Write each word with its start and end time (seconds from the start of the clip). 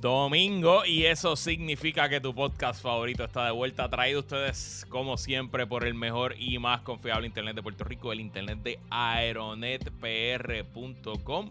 domingo 0.00 0.84
y 0.84 1.04
eso 1.04 1.36
significa 1.36 2.08
que 2.08 2.20
tu 2.20 2.34
podcast 2.34 2.82
favorito 2.82 3.24
está 3.24 3.46
de 3.46 3.50
vuelta 3.50 3.88
traído 3.88 4.20
ustedes 4.20 4.86
como 4.88 5.16
siempre 5.16 5.66
por 5.66 5.84
el 5.84 5.94
mejor 5.94 6.36
y 6.38 6.58
más 6.58 6.82
confiable 6.82 7.26
internet 7.26 7.56
de 7.56 7.62
Puerto 7.62 7.84
Rico, 7.84 8.12
el 8.12 8.20
internet 8.20 8.58
de 8.62 8.78
aeronetpr.com 8.90 11.50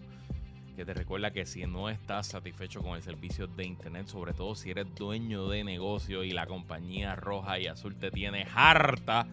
que 0.76 0.86
te 0.86 0.94
recuerda 0.94 1.32
que 1.32 1.48
si 1.48 1.66
no 1.66 1.90
estás 1.90 2.28
satisfecho 2.28 2.82
con 2.82 2.96
el 2.96 3.02
servicio 3.02 3.48
de 3.48 3.66
internet, 3.66 4.06
sobre 4.08 4.34
todo 4.34 4.54
si 4.54 4.70
eres 4.70 4.94
dueño 4.94 5.48
de 5.48 5.64
negocio 5.64 6.24
y 6.24 6.30
la 6.30 6.46
compañía 6.46 7.16
roja 7.16 7.58
y 7.58 7.66
azul 7.66 7.96
te 7.96 8.12
tiene 8.12 8.46
harta, 8.54 9.26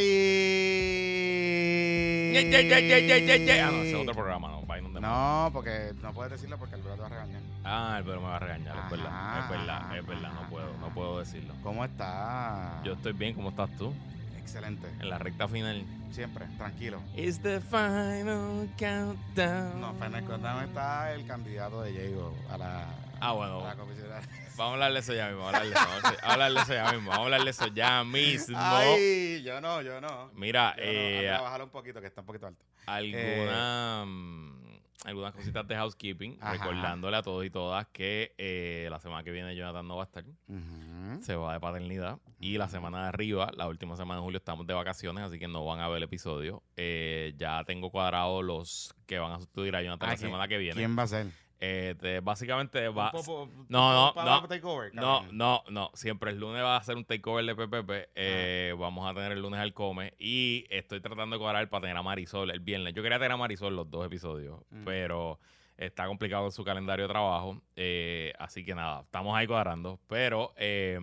Ye, 2.33 2.51
ye, 2.51 2.69
ye, 2.69 2.89
ye, 2.89 3.07
ye, 3.07 3.27
ye, 3.27 3.47
ye. 3.47 3.61
Ah, 3.61 3.71
no, 3.71 3.79
ese 3.79 3.91
es 3.91 3.97
otro 3.97 4.15
programa, 4.15 4.49
no, 4.49 4.63
donde 4.67 5.01
No, 5.01 5.51
porque 5.53 5.93
no 6.03 6.13
puedes 6.13 6.33
decirlo 6.33 6.59
porque 6.59 6.77
el 6.77 6.83
te 6.83 6.89
va 6.89 7.07
a 7.07 7.09
regañar. 7.09 7.43
Ah, 7.65 7.97
el 7.99 8.05
pero 8.05 8.21
me 8.21 8.29
va 8.29 8.37
a 8.37 8.39
regañar, 8.39 8.77
es 8.85 8.91
verdad, 8.91 9.39
es 9.39 9.51
verdad, 9.51 9.99
es 9.99 10.07
verdad, 10.07 10.33
no 10.33 10.49
puedo, 10.49 10.77
no 10.79 10.89
puedo 10.91 11.19
decirlo. 11.21 11.55
¿Cómo 11.63 11.85
está? 11.85 12.81
Yo 12.85 12.93
estoy 12.93 13.13
bien, 13.13 13.35
¿cómo 13.35 13.51
estás 13.51 13.75
tú? 13.77 13.93
Excelente. 14.49 14.89
En 15.01 15.11
la 15.11 15.19
recta 15.19 15.47
final. 15.47 15.85
Siempre, 16.11 16.47
tranquilo. 16.57 17.03
It's 17.15 17.39
the 17.43 17.61
final 17.61 18.67
countdown. 18.79 19.81
No, 19.81 19.93
Final 19.95 20.25
Countdown 20.25 20.65
está 20.65 21.13
el 21.13 21.27
candidato 21.27 21.83
de 21.83 21.93
Diego 21.93 22.35
a 22.51 22.57
la, 22.59 22.85
Ah, 23.21 23.31
a 23.31 23.33
bueno, 23.33 23.61
la. 23.63 23.75
Vamos 24.57 24.71
a 24.73 24.75
hablarle 24.75 24.99
eso 25.01 25.13
ya 25.15 25.29
mismo. 25.29 25.45
Vamos 25.45 25.55
a 25.55 25.59
hablarle 25.63 25.75
eso, 25.77 25.87
vamos 25.95 26.19
a 26.23 26.33
hablarle 26.33 26.61
eso 26.61 26.73
ya 26.75 26.93
mismo. 26.93 27.11
Vamos 27.11 27.19
a 27.21 27.25
hablarle 27.25 27.51
eso 27.51 27.67
ya 27.69 28.05
mismo. 28.05 28.59
Ay, 28.59 29.43
yo 29.45 29.61
no, 29.61 29.83
yo 29.83 30.01
no. 30.01 30.31
Mira, 30.35 30.75
Yo 30.77 30.83
no. 30.85 30.89
eh, 30.91 31.29
Anda, 31.31 31.41
bájalo 31.43 31.65
un 31.65 31.71
poquito, 31.71 32.01
que 32.01 32.07
está 32.09 32.23
un 32.23 32.27
poquito 32.27 32.47
alto. 32.49 32.65
alguna, 32.87 34.05
mm, 34.07 34.48
algunas 35.05 35.33
cositas 35.35 35.67
de 35.69 35.77
housekeeping. 35.77 36.39
Ajá. 36.41 36.53
Recordándole 36.53 37.17
a 37.17 37.23
todos 37.23 37.45
y 37.45 37.51
todas 37.51 37.87
que 37.89 38.35
eh, 38.39 38.89
la 38.91 38.99
semana 39.01 39.23
que 39.25 39.31
viene 39.31 39.55
Jonathan 39.57 39.87
no 39.87 39.97
va 39.97 40.03
a 40.03 40.07
estar. 40.07 40.25
Se 41.21 41.35
va 41.37 41.53
de 41.55 41.61
paternidad. 41.61 42.19
Y 42.41 42.57
la 42.59 42.69
semana 42.69 43.03
de 43.03 43.09
arriba, 43.09 43.51
la 43.57 43.67
última 43.69 43.97
semana 43.97 44.21
de 44.21 44.25
julio, 44.25 44.39
estamos 44.39 44.67
de 44.67 44.75
vacaciones. 44.75 45.25
Así 45.25 45.39
que 45.39 45.49
no 45.49 45.65
van 45.65 45.81
a 45.81 45.89
ver 45.89 45.99
el 45.99 46.03
episodio. 46.05 46.63
Eh, 46.77 47.35
ya 47.37 47.65
tengo 47.65 47.91
cuadrados 47.91 48.45
los 48.45 48.95
que 49.07 49.19
van 49.19 49.33
a 49.33 49.37
sustituir 49.39 49.75
a 49.77 49.83
Jonathan 49.83 50.09
Ah, 50.09 50.13
la 50.13 50.17
¿quién- 50.19 50.29
semana 50.29 50.49
que 50.49 50.59
viene. 50.59 50.75
¿Quién 50.77 50.97
va 50.99 51.03
a 51.05 51.09
ser? 51.09 51.27
Eh, 51.61 51.97
te- 52.01 52.21
básicamente 52.21 52.89
va. 52.89 53.11
No, 53.69 54.13
no, 54.13 54.13
no. 54.15 54.49
takeover, 54.49 54.95
No, 54.95 55.25
no, 55.33 55.65
no. 55.71 55.91
Siempre 55.95 56.31
el 56.31 56.39
lunes 56.39 56.63
va 56.63 56.77
a 56.77 56.83
ser 56.85 56.97
un 56.97 57.05
takeover 57.05 57.45
de 57.45 57.55
PPP. 57.57 58.11
Eh, 58.15 58.75
Vamos 58.79 59.11
a 59.11 59.15
tener 59.15 59.33
el 59.33 59.41
lunes 59.43 59.59
al 59.59 59.73
come. 59.75 60.15
Y 60.19 60.67
estoy 60.71 61.01
tratando 61.01 61.35
de 61.37 61.41
cuadrar 61.41 61.69
para 61.69 61.83
tener 61.83 61.97
a 61.97 62.03
Marisol 62.03 62.51
el 62.51 62.61
viernes. 62.61 62.95
Yo 62.95 63.03
quería 63.03 63.19
tener 63.19 63.33
a 63.33 63.37
Marisol 63.37 63.75
los 63.75 63.91
dos 63.91 64.07
episodios, 64.07 64.61
Mm. 64.71 64.85
pero 64.85 65.41
está 65.77 66.07
complicado 66.07 66.51
su 66.53 66.63
calendario 66.65 67.07
de 67.07 67.13
trabajo. 67.13 67.61
Eh, 67.75 68.33
así 68.39 68.65
que 68.65 68.75
nada, 68.75 69.01
estamos 69.01 69.37
ahí 69.37 69.47
cuadrando. 69.49 69.99
Pero, 70.09 70.53
eh, 70.57 70.99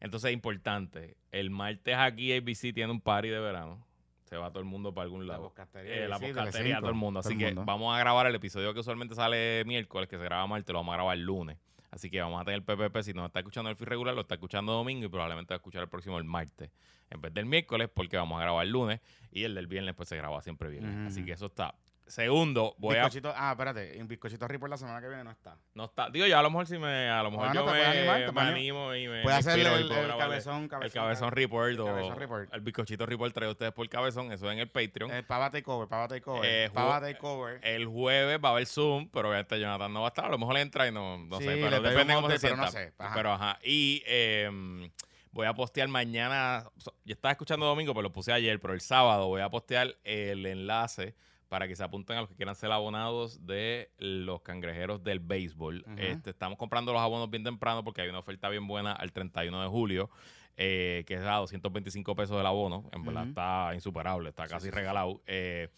entonces, 0.00 0.32
importante. 0.32 1.16
El 1.30 1.50
martes 1.50 1.94
aquí 1.96 2.32
ABC 2.32 2.72
tiene 2.72 2.90
un 2.90 3.00
party 3.00 3.28
de 3.28 3.38
verano. 3.38 3.86
Se 4.30 4.36
va 4.36 4.48
todo 4.50 4.60
el 4.60 4.64
mundo 4.64 4.94
para 4.94 5.06
algún 5.06 5.26
La 5.26 5.32
lado. 5.32 5.48
podcastería. 5.48 6.04
Eh, 6.04 6.08
la 6.08 6.20
Telecinco, 6.20 6.78
todo 6.78 6.90
el 6.90 6.94
mundo. 6.94 7.18
Así 7.18 7.32
el 7.32 7.38
que 7.38 7.52
vamos 7.52 7.92
a 7.92 7.98
grabar 7.98 8.28
el 8.28 8.34
episodio 8.36 8.72
que 8.72 8.78
usualmente 8.78 9.16
sale 9.16 9.64
miércoles, 9.66 10.08
que 10.08 10.16
se 10.16 10.22
graba 10.22 10.46
martes, 10.46 10.72
lo 10.72 10.78
vamos 10.78 10.92
a 10.92 10.96
grabar 10.98 11.16
el 11.16 11.24
lunes. 11.24 11.58
Así 11.90 12.08
que 12.10 12.20
vamos 12.20 12.40
a 12.40 12.44
tener 12.44 12.62
PPP. 12.62 13.02
Si 13.02 13.12
no 13.12 13.26
está 13.26 13.40
escuchando 13.40 13.70
el 13.70 13.76
feed 13.76 13.88
regular, 13.88 14.14
lo 14.14 14.20
está 14.20 14.34
escuchando 14.36 14.72
domingo 14.72 15.04
y 15.04 15.08
probablemente 15.08 15.52
va 15.52 15.56
a 15.56 15.58
escuchar 15.58 15.82
el 15.82 15.88
próximo 15.88 16.16
el 16.16 16.22
martes. 16.22 16.70
En 17.10 17.20
vez 17.20 17.34
del 17.34 17.46
miércoles, 17.46 17.90
porque 17.92 18.16
vamos 18.16 18.38
a 18.38 18.42
grabar 18.42 18.64
el 18.64 18.70
lunes. 18.70 19.00
Y 19.32 19.42
el 19.42 19.56
del 19.56 19.66
viernes, 19.66 19.96
pues 19.96 20.08
se 20.08 20.16
graba 20.16 20.40
siempre 20.42 20.70
viernes. 20.70 21.08
Así 21.10 21.24
que 21.24 21.32
eso 21.32 21.46
está. 21.46 21.74
Segundo, 22.10 22.74
voy 22.78 22.96
a. 22.96 23.04
Bizcochito- 23.06 23.32
Ah, 23.36 23.52
espérate. 23.52 23.98
En 23.98 24.08
Bizcochito 24.08 24.46
Report 24.48 24.68
la 24.70 24.76
semana 24.76 25.00
que 25.00 25.08
viene 25.08 25.22
no 25.24 25.30
está. 25.30 25.56
No 25.74 25.84
está. 25.84 26.10
Digo, 26.10 26.26
ya 26.26 26.38
a 26.40 26.42
lo 26.42 26.50
mejor 26.50 26.66
si 26.66 26.76
me. 26.76 27.08
A 27.08 27.22
lo 27.22 27.30
mejor 27.30 27.46
Bueno, 27.46 27.66
yo 27.66 27.72
me, 27.72 27.84
animar, 27.86 28.32
me 28.32 28.40
animo 28.40 28.94
y 28.94 29.08
me. 29.08 29.22
Puede 29.22 29.36
hacer 29.36 29.58
el, 29.60 29.66
el 29.66 29.88
grabar 29.88 30.18
cabezón, 30.18 30.68
cabezón. 30.68 30.82
el 30.86 30.92
cabezón 30.92 31.30
report 31.32 31.70
el 31.70 31.76
cabezón 31.76 32.16
report. 32.18 32.52
el 32.54 32.60
bizcochito 32.60 33.06
report 33.06 33.32
traído 33.32 33.52
ustedes 33.52 33.72
por 33.72 33.88
cabezón. 33.88 34.32
Eso 34.32 34.50
en 34.50 34.58
el 34.58 34.68
Patreon. 34.68 35.10
Eh, 35.12 35.22
Pava 35.22 35.50
Takeover, 35.50 35.88
Pava 35.88 36.08
Takeover. 36.08 36.44
Eh, 36.44 36.70
Pava 36.74 37.00
Takeover. 37.00 37.60
El 37.62 37.86
jueves 37.86 38.40
va 38.44 38.48
a 38.48 38.52
haber 38.52 38.66
Zoom, 38.66 39.08
pero 39.10 39.28
obviamente 39.28 39.58
Jonathan 39.60 39.92
no 39.92 40.00
va 40.02 40.06
a 40.06 40.10
estar. 40.10 40.24
A 40.24 40.28
lo 40.30 40.38
mejor 40.38 40.54
le 40.54 40.60
entra 40.62 40.86
y 40.88 40.92
no, 40.92 41.18
no 41.18 41.38
Sí, 41.38 41.44
sé, 41.44 41.56
pero 41.62 41.80
depende 41.80 42.14
cómo 42.14 42.30
se 42.30 42.38
pero 42.40 42.56
no 42.56 42.70
sé, 42.70 42.92
ajá. 42.98 43.14
Pero 43.14 43.32
ajá. 43.32 43.58
Y 43.62 44.02
eh, 44.06 44.90
voy 45.32 45.46
a 45.46 45.54
postear 45.54 45.86
mañana. 45.88 46.64
Yo 47.04 47.12
estaba 47.12 47.32
escuchando 47.32 47.66
domingo, 47.66 47.92
pero 47.94 48.02
lo 48.02 48.12
puse 48.12 48.32
ayer. 48.32 48.58
Pero 48.60 48.74
el 48.74 48.80
sábado 48.80 49.28
voy 49.28 49.42
a 49.42 49.48
postear 49.48 49.96
el 50.04 50.44
enlace 50.44 51.14
para 51.50 51.66
que 51.66 51.74
se 51.74 51.82
apunten 51.82 52.16
a 52.16 52.20
los 52.20 52.28
que 52.30 52.36
quieran 52.36 52.54
ser 52.54 52.70
abonados 52.70 53.44
de 53.44 53.90
los 53.98 54.40
cangrejeros 54.40 55.02
del 55.02 55.18
béisbol. 55.18 55.84
Este, 55.96 56.30
estamos 56.30 56.56
comprando 56.56 56.92
los 56.92 57.02
abonos 57.02 57.28
bien 57.28 57.42
temprano 57.42 57.82
porque 57.82 58.02
hay 58.02 58.08
una 58.08 58.20
oferta 58.20 58.48
bien 58.48 58.68
buena 58.68 58.92
al 58.92 59.10
31 59.12 59.60
de 59.60 59.68
julio. 59.68 60.10
eh, 60.56 61.04
que 61.06 61.14
es 61.14 61.22
a 61.22 61.36
225 61.36 62.14
pesos 62.14 62.36
del 62.36 62.46
abono. 62.46 62.88
En 62.92 63.02
verdad 63.04 63.26
está 63.26 63.70
insuperable, 63.74 64.28
está 64.28 64.46
casi 64.46 64.66
sí, 64.66 64.70
sí. 64.70 64.76
regalado. 64.76 65.22
Eh, 65.26 65.70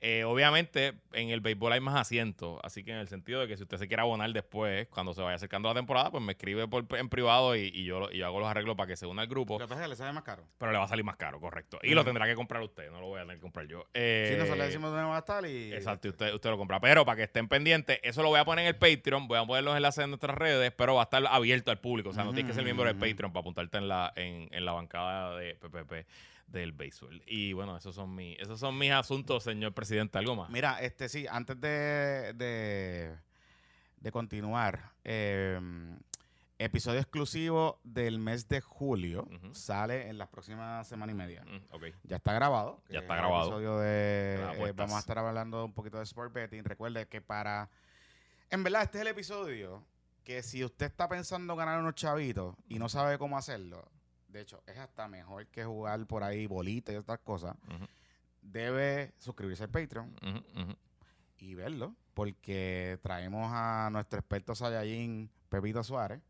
eh, 0.00 0.22
obviamente, 0.24 0.94
en 1.12 1.30
el 1.30 1.40
béisbol 1.40 1.72
hay 1.72 1.80
más 1.80 1.96
asientos, 1.96 2.60
así 2.62 2.84
que 2.84 2.92
en 2.92 2.98
el 2.98 3.08
sentido 3.08 3.40
de 3.40 3.48
que 3.48 3.56
si 3.56 3.64
usted 3.64 3.78
se 3.78 3.88
quiere 3.88 4.02
abonar 4.02 4.32
después, 4.32 4.86
cuando 4.88 5.12
se 5.14 5.22
vaya 5.22 5.34
acercando 5.36 5.68
la 5.68 5.74
temporada, 5.74 6.10
pues 6.12 6.22
me 6.22 6.32
escribe 6.32 6.68
por, 6.68 6.86
en 6.96 7.08
privado 7.08 7.56
y, 7.56 7.72
y 7.74 7.84
yo, 7.84 8.08
y 8.12 8.18
yo 8.18 8.26
hago 8.26 8.38
los 8.38 8.48
arreglos 8.48 8.76
para 8.76 8.86
que 8.86 8.96
se 8.96 9.06
una 9.06 9.22
al 9.22 9.28
grupo, 9.28 9.54
Lo 9.58 9.66
que 9.66 9.68
pasa 9.68 9.80
es 9.80 9.86
que 9.86 9.90
le 9.90 9.96
sale 9.96 10.12
más 10.12 10.22
caro. 10.22 10.44
pero 10.58 10.70
le 10.72 10.78
va 10.78 10.84
a 10.84 10.88
salir 10.88 11.04
más 11.04 11.16
caro, 11.16 11.40
correcto. 11.40 11.78
Y 11.82 11.94
lo 11.94 12.04
tendrá 12.04 12.26
que 12.26 12.34
comprar 12.36 12.62
usted, 12.62 12.90
no 12.90 13.00
lo 13.00 13.06
voy 13.08 13.18
a 13.18 13.22
tener 13.22 13.36
que 13.38 13.42
comprar 13.42 13.66
yo. 13.66 13.86
Eh, 13.94 14.26
Si 14.30 14.34
nosotros 14.36 14.58
le 14.58 14.64
decimos 14.66 14.90
dónde 14.90 15.04
va 15.08 15.16
a 15.16 15.18
estar 15.20 15.44
y. 15.44 15.72
Exacto, 15.72 16.08
y 16.08 16.10
usted, 16.10 16.32
usted 16.34 16.50
lo 16.50 16.58
compra. 16.58 16.78
Pero 16.80 17.04
para 17.04 17.16
que 17.16 17.22
estén 17.24 17.48
pendientes, 17.48 17.98
eso 18.02 18.22
lo 18.22 18.28
voy 18.28 18.38
a 18.38 18.44
poner 18.44 18.64
en 18.64 18.68
el 18.68 18.76
Patreon. 18.76 19.26
Voy 19.26 19.38
a 19.38 19.44
poner 19.44 19.64
los 19.64 19.76
enlaces 19.76 20.04
en 20.04 20.10
nuestras 20.10 20.36
redes, 20.36 20.72
pero 20.76 20.94
va 20.94 21.02
a 21.02 21.04
estar 21.04 21.24
abierto 21.26 21.70
al 21.70 21.78
público. 21.80 22.10
O 22.10 22.12
sea, 22.12 22.22
no 22.24 22.32
tienes 22.32 22.50
que 22.50 22.54
ser 22.54 22.64
miembro 22.64 22.84
del. 22.86 22.94
Patreon 22.96 23.32
para 23.32 23.40
apuntarte 23.40 23.78
en 23.78 23.88
la, 23.88 24.12
en, 24.16 24.48
en 24.52 24.64
la 24.64 24.72
bancada 24.72 25.36
de 25.36 25.54
PPP 25.54 26.06
del 26.48 26.72
béisbol. 26.72 27.22
Y 27.26 27.52
bueno, 27.52 27.76
esos 27.76 27.94
son, 27.94 28.14
mis, 28.14 28.38
esos 28.38 28.58
son 28.58 28.76
mis 28.78 28.90
asuntos, 28.92 29.44
señor 29.44 29.72
presidente. 29.72 30.18
¿Algo 30.18 30.34
más? 30.34 30.50
Mira, 30.50 30.80
este 30.80 31.08
sí, 31.08 31.26
antes 31.28 31.60
de, 31.60 32.32
de, 32.34 33.16
de 33.98 34.12
continuar, 34.12 34.92
eh, 35.04 35.60
episodio 36.58 36.98
exclusivo 36.98 37.78
del 37.84 38.18
mes 38.18 38.48
de 38.48 38.60
julio 38.60 39.28
sale 39.52 40.08
en 40.08 40.18
las 40.18 40.28
próximas 40.28 40.88
semana 40.88 41.12
y 41.12 41.14
media. 41.14 41.44
Ok. 41.70 41.84
Ya 42.02 42.16
está 42.16 42.32
grabado. 42.32 42.82
Ya 42.88 43.00
está 43.00 43.14
es 43.14 43.20
el 43.20 43.26
grabado. 43.26 43.44
episodio 43.44 43.78
de, 43.78 44.68
eh, 44.68 44.72
vamos 44.74 44.96
a 44.96 44.98
estar 44.98 45.18
hablando 45.18 45.64
un 45.64 45.72
poquito 45.72 45.98
de 45.98 46.04
sport 46.04 46.32
betting. 46.32 46.64
Recuerde 46.64 47.06
que 47.06 47.20
para... 47.20 47.70
En 48.50 48.64
verdad, 48.64 48.82
este 48.82 48.98
es 48.98 49.02
el 49.02 49.08
episodio 49.08 49.84
que 50.24 50.42
si 50.42 50.64
usted 50.64 50.86
está 50.86 51.08
pensando 51.08 51.54
ganar 51.54 51.78
unos 51.80 51.94
chavitos 51.94 52.56
y 52.68 52.78
no 52.78 52.88
sabe 52.88 53.18
cómo 53.18 53.38
hacerlo, 53.38 53.88
de 54.28 54.40
hecho, 54.40 54.62
es 54.66 54.78
hasta 54.78 55.08
mejor 55.08 55.46
que 55.48 55.64
jugar 55.64 56.06
por 56.06 56.22
ahí 56.22 56.46
bolita 56.46 56.92
y 56.92 56.96
otras 56.96 57.18
cosas, 57.20 57.56
debe 58.42 59.12
suscribirse 59.18 59.64
al 59.64 59.70
Patreon 59.70 60.14
y 61.38 61.54
verlo, 61.54 61.94
porque 62.14 62.98
traemos 63.02 63.50
a 63.52 63.88
nuestro 63.90 64.18
experto 64.18 64.54
Saiyajin, 64.54 65.30
Pepito 65.48 65.82
Suárez, 65.82 66.20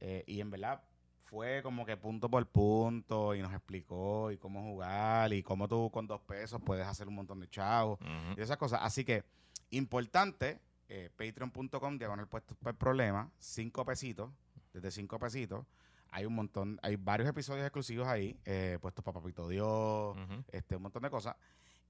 eh, 0.00 0.24
y 0.26 0.40
en 0.40 0.50
verdad 0.50 0.82
fue 1.24 1.62
como 1.62 1.84
que 1.84 1.96
punto 1.96 2.28
por 2.30 2.46
punto 2.46 3.34
y 3.34 3.42
nos 3.42 3.52
explicó 3.52 4.30
y 4.30 4.38
cómo 4.38 4.62
jugar 4.62 5.32
y 5.32 5.42
cómo 5.42 5.66
tú 5.66 5.90
con 5.90 6.06
dos 6.06 6.20
pesos 6.20 6.60
puedes 6.64 6.86
hacer 6.86 7.08
un 7.08 7.14
montón 7.14 7.40
de 7.40 7.48
chavos 7.48 7.98
y 8.36 8.40
esas 8.40 8.56
cosas. 8.56 8.80
Así 8.82 9.04
que, 9.04 9.24
importante, 9.70 10.60
eh, 10.88 11.10
patreon.com, 11.16 11.98
diagonal 11.98 12.28
puestos 12.28 12.56
por 12.56 12.74
problema, 12.76 13.30
cinco 13.38 13.84
pesitos, 13.84 14.30
desde 14.72 14.90
cinco 14.90 15.18
pesitos. 15.18 15.66
Hay 16.14 16.26
un 16.26 16.34
montón, 16.36 16.78
hay 16.80 16.94
varios 16.94 17.28
episodios 17.28 17.64
exclusivos 17.66 18.06
ahí, 18.06 18.38
eh, 18.44 18.78
puestos 18.80 19.04
para 19.04 19.18
Papito 19.20 19.48
Dios, 19.48 20.16
este, 20.52 20.76
un 20.76 20.82
montón 20.82 21.02
de 21.02 21.10
cosas. 21.10 21.34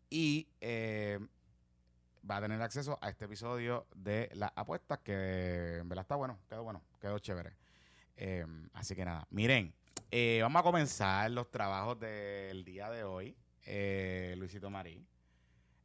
Y 0.08 0.48
eh, 0.62 1.18
va 2.28 2.38
a 2.38 2.40
tener 2.40 2.62
acceso 2.62 2.98
a 3.02 3.10
este 3.10 3.26
episodio 3.26 3.86
de 3.94 4.30
las 4.32 4.50
apuestas, 4.56 5.00
que 5.00 5.76
en 5.78 5.88
verdad 5.90 6.04
está 6.04 6.16
bueno, 6.16 6.38
quedó 6.48 6.62
bueno, 6.62 6.82
quedó 7.02 7.18
chévere. 7.18 7.52
Eh, 8.16 8.46
así 8.72 8.94
que 8.96 9.04
nada, 9.04 9.26
miren, 9.28 9.74
eh, 10.10 10.38
vamos 10.40 10.60
a 10.60 10.62
comenzar 10.62 11.30
los 11.30 11.50
trabajos 11.50 12.00
del 12.00 12.64
día 12.64 12.88
de 12.88 13.04
hoy, 13.04 13.36
eh, 13.66 14.36
Luisito 14.38 14.70
Marí. 14.70 15.06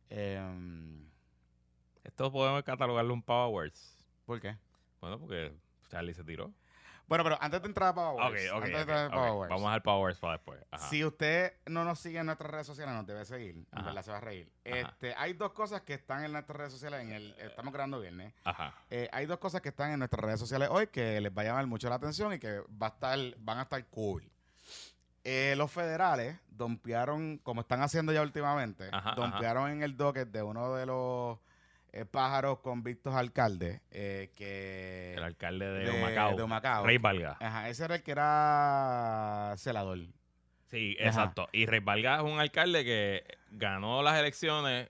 Em, 0.10 1.10
Esto 2.06 2.32
podemos 2.32 2.64
catalogarlo 2.64 3.14
un 3.14 3.22
Power 3.22 3.54
Words. 3.54 3.98
¿Por 4.26 4.40
qué? 4.40 4.56
Bueno, 5.02 5.20
porque 5.20 5.52
Charlie 5.90 6.14
se 6.14 6.24
tiró. 6.24 6.54
Bueno, 7.10 7.24
pero 7.24 7.38
antes 7.42 7.62
de 7.62 7.68
entrar 7.68 7.90
a 7.90 7.94
Power 7.96 8.16
Wars, 8.16 8.42
ok, 8.52 8.56
antes 8.58 8.72
de 8.74 8.80
entrar 8.82 9.06
a. 9.06 9.10
Power 9.10 9.32
Wars, 9.32 9.50
Vamos 9.50 9.74
al 9.74 9.82
Power 9.82 10.02
Words 10.02 10.20
para 10.20 10.34
después. 10.34 10.64
Ajá. 10.72 10.88
si 10.90 11.04
usted 11.04 11.54
no 11.66 11.84
nos 11.84 12.00
sigue 12.00 12.20
en 12.20 12.28
nuestras 12.28 12.52
redes 12.52 12.68
sociales, 12.68 12.94
nos 12.94 13.06
debe 13.08 13.26
seguir. 13.26 13.56
En 13.56 13.66
Ajá. 13.72 13.88
verdad 13.88 14.04
se 14.04 14.12
va 14.12 14.18
a 14.18 14.22
reír. 14.22 14.52
Este, 14.64 15.16
hay 15.18 15.34
dos 15.34 15.52
cosas 15.54 15.82
que 15.82 15.96
están 15.96 16.24
en 16.24 16.32
nuestras 16.32 16.56
redes 16.56 16.72
sociales. 16.72 17.02
En 17.02 17.12
el, 17.12 17.36
estamos 17.40 17.74
grabando 17.74 18.00
viernes. 18.00 18.34
Ajá. 18.44 18.76
Eh, 18.92 19.10
hay 19.12 19.26
dos 19.26 19.40
cosas 19.40 19.62
que 19.62 19.70
están 19.70 19.92
en 19.92 20.00
nuestras 20.00 20.24
redes 20.24 20.40
sociales 20.40 20.70
hoy 20.72 20.88
que 20.88 21.20
les 21.20 21.36
va 21.36 21.42
a 21.42 21.46
llamar 21.46 21.66
mucho 21.68 21.90
la 21.90 21.96
atención 21.96 22.32
y 22.32 22.40
que 22.40 22.62
va 22.82 22.88
a 22.88 22.90
estar, 22.90 23.18
van 23.40 23.58
a 23.58 23.62
estar 23.64 23.84
cool. 23.88 24.30
Eh, 25.24 25.56
los 25.58 25.72
federales 25.72 26.38
dompearon, 26.50 27.40
como 27.40 27.62
están 27.62 27.82
haciendo 27.82 28.14
ya 28.14 28.22
últimamente, 28.22 28.88
Ajá, 28.92 29.16
dompearon 29.16 29.70
en 29.72 29.84
el 29.84 29.98
docket 29.98 30.30
de 30.30 30.42
uno 30.42 30.74
de 30.76 30.86
los 30.86 31.38
pájaros 32.12 32.60
convictos 32.60 33.14
alcaldes 33.16 33.82
eh, 33.92 34.32
que 34.36 35.14
El 35.16 35.24
alcalde 35.24 35.66
de, 35.66 35.86
de- 35.92 35.92
Humacao. 35.98 36.36
de 36.38 36.44
Humacao. 36.44 36.86
Rey 36.86 36.98
Valga. 36.98 37.38
Ajá, 37.40 37.70
ese 37.70 37.86
era 37.86 37.96
el 37.96 38.04
que 38.04 38.12
era 38.12 39.54
celador. 39.58 40.00
Sí, 40.68 40.96
Ajá. 41.00 41.08
exacto. 41.10 41.50
Y 41.52 41.66
Rey 41.66 41.80
Valga 41.80 42.18
es 42.18 42.22
un 42.24 42.40
alcalde 42.40 42.84
que 42.84 43.24
ganó 43.52 44.04
las 44.04 44.20
elecciones 44.20 44.90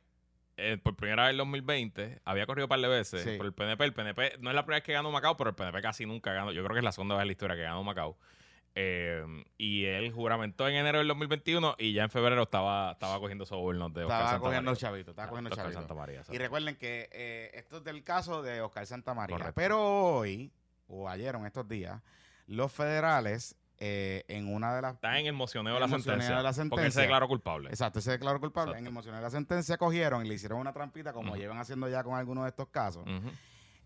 eh, 0.57 0.77
por 0.81 0.95
primera 0.97 1.23
vez 1.23 1.31
en 1.31 1.37
2020. 1.37 2.19
Había 2.25 2.45
corrido 2.45 2.65
un 2.65 2.69
par 2.69 2.81
de 2.81 2.87
veces 2.89 3.23
Sí. 3.23 3.37
por 3.37 3.45
el 3.45 3.53
PNP. 3.53 3.85
El 3.85 3.93
PNP 3.93 4.33
no 4.39 4.49
es 4.49 4.55
la 4.55 4.63
primera 4.63 4.77
vez 4.79 4.83
que 4.83 4.91
ganó 4.93 5.09
Macao, 5.11 5.37
pero 5.37 5.51
el 5.51 5.55
PNP 5.55 5.81
casi 5.81 6.05
nunca 6.05 6.33
ganó. 6.33 6.51
Yo 6.51 6.61
creo 6.63 6.73
que 6.73 6.79
es 6.79 6.83
la 6.83 6.91
segunda 6.91 7.15
vez 7.15 7.21
en 7.21 7.27
la 7.27 7.31
historia 7.31 7.55
que 7.55 7.61
ganó 7.61 7.81
Macao. 7.83 8.17
Eh, 8.75 9.25
y 9.57 9.85
él 9.85 10.11
juramentó 10.11 10.67
en 10.67 10.75
enero 10.75 10.99
del 10.99 11.07
2021 11.07 11.75
y 11.79 11.93
ya 11.93 12.03
en 12.03 12.09
febrero 12.09 12.43
estaba, 12.43 12.91
estaba 12.93 13.19
cogiendo 13.19 13.45
sobornos 13.45 13.93
de 13.93 14.03
Oscar 14.03 14.17
Estaba 14.19 14.31
Santa 14.31 14.45
cogiendo 14.45 14.71
María. 14.71 14.79
chavitos, 14.81 15.11
estaba 15.11 15.27
cogiendo 15.29 15.49
Oscar 15.49 15.65
chavitos. 15.65 15.81
Santa 15.81 15.93
María. 15.95 16.23
Y 16.31 16.37
recuerden 16.37 16.75
que 16.75 17.09
eh, 17.11 17.51
esto 17.55 17.77
es 17.77 17.83
del 17.83 18.03
caso 18.03 18.41
de 18.41 18.61
Oscar 18.61 18.85
Santa 18.85 19.13
María. 19.13 19.35
Correcto. 19.35 19.55
Pero 19.55 19.81
hoy, 19.81 20.51
o 20.87 21.09
ayer 21.09 21.35
o 21.35 21.39
en 21.39 21.45
estos 21.45 21.67
días, 21.67 22.01
los 22.47 22.71
federales, 22.71 23.55
eh, 23.81 24.25
en 24.27 24.53
una 24.53 24.75
de 24.75 24.81
las. 24.81 24.95
Está 24.95 25.17
en 25.19 25.25
el 25.25 25.33
mocioneo 25.33 25.73
de 25.73 25.79
la 25.79 25.87
sentencia. 25.87 26.37
de 26.37 26.43
la 26.43 26.53
Porque 26.69 26.85
él 26.85 26.91
se 26.91 27.01
declaró 27.01 27.27
culpable. 27.27 27.69
Exacto, 27.69 28.01
se 28.01 28.11
declaró 28.11 28.39
culpable. 28.39 28.71
Exacto. 28.71 28.79
En 28.81 28.87
el 28.87 28.93
mocioneo 28.93 29.19
de 29.19 29.23
la 29.23 29.29
sentencia 29.29 29.77
cogieron 29.77 30.25
y 30.25 30.29
le 30.29 30.35
hicieron 30.35 30.59
una 30.59 30.73
trampita, 30.73 31.13
como 31.13 31.35
llevan 31.35 31.57
haciendo 31.57 31.87
ya 31.87 32.03
con 32.03 32.15
algunos 32.15 32.43
de 32.43 32.49
estos 32.49 32.67
casos. 32.67 33.05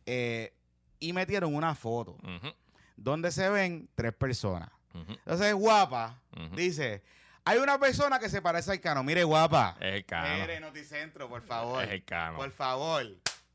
Eh, 0.05 0.53
y 0.99 1.13
metieron 1.13 1.53
una 1.53 1.75
foto 1.75 2.13
ujú, 2.13 2.53
donde 2.95 3.31
se 3.31 3.49
ven 3.49 3.89
tres 3.95 4.13
personas. 4.13 4.69
ujú, 4.93 5.11
Entonces, 5.11 5.53
guapa, 5.53 6.21
dice: 6.53 7.03
Hay 7.45 7.57
una 7.57 7.77
persona 7.79 8.19
que 8.19 8.29
se 8.29 8.41
parece 8.41 8.71
al 8.71 8.79
cano. 8.79 9.03
Mire, 9.03 9.23
guapa. 9.23 9.75
Es 9.79 9.95
el 9.95 10.05
cano. 10.05 10.41
Mire, 10.41 10.59
Noticentro, 10.59 11.27
por 11.29 11.41
favor. 11.43 11.83
Es 11.83 11.91
el 11.91 12.05
cano. 12.05 12.37
Por 12.37 12.51
favor. 12.51 13.05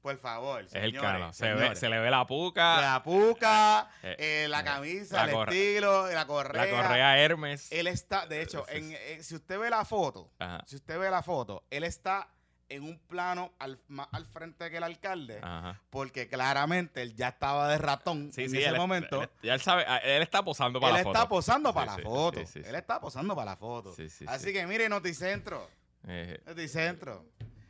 Por 0.03 0.17
favor. 0.17 0.63
Es 0.65 0.75
el 0.75 0.95
cano. 0.99 1.33
Se, 1.33 1.53
ve, 1.55 1.75
se 1.75 1.89
le 1.89 1.99
ve 1.99 2.09
la 2.11 2.25
puca, 2.27 2.81
La 2.81 3.03
puca, 3.03 3.91
Eh, 4.03 4.17
eh, 4.45 4.49
la 4.49 4.61
eh, 4.61 4.65
camisa, 4.65 5.27
la 5.27 5.33
el 5.33 5.49
estilo, 5.49 6.07
la 6.13 6.27
correa. 6.27 6.65
la 6.65 6.71
correa 6.71 7.19
Hermes. 7.19 7.71
Él 7.73 7.89
está, 7.89 8.27
de 8.27 8.41
hecho, 8.43 8.65
en, 8.69 8.95
si 9.23 9.35
usted 9.35 9.59
ve 9.59 9.69
la 9.71 9.85
foto, 9.85 10.31
Ajá. 10.39 10.63
si 10.67 10.77
usted 10.77 10.99
ve 10.99 11.11
la 11.11 11.23
foto, 11.23 11.65
él 11.69 11.83
está 11.85 12.29
en 12.71 12.83
un 12.85 12.99
plano 12.99 13.53
al, 13.59 13.79
más 13.89 14.09
al 14.13 14.27
frente 14.27 14.71
que 14.71 14.77
el 14.77 14.83
alcalde, 14.83 15.39
Ajá. 15.43 15.81
porque 15.91 16.29
claramente 16.29 17.03
él 17.03 17.15
ya 17.15 17.29
estaba 17.29 17.69
de 17.69 17.79
ratón 17.79 18.31
Sí, 18.33 18.45
en 18.45 18.51
sí, 18.51 18.59
ese 18.59 18.69
él, 18.69 18.77
momento. 18.77 19.23
él- 19.23 19.31
ya 19.43 19.55
él 19.55 19.61
sabe, 19.61 19.85
él 20.05 20.23
está 20.23 20.43
posando 20.43 20.79
para 20.81 20.91
él 20.99 21.05
la 21.05 21.11
está 21.11 21.21
foto. 21.21 21.29
posando 21.31 21.71
Sí, 21.71 21.75
para 21.75 21.95
sí, 21.95 22.03
la 22.03 22.09
foto. 22.09 22.41
Él 22.41 22.75
está 22.75 23.01
posando 23.01 23.35
para 23.35 23.51
la 23.53 23.57
foto. 23.57 23.95
Sí, 23.95 24.09
sí, 24.11 24.25
Así 24.29 24.47
sí. 24.47 24.53
que 24.53 24.67
mire, 24.67 24.89
Noticentro. 24.89 25.69
Eh, 26.07 26.41
Noticentro. 26.47 27.25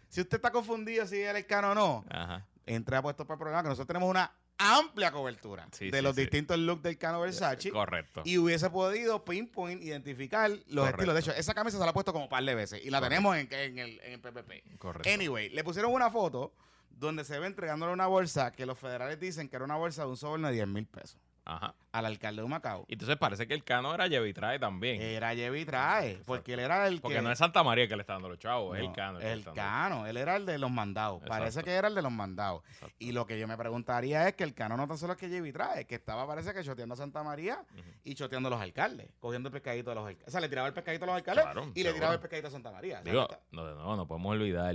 Si 0.09 0.21
usted 0.21 0.37
está 0.39 0.51
confundido 0.51 1.07
si 1.07 1.21
es 1.21 1.35
el 1.35 1.47
cano 1.47 1.73
o 1.73 1.75
no, 1.75 2.05
ajá. 2.11 2.47
entre 2.67 2.97
a 2.97 3.03
puestos 3.03 3.27
para 3.27 3.35
el 3.37 3.39
programa 3.39 3.63
que 3.63 3.69
nosotros 3.69 3.87
tenemos 3.87 4.09
una 4.11 4.33
amplia 4.59 5.11
cobertura 5.13 5.67
Sí, 5.73 5.91
de 5.91 5.99
sí, 5.99 6.03
los 6.05 6.15
sí. 6.17 6.23
distintos 6.23 6.59
looks 6.59 6.83
del 6.83 6.99
Cano 6.99 7.21
Versace 7.21 7.71
Correcto. 7.71 8.23
y 8.25 8.39
hubiese 8.39 8.69
podido 8.71 9.25
pinpoint 9.25 9.83
identificar 9.83 10.51
los 10.51 10.61
Correcto. 10.67 10.87
estilos. 11.03 11.15
De 11.15 11.21
hecho, 11.21 11.33
esa 11.33 11.55
camisa 11.55 11.79
se 11.79 11.85
la 11.85 11.91
ha 11.91 11.95
puesto 11.95 12.13
como 12.13 12.25
un 12.25 12.31
par 12.31 12.45
de 12.45 12.55
veces 12.55 12.81
y 12.85 12.91
la 12.91 12.99
Correcto. 12.99 13.09
tenemos 13.11 13.37
en, 13.37 13.49
en 13.53 13.79
el, 13.79 14.01
en 14.01 14.13
el 14.15 14.21
PPP. 14.21 14.79
correcto. 14.79 15.09
Anyway, 15.11 15.49
le 15.51 15.63
pusieron 15.65 15.93
una 15.93 16.11
foto 16.11 16.53
donde 16.91 17.25
se 17.25 17.39
ve 17.39 17.47
entregándole 17.47 17.93
una 17.93 18.09
bolsa 18.09 18.51
que 18.53 18.67
los 18.67 18.77
federales 18.79 19.21
dicen 19.21 19.49
que 19.49 19.55
era 19.57 19.65
una 19.65 19.77
bolsa 19.77 20.03
de 20.03 20.09
un 20.09 20.17
soborno 20.17 20.49
de 20.49 20.55
10 20.55 20.67
mil 20.67 20.87
pesos 20.87 21.21
Ajá. 21.49 21.75
al 21.93 22.05
alcalde 22.05 22.43
de 22.43 22.49
Macao. 22.49 22.85
Y 22.89 22.93
entonces 22.93 23.17
parece 23.17 23.49
que 23.49 23.55
el 23.55 23.65
cano 23.65 23.95
era 23.95 24.07
Trae 24.35 24.59
también. 24.59 25.01
Era 25.01 25.33
Trae, 25.65 26.21
porque 26.27 26.53
él 26.53 26.61
era 26.61 26.87
el 26.87 27.01
porque 27.01 27.17
que... 27.17 27.23
no 27.23 27.33
es 27.33 27.39
Santa 27.39 27.63
María 27.63 27.89
que 27.89 27.97
le 27.97 28.03
está 28.03 28.13
dando 28.13 28.29
los 28.29 28.39
chavos, 28.39 28.77
es 28.77 28.83
No, 28.83 28.89
el 28.91 28.95
cano. 28.95 29.19
El. 29.19 29.45
Cano, 29.55 30.07
él 30.07 30.19
era 30.19 30.37
el 30.37 30.45
de 30.45 30.59
los 30.59 30.71
mandados. 30.71 31.23
Parece 31.27 31.63
que 31.63 31.73
era 31.73 31.89
el 31.89 31.95
de 31.95 32.03
los 32.03 32.13
mandados. 32.13 32.63
Exacto. 32.69 32.95
Y 32.99 33.13
lo 33.13 33.27
que 33.27 33.39
yo 33.39 33.49
me 33.49 33.57
preguntaría 33.57 34.29
es 34.29 34.35
que 34.35 34.45
el 34.45 34.53
Cano 34.53 34.77
no 34.77 34.87
tan 34.87 34.99
solo 34.99 35.15
es 35.15 35.19
que 35.19 35.31
Jevi 35.31 35.51
trae, 35.53 35.87
que 35.87 35.95
estaba 35.95 36.27
parece 36.27 36.53
que 36.53 36.63
choteando 36.63 36.93
a 36.93 36.97
Santa 36.99 37.23
María 37.23 37.65
y 38.05 38.15
choteando 38.15 38.49
a 38.49 38.51
los 38.51 38.61
alcaldes, 38.61 39.09
cogiendo 39.19 39.49
el 39.49 39.53
pescadito 39.55 39.91
de 39.91 39.97
los 39.97 40.07
alcaldes. 40.07 40.29
O 40.29 40.31
sea, 40.31 40.41
le 40.41 40.49
tiraba 40.51 40.69
el 40.69 40.75
pescadito 40.75 41.05
a 41.05 41.07
los 41.07 41.17
alcaldes 41.17 41.45
Claro, 41.45 41.73
y 41.75 41.83
le 41.83 41.93
tiraba 41.95 42.15
el 42.15 42.21
pescadito 42.21 42.49
a 42.49 42.51
Santa 42.51 42.71
María. 42.71 43.01
Digo, 43.01 43.27
no, 43.53 43.63
nuevo, 43.63 43.97
no 43.97 44.07
podemos 44.07 44.33
olvidar 44.33 44.75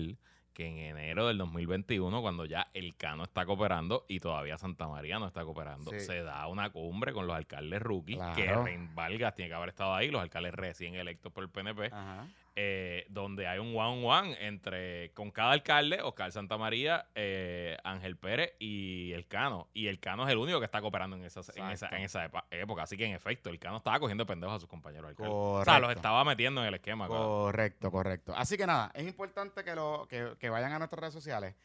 que 0.53 0.67
en 0.67 0.77
enero 0.77 1.27
del 1.27 1.37
2021, 1.39 2.21
cuando 2.21 2.45
ya 2.45 2.67
el 2.73 2.95
Cano 2.95 3.23
está 3.23 3.45
cooperando 3.45 4.05
y 4.07 4.19
todavía 4.19 4.57
Santa 4.57 4.87
María 4.87 5.19
no 5.19 5.27
está 5.27 5.43
cooperando, 5.43 5.91
Sí. 5.91 5.99
se 6.01 6.21
da 6.23 6.47
una 6.47 6.69
cumbre 6.69 7.11
con 7.13 7.25
los 7.27 7.35
alcaldes 7.35 7.81
rookies, 7.81 8.19
que. 8.35 8.53
Rein 8.53 8.93
Vargas 8.95 9.33
tiene 9.35 9.49
que 9.49 9.55
haber 9.55 9.69
estado 9.69 9.93
ahí, 9.95 10.09
los 10.11 10.21
alcaldes 10.21 10.53
recién 10.53 10.95
electos 10.95 11.31
por 11.33 11.43
el 11.43 11.49
PNP, 11.49 11.87
Ajá. 11.87 12.27
Eh, 12.55 13.05
donde 13.09 13.47
hay 13.47 13.57
un 13.57 13.75
one-one 13.75 14.37
entre, 14.45 15.11
con 15.13 15.31
cada 15.31 15.51
alcalde, 15.51 16.01
Oscar 16.01 16.31
Santa 16.31 16.57
María, 16.57 17.07
eh, 17.15 17.77
Ángel 17.83 18.15
Pérez 18.15 18.53
y 18.59 19.11
el 19.13 19.27
Cano. 19.27 19.69
Y 19.73 19.87
el 19.87 19.99
Cano 19.99 20.25
es 20.25 20.31
el 20.31 20.37
único 20.37 20.59
que 20.59 20.65
está 20.65 20.79
cooperando 20.79 21.15
en 21.15 21.23
esa, 21.23 21.41
en 21.55 21.71
esa, 21.71 21.89
en 21.89 22.03
esa 22.03 22.29
época. 22.51 22.83
Así 22.83 22.95
que, 22.95 23.05
en 23.05 23.13
efecto, 23.13 23.49
el 23.49 23.57
Cano 23.57 23.77
estaba 23.77 23.99
cogiendo 23.99 24.25
pendejos 24.25 24.57
a 24.57 24.59
sus 24.59 24.69
compañeros 24.69 25.09
alcaldes. 25.09 25.33
O 25.35 25.63
sea, 25.63 25.79
los 25.79 25.91
estaba 25.91 26.23
metiendo 26.23 26.61
en 26.61 26.67
el 26.67 26.75
esquema. 26.75 27.07
claro. 27.07 27.23
Correcto, 27.23 27.91
correcto. 27.91 28.33
Así 28.35 28.55
que 28.57 28.67
nada, 28.67 28.91
es 28.93 29.07
importante 29.07 29.63
que, 29.63 29.73
lo, 29.73 30.07
que, 30.07 30.33
que 30.39 30.49
vayan 30.49 30.73
a 30.73 30.79
nuestras 30.79 30.99
redes 30.99 31.13
sociales. 31.13 31.55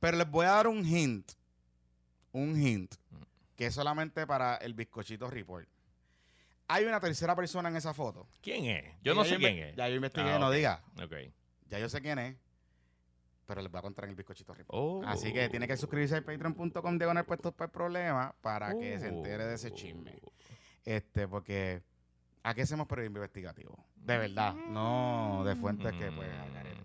Pero 0.00 0.16
les 0.16 0.28
voy 0.28 0.46
a 0.46 0.50
dar 0.50 0.66
un 0.66 0.84
hint. 0.84 1.32
Un 2.32 2.60
hint. 2.60 2.94
Mm. 3.10 3.22
Que 3.56 3.66
es 3.66 3.74
solamente 3.74 4.26
para 4.26 4.56
el 4.56 4.74
bizcochito 4.74 5.30
report. 5.30 5.68
Hay 6.72 6.84
una 6.84 7.00
tercera 7.00 7.34
persona 7.36 7.68
en 7.68 7.76
esa 7.76 7.92
foto. 7.92 8.26
¿Quién 8.40 8.64
es? 8.64 8.94
Yo 9.02 9.14
no 9.14 9.24
sé 9.24 9.36
quién 9.36 9.58
es. 9.58 9.76
Ya 9.76 9.88
yo 9.88 9.96
investigué, 9.96 10.30
Ah, 10.32 10.38
no 10.38 10.48
ok. 10.48 10.54
diga. 10.54 10.82
Ok. 11.02 11.14
Ya 11.68 11.78
yo 11.78 11.88
sé 11.88 12.00
quién 12.00 12.18
es. 12.18 12.36
Pero 13.46 13.60
les 13.60 13.70
voy 13.70 13.78
a 13.78 13.82
contar 13.82 14.04
en 14.04 14.10
el 14.10 14.16
bizcochito 14.16 14.54
report. 14.54 14.78
Oh. 14.80 15.02
Así 15.06 15.32
que 15.32 15.48
tiene 15.50 15.66
que 15.68 15.76
suscribirse 15.76 16.16
a 16.16 16.22
patreon.com 16.24 16.96
diagonal 16.98 17.24
puestos 17.26 17.52
para 17.52 17.66
el 17.66 17.72
problema 17.72 18.34
para 18.40 18.72
que 18.78 18.98
se 18.98 19.08
entere 19.08 19.44
de 19.46 19.54
ese 19.54 19.68
Oh. 19.68 19.74
chisme. 19.74 20.18
Este, 20.84 21.28
porque 21.28 21.82
aquí 22.42 22.60
hacemos 22.62 22.86
periodismo 22.86 23.18
investigativo. 23.18 23.76
De 23.96 24.16
verdad. 24.18 24.54
No 24.54 25.42
de 25.44 25.54
fuentes 25.56 25.92
que 25.92 26.10
pues 26.12 26.30
al 26.32 26.52
garete. 26.52 26.80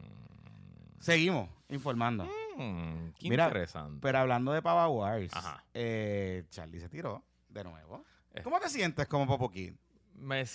Seguimos 1.00 1.50
informando. 1.70 2.26
Mm, 2.58 3.10
qué 3.20 3.30
Mira, 3.30 3.46
interesante. 3.46 4.00
Pero 4.02 4.18
hablando 4.18 4.52
de 4.52 4.62
Pava 4.62 4.90
Wars, 4.90 5.32
Ajá. 5.34 5.64
eh, 5.74 6.44
Charlie 6.50 6.80
se 6.80 6.90
tiró 6.90 7.24
de 7.50 7.64
nuevo. 7.64 8.04
Eh. 8.38 8.42
¿Cómo 8.44 8.60
te 8.60 8.70
sientes 8.70 9.08
como 9.08 9.26
Popoquín? 9.28 9.78
Me 10.16 10.46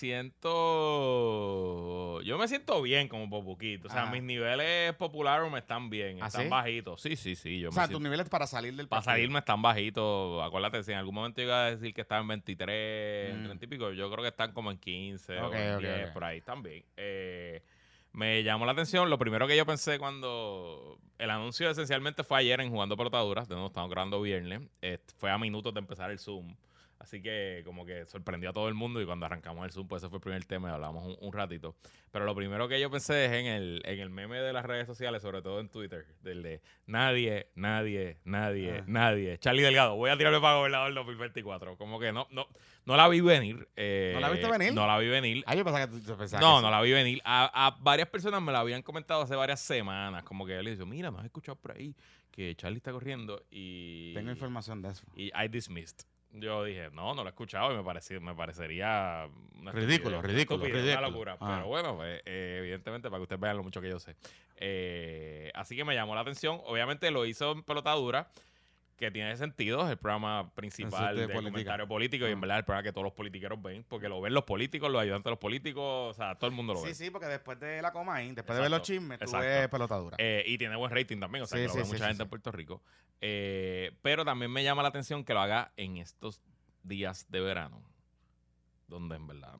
siento. 0.82 2.20
Yo 2.22 2.36
me 2.38 2.48
siento 2.48 2.82
bien 2.82 3.08
como 3.08 3.28
Popuquito. 3.30 3.88
O 3.88 3.90
sea, 3.90 4.06
mis 4.06 4.22
niveles 4.22 4.92
populares 4.94 5.50
me 5.50 5.58
están 5.58 5.88
bien. 5.90 6.18
¿Ah, 6.22 6.26
están 6.26 6.42
sí? 6.44 6.48
bajitos. 6.48 7.00
Sí, 7.00 7.16
sí, 7.16 7.34
sí. 7.36 7.60
Yo 7.60 7.68
O 7.68 7.72
me 7.72 7.74
sea, 7.76 7.84
siento- 7.84 7.98
tus 7.98 8.02
niveles 8.02 8.28
para 8.28 8.46
salir 8.46 8.74
del 8.74 8.88
Para 8.88 9.00
partido. 9.02 9.14
salirme 9.14 9.38
están 9.38 9.62
bajitos. 9.62 10.42
Acuérdate, 10.44 10.82
si 10.82 10.92
en 10.92 10.98
algún 10.98 11.14
momento 11.14 11.40
iba 11.42 11.66
a 11.66 11.70
decir 11.70 11.94
que 11.94 12.00
estaba 12.00 12.20
en 12.22 12.28
23, 12.28 13.30
en 13.34 13.42
Mm. 13.42 13.44
30 13.46 13.64
y 13.64 13.68
pico, 13.68 13.92
yo 13.92 14.10
creo 14.10 14.22
que 14.22 14.28
están 14.30 14.52
como 14.52 14.70
en 14.70 14.78
15 14.78 15.38
Ok, 15.40 15.52
o 15.52 15.54
en 15.54 15.74
ok, 15.76 15.80
10, 15.80 16.06
ok. 16.08 16.12
por 16.12 16.24
ahí 16.24 16.40
también. 16.40 16.84
Eh, 16.96 17.62
me 18.12 18.42
llamó 18.42 18.66
la 18.66 18.72
atención. 18.72 19.08
Lo 19.10 19.18
primero 19.18 19.46
que 19.46 19.56
yo 19.56 19.64
pensé 19.64 19.98
cuando 19.98 20.98
el 21.18 21.30
anuncio 21.30 21.70
esencialmente 21.70 22.24
fue 22.24 22.38
ayer 22.38 22.60
en 22.60 22.70
Jugando 22.70 22.96
Pelotaduras, 22.96 23.48
de 23.48 23.54
nuevo 23.54 23.68
estamos 23.68 23.90
grabando 23.90 24.20
viernes, 24.20 24.60
eh, 24.82 24.98
fue 25.18 25.30
a 25.30 25.38
minutos 25.38 25.72
de 25.72 25.80
empezar 25.80 26.10
el 26.10 26.18
Zoom. 26.18 26.54
Así 27.02 27.20
que 27.20 27.62
como 27.64 27.84
que 27.84 28.06
sorprendió 28.06 28.50
a 28.50 28.52
todo 28.52 28.68
el 28.68 28.74
mundo 28.74 29.02
y 29.02 29.04
cuando 29.06 29.26
arrancamos 29.26 29.64
el 29.66 29.72
Zoom, 29.72 29.88
pues 29.88 30.02
ese 30.02 30.08
fue 30.08 30.18
el 30.18 30.22
primer 30.22 30.44
tema 30.44 30.70
y 30.70 30.72
hablamos 30.72 31.04
un, 31.04 31.16
un 31.20 31.32
ratito. 31.32 31.74
Pero 32.12 32.24
lo 32.24 32.34
primero 32.34 32.68
que 32.68 32.80
yo 32.80 32.90
pensé 32.92 33.24
es 33.24 33.32
en 33.32 33.46
el, 33.46 33.82
en 33.84 33.98
el 33.98 34.08
meme 34.08 34.38
de 34.38 34.52
las 34.52 34.64
redes 34.64 34.86
sociales, 34.86 35.20
sobre 35.20 35.42
todo 35.42 35.58
en 35.58 35.68
Twitter, 35.68 36.06
del 36.20 36.42
de 36.44 36.60
nadie, 36.86 37.48
nadie, 37.56 38.18
nadie, 38.24 38.78
Ah. 38.78 38.84
nadie. 38.86 39.36
Charlie 39.38 39.62
Delgado, 39.62 39.96
voy 39.96 40.10
a 40.10 40.16
tirarme 40.16 40.40
para 40.40 40.56
gobernador 40.58 40.90
en 40.90 40.94
2024. 40.94 41.76
Como 41.76 41.98
que 41.98 42.12
no, 42.12 42.28
no, 42.30 42.46
no 42.84 42.96
la 42.96 43.08
vi 43.08 43.20
venir. 43.20 43.66
eh, 43.74 44.12
¿No 44.14 44.20
la 44.20 44.30
viste 44.30 44.48
venir? 44.48 44.72
No 44.72 44.86
la 44.86 44.96
vi 44.98 45.08
venir. 45.08 45.42
Ah, 45.46 45.56
yo 45.56 45.64
pensaba 45.64 45.86
que 45.88 45.92
tú 45.98 46.16
pensabas 46.16 46.40
No, 46.40 46.56
que 46.58 46.62
no 46.62 46.68
sí. 46.68 46.70
la 46.70 46.80
vi 46.82 46.92
venir. 46.92 47.20
A, 47.24 47.66
a 47.66 47.70
varias 47.80 48.08
personas 48.08 48.40
me 48.40 48.52
la 48.52 48.60
habían 48.60 48.82
comentado 48.82 49.22
hace 49.22 49.34
varias 49.34 49.58
semanas. 49.60 50.22
Como 50.22 50.46
que 50.46 50.56
él 50.56 50.66
dice, 50.66 50.84
mira, 50.84 51.10
no 51.10 51.18
has 51.18 51.24
escuchado 51.24 51.56
por 51.56 51.72
ahí 51.72 51.96
que 52.30 52.54
Charlie 52.54 52.78
está 52.78 52.92
corriendo 52.92 53.44
y... 53.50 54.14
Tengo 54.14 54.30
información 54.30 54.80
de 54.80 54.90
eso. 54.90 55.04
Y 55.16 55.26
I 55.38 55.48
dismissed. 55.50 56.06
Yo 56.32 56.64
dije, 56.64 56.90
no, 56.92 57.14
no 57.14 57.22
lo 57.22 57.28
he 57.28 57.30
escuchado 57.30 57.72
y 57.72 57.76
me, 57.76 57.84
parecía, 57.84 58.18
me 58.20 58.34
parecería... 58.34 59.28
una 59.60 59.72
Ridículo, 59.72 60.16
estupidez, 60.16 60.22
ridículo, 60.22 60.58
una 60.58 60.68
ridículo. 60.68 60.98
Una 60.98 61.08
locura. 61.08 61.36
Ah. 61.40 61.54
Pero 61.56 61.68
bueno, 61.68 61.96
pues, 61.96 62.22
eh, 62.24 62.56
evidentemente, 62.60 63.10
para 63.10 63.18
que 63.18 63.22
ustedes 63.24 63.40
vean 63.40 63.56
lo 63.56 63.62
mucho 63.62 63.80
que 63.80 63.90
yo 63.90 63.98
sé. 63.98 64.16
Eh, 64.56 65.50
así 65.54 65.76
que 65.76 65.84
me 65.84 65.94
llamó 65.94 66.14
la 66.14 66.22
atención. 66.22 66.60
Obviamente 66.64 67.10
lo 67.10 67.26
hizo 67.26 67.52
en 67.52 67.62
pelotadura, 67.62 68.30
que 68.96 69.10
tiene 69.10 69.36
sentido. 69.36 69.84
Es 69.84 69.90
el 69.90 69.98
programa 69.98 70.52
principal 70.54 71.16
de 71.16 71.32
comentario 71.32 71.88
político 71.88 72.28
y 72.28 72.32
en 72.32 72.40
verdad 72.40 72.58
el 72.58 72.64
programa 72.64 72.82
que 72.82 72.92
todos 72.92 73.04
los 73.04 73.12
politiqueros 73.12 73.60
ven, 73.60 73.84
porque 73.88 74.08
lo 74.08 74.20
ven 74.20 74.34
los 74.34 74.44
políticos, 74.44 74.90
los 74.90 75.02
ayudantes 75.02 75.24
de 75.24 75.30
los 75.30 75.38
políticos, 75.38 76.10
o 76.10 76.14
sea, 76.14 76.36
todo 76.36 76.48
el 76.48 76.56
mundo 76.56 76.74
lo 76.74 76.82
ve. 76.82 76.94
Sí, 76.94 77.04
sí, 77.04 77.10
porque 77.10 77.26
después 77.26 77.58
de 77.58 77.82
la 77.82 77.92
Comain, 77.92 78.34
después 78.34 78.56
de 78.56 78.62
ver 78.62 78.70
los 78.70 78.82
chismes, 78.82 79.18
tú 79.18 79.24
exacto. 79.24 79.46
ves 79.46 79.68
pelotadura. 79.68 80.16
Eh, 80.18 80.44
y 80.46 80.58
tiene 80.58 80.76
buen 80.76 80.90
rating 80.90 81.18
también, 81.18 81.44
o 81.44 81.46
sea, 81.46 81.58
Sí, 81.58 81.62
que 81.62 81.68
lo 81.68 81.72
sí, 81.72 81.78
ve 81.78 81.84
sí, 81.84 81.90
mucha 81.92 82.04
sí, 82.04 82.08
gente 82.08 82.16
sí. 82.16 82.22
en 82.22 82.28
Puerto 82.28 82.52
Rico. 82.52 82.82
Eh, 83.20 83.92
pero 84.02 84.24
también 84.24 84.50
me 84.50 84.64
llama 84.64 84.82
la 84.82 84.88
atención 84.88 85.24
que 85.24 85.34
lo 85.34 85.40
haga 85.40 85.72
en 85.76 85.96
estos 85.96 86.42
días 86.82 87.26
de 87.30 87.40
verano, 87.40 87.82
donde 88.88 89.16
en 89.16 89.26
verdad 89.26 89.58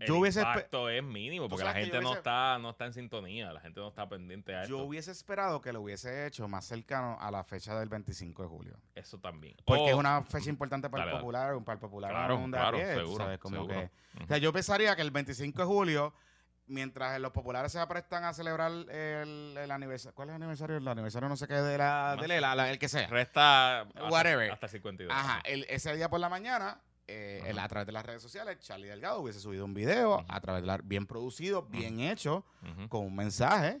el 0.00 0.06
Yo 0.08 0.16
hubiese 0.18 0.40
impacto 0.40 0.88
es 0.88 1.02
mínimo, 1.02 1.48
porque 1.48 1.64
la 1.64 1.72
gente 1.74 1.90
yo 1.96 2.00
no 2.00 2.08
hubiese- 2.08 2.18
está 2.20 2.58
no 2.58 2.70
está 2.70 2.86
en 2.86 2.92
sintonía, 2.94 3.52
la 3.52 3.60
gente 3.60 3.78
no 3.80 3.88
está 3.88 4.08
pendiente 4.08 4.54
a 4.56 4.64
Yo 4.64 4.76
esto. 4.76 4.86
hubiese 4.86 5.10
esperado 5.12 5.60
que 5.60 5.72
lo 5.72 5.82
hubiese 5.82 6.26
hecho 6.26 6.48
más 6.48 6.64
cercano 6.64 7.16
a 7.20 7.30
la 7.30 7.44
fecha 7.44 7.78
del 7.78 7.88
25 7.88 8.42
de 8.42 8.48
julio. 8.48 8.76
Eso 8.94 9.18
también. 9.18 9.56
Porque 9.64 9.82
O- 9.82 9.88
es 9.88 9.94
una 9.94 10.22
fecha 10.22 10.50
importante 10.50 10.88
para 10.90 11.04
Dale, 11.04 11.16
el 11.16 11.20
popular, 11.20 11.64
para 11.64 11.74
el 11.74 11.80
popular 11.80 12.10
Claro, 12.10 12.36
un 12.38 12.50
de 12.50 12.56
claro, 12.58 12.78
tú 12.78 12.84
seguro, 12.84 13.24
sabes, 13.24 13.38
como 13.38 13.56
seguro. 13.56 13.74
que- 13.74 13.90
Ujú. 14.16 14.24
o 14.24 14.26
sea, 14.26 14.38
yo 14.38 14.52
pensaría 14.52 14.96
que 14.96 15.02
el 15.02 15.10
25 15.10 15.60
de 15.60 15.66
julio, 15.66 16.14
mientras 16.66 17.20
los 17.20 17.32
populares 17.32 17.72
se 17.72 17.80
aprestan 17.80 18.22
a 18.24 18.32
celebrar 18.32 18.70
el, 18.70 19.56
el 19.58 19.70
aniversario, 19.72 20.14
¿cuál 20.14 20.28
es 20.28 20.36
el 20.36 20.42
aniversario? 20.42 20.76
El 20.76 20.86
aniversario 20.86 21.28
no 21.28 21.36
sé 21.36 21.48
qué 21.48 21.54
de 21.54 21.76
la, 21.76 22.14
de 22.16 22.28
sé. 22.28 22.40
la- 22.40 22.54
la- 22.54 22.70
el 22.70 22.78
que 22.78 22.88
sea. 22.88 23.08
Resta 23.08 23.80
hasta, 23.80 24.08
Whatever. 24.08 24.52
hasta 24.52 24.68
52. 24.68 25.12
Ajá, 25.14 25.40
el- 25.44 25.66
ese 25.68 25.94
día 25.96 26.08
por 26.08 26.20
la 26.20 26.28
mañana, 26.28 26.80
eh, 27.10 27.42
el- 27.46 27.58
a 27.58 27.66
través 27.68 27.86
de 27.86 27.92
las 27.92 28.04
redes 28.06 28.22
sociales, 28.22 28.58
Charlie 28.60 28.88
Delgado 28.88 29.20
hubiese 29.20 29.40
subido 29.40 29.64
un 29.64 29.74
video, 29.74 30.24
a 30.28 30.40
través 30.40 30.62
de 30.62 30.66
la, 30.66 30.78
bien 30.78 31.06
producido, 31.06 31.62
bien 31.62 32.00
hecho, 32.00 32.44
con 32.88 33.04
un 33.04 33.14
mensaje. 33.16 33.80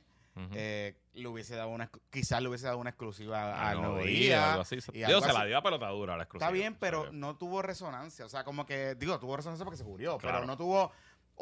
eh, 0.54 0.96
le 1.12 1.28
hubiese 1.28 1.54
dado 1.54 1.68
una, 1.68 1.90
quizás 2.08 2.40
le 2.40 2.48
hubiese 2.48 2.64
dado 2.64 2.78
una 2.78 2.90
exclusiva 2.90 3.68
Al 3.68 3.78
nuevo 3.82 3.98
día, 3.98 4.06
día. 4.06 4.50
algo 4.52 4.62
así. 4.62 4.78
y 4.94 5.02
algo 5.02 5.20
se 5.20 5.32
la 5.34 5.44
dio 5.44 5.58
a 5.58 5.62
pelotadura 5.62 6.16
la 6.16 6.22
exclusiva. 6.22 6.46
Está 6.46 6.52
bien, 6.54 6.76
pero 6.80 7.12
no 7.12 7.36
tuvo 7.36 7.60
resonancia. 7.60 8.24
O 8.24 8.28
sea, 8.28 8.42
como 8.44 8.64
que, 8.64 8.94
digo, 8.94 9.18
tuvo 9.18 9.36
resonancia 9.36 9.64
porque 9.64 9.76
se 9.76 9.84
murió, 9.84 10.16
Claro. 10.18 10.36
pero 10.38 10.46
no 10.46 10.56
tuvo. 10.56 10.92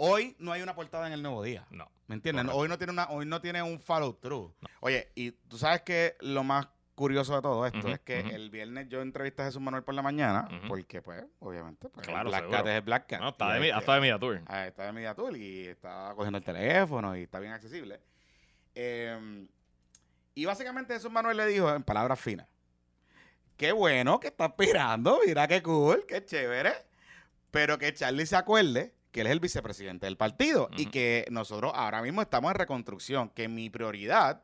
Hoy 0.01 0.35
no 0.41 0.53
hay 0.53 0.63
una 0.63 0.75
portada 0.75 1.07
en 1.07 1.13
el 1.13 1.23
nuevo 1.23 1.43
día. 1.43 1.67
No. 1.71 1.89
¿Me 2.09 2.15
entiendes? 2.17 2.45
Correcto. 2.45 2.61
Hoy 2.61 2.69
no 2.69 2.79
tiene 2.79 2.93
una, 2.93 3.09
hoy 3.11 3.27
no 3.27 3.41
tiene 3.41 3.63
un 3.63 3.79
follow 3.79 4.15
through. 4.15 4.53
Oye, 4.81 5.13
y 5.15 5.33
tú 5.33 5.59
sabes 5.59 5.83
que 5.83 6.17
lo 6.21 6.43
más 6.43 6.67
curioso 6.99 7.35
de 7.35 7.41
todo 7.41 7.65
esto 7.65 7.89
es 7.89 8.01
que 8.01 8.21
el 8.21 8.51
viernes 8.51 8.89
yo 8.91 9.01
entrevisté 9.01 9.41
a 9.43 9.45
Jesús 9.47 9.63
Manuel 9.63 9.83
por 9.85 9.95
la 9.95 10.03
mañana, 10.03 10.47
porque, 10.69 11.01
pues, 11.01 11.25
obviamente, 11.39 11.89
pues, 11.89 12.07
Claro, 12.07 12.25
el 12.25 12.29
Black 12.29 12.41
seguro. 12.43 12.59
Cat 12.59 12.67
es 12.67 12.75
el 12.75 12.83
Black 12.83 13.07
Cat. 13.07 13.21
No, 13.21 13.29
está 13.31 13.53
de, 13.55 13.61
mi- 13.61 13.71
hasta 13.71 13.95
de 13.95 14.01
Media 14.01 14.19
Tour. 14.19 14.43
Ah, 14.47 14.67
está 14.67 14.85
de 14.85 14.93
Media 14.93 15.15
Tour 15.15 15.37
y 15.37 15.67
está 15.69 16.13
cogiendo 16.15 16.37
el 16.39 16.45
teléfono 16.45 17.17
y 17.17 17.23
está 17.23 17.39
bien 17.41 17.53
accesible. 17.53 18.01
Eh, 18.75 19.47
y 20.35 20.45
básicamente 20.45 20.93
Jesús 20.95 21.11
Manuel 21.11 21.37
le 21.39 21.47
dijo 21.47 21.75
en 21.75 21.83
palabras 21.83 22.21
finas, 22.21 22.47
qué 23.57 23.73
bueno 23.73 24.21
que 24.21 24.29
está 24.29 24.45
aspirando, 24.47 25.19
mira 25.27 25.49
qué 25.49 25.63
cool, 25.63 26.05
qué 26.07 26.25
chévere, 26.25 26.73
pero 27.51 27.79
que 27.79 27.93
Charlie 27.95 28.27
se 28.27 28.37
acuerde 28.37 28.95
que 29.11 29.23
él 29.23 29.27
es 29.27 29.33
el 29.33 29.41
vicepresidente 29.41 30.07
del 30.07 30.17
partido 30.17 30.69
y 30.77 30.87
que 30.87 31.27
nosotros 31.31 31.73
ahora 31.75 32.03
mismo 32.03 32.21
estamos 32.23 32.51
en 32.53 32.59
reconstrucción, 32.59 33.31
que 33.31 33.49
mi 33.49 33.69
prioridad 33.71 34.43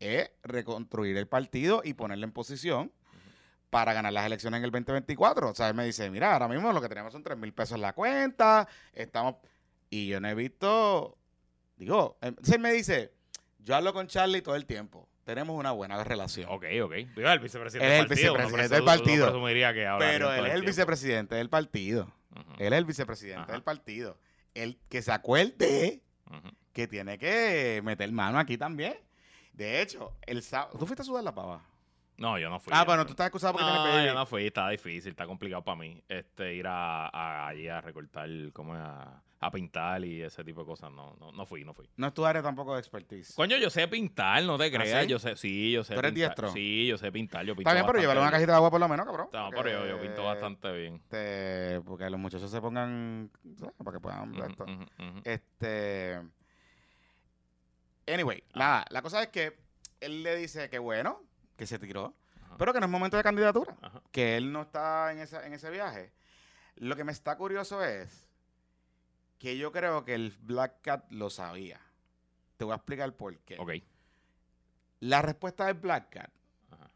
es 0.00 0.30
reconstruir 0.42 1.16
el 1.16 1.28
partido 1.28 1.82
y 1.84 1.94
ponerle 1.94 2.24
en 2.24 2.32
posición 2.32 2.92
para 3.68 3.92
ganar 3.92 4.12
las 4.12 4.26
elecciones 4.26 4.58
en 4.58 4.64
el 4.64 4.70
2024. 4.72 5.50
O 5.50 5.54
sea, 5.54 5.68
él 5.68 5.74
me 5.74 5.84
dice, 5.84 6.10
mira, 6.10 6.32
ahora 6.32 6.48
mismo 6.48 6.72
lo 6.72 6.80
que 6.80 6.88
tenemos 6.88 7.12
son 7.12 7.22
3 7.22 7.38
mil 7.38 7.52
pesos 7.52 7.76
en 7.76 7.82
la 7.82 7.92
cuenta, 7.92 8.68
estamos... 8.92 9.36
Y 9.88 10.08
yo 10.08 10.20
no 10.20 10.28
he 10.28 10.34
visto... 10.34 11.16
Digo, 11.76 12.18
él 12.20 12.36
él 12.54 12.60
me 12.60 12.72
dice, 12.72 13.12
yo 13.58 13.74
hablo 13.74 13.92
con 13.92 14.06
Charlie 14.06 14.42
todo 14.42 14.54
el 14.54 14.66
tiempo, 14.66 15.08
tenemos 15.24 15.56
una 15.56 15.70
buena 15.72 16.02
relación. 16.04 16.50
Ok, 16.50 16.64
ok. 16.82 16.92
Digo, 17.14 17.30
el 17.30 17.38
vicepresidente 17.38 17.86
Él 17.86 17.92
es 17.92 18.00
el 18.00 18.08
del 18.68 18.84
partido. 18.84 19.26
vicepresidente 19.26 19.28
uno 19.28 19.72
que 19.72 19.96
Pero 19.98 20.34
él 20.34 20.46
es 20.46 20.54
el 20.54 20.62
vicepresidente 20.62 21.34
del 21.36 21.48
partido. 21.48 22.12
Él 22.58 22.72
es 22.72 22.78
el 22.78 22.84
vicepresidente 22.84 23.52
del 23.52 23.62
partido. 23.62 24.18
El 24.54 24.78
que 24.88 25.02
se 25.02 25.12
acuerde 25.12 26.02
que 26.72 26.88
tiene 26.88 27.18
que 27.18 27.80
meter 27.84 28.10
mano 28.12 28.38
aquí 28.38 28.58
también. 28.58 28.94
De 29.52 29.82
hecho, 29.82 30.16
el 30.22 30.42
sábado... 30.42 30.78
¿Tú 30.78 30.86
fuiste 30.86 31.02
a 31.02 31.04
sudar 31.04 31.24
la 31.24 31.34
pava? 31.34 31.62
No, 32.16 32.38
yo 32.38 32.50
no 32.50 32.60
fui. 32.60 32.72
Ah, 32.76 32.84
bueno, 32.84 33.02
no 33.02 33.06
tú 33.06 33.12
estás 33.12 33.28
excusado 33.28 33.54
porque 33.54 33.66
No, 33.66 33.82
tienes 33.82 34.04
yo 34.06 34.14
no 34.14 34.26
fui, 34.26 34.46
está 34.46 34.68
difícil, 34.68 35.10
está 35.12 35.26
complicado 35.26 35.64
para 35.64 35.78
mí. 35.78 36.02
Este, 36.06 36.54
ir 36.54 36.66
a, 36.66 37.06
a- 37.08 37.48
allí 37.48 37.66
a 37.66 37.80
recortar, 37.80 38.28
como 38.52 38.74
a, 38.74 39.22
a 39.40 39.50
pintar 39.50 40.04
y 40.04 40.20
ese 40.20 40.44
tipo 40.44 40.60
de 40.60 40.66
cosas. 40.66 40.92
No, 40.92 41.16
no, 41.18 41.32
no 41.32 41.46
fui, 41.46 41.64
no 41.64 41.72
fui. 41.72 41.88
No 41.96 42.08
es 42.08 42.12
tu 42.12 42.26
área 42.26 42.42
tampoco 42.42 42.74
de 42.74 42.80
expertise. 42.80 43.34
Coño, 43.34 43.56
yo 43.56 43.70
sé 43.70 43.88
pintar, 43.88 44.42
no 44.44 44.58
te 44.58 44.70
creas. 44.70 44.98
¿Ah, 44.98 45.02
sí? 45.04 45.08
Yo 45.08 45.18
sé, 45.18 45.34
sí, 45.36 45.72
yo 45.72 45.82
sé 45.82 45.94
¿Tú 45.94 46.00
eres 46.00 46.12
pintar. 46.12 46.28
diestro? 46.36 46.52
Sí, 46.52 46.86
yo 46.88 46.98
sé 46.98 47.10
pintar, 47.10 47.46
yo 47.46 47.54
pinto 47.56 47.70
Está 47.70 47.72
bien, 47.72 47.86
pero 47.86 47.98
llévale 48.00 48.20
una 48.20 48.30
cajita 48.30 48.52
de 48.52 48.56
agua 48.56 48.70
por 48.70 48.80
lo 48.80 48.88
menos, 48.88 49.06
cabrón. 49.06 49.28
No, 49.32 49.50
pero 49.50 49.70
yo, 49.70 49.86
yo 49.86 49.98
pinto 49.98 50.22
bastante 50.24 50.72
bien. 50.72 50.94
Este, 50.96 51.80
porque 51.86 52.10
los 52.10 52.20
muchachos 52.20 52.50
se 52.50 52.60
pongan, 52.60 53.30
¿sabes? 53.56 53.74
Para 53.78 53.92
que 53.92 54.00
puedan 54.00 54.30
ver 54.32 54.50
Ujú, 54.50 54.50
esto. 54.50 54.66
Este. 55.24 56.20
Anyway, 58.12 58.42
Ah. 58.54 58.58
nada, 58.58 58.84
la 58.90 59.02
cosa 59.02 59.22
es 59.22 59.28
que 59.28 59.58
él 60.00 60.22
le 60.22 60.36
dice 60.36 60.68
que 60.70 60.78
bueno, 60.78 61.22
que 61.56 61.66
se 61.66 61.78
tiró, 61.78 62.14
Ajá. 62.44 62.54
pero 62.58 62.72
que 62.72 62.80
no 62.80 62.86
es 62.86 62.92
momento 62.92 63.16
de 63.16 63.22
candidatura, 63.22 63.76
Ajá. 63.82 64.02
que 64.10 64.36
él 64.36 64.52
no 64.52 64.62
está 64.62 65.12
en, 65.12 65.18
esa, 65.18 65.46
en 65.46 65.52
ese 65.52 65.70
viaje. 65.70 66.12
Lo 66.76 66.96
que 66.96 67.04
me 67.04 67.12
está 67.12 67.36
curioso 67.36 67.84
es 67.84 68.28
que 69.38 69.56
yo 69.58 69.72
creo 69.72 70.04
que 70.04 70.14
el 70.14 70.36
Black 70.40 70.80
Cat 70.82 71.04
lo 71.10 71.28
sabía. 71.30 71.80
Te 72.56 72.64
voy 72.64 72.72
a 72.72 72.76
explicar 72.76 73.12
por 73.14 73.36
qué. 73.40 73.56
Ok. 73.58 73.72
La 75.00 75.22
respuesta 75.22 75.64
del 75.66 75.74
Black 75.74 76.10
Cat 76.10 76.30
Ajá. 76.70 76.90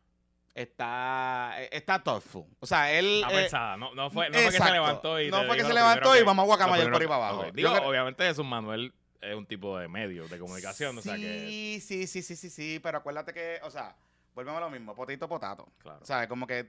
está, 0.54 1.54
está 1.70 2.02
thoughtful. 2.02 2.44
O 2.60 2.66
sea, 2.66 2.92
él... 2.92 3.22
Está 3.22 3.32
eh, 3.32 3.40
pensada, 3.42 3.76
no, 3.76 3.94
no 3.94 4.10
fue, 4.10 4.28
no 4.30 4.38
fue 4.38 4.44
que 4.52 4.58
se 4.58 4.70
levantó 4.72 5.20
y 5.20 5.30
No 5.30 5.44
fue 5.44 5.56
que 5.56 5.64
se 5.64 5.72
levantó 5.74 6.16
y 6.16 6.22
vamos 6.22 6.42
a 6.42 6.46
guacamayar 6.46 6.86
lo 6.86 6.92
por 6.92 7.02
ahí 7.02 7.08
para 7.08 7.28
abajo. 7.28 7.40
ok. 7.40 7.46
Yo 7.48 7.52
Digo, 7.52 7.72
creo- 7.74 7.88
obviamente 7.88 8.24
Jesús 8.26 8.44
Manuel 8.44 8.92
es 9.20 9.34
un 9.34 9.46
tipo 9.46 9.78
de 9.78 9.88
medios, 9.88 10.30
de 10.30 10.38
comunicación, 10.38 10.98
o 10.98 11.02
sea 11.02 11.16
que... 11.16 11.46
Sí, 11.48 11.80
sí, 11.80 12.06
sí, 12.06 12.22
sí, 12.22 12.36
sí, 12.36 12.50
sí, 12.50 12.80
pero 12.82 12.98
acuérdate 12.98 13.32
que, 13.32 13.58
o 13.62 13.70
sea, 13.70 13.94
volvemos 14.34 14.58
a 14.58 14.64
lo 14.64 14.70
mismo, 14.70 14.94
potito, 14.94 15.28
potato. 15.28 15.66
Claro. 15.78 15.98
O 16.02 16.04
sea, 16.04 16.28
como 16.28 16.46
que 16.46 16.68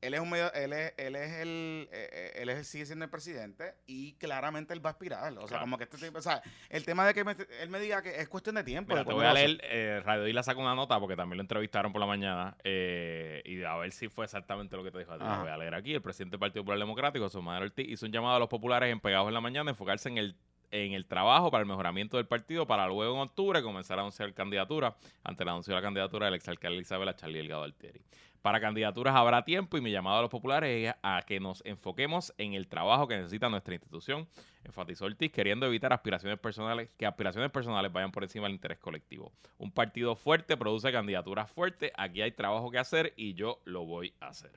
él 0.00 0.14
es 0.14 0.20
un 0.20 0.30
medio, 0.30 0.52
él 0.54 0.72
es, 0.72 0.94
él 0.96 1.14
es 1.14 1.30
el, 1.34 1.88
eh, 1.92 2.08
eh, 2.12 2.32
él 2.36 2.48
es, 2.48 2.66
sigue 2.66 2.84
siendo 2.86 3.04
el 3.04 3.10
presidente 3.10 3.74
y 3.86 4.14
claramente 4.14 4.74
él 4.74 4.84
va 4.84 4.90
a 4.90 4.92
aspirar. 4.94 5.32
O 5.34 5.40
sea, 5.42 5.46
Claro. 5.46 5.60
como 5.62 5.78
que 5.78 5.84
este 5.84 5.96
tipo, 5.96 6.18
o 6.18 6.22
sea, 6.22 6.42
el 6.70 6.84
tema 6.84 7.06
de 7.06 7.14
que 7.14 7.22
me- 7.22 7.36
él 7.60 7.68
me 7.70 7.78
diga 7.78 8.02
que 8.02 8.20
es 8.20 8.28
cuestión 8.28 8.56
de 8.56 8.64
tiempo. 8.64 8.88
Mira, 8.94 9.04
de 9.04 9.08
te 9.08 9.14
voy 9.14 9.24
a 9.24 9.32
leer, 9.32 9.60
eh, 9.62 10.00
Radio 10.04 10.26
Isla 10.26 10.42
sacó 10.42 10.60
una 10.60 10.74
nota 10.74 10.98
porque 10.98 11.14
también 11.14 11.36
lo 11.36 11.42
entrevistaron 11.42 11.92
por 11.92 12.00
la 12.00 12.06
mañana 12.08 12.56
eh, 12.64 13.42
y 13.44 13.62
a 13.62 13.76
ver 13.76 13.92
si 13.92 14.08
fue 14.08 14.24
exactamente 14.24 14.76
lo 14.76 14.82
que 14.82 14.90
te 14.90 14.98
dijo. 14.98 15.16
Lo 15.16 15.24
voy 15.40 15.48
a 15.50 15.56
leer 15.56 15.74
aquí. 15.76 15.94
El 15.94 16.02
presidente 16.02 16.32
del 16.32 16.40
Partido 16.40 16.64
Popular 16.64 16.80
Democrático, 16.80 17.24
José 17.26 17.38
Manuel 17.38 17.64
Ortiz, 17.70 17.86
hizo 17.88 18.04
un 18.04 18.10
llamado 18.10 18.34
a 18.34 18.38
los 18.40 18.48
populares 18.48 18.90
en 18.90 18.98
Pegados 18.98 19.28
en 19.28 19.34
la 19.34 19.40
Mañana 19.40 19.70
a 19.70 19.72
enfocarse 19.72 20.08
en 20.08 20.18
el 20.18 20.34
en 20.72 20.94
el 20.94 21.06
trabajo 21.06 21.50
para 21.50 21.62
el 21.62 21.68
mejoramiento 21.68 22.16
del 22.16 22.26
partido 22.26 22.66
para 22.66 22.88
luego 22.88 23.14
en 23.14 23.20
octubre 23.20 23.62
comenzar 23.62 23.98
a 23.98 24.02
anunciar 24.02 24.34
candidatura 24.34 24.96
ante 25.22 25.44
el 25.44 25.48
anuncio 25.50 25.72
de 25.72 25.80
la 25.80 25.86
candidatura 25.86 26.26
del 26.26 26.34
exalcalde 26.34 26.80
Isabela 26.80 27.14
Charlie 27.14 27.38
Delgado 27.38 27.62
Altieri. 27.62 28.00
Para 28.42 28.60
candidaturas 28.60 29.14
habrá 29.14 29.44
tiempo 29.44 29.78
y 29.78 29.80
mi 29.80 29.92
llamado 29.92 30.18
a 30.18 30.22
los 30.22 30.30
populares 30.30 30.88
es 30.88 30.94
a 31.04 31.22
que 31.24 31.38
nos 31.38 31.64
enfoquemos 31.64 32.34
en 32.38 32.54
el 32.54 32.66
trabajo 32.66 33.06
que 33.06 33.16
necesita 33.16 33.48
nuestra 33.48 33.74
institución, 33.74 34.26
enfatizó 34.64 35.04
Ortiz, 35.04 35.30
queriendo 35.30 35.64
evitar 35.66 35.92
aspiraciones 35.92 36.40
personales, 36.40 36.90
que 36.98 37.06
aspiraciones 37.06 37.52
personales 37.52 37.92
vayan 37.92 38.10
por 38.10 38.24
encima 38.24 38.46
del 38.46 38.54
interés 38.54 38.78
colectivo. 38.78 39.30
Un 39.58 39.70
partido 39.70 40.16
fuerte 40.16 40.56
produce 40.56 40.90
candidaturas 40.90 41.52
fuertes, 41.52 41.92
aquí 41.96 42.20
hay 42.20 42.32
trabajo 42.32 42.72
que 42.72 42.78
hacer 42.78 43.12
y 43.16 43.34
yo 43.34 43.60
lo 43.64 43.84
voy 43.84 44.12
a 44.18 44.28
hacer. 44.28 44.50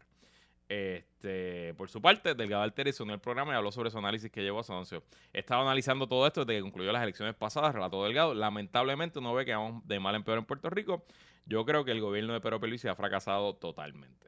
Este, 0.68 1.74
por 1.76 1.90
su 1.90 2.02
parte, 2.02 2.34
Delgado 2.34 2.64
Alteri 2.64 2.92
se 2.92 3.04
unió 3.04 3.14
al 3.14 3.22
programa 3.22 3.54
y 3.54 3.56
habló 3.56 3.72
sobre 3.72 3.92
su 3.92 3.98
análisis 4.00 4.32
que 4.32 4.42
llevó 4.42 4.62
a 4.62 4.64
su 4.64 4.72
anuncio. 4.74 5.04
He 5.32 5.40
estado 5.40 5.62
analizando 5.62 6.08
todo 6.08 6.26
esto 6.26 6.44
desde 6.44 6.58
que 6.60 6.64
concluyó 6.64 6.92
las 6.92 7.04
elecciones 7.04 7.36
pasadas, 7.36 7.74
relató 7.76 8.04
Delgado. 8.04 8.34
Lamentablemente 8.34 9.20
uno 9.20 9.34
ve 9.34 9.46
que 9.46 9.54
vamos 9.54 9.88
de 9.88 10.00
mal 10.00 10.16
en 10.16 10.24
peor 10.24 10.40
en 10.40 10.46
Puerto 10.46 10.70
Rico. 10.70 11.06
Yo 11.46 11.64
creo 11.66 11.86
que 11.86 11.92
el 11.92 12.02
gobierno 12.02 12.34
de 12.34 12.42
Pedro 12.42 12.60
Pierluisi 12.60 12.88
ha 12.88 12.96
fracasado 12.96 13.54
totalmente. 13.56 14.28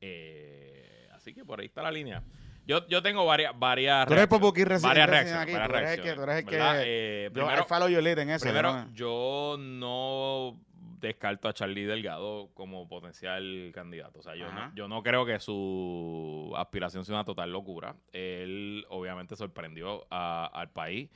Eh, 0.00 1.08
Así 1.14 1.34
que 1.34 1.44
por 1.44 1.60
ahí 1.60 1.66
está 1.66 1.82
la 1.82 1.90
línea. 1.92 2.22
Yo, 2.66 2.86
yo 2.88 3.02
tengo 3.02 3.26
varias 3.26 3.56
varias 3.58 4.06
Tú 4.06 4.12
eres 4.14 4.28
reacciones, 4.28 4.82
varias 4.82 5.08
reacciones, 5.10 5.42
aquí, 5.42 5.52
varias 5.52 5.68
tú 5.70 5.76
eres 5.76 5.90
el 5.90 5.96
que- 5.96 6.14
reacciones, 6.14 6.16
tú 6.16 6.22
eres 6.22 6.36
el 6.38 6.46
que-. 6.46 6.56
Eh, 6.86 7.24
Yo, 7.28 7.32
primero, 7.34 7.66
en 8.18 8.30
eso. 8.30 8.42
primero, 8.44 8.72
¿no? 8.72 8.94
yo 8.94 9.56
no 9.58 10.60
descarto 11.00 11.48
a 11.48 11.52
Charlie 11.54 11.84
Delgado 11.84 12.50
como 12.54 12.86
potencial 12.88 13.70
candidato. 13.74 14.20
O 14.20 14.22
sea, 14.22 14.34
yo 14.36 14.46
no, 14.68 14.74
yo 14.74 14.88
no 14.88 15.02
creo 15.02 15.24
que 15.26 15.38
su 15.40 16.52
aspiración 16.56 17.04
sea 17.04 17.16
una 17.16 17.24
total 17.24 17.50
locura. 17.52 17.96
Él 18.12 18.84
obviamente 18.88 19.36
sorprendió 19.36 20.06
a- 20.10 20.46
al 20.52 20.70
país 20.70 21.10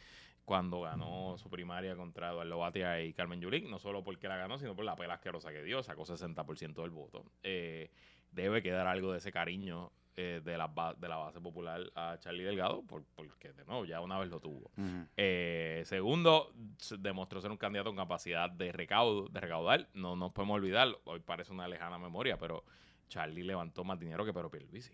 cuando 0.45 0.83
ganó 0.83 1.37
su 1.38 1.49
primaria 1.49 1.97
contra 1.97 2.31
Eduardo 2.31 2.59
Batia 2.59 3.00
y 3.03 3.12
Carmen 3.14 3.41
Yulín, 3.41 3.71
no 3.71 3.79
solo 3.79 4.05
porque 4.05 4.29
la 4.29 4.37
ganó, 4.37 4.59
sino 4.59 4.75
por 4.76 4.85
la 4.85 4.95
pela 4.97 5.14
asquerosa 5.14 5.50
que 5.53 5.62
dio, 5.62 5.83
sacó 5.83 6.05
60% 6.05 6.83
del 6.83 6.91
voto. 6.91 7.25
Eh, 7.43 7.91
debe 8.31 8.62
quedar 8.62 8.87
algo 8.87 9.12
de 9.12 9.19
ese 9.19 9.33
cariño 9.33 9.91
eh, 10.16 10.40
de, 10.44 10.56
la, 10.56 10.71
de 10.97 11.09
la 11.09 11.16
base 11.16 11.40
popular 11.40 11.80
a 11.94 12.16
Charlie 12.21 12.44
Delgado, 12.44 12.83
por- 12.83 13.04
porque 13.16 13.52
de 13.52 13.64
nuevo 13.64 13.85
ya 13.85 14.00
una 14.00 14.18
vez 14.18 14.30
lo 14.30 14.40
tuvo. 14.40 14.71
Eh, 15.16 15.83
segundo, 15.87 16.52
se 16.78 16.97
demostró 16.99 17.40
ser 17.40 17.50
un 17.50 17.56
candidato 17.56 17.90
con 17.90 17.97
capacidad 17.97 18.49
de 18.50 18.73
recaudo, 18.73 19.28
de 19.28 19.40
recaudar. 19.40 19.88
No 19.94 20.16
nos 20.16 20.33
podemos 20.33 20.56
olvidar, 20.56 20.88
hoy 21.04 21.21
parece 21.21 21.52
una 21.52 21.66
lejana 21.68 21.99
memoria, 21.99 22.38
pero 22.38 22.64
Charlie 23.09 23.42
levantó 23.42 23.85
más 23.85 23.99
dinero 23.99 24.25
que 24.25 24.33
Pedro 24.33 24.50
Pierluisi 24.50 24.92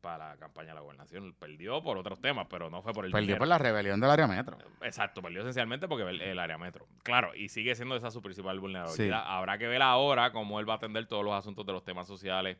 para 0.00 0.30
la 0.30 0.36
campaña 0.36 0.70
de 0.70 0.74
la 0.74 0.80
gobernación. 0.80 1.32
Perdió 1.34 1.80
por 1.80 1.96
otros 1.96 2.20
temas, 2.20 2.48
pero 2.50 2.68
no 2.70 2.82
fue 2.82 2.92
por 2.92 3.04
el 3.04 3.12
Perdió 3.12 3.26
dinero. 3.26 3.38
por 3.38 3.48
la 3.48 3.58
rebelión 3.58 4.00
del 4.00 4.10
área 4.10 4.26
metro. 4.26 4.58
Exacto, 4.80 5.22
perdió 5.22 5.42
esencialmente 5.42 5.86
porque 5.86 6.02
el, 6.08 6.20
el 6.20 6.38
área 6.40 6.58
metro. 6.58 6.88
Claro, 7.04 7.34
y 7.36 7.48
sigue 7.50 7.74
siendo 7.76 7.94
esa 7.94 8.10
su 8.10 8.20
principal 8.20 8.58
vulnerabilidad. 8.58 9.22
Sí. 9.22 9.26
Habrá 9.28 9.58
que 9.58 9.68
ver 9.68 9.80
ahora 9.80 10.32
cómo 10.32 10.58
él 10.58 10.68
va 10.68 10.72
a 10.72 10.76
atender 10.78 11.06
todos 11.06 11.24
los 11.24 11.34
asuntos 11.34 11.64
de 11.66 11.72
los 11.72 11.84
temas 11.84 12.08
sociales 12.08 12.56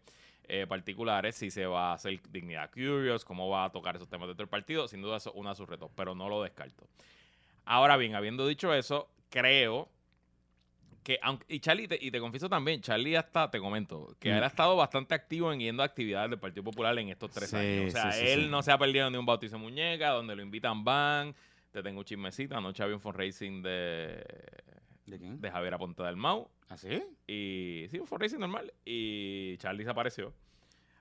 eh, 0.48 0.66
particulares, 0.66 1.36
si 1.36 1.50
se 1.50 1.66
va 1.66 1.90
a 1.90 1.94
hacer 1.94 2.20
dignidad 2.30 2.70
curious, 2.70 3.24
cómo 3.24 3.48
va 3.48 3.64
a 3.64 3.70
tocar 3.72 3.96
esos 3.96 4.08
temas 4.08 4.28
dentro 4.28 4.44
del 4.44 4.50
partido. 4.50 4.88
Sin 4.88 5.00
duda, 5.02 5.16
eso 5.18 5.30
es 5.30 5.36
uno 5.36 5.50
de 5.50 5.54
sus 5.56 5.68
retos, 5.68 5.90
pero 5.94 6.14
no 6.14 6.28
lo 6.28 6.42
descarto. 6.42 6.86
Ahora 7.64 7.96
bien, 7.96 8.14
habiendo 8.14 8.46
dicho 8.46 8.74
eso, 8.74 9.08
creo 9.30 9.88
que, 11.02 11.18
aunque, 11.22 11.44
y 11.48 11.58
Charlie, 11.60 11.88
te, 11.88 11.98
y 12.00 12.10
te 12.10 12.20
confieso 12.20 12.48
también, 12.48 12.80
Charlie 12.80 13.16
hasta, 13.16 13.50
te 13.50 13.58
comento, 13.58 14.14
que 14.20 14.30
Mm. 14.30 14.36
él 14.36 14.42
ha 14.44 14.46
estado 14.46 14.76
bastante 14.76 15.14
activo 15.14 15.52
en 15.52 15.58
yendo 15.60 15.82
a 15.82 15.86
actividades 15.86 16.30
del 16.30 16.38
Partido 16.38 16.62
Popular 16.64 16.96
en 16.98 17.08
estos 17.08 17.30
tres 17.30 17.50
Sí, 17.50 17.56
años. 17.56 17.88
O 17.88 17.90
sea, 17.90 18.12
sí, 18.12 18.20
sí, 18.26 18.32
él 18.32 18.50
no 18.50 18.62
se 18.62 18.70
ha 18.70 18.78
perdido 18.78 19.10
ni 19.10 19.16
un 19.16 19.26
bautizo 19.26 19.56
de 19.56 19.62
muñeca, 19.62 20.10
donde 20.10 20.36
lo 20.36 20.42
invitan 20.42 20.84
van, 20.84 21.34
te 21.72 21.82
tengo 21.82 22.00
un 22.00 22.04
chismecito, 22.04 22.56
anoche 22.56 22.82
había 22.84 22.94
un 22.94 23.00
fundraising 23.00 23.62
de, 23.62 24.24
¿De 25.12 25.18
quién? 25.18 25.40
de 25.42 25.50
Javier 25.50 25.76
del 25.78 26.16
Mau, 26.16 26.48
¿Así? 26.70 27.02
y 27.26 27.86
sí, 27.90 27.98
un 27.98 28.06
fundraising 28.06 28.40
normal, 28.40 28.72
y 28.84 29.58
Charlie 29.58 29.84
desapareció. 29.84 30.32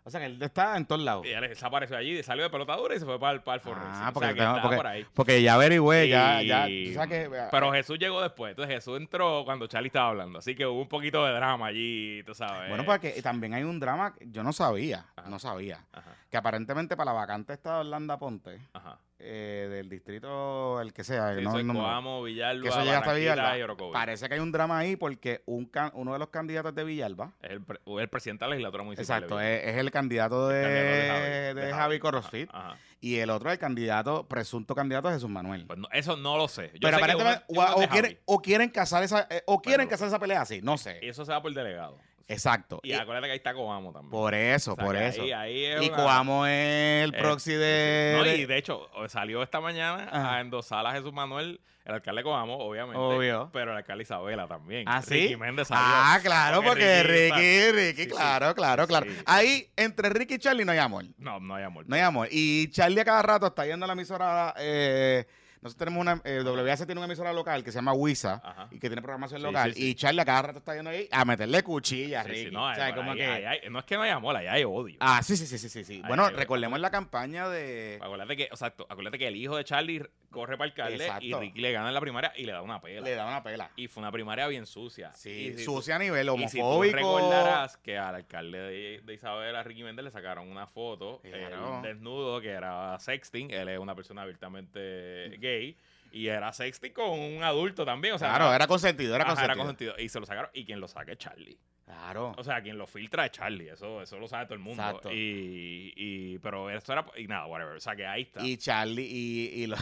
O 0.03 0.09
sea 0.09 0.19
que 0.19 0.25
él 0.25 0.41
está 0.41 0.75
en 0.77 0.85
todos 0.87 1.01
lados. 1.01 1.25
Y 1.27 1.29
él 1.29 1.41
desapareció 1.47 1.95
allí, 1.95 2.21
salió 2.23 2.43
de 2.43 2.49
pelotadura 2.49 2.93
y 2.95 2.99
se 2.99 3.05
fue 3.05 3.19
para 3.19 3.33
el, 3.33 3.41
para 3.41 3.61
el. 3.61 3.69
Ah, 3.77 4.07
o 4.09 4.13
porque, 4.13 4.27
sea, 4.29 4.33
que 4.33 4.39
tengo- 4.39 4.49
estaba 4.55 4.61
porque, 4.63 4.75
por 4.77 4.87
ahí. 4.87 5.05
porque 5.13 5.41
ya 5.43 5.53
averigüé, 5.53 6.09
ya, 6.09 6.41
Y- 6.41 6.47
ya, 6.93 7.07
que- 7.07 7.25
eh, 7.25 7.47
Pero 7.51 7.71
Jesús 7.71 7.99
llegó 7.99 8.19
después. 8.21 8.49
Entonces 8.49 8.73
Jesús 8.75 8.97
entró 8.97 9.43
cuando 9.45 9.67
Charlie 9.67 9.87
estaba 9.87 10.09
hablando. 10.09 10.39
Así 10.39 10.55
que 10.55 10.65
hubo 10.65 10.81
un 10.81 10.87
poquito 10.89 11.23
de 11.25 11.33
drama 11.33 11.67
allí, 11.67 12.23
tú 12.25 12.33
sabes. 12.33 12.67
Bueno, 12.67 12.83
porque 12.83 13.21
también 13.21 13.53
hay 13.53 13.63
un 13.63 13.79
drama, 13.79 14.13
que 14.15 14.25
yo 14.31 14.41
no 14.43 14.51
sabía, 14.53 15.05
Ajá. 15.15 15.29
no 15.29 15.37
sabía, 15.37 15.85
Ajá, 15.93 16.15
que 16.31 16.37
aparentemente 16.37 16.95
para 16.95 17.11
la 17.11 17.19
vacante 17.19 17.51
está 17.51 17.79
Orlando 17.79 18.17
Ponte, 18.17 18.57
ajá. 18.71 18.97
eh, 19.19 19.67
del 19.69 19.89
distrito, 19.89 20.79
el 20.79 20.93
que 20.93 21.03
sea, 21.03 21.35
Sí, 21.35 21.41
no, 21.43 21.61
no- 21.61 21.73
Coamo, 21.73 22.23
Villalba, 22.23 22.63
que 22.63 22.69
eso 22.69 22.79
llega 22.83 22.99
hasta 22.99 23.13
Villalba. 23.13 23.57
y. 23.57 23.91
Parece 23.91 24.29
que 24.29 24.35
hay 24.35 24.39
un 24.39 24.51
drama 24.53 24.77
ahí 24.79 24.95
porque 24.95 25.43
un 25.45 25.65
can- 25.65 25.91
uno 25.93 26.13
de 26.13 26.19
los 26.19 26.29
candidatos 26.29 26.73
de 26.73 26.85
Villalba, 26.85 27.33
Es 27.41 27.51
el, 27.51 27.61
pre- 27.61 27.79
el 27.85 28.07
presidente 28.07 28.45
de 28.45 28.49
la 28.49 28.55
legislatura 28.55 28.83
municipal. 28.85 29.17
exacto, 29.23 29.41
es, 29.41 29.61
es 29.65 29.75
el 29.75 29.91
candidato 29.91 30.47
de. 30.47 30.61
El 30.61 31.07
candidato 31.09 31.21
de, 31.21 31.53
de 31.53 31.61
Javi, 31.71 31.73
Javi 31.81 31.99
Corrosfit 31.99 32.49
Ajá, 32.53 32.77
y 33.01 33.17
el 33.17 33.29
otro 33.29 33.51
el 33.51 33.59
candidato, 33.59 34.25
presunto 34.29 34.73
candidato 34.73 35.09
de 35.09 35.15
Jesús 35.15 35.29
Manuel. 35.29 35.65
Pues 35.65 35.79
no, 35.79 35.89
eso 35.91 36.15
no 36.15 36.37
lo 36.37 36.47
sé. 36.47 36.71
Yo 36.75 36.79
Pero 36.87 36.97
sé 36.97 37.03
que 37.03 37.11
aparentemente, 37.11 37.43
uno- 37.49 37.61
o, 37.61 37.75
uno 37.75 37.85
o 37.85 37.89
quieren, 37.89 38.19
o 38.23 38.41
quieren 38.41 38.69
casar 38.69 39.03
esa, 39.03 39.27
eh, 39.29 39.43
o 39.47 39.61
quieren 39.61 39.79
Bueno. 39.85 39.89
casar 39.89 40.07
esa 40.07 40.19
pelea 40.19 40.39
así, 40.41 40.61
no 40.61 40.77
sé. 40.77 40.97
Eso 41.05 41.25
se 41.25 41.31
va 41.33 41.41
por 41.41 41.53
delegado. 41.53 41.97
Exacto. 42.27 42.79
Y, 42.83 42.89
Y- 42.91 42.93
acuérdate 42.93 43.27
que 43.27 43.31
ahí 43.33 43.37
está 43.37 43.53
Coamo 43.53 43.91
también. 43.91 44.11
por 44.11 44.33
eso, 44.33 44.73
O 44.73 44.75
sea, 44.75 44.85
por 44.85 44.95
eso. 44.95 45.21
Ahí, 45.21 45.31
ahí 45.31 45.65
es 45.65 45.81
y 45.81 45.87
una- 45.87 45.95
Coamo 45.97 46.45
es 46.45 47.03
el 47.05 47.15
Eh, 47.15 47.17
proxy 47.19 47.53
de... 47.53 48.15
No, 48.17 48.25
y 48.25 48.45
de 48.45 48.57
hecho, 48.57 48.89
salió 49.07 49.43
esta 49.43 49.59
mañana 49.61 50.07
Ajá. 50.11 50.35
a 50.37 50.41
endosar 50.41 50.85
a 50.85 50.91
Jesús 50.93 51.11
Manuel, 51.13 51.59
el 51.83 51.93
alcalde 51.95 52.21
Coamo, 52.23 52.57
obviamente. 52.57 52.97
Obvio. 52.99 53.49
Pero 53.51 53.71
el 53.71 53.77
alcalde 53.77 54.03
Isabela 54.03 54.47
también. 54.47 54.83
¿Ah, 54.87 55.01
sí? 55.01 55.13
Ricky 55.23 55.35
Méndez 55.37 55.67
salió. 55.67 55.83
Ah, 55.85 56.19
claro, 56.21 56.61
porque 56.63 57.01
Ricky, 57.03 57.71
Ricky, 57.71 58.03
Sí, 58.03 58.09
sí. 58.09 58.15
claro, 58.15 58.53
claro, 58.53 58.85
claro. 58.87 59.07
Sí. 59.09 59.17
Ahí, 59.25 59.67
entre 59.75 60.09
Ricky 60.09 60.35
y 60.35 60.39
Charlie 60.39 60.63
no 60.63 60.71
hay 60.73 60.77
amor. 60.77 61.05
No, 61.17 61.39
no 61.39 61.55
hay 61.55 61.63
amor. 61.63 61.85
No 61.87 61.95
hay 61.95 62.01
amor. 62.03 62.27
Y 62.31 62.69
Charlie 62.69 62.99
a 63.01 63.05
cada 63.05 63.21
rato 63.23 63.47
está 63.47 63.65
yendo 63.65 63.85
a 63.85 63.87
la 63.87 63.93
emisora. 63.93 64.53
Eh, 64.59 65.25
nosotros 65.61 65.77
tenemos 65.77 66.01
una. 66.01 66.21
Eh, 66.23 66.41
WS 66.43 66.85
tiene 66.85 66.99
una 66.99 67.05
emisora 67.05 67.31
local 67.31 67.63
que 67.63 67.71
se 67.71 67.75
llama 67.77 67.93
Wisa 67.93 68.41
Ajá. 68.43 68.67
y 68.71 68.79
que 68.79 68.87
tiene 68.89 69.01
programación 69.01 69.41
local. 69.43 69.73
Y 69.75 69.93
Charlie 69.95 70.25
cada 70.25 70.41
rato 70.41 70.59
está 70.59 70.75
yendo 70.75 70.89
ahí 70.89 71.07
a 71.11 71.23
meterle 71.23 71.61
cuchillas, 71.63 72.25
Ricky. 72.25 72.51
no, 72.51 72.67
O 72.69 72.73
sea, 72.75 72.85
ahí- 72.87 72.93
como 72.93 73.13
que- 73.13 73.23
hay- 73.25 73.69
no 73.69 73.79
es 73.79 73.85
que 73.85 73.95
no 73.95 74.01
hay 74.01 74.09
amor, 74.11 74.35
ahí 74.35 74.47
hay 74.47 74.63
odio. 74.63 74.97
Ah, 74.99 75.21
sí, 75.23 75.37
sí, 75.37 75.45
sí, 75.45 75.57
sí, 75.69 75.83
sí. 75.83 76.01
Bueno, 76.07 76.29
recordemos 76.31 76.79
la 76.79 76.89
campaña 76.89 77.47
de. 77.47 77.99
Acuérdate 78.01 78.35
que, 78.37 78.43
exacto, 78.45 78.87
acuérdate 78.89 79.19
que 79.19 79.27
el 79.27 79.35
hijo 79.35 79.55
de 79.55 79.63
Charlie 79.63 80.03
corre 80.31 80.57
para 80.57 80.69
alcalde 80.69 81.03
Exacto. 81.05 81.25
y 81.25 81.33
Ricky 81.33 81.61
le 81.61 81.71
gana 81.71 81.89
en 81.89 81.93
la 81.93 82.01
primaria 82.01 82.33
y 82.35 82.45
le 82.45 82.51
da 82.53 82.61
una 82.61 82.81
pela. 82.81 83.01
Le 83.01 83.15
da 83.15 83.27
una 83.27 83.43
pela. 83.43 83.69
Y 83.75 83.87
fue 83.87 84.01
una 84.01 84.11
primaria 84.11 84.47
bien 84.47 84.65
sucia. 84.65 85.11
Sí, 85.13 85.53
Y 85.55 85.57
sucia 85.59 85.97
a 85.97 85.99
nivel 85.99 86.27
tú- 86.27 86.37
y 86.37 86.47
si 86.47 86.57
tú 86.57 86.63
homofóbico. 86.65 86.95
recordarás 86.97 87.77
que 87.77 87.97
al 87.97 88.15
alcalde 88.15 88.57
de, 88.57 89.01
de 89.03 89.13
Isabela, 89.13 89.61
Ricky 89.63 89.83
Méndez, 89.83 90.05
le 90.05 90.11
sacaron 90.11 90.49
una 90.49 90.65
foto, 90.67 91.19
Claro. 91.21 91.77
él 91.77 91.81
desnudo, 91.83 92.41
que 92.41 92.49
era 92.49 92.97
sexting. 92.99 93.51
Él 93.51 93.69
es 93.69 93.77
una 93.79 93.93
persona 93.93 94.23
abiertamente 94.23 95.37
gay. 95.39 95.77
Y 96.13 96.27
era 96.27 96.51
sexting 96.51 96.91
con 96.93 97.09
un 97.19 97.41
adulto 97.43 97.85
también. 97.85 98.13
O 98.15 98.19
sea, 98.19 98.29
claro, 98.29 98.53
era 98.53 98.67
consentido, 98.67 99.15
era 99.15 99.23
Ajá, 99.23 99.33
consentido. 99.33 99.57
consentido. 99.57 99.95
Y 99.97 100.09
se 100.09 100.19
lo 100.19 100.25
sacaron. 100.25 100.51
Y 100.53 100.65
quien 100.65 100.79
lo 100.79 100.87
saque 100.87 101.13
es 101.13 101.17
Charlie. 101.17 101.57
Claro. 101.85 102.33
O 102.37 102.43
sea, 102.43 102.61
quien 102.61 102.77
lo 102.77 102.87
filtra 102.87 103.25
es 103.25 103.31
Charlie. 103.31 103.69
Eso, 103.69 104.01
eso 104.01 104.17
lo 104.17 104.27
sabe 104.27 104.45
todo 104.45 104.53
el 104.55 104.59
mundo. 104.61 104.81
Exacto. 104.83 105.11
Y, 105.11 105.93
y, 105.95 106.37
pero 106.39 106.69
eso 106.69 106.91
era. 106.93 107.05
Y 107.17 107.27
nada, 107.27 107.45
whatever. 107.47 107.75
O 107.75 107.79
sea, 107.79 107.95
que 107.95 108.05
ahí 108.05 108.23
está. 108.23 108.45
Y 108.45 108.57
Charlie 108.57 109.07
y, 109.09 109.63
y, 109.63 109.67
lo- 109.67 109.77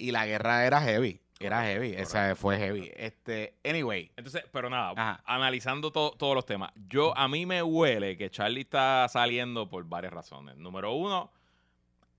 y 0.00 0.10
la 0.12 0.26
guerra 0.26 0.64
era 0.66 0.80
heavy. 0.80 1.20
Era 1.38 1.58
Correcto, 1.60 1.82
heavy. 1.82 1.94
Esa 1.96 2.36
fue 2.36 2.58
heavy. 2.58 2.90
Este, 2.96 3.54
anyway. 3.64 4.10
Entonces, 4.16 4.44
pero 4.52 4.68
nada, 4.68 4.90
Ajá. 4.96 5.22
analizando 5.24 5.90
to- 5.90 6.14
todos 6.18 6.34
los 6.34 6.44
temas, 6.44 6.70
yo 6.88 7.16
a 7.16 7.28
mí 7.28 7.46
me 7.46 7.62
huele 7.62 8.16
que 8.18 8.28
Charlie 8.30 8.60
está 8.60 9.06
saliendo 9.08 9.68
por 9.68 9.84
varias 9.84 10.12
razones. 10.12 10.56
Número 10.58 10.92
uno, 10.92 11.30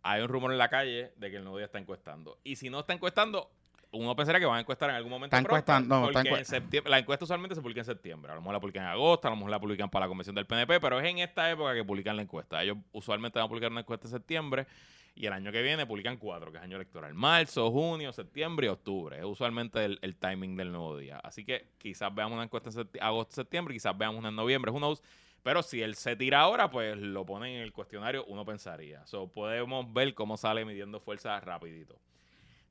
hay 0.03 0.21
un 0.21 0.27
rumor 0.27 0.51
en 0.51 0.57
la 0.57 0.69
calle 0.69 1.11
de 1.17 1.29
que 1.29 1.37
el 1.37 1.43
nuevo 1.43 1.57
día 1.57 1.65
está 1.65 1.77
encuestando. 1.77 2.39
Y 2.43 2.55
si 2.55 2.71
no 2.71 2.79
está 2.79 2.93
encuestando, 2.93 3.51
uno 3.91 4.15
pensaría 4.15 4.39
que 4.39 4.47
van 4.47 4.57
a 4.57 4.61
encuestar 4.61 4.89
en 4.89 4.95
algún 4.95 5.11
momento. 5.11 5.35
Está 5.35 5.45
encuestando, 5.47 5.95
no, 5.95 6.01
porque 6.05 6.17
está 6.17 6.29
encue- 6.31 6.39
en 6.39 6.45
septiembre, 6.45 6.89
la 6.89 6.97
encuesta 6.97 7.25
usualmente 7.25 7.53
se 7.53 7.61
publica 7.61 7.81
en 7.81 7.85
septiembre. 7.85 8.31
A 8.31 8.35
lo 8.35 8.41
mejor 8.41 8.53
la 8.53 8.59
publican 8.59 8.83
en 8.85 8.89
agosto, 8.89 9.27
a 9.27 9.31
lo 9.31 9.35
mejor 9.35 9.51
la 9.51 9.59
publican 9.59 9.89
para 9.91 10.05
la 10.05 10.07
convención 10.07 10.33
del 10.35 10.47
PNP, 10.47 10.79
pero 10.79 10.99
es 10.99 11.05
en 11.07 11.19
esta 11.19 11.51
época 11.51 11.75
que 11.75 11.83
publican 11.83 12.15
la 12.15 12.23
encuesta. 12.23 12.63
Ellos 12.63 12.77
usualmente 12.91 13.37
van 13.37 13.45
a 13.45 13.49
publicar 13.49 13.69
una 13.69 13.81
encuesta 13.81 14.07
en 14.07 14.11
septiembre 14.13 14.65
y 15.13 15.25
el 15.25 15.33
año 15.33 15.51
que 15.51 15.61
viene 15.61 15.85
publican 15.85 16.17
cuatro, 16.17 16.51
que 16.51 16.57
es 16.57 16.63
año 16.63 16.77
electoral. 16.77 17.13
Marzo, 17.13 17.69
junio, 17.71 18.13
septiembre 18.13 18.67
y 18.67 18.69
octubre. 18.69 19.17
Es 19.17 19.25
usualmente 19.25 19.83
el, 19.83 19.99
el 20.01 20.15
timing 20.15 20.55
del 20.55 20.71
nuevo 20.71 20.97
día. 20.97 21.19
Así 21.19 21.43
que 21.45 21.67
quizás 21.77 22.13
veamos 22.15 22.33
una 22.35 22.43
encuesta 22.43 22.69
en 22.69 22.75
septi- 22.75 23.01
agosto, 23.01 23.35
septiembre, 23.35 23.73
quizás 23.73 23.97
veamos 23.97 24.19
una 24.19 24.29
en 24.29 24.35
noviembre, 24.35 24.71
who 24.71 24.77
knows. 24.79 25.01
Pero 25.43 25.63
si 25.63 25.81
él 25.81 25.95
se 25.95 26.15
tira 26.15 26.41
ahora, 26.41 26.69
pues 26.69 26.97
lo 26.97 27.25
ponen 27.25 27.55
en 27.55 27.61
el 27.63 27.73
cuestionario, 27.73 28.23
uno 28.25 28.45
pensaría. 28.45 29.05
So, 29.07 29.27
podemos 29.27 29.91
ver 29.91 30.13
cómo 30.13 30.37
sale 30.37 30.63
midiendo 30.65 30.99
fuerza 30.99 31.39
rapidito. 31.39 31.99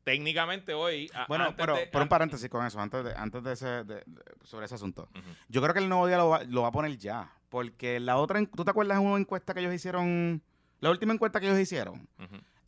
Técnicamente 0.05 0.73
hoy... 0.73 1.11
a- 1.15 1.27
Bueno, 1.27 1.53
pero, 1.57 1.77
de- 1.77 1.87
pero 1.89 2.05
un 2.05 2.09
paréntesis 2.09 2.49
con 2.49 2.65
eso, 2.65 2.81
antes 2.81 3.05
de, 3.05 3.13
antes 3.15 3.43
de 3.43 3.53
ese, 3.53 3.67
de- 3.85 4.03
sobre 4.45 4.67
ese 4.67 4.77
asunto. 4.77 5.09
Yo 5.49 5.61
creo 5.61 5.75
que 5.75 5.81
el 5.81 5.89
nuevo 5.89 6.07
día 6.07 6.17
lo 6.17 6.29
va, 6.31 6.43
lo 6.45 6.63
va 6.63 6.69
a 6.69 6.73
poner 6.73 6.97
ya. 6.97 7.31
Porque 7.51 8.01
la 8.01 8.17
otra, 8.17 8.41
¿tú 8.47 8.65
te 8.65 8.71
acuerdas 8.71 8.99
de 8.99 9.05
una 9.05 9.19
encuesta 9.19 9.53
que 9.53 9.61
ellos 9.61 9.75
hicieron? 9.75 10.41
La 10.81 10.91
última 10.91 11.13
encuesta 11.13 11.41
que 11.41 11.47
ellos 11.47 11.59
hicieron. 11.59 12.09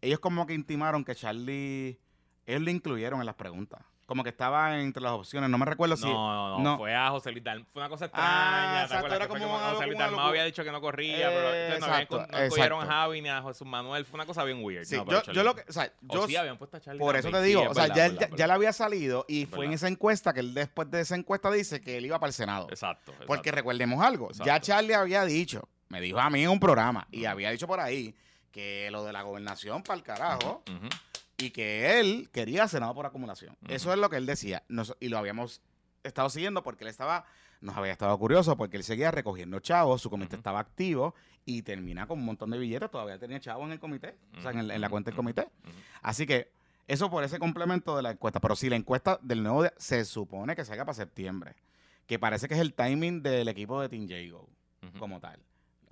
Ellos 0.00 0.18
como 0.20 0.46
que 0.46 0.54
intimaron 0.54 1.04
que 1.04 1.14
Charlie, 1.14 1.98
ellos 2.46 2.62
lo 2.62 2.70
incluyeron 2.70 3.20
en 3.20 3.26
las 3.26 3.34
preguntas. 3.36 3.80
Como 4.04 4.24
que 4.24 4.30
estaba 4.30 4.78
entre 4.80 5.00
las 5.02 5.12
opciones. 5.12 5.48
No 5.48 5.56
me 5.56 5.64
recuerdo 5.64 5.96
si... 5.96 6.04
No, 6.04 6.12
no, 6.12 6.58
no, 6.58 6.58
no. 6.58 6.76
Fue 6.76 6.94
a 6.94 7.08
José 7.08 7.30
Luis 7.30 7.42
Dalmau. 7.44 7.66
Fue 7.72 7.80
una 7.80 7.88
cosa 7.88 8.06
Ah, 8.06 8.08
extraña. 8.08 8.72
¿te 8.72 8.82
exacto, 8.82 8.96
acuerdas? 8.98 9.16
era 9.16 9.26
Que 9.26 9.30
fue 9.30 9.40
como 9.40 9.52
como 9.54 9.64
algo 9.64 9.76
José 9.76 9.86
Luis 9.86 9.98
Dalmau 9.98 10.26
había 10.28 10.44
dicho 10.44 10.64
que 10.64 10.72
no 10.72 10.80
corría, 10.82 11.28
pero 11.28 11.54
entonces 11.54 11.80
no, 11.80 11.86
habían, 11.86 12.02
Exacto, 12.02 12.26
no 12.30 12.38
escogieron 12.38 12.82
a. 12.82 12.86
Javi 12.86 13.22
ni 13.22 13.28
a 13.30 13.42
Jesús 13.42 13.66
Manuel. 13.66 14.04
Fue 14.04 14.16
una 14.16 14.26
cosa 14.26 14.44
bien 14.44 14.58
weird. 14.62 14.84
Sí, 14.84 14.96
No, 14.96 15.06
yo, 15.06 15.32
yo 15.32 15.42
lo 15.44 15.54
que... 15.54 15.62
O 15.66 15.72
sea, 15.72 15.90
O 16.08 16.14
yo... 16.14 16.26
sí, 16.26 16.36
habían 16.36 16.58
puesto 16.58 16.76
a 16.76 16.80
Charlie 16.80 16.98
Por 16.98 17.16
eso 17.16 17.30
te 17.30 17.42
digo, 17.42 17.62
Sí, 17.62 17.66
o 17.68 17.74
sea, 17.74 17.82
verdad, 17.84 17.96
ya, 17.96 18.08
verdad, 18.08 18.36
ya, 18.36 18.46
le 18.48 18.52
había 18.52 18.72
salido 18.74 19.24
y 19.28 19.46
fue 19.46 19.64
en 19.66 19.72
esa 19.72 19.88
encuesta 19.88 20.34
que 20.34 20.40
él 20.40 20.52
después 20.52 20.90
de 20.90 21.00
esa 21.00 21.14
encuesta 21.14 21.50
dice 21.50 21.80
que 21.80 21.96
él 21.96 22.04
iba 22.04 22.18
para 22.18 22.28
el 22.28 22.34
Senado. 22.34 22.66
Exacto. 22.68 23.14
Porque 23.26 23.50
recordemos 23.52 24.04
algo, 24.04 24.30
ya. 24.32 24.60
Charlie 24.60 24.92
había 24.94 25.24
dicho, 25.24 25.68
me 25.92 26.00
dijo 26.00 26.18
a 26.18 26.30
mí 26.30 26.42
en 26.42 26.48
un 26.48 26.58
programa, 26.58 27.06
y 27.12 27.26
había 27.26 27.50
dicho 27.50 27.66
por 27.66 27.78
ahí 27.78 28.14
que 28.50 28.90
lo 28.90 29.04
de 29.04 29.12
la 29.12 29.20
gobernación 29.22 29.82
para 29.82 29.96
el 29.98 30.02
carajo, 30.02 30.62
y 31.36 31.50
que 31.50 32.00
él 32.00 32.30
quería 32.32 32.66
Senado 32.66 32.94
por 32.94 33.04
acumulación. 33.04 33.56
Eso 33.68 33.92
es 33.92 33.98
lo 33.98 34.08
que 34.08 34.16
él 34.16 34.24
decía, 34.26 34.62
Nos- 34.68 34.96
y 35.00 35.08
lo 35.08 35.18
habíamos 35.18 35.60
estado 36.02 36.30
siguiendo 36.30 36.62
porque 36.62 36.84
él 36.84 36.88
estaba, 36.90 37.26
nos 37.60 37.76
había 37.76 37.92
estado 37.92 38.16
curioso 38.18 38.56
porque 38.56 38.76
él 38.78 38.84
seguía 38.84 39.10
recogiendo 39.10 39.60
chavos, 39.60 40.00
su 40.00 40.08
comité 40.10 40.36
estaba 40.36 40.60
activo 40.60 41.14
y 41.44 41.62
termina 41.62 42.06
con 42.06 42.18
un 42.20 42.24
montón 42.24 42.50
de 42.50 42.58
billetes, 42.58 42.90
todavía 42.90 43.18
tenía 43.18 43.38
chavos 43.38 43.66
en 43.66 43.72
el 43.72 43.78
comité, 43.80 44.16
o 44.38 44.40
sea, 44.42 44.50
en, 44.52 44.58
el- 44.60 44.70
en 44.70 44.80
la 44.80 44.88
cuenta 44.88 45.10
del 45.10 45.16
comité. 45.16 45.46
Así 46.00 46.26
que 46.26 46.50
eso 46.88 47.10
por 47.10 47.22
ese 47.22 47.38
complemento 47.38 47.96
de 47.96 48.02
la 48.02 48.10
encuesta. 48.12 48.40
Pero 48.40 48.56
si 48.56 48.68
la 48.70 48.76
encuesta 48.76 49.18
del 49.22 49.42
nuevo 49.42 49.62
día 49.62 49.72
se 49.76 50.04
supone 50.04 50.56
que 50.56 50.64
salga 50.64 50.84
para 50.84 50.94
septiembre, 50.94 51.54
que 52.06 52.18
parece 52.18 52.48
que 52.48 52.54
es 52.54 52.60
el 52.60 52.72
timing 52.74 53.22
del 53.22 53.46
equipo 53.48 53.80
de 53.80 53.88
Team 53.88 54.08
Jago 54.08 54.48
como 54.98 55.20
tal. 55.20 55.38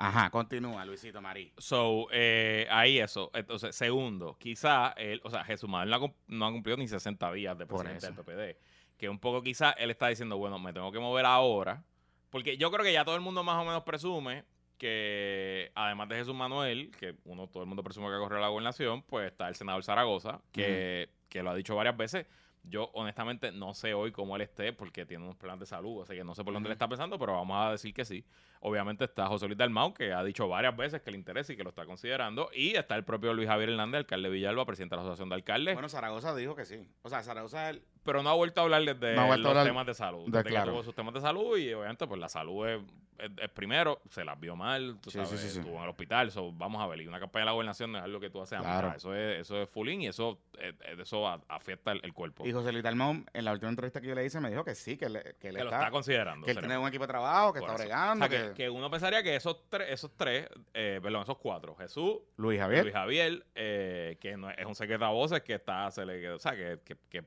Ajá, 0.03 0.31
continúa, 0.31 0.83
Luisito 0.87 1.21
Marí. 1.21 1.53
So, 1.59 2.07
eh, 2.11 2.67
ahí 2.71 2.99
eso. 2.99 3.31
Entonces, 3.35 3.77
segundo, 3.77 4.35
quizá, 4.39 4.93
él, 4.97 5.21
o 5.25 5.31
sea, 5.31 5.45
Jesús 5.45 5.69
Manuel 5.69 5.91
no 5.91 5.97
ha, 5.97 6.01
cum- 6.01 6.15
no 6.27 6.47
ha 6.47 6.51
cumplido 6.53 6.79
ni 6.79 6.89
60 6.89 7.31
días 7.33 7.59
de 7.59 7.67
presidente 7.67 8.07
del. 8.07 8.55
PPD. 8.57 8.61
Que 8.97 9.09
un 9.11 9.19
poco 9.19 9.43
quizá 9.43 9.73
él 9.73 9.91
está 9.91 10.09
diciendo, 10.09 10.39
bueno, 10.39 10.59
me 10.59 10.73
tengo 10.73 10.91
que 10.91 10.99
mover 10.99 11.27
ahora. 11.27 11.85
Porque 12.31 12.57
yo 12.57 12.71
creo 12.71 12.83
que 12.85 12.93
ya 12.95 13.05
todo 13.05 13.15
el 13.15 13.21
mundo 13.21 13.43
más 13.45 13.57
o 13.61 13.65
menos 13.67 13.83
presume 13.83 14.45
que, 14.79 15.71
además 15.75 16.09
de 16.09 16.17
Jesús 16.17 16.35
Manuel, 16.35 16.91
que 16.99 17.17
uno 17.25 17.47
todo 17.49 17.63
el 17.63 17.69
mundo 17.69 17.83
presume 17.83 18.09
que 18.09 18.17
corre 18.17 18.41
la 18.41 18.49
gobernación, 18.49 19.03
pues 19.03 19.31
está 19.31 19.49
el 19.49 19.55
senador 19.55 19.85
Zaragoza, 19.85 20.41
que, 20.53 21.11
que 21.29 21.43
lo 21.43 21.51
ha 21.51 21.55
dicho 21.55 21.77
varias 21.77 21.97
veces. 21.97 22.27
Yo, 22.63 22.91
honestamente, 22.95 23.53
no 23.53 23.75
sé 23.75 23.95
hoy 23.95 24.13
cómo 24.13 24.37
él 24.37 24.43
esté, 24.43 24.73
porque 24.73 25.07
tiene 25.07 25.25
unos 25.25 25.37
planes 25.37 25.61
de 25.61 25.67
salud, 25.67 26.03
así 26.03 26.15
que 26.15 26.25
no 26.25 26.35
sé 26.35 26.45
por 26.45 26.53
dónde 26.55 26.69
le 26.69 26.75
está 26.75 26.89
pensando, 26.89 27.19
pero 27.19 27.33
vamos 27.35 27.57
a 27.59 27.73
decir 27.73 27.93
que 27.95 28.05
sí. 28.05 28.25
Obviamente 28.63 29.05
está 29.05 29.27
José 29.27 29.47
Luis 29.47 29.57
Dalmau, 29.57 29.95
que 29.95 30.13
ha 30.13 30.23
dicho 30.23 30.47
varias 30.49 30.77
veces 30.77 31.01
que 31.01 31.11
le 31.11 31.17
interesa 31.17 31.53
y 31.53 31.57
que 31.57 31.63
lo 31.65 31.71
está 31.71 31.87
considerando. 31.87 32.51
Y 32.55 32.77
está 32.77 32.95
el 32.95 33.05
propio 33.05 33.33
Luis 33.33 33.49
Javier 33.49 33.71
Hernández, 33.71 34.01
alcalde 34.01 34.29
de 34.29 34.35
Villalba, 34.35 34.67
presidente 34.67 34.95
de 34.95 34.97
la 34.99 35.03
Asociación 35.03 35.31
de 35.31 35.35
Alcaldes. 35.37 35.75
Bueno, 35.75 35.89
Zaragoza 35.89 36.35
dijo 36.37 36.55
que 36.55 36.67
sí. 36.67 36.87
O 37.03 37.09
sea, 37.09 37.23
Zaragoza 37.23 37.73
pero 38.03 38.23
no 38.23 38.31
ha 38.31 38.35
vuelto 38.35 38.61
a 38.61 38.65
hablar 38.65 38.83
desde 38.83 39.15
No 39.15 39.31
a 39.33 39.37
los 39.37 39.47
hablar 39.49 39.67
temas 39.67 39.87
de 39.87 39.95
salud. 39.95 40.25
de- 40.27 40.31
Desde 40.39 40.45
que 40.45 40.51
claro. 40.51 40.73
tuvo 40.73 40.83
sus 40.83 40.95
temas 40.95 41.13
de 41.15 41.21
salud 41.21 41.57
y 41.59 41.73
obviamente 41.75 42.07
pues 42.07 42.19
la 42.19 42.31
salud 42.31 42.67
es, 42.67 42.81
es- 43.19 43.31
es 43.43 43.49
primero, 43.51 44.01
se 44.09 44.25
las 44.25 44.41
vio 44.41 44.57
mal, 44.57 44.97
tú 45.03 45.11
Sí, 45.11 45.19
sabes, 45.19 45.29
sí, 45.33 45.37
sí, 45.39 45.51
sí. 45.51 45.59
estuvo 45.59 45.77
en 45.77 45.83
el 45.83 45.91
hospital, 45.91 46.31
so, 46.31 46.51
vamos 46.51 46.83
a 46.83 46.87
ver. 46.87 47.03
Y 47.03 47.07
una 47.07 47.21
campaña 47.21 47.43
de 47.43 47.47
la 47.47 47.53
gobernación 47.53 47.93
no 47.93 47.99
es 47.99 48.05
algo 48.05 48.19
que 48.19 48.31
tú 48.31 48.41
haces 48.41 48.59
a 48.59 48.63
Claro. 48.63 48.87
mitad, 48.89 48.97
Eso 48.97 49.15
es, 49.15 49.41
eso 49.41 49.61
es 49.63 49.69
fulín 49.69 50.01
y 50.01 50.07
eso, 50.07 50.41
eh, 50.59 50.73
eh, 50.83 50.97
eso 50.99 51.29
a- 51.29 51.43
afecta 51.49 51.93
el, 51.93 52.01
el 52.03 52.15
cuerpo. 52.15 52.47
y 52.47 52.53
José 52.53 52.73
Luis 52.73 52.83
Dalmau, 52.83 53.23
en 53.35 53.45
la 53.45 53.53
última 53.53 53.69
entrevista 53.69 54.01
que 54.01 54.07
yo 54.07 54.15
le 54.15 54.25
hice, 54.25 54.41
me 54.41 54.49
dijo 54.49 54.65
que 54.65 54.75
sí, 54.75 54.97
que, 54.97 55.11
le- 55.11 55.23
que 55.39 55.49
él 55.49 55.57
que 55.57 55.63
lo 55.63 55.65
está, 55.65 55.79
está 55.81 55.91
considerando. 55.91 56.47
que 56.47 56.53
él 56.53 56.59
tiene 56.59 56.79
un 56.79 56.89
equipo 56.89 57.05
de 57.05 57.09
trabajo, 57.09 57.53
que 57.53 57.61
Por 57.61 57.69
está 57.69 57.83
eso. 57.83 57.85
bregando, 57.85 58.25
O 58.25 58.29
sea, 58.31 58.39
que, 58.49 58.50
que, 58.55 58.63
que 58.65 58.71
uno 58.71 58.91
pensaría 58.91 59.23
que 59.23 59.35
esos 59.37 59.69
tres, 59.69 59.89
esos 59.91 60.11
tres 60.17 60.49
eh, 60.75 61.01
perdón, 61.03 61.23
esos 61.23 61.39
cuatro, 61.39 61.75
Jesús, 61.77 62.19
Luis 62.37 62.61
Javier. 62.61 62.83
Luis 62.85 62.95
Javier, 62.95 63.47
eh, 63.55 64.17
que 64.21 64.37
no 64.37 64.51
es, 64.51 64.59
es 64.59 64.67
un 64.67 64.75
secreto 64.75 65.05
a 65.05 65.11
voces 65.11 65.43
que 65.43 65.55
está, 65.55 65.91
se 65.91 66.05
le, 66.07 66.31
o 66.31 66.39
sea, 66.39 66.55
que, 66.57 66.79
que- 66.85 66.97
que 67.09 67.25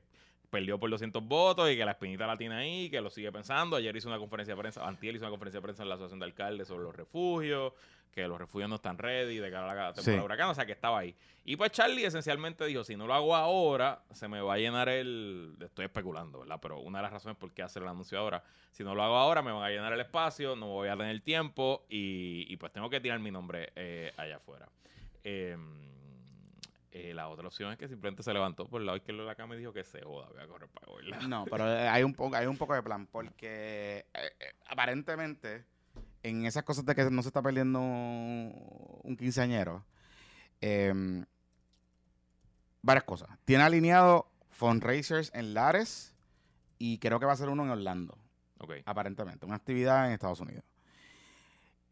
perdió 0.50 0.78
por 0.78 0.88
200 0.88 1.20
votos 1.26 1.68
y 1.68 1.76
que 1.76 1.84
la 1.84 1.90
espinita 1.90 2.28
la 2.28 2.36
tiene 2.36 2.54
ahí, 2.54 2.88
que 2.88 3.00
lo 3.00 3.10
sigue 3.10 3.32
pensando. 3.32 3.74
Ayer 3.74 3.96
hizo 3.96 4.08
una 4.08 4.18
conferencia 4.18 4.54
de 4.54 4.60
prensa, 4.60 4.86
Antiel 4.86 5.16
hizo 5.16 5.24
una 5.24 5.30
conferencia 5.30 5.58
de 5.58 5.62
prensa 5.64 5.82
en 5.82 5.88
la 5.88 5.96
Asociación 5.96 6.20
de 6.20 6.26
Alcaldes 6.26 6.68
sobre 6.68 6.84
los 6.84 6.94
refugios, 6.94 7.72
que 8.14 8.26
los 8.28 8.38
refugios 8.38 8.68
no 8.70 8.76
están 8.76 8.96
ready 8.96 9.38
de 9.38 9.50
cara 9.50 9.64
a 9.70 9.74
la 9.74 9.92
temporada 9.92 10.02
Sí. 10.02 10.10
de 10.12 10.20
huracán, 10.22 10.48
o 10.50 10.54
sea, 10.54 10.64
que 10.64 10.72
estaba 10.72 10.98
ahí. 11.00 11.14
Y 11.44 11.56
pues 11.56 11.72
Charlie 11.72 12.04
esencialmente 12.06 12.64
dijo, 12.64 12.84
si 12.84 12.96
no 12.96 13.06
lo 13.06 13.12
hago 13.14 13.34
ahora, 13.34 14.02
se 14.12 14.28
me 14.28 14.40
va 14.40 14.54
a 14.54 14.56
llenar 14.58 14.88
el... 14.88 15.56
Estoy 15.60 15.86
especulando, 15.86 16.38
¿verdad? 16.40 16.58
Pero 16.62 16.78
una 16.78 17.00
de 17.00 17.02
las 17.02 17.12
razones 17.12 17.36
por 17.36 17.52
qué 17.52 17.62
hacer 17.62 17.82
el 17.82 17.88
anuncio 17.88 18.18
ahora, 18.18 18.42
si 18.70 18.82
no 18.84 18.94
lo 18.94 19.02
hago 19.02 19.16
ahora, 19.16 19.42
me 19.42 19.52
van 19.52 19.62
a 19.64 19.68
llenar 19.68 19.92
el 19.92 20.00
espacio, 20.00 20.56
no 20.56 20.68
voy 20.68 20.88
a 20.88 20.96
tener 20.96 21.20
tiempo 21.20 21.84
y, 21.88 22.46
y 22.48 22.56
pues 22.56 22.72
tengo 22.72 22.88
que 22.88 23.00
tirar 23.00 23.18
mi 23.18 23.30
nombre 23.30 23.72
eh, 23.76 24.12
allá 24.16 24.36
afuera. 24.36 24.68
Eh, 25.22 25.56
eh, 26.92 27.12
la 27.12 27.28
otra 27.28 27.48
opción 27.48 27.72
es 27.72 27.78
que 27.78 27.88
simplemente 27.88 28.22
se 28.22 28.32
levantó 28.32 28.68
por 28.68 28.80
el 28.80 28.86
lado 28.86 28.96
izquierdo 28.96 29.22
de 29.22 29.26
la 29.26 29.34
cama 29.34 29.56
y 29.56 29.58
dijo 29.58 29.72
que 29.72 29.82
se 29.82 30.00
joda, 30.02 30.28
voy 30.32 30.40
a 30.40 30.46
correr 30.46 30.68
para 30.68 30.86
gobiernar. 30.86 31.28
No, 31.28 31.44
pero 31.50 31.64
hay 31.64 32.04
un, 32.04 32.14
poco, 32.14 32.36
hay 32.36 32.46
un 32.46 32.56
poco 32.56 32.72
de 32.74 32.82
plan, 32.84 33.06
porque 33.08 34.06
eh, 34.14 34.32
eh, 34.38 34.52
aparentemente 34.68 35.64
en 36.24 36.46
esas 36.46 36.64
cosas 36.64 36.84
de 36.84 36.94
que 36.94 37.08
no 37.10 37.22
se 37.22 37.28
está 37.28 37.42
perdiendo 37.42 37.78
un, 37.80 39.16
quinceañero, 39.16 39.84
em, 40.60 41.24
varias 42.82 43.04
cosas. 43.04 43.28
Tiene 43.44 43.62
alineado 43.62 44.26
fundraisers 44.50 45.30
en 45.34 45.54
Lares 45.54 46.14
y 46.78 46.98
creo 46.98 47.20
que 47.20 47.26
va 47.26 47.32
a 47.32 47.36
ser 47.36 47.50
uno 47.50 47.62
en 47.64 47.70
Orlando, 47.70 48.18
aparentemente, 48.86 49.44
una 49.44 49.56
actividad 49.56 50.06
en 50.06 50.12
Estados 50.12 50.40
Unidos. 50.40 50.64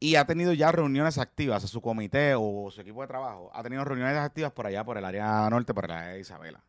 Y 0.01 0.17
ha 0.17 0.25
tenido 0.25 0.53
ya 0.55 0.73
reuniones 0.73 1.19
activas, 1.19 1.63
su 1.63 1.81
comité 1.81 2.35
o 2.35 2.71
su 2.73 2.81
equipo 2.81 3.03
de 3.03 3.09
trabajo 3.09 3.51
ha 3.55 3.63
tenido 3.63 3.85
reuniones 3.85 4.17
activas 4.17 4.51
por 4.51 4.67
allá, 4.67 4.83
por 4.83 4.99
el 4.99 5.05
área 5.05 5.49
norte, 5.49 5.75
por 5.75 5.85
el 5.85 5.93
área 5.93 6.15
de 6.15 6.21
Isabela. 6.21 6.61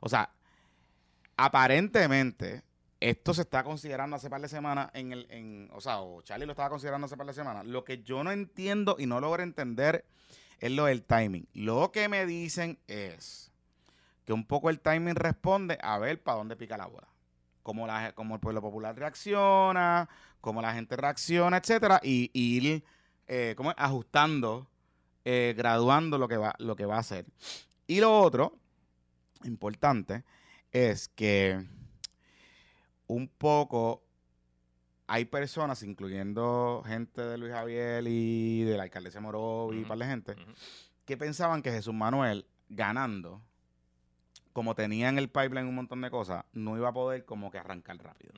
O 0.00 0.08
sea, 0.08 0.30
aparentemente, 1.36 2.62
esto 3.10 3.34
se 3.34 3.42
está 3.42 3.62
considerando 3.62 4.16
hace 4.16 4.30
par 4.30 4.40
de 4.40 4.48
semanas 4.48 4.88
en 4.94 5.12
el, 5.12 5.68
o 5.74 5.80
sea, 5.82 6.00
o 6.00 6.22
Charlie 6.22 6.46
lo 6.46 6.52
estaba 6.52 6.70
considerando 6.70 7.04
hace 7.04 7.18
par 7.18 7.26
de 7.26 7.34
semanas. 7.34 7.66
Lo 7.66 7.84
que 7.84 8.02
yo 8.02 8.24
no 8.24 8.32
entiendo 8.32 8.96
y 8.98 9.04
no 9.04 9.20
logro 9.20 9.42
entender 9.42 10.06
es 10.58 10.72
lo 10.72 10.86
del 10.86 11.02
timing. 11.02 11.46
Lo 11.52 11.92
que 11.92 12.08
me 12.08 12.24
dicen 12.24 12.78
es 12.88 13.52
que 14.24 14.32
un 14.32 14.46
poco 14.46 14.70
el 14.70 14.80
timing 14.80 15.16
responde 15.16 15.78
a 15.82 15.98
ver 15.98 16.22
para 16.22 16.38
dónde 16.38 16.56
pica 16.56 16.78
la 16.78 16.86
bola. 16.86 17.06
Cómo, 17.62 17.86
la, 17.86 18.12
cómo 18.12 18.36
el 18.36 18.40
pueblo 18.40 18.62
popular 18.62 18.96
reacciona, 18.96 20.08
cómo 20.40 20.62
la 20.62 20.72
gente 20.72 20.96
reacciona, 20.96 21.58
etcétera, 21.58 22.00
y, 22.02 22.30
ir 22.32 22.84
eh, 23.26 23.52
¿cómo 23.54 23.70
es? 23.70 23.76
ajustando, 23.78 24.66
eh, 25.26 25.52
graduando 25.54 26.16
lo 26.16 26.26
que, 26.26 26.38
va, 26.38 26.54
lo 26.58 26.74
que 26.74 26.86
va 26.86 26.96
a 26.96 27.00
hacer. 27.00 27.26
Y 27.86 28.00
lo 28.00 28.18
otro, 28.18 28.56
importante, 29.44 30.24
es 30.72 31.08
que 31.08 31.66
un 33.06 33.28
poco 33.28 34.02
hay 35.06 35.26
personas, 35.26 35.82
incluyendo 35.82 36.82
gente 36.86 37.20
de 37.20 37.36
Luis 37.38 37.52
Javier 37.52 38.04
y 38.06 38.62
de 38.62 38.76
la 38.76 38.84
alcaldesa 38.84 39.20
Morovi 39.20 39.74
y 39.74 39.78
un 39.78 39.84
Ujú, 39.84 39.88
par 39.88 39.98
de 39.98 40.06
gente, 40.06 40.36
que 41.04 41.16
pensaban 41.16 41.60
que 41.62 41.70
Jesús 41.70 41.92
Manuel 41.92 42.46
ganando, 42.70 43.42
como 44.54 44.74
tenía 44.74 45.08
en 45.10 45.18
el 45.18 45.28
pipeline 45.28 45.66
un 45.66 45.74
montón 45.74 46.00
de 46.00 46.10
cosas, 46.10 46.44
no 46.52 46.76
iba 46.76 46.88
a 46.88 46.92
poder 46.92 47.24
como 47.26 47.50
que 47.50 47.58
arrancar 47.58 47.98
rápido. 48.02 48.32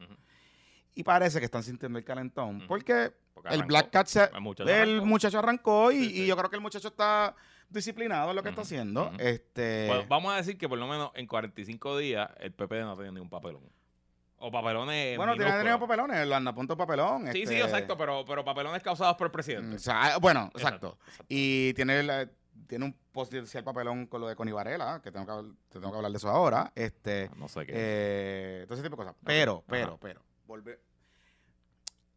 Y 0.95 1.05
parece 1.05 1.39
que 1.39 1.45
están 1.45 1.63
sintiendo 1.63 1.99
el 1.99 2.05
calentón, 2.05 2.65
porque 2.67 3.13
el. 3.51 3.63
Black 3.65 3.91
Cat 3.91 4.07
se, 4.07 4.25
El 4.35 4.41
muchacho 4.41 4.69
el 4.71 4.77
arrancó. 4.91 5.07
muchacho 5.07 5.39
arrancó 5.39 5.93
y, 5.93 5.97
Sí, 6.05 6.11
sí. 6.11 6.23
y 6.23 6.27
yo 6.27 6.37
creo 6.37 6.49
que 6.51 6.57
el 6.57 6.63
muchacho 6.63 6.89
está 6.89 7.37
disciplinado 7.69 8.31
en 8.31 8.37
lo 8.37 8.43
que 8.43 8.49
está 8.49 8.63
haciendo. 8.63 9.13
Este, 9.19 9.87
Bueno, 9.89 10.05
vamos 10.09 10.33
a 10.33 10.37
decir 10.37 10.57
que 10.57 10.69
por 10.69 10.79
lo 10.79 10.87
menos 10.89 11.11
en 11.15 11.27
45 11.27 11.99
días 11.99 12.31
el 12.41 12.53
PPD 12.53 12.81
no 12.81 12.93
ha 12.93 12.97
tenido 12.97 13.13
ningún 13.13 13.29
papelón. 13.31 13.63
O 14.39 14.51
papelones. 14.51 15.17
bueno, 15.17 15.35
tiene 15.35 15.51
tenido 15.53 15.81
papelones, 15.81 16.27
lo 16.27 16.37
anda 16.37 16.55
punto 16.55 16.77
papelón. 16.77 17.23
Sí, 17.33 17.43
este, 17.43 17.55
sí, 17.57 17.61
exacto, 17.63 17.97
pero, 17.97 18.25
pero 18.27 18.45
papelones 18.45 18.83
causados 18.83 19.17
por 19.17 19.27
el 19.27 19.31
mm, 19.31 19.33
presidente. 19.33 19.77
o 19.77 19.79
sea, 19.79 20.19
bueno, 20.19 20.51
exacto. 20.55 20.99
exacto. 20.99 21.25
Y 21.29 21.73
tiene, 21.75 22.03
la- 22.03 22.29
tiene 22.67 22.85
un 22.85 22.93
potencial 23.13 23.65
papelón 23.65 24.07
con 24.07 24.21
lo 24.21 24.29
de 24.29 24.37
Connie 24.37 24.53
Varela, 24.53 25.01
que 25.03 25.11
tengo 25.11 25.25
que, 25.43 25.51
te 25.71 25.79
tengo 25.81 25.91
que 25.91 25.97
hablar 25.97 26.11
de 26.13 26.19
eso 26.19 26.29
ahora. 26.29 26.71
Este, 26.75 27.31
No 27.37 27.49
sé 27.49 27.65
qué. 27.65 27.73
eh, 27.75 28.65
todo 28.67 28.75
ese 28.75 28.83
tipo 28.83 28.97
de 28.97 29.05
cosas. 29.09 29.15
Pero, 29.25 29.65
pero, 29.67 29.99
pero, 30.01 30.21
volve- 30.47 30.79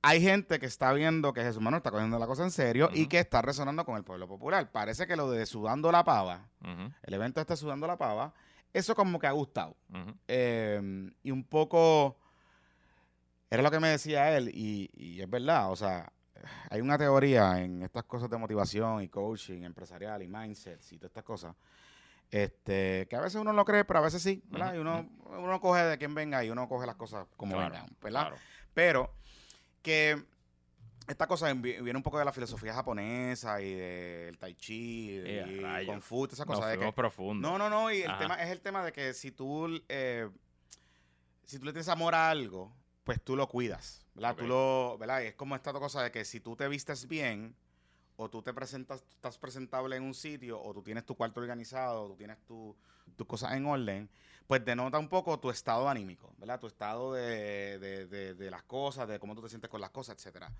Hay 0.02 0.22
gente 0.22 0.60
que 0.60 0.66
está 0.66 0.94
viendo 0.94 1.34
que 1.34 1.42
Jesús 1.44 1.62
Manuel 1.62 1.80
está 1.80 1.92
cogiendo 1.92 2.18
la 2.20 2.26
cosa 2.28 2.44
en 2.44 2.52
serio 2.52 2.90
y 2.94 3.08
que 3.08 3.20
está 3.20 3.42
resonando 3.42 3.84
con 3.86 3.98
el 3.98 4.04
pueblo 4.04 4.28
popular. 4.30 4.72
Parece 4.72 5.08
que 5.08 5.16
lo 5.18 5.30
de 5.30 5.46
Sudando 5.46 5.92
la 5.92 6.04
Pava, 6.06 6.48
el 7.04 7.14
evento 7.14 7.42
este 7.42 7.58
Sudando 7.58 7.86
la 7.86 7.98
Pava, 7.98 8.34
eso 8.74 8.96
como 8.96 9.20
que 9.20 9.28
ha 9.28 9.32
gustado. 9.32 9.76
ujú. 9.90 10.14
Eh, 10.28 11.12
y 11.24 11.32
un 11.32 11.44
poco 11.44 12.18
era 13.50 13.64
lo 13.64 13.72
que 13.72 13.80
me 13.80 13.90
decía 13.90 14.36
él 14.38 14.50
y, 14.54 14.90
y 14.94 15.22
es 15.22 15.30
verdad, 15.30 15.72
o 15.72 15.76
sea, 15.76 16.12
hay 16.70 16.82
una 16.82 16.98
teoría 16.98 17.62
en 17.62 17.82
estas 17.82 18.04
cosas 18.04 18.30
de 18.30 18.38
motivación 18.38 19.02
y 19.02 19.10
coaching 19.10 19.64
empresarial 19.64 20.22
y 20.22 20.28
mindsets 20.28 20.92
y 20.94 20.98
todas 20.98 21.10
estas 21.10 21.24
cosas, 21.24 21.56
este, 22.30 23.08
que 23.10 23.16
a 23.16 23.22
veces 23.22 23.42
uno 23.42 23.52
lo 23.52 23.66
cree, 23.66 23.86
pero 23.86 24.00
a 24.00 24.04
veces 24.04 24.22
sí, 24.22 24.44
¿verdad? 24.50 24.68
Ujú, 24.68 24.76
Y 24.76 24.80
uno, 24.80 25.10
uno 25.26 25.60
coge 25.60 25.84
de 25.84 25.98
quien 25.98 26.14
venga 26.14 26.44
y 26.44 26.52
uno 26.52 26.70
coge 26.70 26.86
las 26.86 26.96
cosas 26.96 27.26
como 27.36 27.56
Claro, 27.56 27.74
vengan, 27.74 27.88
¿verdad? 28.02 28.22
claro. 28.22 28.38
Pero 28.76 29.14
que 29.82 30.24
esta 31.10 31.28
cosa 31.28 31.52
viene 31.54 31.95
un 31.98 32.04
poco 32.04 32.19
de 32.19 32.26
la 32.26 32.32
filosofía 32.32 32.74
japonesa 32.74 33.62
y 33.62 33.74
del 33.74 34.38
tai 34.38 34.54
chi, 34.56 35.10
Eh, 35.17 35.45
y 35.48 35.60
rayos. 35.62 35.88
Kung 35.91 36.02
Fu, 36.02 36.28
toda 36.28 36.36
esa 36.36 36.45
Nos 36.45 36.56
cosa 36.58 36.67
de 36.69 36.78
que 36.78 36.93
profundo. 36.93 37.50
no, 37.50 37.58
no, 37.58 37.69
no. 37.69 37.91
Y 37.91 38.02
el 38.04 38.17
tema 38.17 38.36
es 38.36 38.50
el 38.52 38.62
tema 38.62 38.86
de 38.86 38.91
que 38.91 39.13
si 39.13 39.32
tú, 39.32 39.82
eh, 39.89 40.30
si 41.45 41.58
tú 41.60 41.65
le 41.65 41.72
tienes 41.72 41.89
amor 41.89 42.13
a 42.15 42.30
algo, 42.30 42.72
pues 43.04 43.19
tú 43.22 43.36
lo 43.36 43.48
cuidas, 43.48 44.06
¿verdad? 44.13 44.36
Tú 44.36 44.43
Ok. 44.43 44.50
lo, 44.50 44.98
¿verdad? 45.00 45.22
Y 45.22 45.26
es 45.28 45.34
como 45.36 45.56
esta 45.56 45.74
cosa 45.74 46.04
de 46.04 46.12
que 46.12 46.24
si 46.26 46.39
tú 46.39 46.56
te 46.56 46.67
vistes 46.67 47.08
bien, 47.08 47.56
o 48.17 48.30
tú 48.30 48.41
te 48.41 48.54
presentas, 48.54 49.02
tú 49.02 49.15
estás 49.15 49.38
presentable 49.38 49.95
en 49.95 50.04
un 50.04 50.13
sitio, 50.13 50.62
o 50.62 50.74
tú 50.74 50.84
tienes 50.84 51.06
tu 51.06 51.15
cuarto 51.15 51.39
organizado, 51.39 52.04
o 52.04 52.08
tú 52.10 52.15
tienes 52.17 52.38
tu- 52.45 52.76
tus 53.15 53.26
cosas 53.26 53.54
en 53.54 53.65
orden, 53.65 54.10
pues 54.45 54.63
denota 54.63 55.00
un 55.00 55.08
poco 55.08 55.39
tu 55.39 55.50
estado 55.50 55.88
anímico, 55.89 56.34
¿verdad? 56.38 56.60
Tu 56.60 56.67
estado 56.67 57.13
de, 57.13 57.80
de- 57.80 58.06
de- 58.08 58.34
de 58.36 58.52
las 58.52 58.63
cosas, 58.63 59.08
de 59.08 59.17
cómo 59.19 59.34
tú 59.36 59.41
te 59.41 59.50
sientes 59.50 59.69
con 59.69 59.80
las 59.82 59.89
cosas, 59.91 60.15
etcétera. 60.17 60.52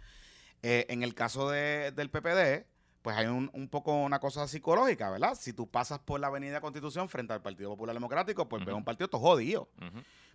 Eh, 0.64 0.86
en 0.90 1.04
el 1.04 1.14
caso 1.16 1.50
de- 1.50 1.92
del 1.92 2.10
PPD, 2.10 2.66
pues 3.02 3.16
hay 3.16 3.28
un, 3.28 3.50
un 3.54 3.70
poco 3.70 3.94
una 3.96 4.20
cosa 4.20 4.48
psicológica, 4.48 5.10
¿verdad? 5.10 5.36
Si 5.40 5.54
tú 5.54 5.68
pasas 5.70 6.00
por 6.00 6.20
la 6.20 6.28
Avenida 6.28 6.60
Constitución 6.60 7.08
frente 7.08 7.32
al 7.34 7.42
Partido 7.42 7.70
Popular 7.70 7.94
Democrático, 7.96 8.50
pues 8.50 8.62
ves 8.62 8.70
Ujú. 8.74 8.78
un 8.80 8.84
partido 8.86 9.08
todo 9.08 9.22
jodido. 9.22 9.70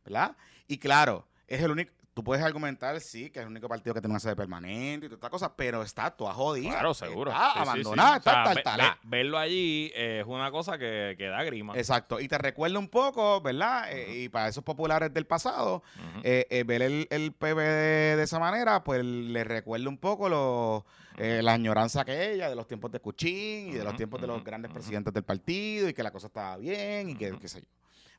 ¿verdad? 0.04 0.36
Y 0.66 0.78
claro, 0.78 1.26
es 1.46 1.60
el 1.62 1.70
único. 1.70 1.92
Tú 2.14 2.22
puedes 2.22 2.44
argumentar, 2.44 3.00
sí, 3.00 3.28
que 3.28 3.40
es 3.40 3.42
el 3.44 3.50
único 3.50 3.68
partido 3.68 3.92
que 3.92 4.00
tiene 4.00 4.12
una 4.12 4.20
sede 4.20 4.36
permanente 4.36 5.06
y 5.06 5.08
toda 5.08 5.16
esta 5.16 5.30
cosa, 5.30 5.56
pero 5.56 5.82
está 5.82 6.12
toda 6.12 6.32
jodida. 6.32 6.70
Claro, 6.70 6.94
seguro. 6.94 7.32
Está 7.32 7.42
Sí, 7.42 7.50
sí, 7.50 7.54
sí. 7.64 7.68
abandonada, 7.68 8.08
O 8.18 8.22
sea, 8.22 8.32
está 8.32 8.48
ve- 8.48 8.54
tartalá. 8.54 8.98
ve- 9.02 9.08
verlo 9.18 9.36
allí 9.38 9.90
eh, 9.96 10.18
es 10.20 10.26
una 10.28 10.50
cosa 10.52 10.78
que, 10.78 11.16
que 11.18 11.26
da 11.26 11.42
grima. 11.42 11.76
Exacto. 11.76 12.20
Y 12.20 12.28
te 12.28 12.38
recuerda 12.38 12.78
un 12.78 12.86
poco, 12.88 13.40
¿verdad? 13.40 13.90
Eh, 13.92 14.22
y 14.22 14.28
para 14.28 14.46
esos 14.46 14.62
populares 14.62 15.12
del 15.12 15.26
pasado, 15.26 15.82
eh, 16.22 16.46
eh, 16.50 16.62
ver 16.62 16.82
el, 16.82 17.08
el 17.10 17.32
PB 17.32 17.56
de, 17.56 18.16
de 18.16 18.22
esa 18.22 18.38
manera, 18.38 18.84
pues 18.84 19.04
le 19.04 19.42
recuerda 19.42 19.88
un 19.88 19.98
poco 19.98 20.28
lo, 20.28 20.86
eh, 21.16 21.40
la 21.42 21.54
añoranza 21.54 22.02
aquella 22.02 22.48
de 22.48 22.54
los 22.54 22.68
tiempos 22.68 22.92
de 22.92 23.00
Cuchín 23.00 23.70
y 23.70 23.72
de 23.72 23.82
los 23.82 23.96
tiempos 23.96 24.20
de 24.20 24.28
los 24.28 24.44
grandes 24.44 24.70
presidentes 24.70 25.12
del 25.12 25.24
partido 25.24 25.88
y 25.88 25.92
que 25.94 26.04
la 26.04 26.12
cosa 26.12 26.28
estaba 26.28 26.58
bien 26.58 27.10
y 27.10 27.16
que, 27.16 27.36
qué 27.40 27.48
sé 27.48 27.60
yo, 27.62 27.66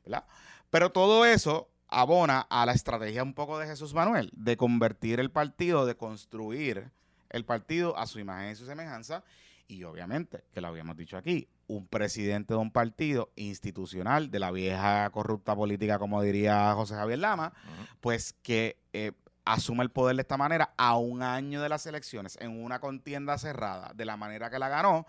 ¿verdad? 0.04 0.26
Pero 0.68 0.92
todo 0.92 1.24
eso 1.24 1.70
abona 1.88 2.40
a 2.50 2.66
la 2.66 2.72
estrategia 2.72 3.22
un 3.22 3.34
poco 3.34 3.58
de 3.58 3.66
Jesús 3.66 3.94
Manuel, 3.94 4.30
de 4.34 4.56
convertir 4.56 5.20
el 5.20 5.30
partido, 5.30 5.86
de 5.86 5.96
construir 5.96 6.90
el 7.30 7.44
partido 7.44 7.96
a 7.98 8.06
su 8.06 8.18
imagen 8.18 8.50
y 8.52 8.54
su 8.56 8.66
semejanza. 8.66 9.22
Y 9.68 9.82
obviamente, 9.84 10.44
que 10.52 10.60
lo 10.60 10.68
habíamos 10.68 10.96
dicho 10.96 11.16
aquí, 11.16 11.48
un 11.66 11.88
presidente 11.88 12.54
de 12.54 12.60
un 12.60 12.70
partido 12.70 13.32
institucional 13.34 14.30
de 14.30 14.38
la 14.38 14.52
vieja 14.52 15.10
corrupta 15.10 15.56
política, 15.56 15.98
como 15.98 16.22
diría 16.22 16.72
José 16.74 16.94
Javier 16.94 17.18
Lama, 17.18 17.52
pues 18.00 18.32
que 18.42 18.78
eh, 18.92 19.10
asume 19.44 19.82
el 19.82 19.90
poder 19.90 20.14
de 20.16 20.22
esta 20.22 20.36
manera 20.36 20.72
a 20.76 20.96
un 20.96 21.22
año 21.22 21.60
de 21.62 21.68
las 21.68 21.84
elecciones, 21.86 22.38
en 22.40 22.62
una 22.62 22.78
contienda 22.80 23.38
cerrada, 23.38 23.92
de 23.94 24.04
la 24.04 24.16
manera 24.16 24.50
que 24.50 24.60
la 24.60 24.68
ganó, 24.68 25.06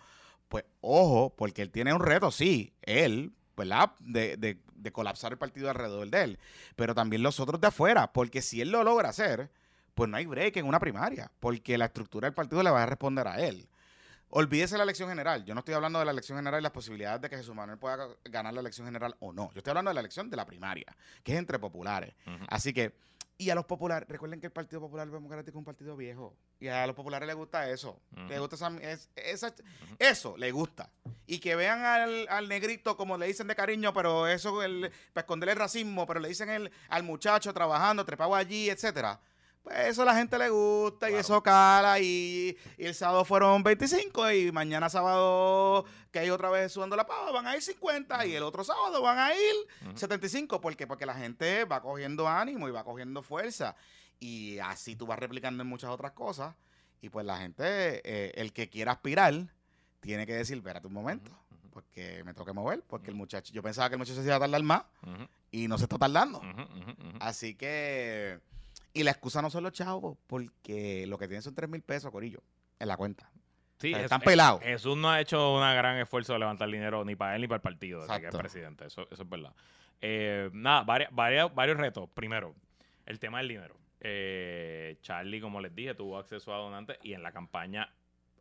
pues 0.49 0.63
ojo, 0.81 1.35
porque 1.37 1.61
él 1.61 1.69
tiene 1.69 1.93
un 1.93 1.99
reto, 1.99 2.31
sí, 2.31 2.73
él, 2.81 3.33
¿verdad? 3.55 3.91
De, 3.99 4.37
de- 4.37 4.59
de 4.87 4.91
colapsar 4.93 5.31
el 5.31 5.37
partido 5.37 5.69
alrededor 5.69 6.09
de 6.09 6.23
él, 6.23 6.39
pero 6.75 6.95
también 6.95 7.23
los 7.23 7.39
otros 7.39 7.61
de 7.61 7.67
afuera, 7.67 8.11
porque 8.13 8.41
si 8.41 8.61
él 8.61 8.71
lo 8.71 8.83
logra 8.83 9.09
hacer, 9.09 9.49
pues 9.93 10.09
no 10.09 10.17
hay 10.17 10.25
break 10.25 10.57
en 10.57 10.65
una 10.65 10.79
primaria, 10.79 11.31
porque 11.39 11.77
la 11.77 11.85
estructura 11.85 12.27
del 12.27 12.33
partido 12.33 12.63
le 12.63 12.69
va 12.69 12.83
a 12.83 12.85
responder 12.85 13.27
a 13.27 13.39
él. 13.39 13.67
Olvídese 14.29 14.77
la 14.77 14.83
elección 14.83 15.07
general. 15.07 15.45
Yo 15.45 15.53
no 15.53 15.59
estoy 15.59 15.73
hablando 15.73 15.99
de 15.99 16.05
la 16.05 16.11
elección 16.11 16.37
general 16.37 16.59
y 16.59 16.63
las 16.63 16.71
posibilidades 16.71 17.21
de 17.21 17.29
que 17.29 17.37
Jesús 17.37 17.55
Manuel 17.55 17.79
pueda 17.79 18.09
ganar 18.25 18.53
la 18.53 18.59
elección 18.59 18.85
general 18.85 19.15
o 19.19 19.31
no. 19.31 19.51
Yo 19.53 19.59
estoy 19.59 19.71
hablando 19.71 19.89
de 19.89 19.95
la 19.95 20.01
elección 20.01 20.29
de 20.29 20.35
la 20.35 20.45
primaria, 20.45 20.95
que 21.23 21.33
es 21.33 21.39
entre 21.39 21.59
populares. 21.59 22.13
Así 22.49 22.73
que, 22.73 22.93
y 23.39 23.49
a 23.51 23.55
los 23.55 23.65
populares, 23.65 24.09
recuerden 24.09 24.39
que 24.41 24.47
el 24.47 24.51
Partido 24.51 24.81
Popular 24.81 25.07
Democrático 25.09 25.51
es 25.51 25.59
un 25.59 25.63
partido 25.65 25.95
viejo. 25.95 26.35
Y 26.59 26.67
a 26.69 26.87
los 26.87 26.95
populares 26.95 27.27
les 27.27 27.35
gusta 27.35 27.69
eso. 27.69 27.99
Ujú. 28.13 28.25
Les 28.27 28.39
gusta 28.39 28.55
esa, 28.55 28.69
es- 28.81 29.09
esa- 29.15 29.53
eso, 29.99 30.35
les 30.37 30.51
gusta. 30.51 30.89
Y 31.27 31.39
que 31.39 31.55
vean 31.55 31.85
al, 31.85 32.27
al 32.29 32.47
negrito 32.49 32.97
como 32.97 33.15
le 33.17 33.27
dicen 33.27 33.45
de 33.47 33.55
cariño, 33.55 33.93
pero 33.93 34.27
eso 34.27 34.63
el, 34.63 34.91
para 35.13 35.21
esconder 35.23 35.49
el 35.49 35.55
racismo, 35.55 36.07
pero 36.07 36.19
le 36.19 36.29
dicen 36.29 36.49
el, 36.49 36.71
al 36.89 37.03
muchacho 37.03 37.53
trabajando, 37.53 38.03
trepado 38.05 38.33
allí, 38.33 38.69
etcétera. 38.69 39.19
Pues 39.67 39.87
eso 39.87 40.03
a 40.03 40.05
la 40.05 40.15
gente 40.15 40.37
le 40.37 40.49
gusta 40.49 41.11
y 41.11 41.15
eso 41.15 41.43
cala 41.43 41.99
y, 41.99 42.57
y 42.77 42.85
el 42.85 42.95
sábado 42.95 43.25
fueron 43.25 43.63
25 43.63 44.31
y 44.31 44.51
mañana 44.53 44.89
sábado 44.89 45.83
que 46.09 46.19
hay 46.19 46.29
otra 46.29 46.49
vez 46.49 46.71
sudando 46.71 46.95
la 46.95 47.05
pava 47.05 47.31
van 47.33 47.47
a 47.47 47.55
ir 47.55 47.61
50 47.61 48.25
y 48.27 48.33
el 48.35 48.43
otro 48.43 48.63
sábado 48.63 49.01
van 49.01 49.19
a 49.19 49.33
ir 49.35 49.53
Ujú. 49.89 49.97
75, 49.97 50.61
¿por 50.61 50.75
qué? 50.77 50.87
Porque 50.87 51.05
la 51.05 51.15
gente 51.15 51.65
va 51.65 51.81
cogiendo 51.81 52.29
ánimo 52.29 52.69
y 52.69 52.71
va 52.71 52.85
cogiendo 52.85 53.21
fuerza. 53.21 53.75
Y 54.21 54.57
así 54.59 54.95
tú 54.95 55.05
vas 55.05 55.19
replicando 55.19 55.63
en 55.63 55.67
muchas 55.69 55.89
otras 55.89 56.13
cosas. 56.13 56.55
Y 57.01 57.09
pues 57.09 57.25
la 57.25 57.37
gente, 57.37 58.01
eh, 58.05 58.31
el 58.35 58.53
que 58.53 58.69
quiera 58.69 58.93
aspirar, 58.93 59.33
tiene 59.99 60.25
que 60.25 60.33
decir, 60.33 60.57
espérate 60.57 60.87
un 60.87 60.93
momento, 60.93 61.31
porque 61.71 62.23
me 62.23 62.33
tengo 62.33 62.45
que 62.45 62.53
mover, 62.53 62.83
porque 62.87 63.09
el 63.11 63.15
muchacho, 63.17 63.53
yo 63.53 63.61
pensaba 63.61 63.89
que 63.89 63.95
el 63.95 63.99
muchacho 63.99 64.21
se 64.21 64.25
iba 64.27 64.37
a 64.37 64.39
tardar 64.39 64.63
más 64.63 64.83
y 65.51 65.67
no 65.67 65.77
se 65.77 65.83
está 65.83 65.97
tardando. 65.97 66.41
Así 67.19 67.53
que, 67.53 68.39
y 68.99 69.03
la 69.03 69.11
excusa 69.11 69.41
no 69.41 69.49
son 69.49 69.63
los 69.63 69.71
chavos, 69.73 70.17
porque 70.27 71.05
lo 71.07 71.17
que 71.17 71.27
tienen 71.27 71.41
son 71.41 71.55
3 71.55 71.69
mil 71.69 71.81
pesos, 71.81 72.11
Corillo, 72.11 72.41
en 72.79 72.87
la 72.87 72.97
cuenta. 72.97 73.29
Sí, 73.79 73.93
están 73.93 74.21
pelados. 74.21 74.61
Jesús 74.63 74.97
no 74.97 75.09
ha 75.11 75.21
hecho 75.21 75.53
un 75.53 75.59
gran 75.61 75.97
esfuerzo 75.97 76.33
de 76.33 76.39
levantar 76.39 76.67
dinero 76.69 77.05
ni 77.05 77.15
para 77.15 77.35
él 77.35 77.41
ni 77.41 77.47
para 77.47 77.57
el 77.57 77.61
partido 77.61 78.01
desde 78.01 78.19
que 78.21 78.27
es 78.27 78.35
presidente. 78.35 78.87
Eso, 78.87 79.07
eso 79.11 79.21
es 79.23 79.29
verdad. 79.29 79.53
Eh, 80.01 80.49
nada, 80.53 80.83
varias, 80.83 81.11
varias- 81.13 81.53
varios 81.53 81.77
retos. 81.77 82.09
Primero, 82.13 82.55
el 83.05 83.19
tema 83.19 83.37
del 83.37 83.47
dinero. 83.49 83.75
Eh, 83.99 84.97
Charlie, 85.01 85.39
como 85.41 85.61
les 85.61 85.75
dije, 85.75 85.93
tuvo 85.93 86.17
acceso 86.17 86.53
a 86.53 86.57
donantes 86.57 86.97
y 87.03 87.13
en 87.13 87.21
la 87.23 87.31
campaña 87.31 87.93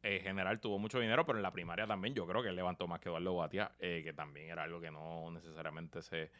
eh, 0.02 0.20
general 0.22 0.60
tuvo 0.60 0.78
mucho 0.78 1.00
dinero, 1.00 1.26
pero 1.26 1.38
en 1.38 1.42
la 1.42 1.50
primaria 1.52 1.86
también 1.86 2.14
yo 2.14 2.26
creo 2.26 2.42
que 2.42 2.48
él 2.50 2.56
levantó 2.56 2.86
más 2.86 3.00
que 3.00 3.08
Eduardo 3.08 3.34
Batia, 3.36 3.72
eh, 3.78 4.00
que 4.04 4.12
también 4.12 4.50
era 4.50 4.62
algo 4.62 4.80
que 4.80 4.90
no 4.90 5.30
necesariamente 5.32 6.00
se, 6.00 6.30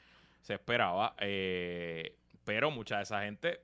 se 0.40 0.54
esperaba. 0.54 1.14
Pero 2.44 2.70
mucha 2.70 2.98
de 2.98 3.02
esa 3.02 3.22
gente 3.22 3.60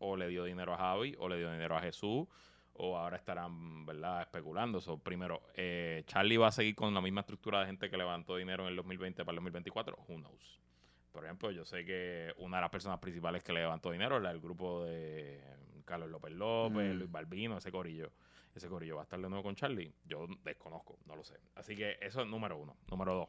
o 0.00 0.16
le 0.16 0.28
dio 0.28 0.44
dinero 0.44 0.74
a 0.74 0.76
Javi 0.76 1.14
o 1.18 1.28
le 1.28 1.38
dio 1.38 1.50
dinero 1.50 1.76
a 1.76 1.80
Jesús 1.80 2.26
o 2.74 2.96
ahora 2.96 3.16
estarán, 3.16 3.84
¿verdad?, 3.86 4.22
especulando. 4.22 4.80
So, 4.80 4.98
primero, 4.98 5.42
eh, 5.54 6.02
Charlie 6.06 6.36
va 6.38 6.48
a 6.48 6.52
seguir 6.52 6.74
con 6.74 6.92
la 6.94 7.00
misma 7.00 7.20
estructura 7.20 7.60
de 7.60 7.66
gente 7.66 7.88
que 7.90 7.96
levantó 7.96 8.36
dinero 8.36 8.64
en 8.64 8.70
el 8.70 8.76
2020 8.76 9.24
para 9.24 9.32
el 9.32 9.36
2024. 9.36 9.96
Who 10.08 10.16
knows? 10.16 10.60
Por 11.12 11.24
ejemplo, 11.24 11.50
yo 11.50 11.64
sé 11.64 11.84
que 11.84 12.32
una 12.38 12.56
de 12.58 12.60
las 12.62 12.70
personas 12.70 12.98
principales 12.98 13.42
que 13.42 13.52
le 13.52 13.60
levantó 13.60 13.90
dinero 13.90 14.16
era 14.16 14.30
el 14.30 14.40
grupo 14.40 14.84
de 14.84 15.42
Carlos 15.84 16.08
López 16.08 16.32
López, 16.32 16.94
Mm. 16.94 16.98
Luis 16.98 17.10
Balbino, 17.10 17.58
ese 17.58 17.70
corillo. 17.70 18.12
Ese 18.54 18.68
corillo 18.68 18.96
va 18.96 19.02
a 19.02 19.04
estar 19.04 19.20
de 19.20 19.28
nuevo 19.28 19.42
con 19.42 19.54
Charlie. 19.54 19.92
Yo 20.04 20.26
desconozco, 20.44 20.98
no 21.06 21.16
lo 21.16 21.22
sé. 21.24 21.38
Así 21.56 21.76
que 21.76 21.98
eso 22.00 22.22
es 22.22 22.26
número 22.28 22.56
uno. 22.56 22.76
Número 22.90 23.14
dos. 23.14 23.28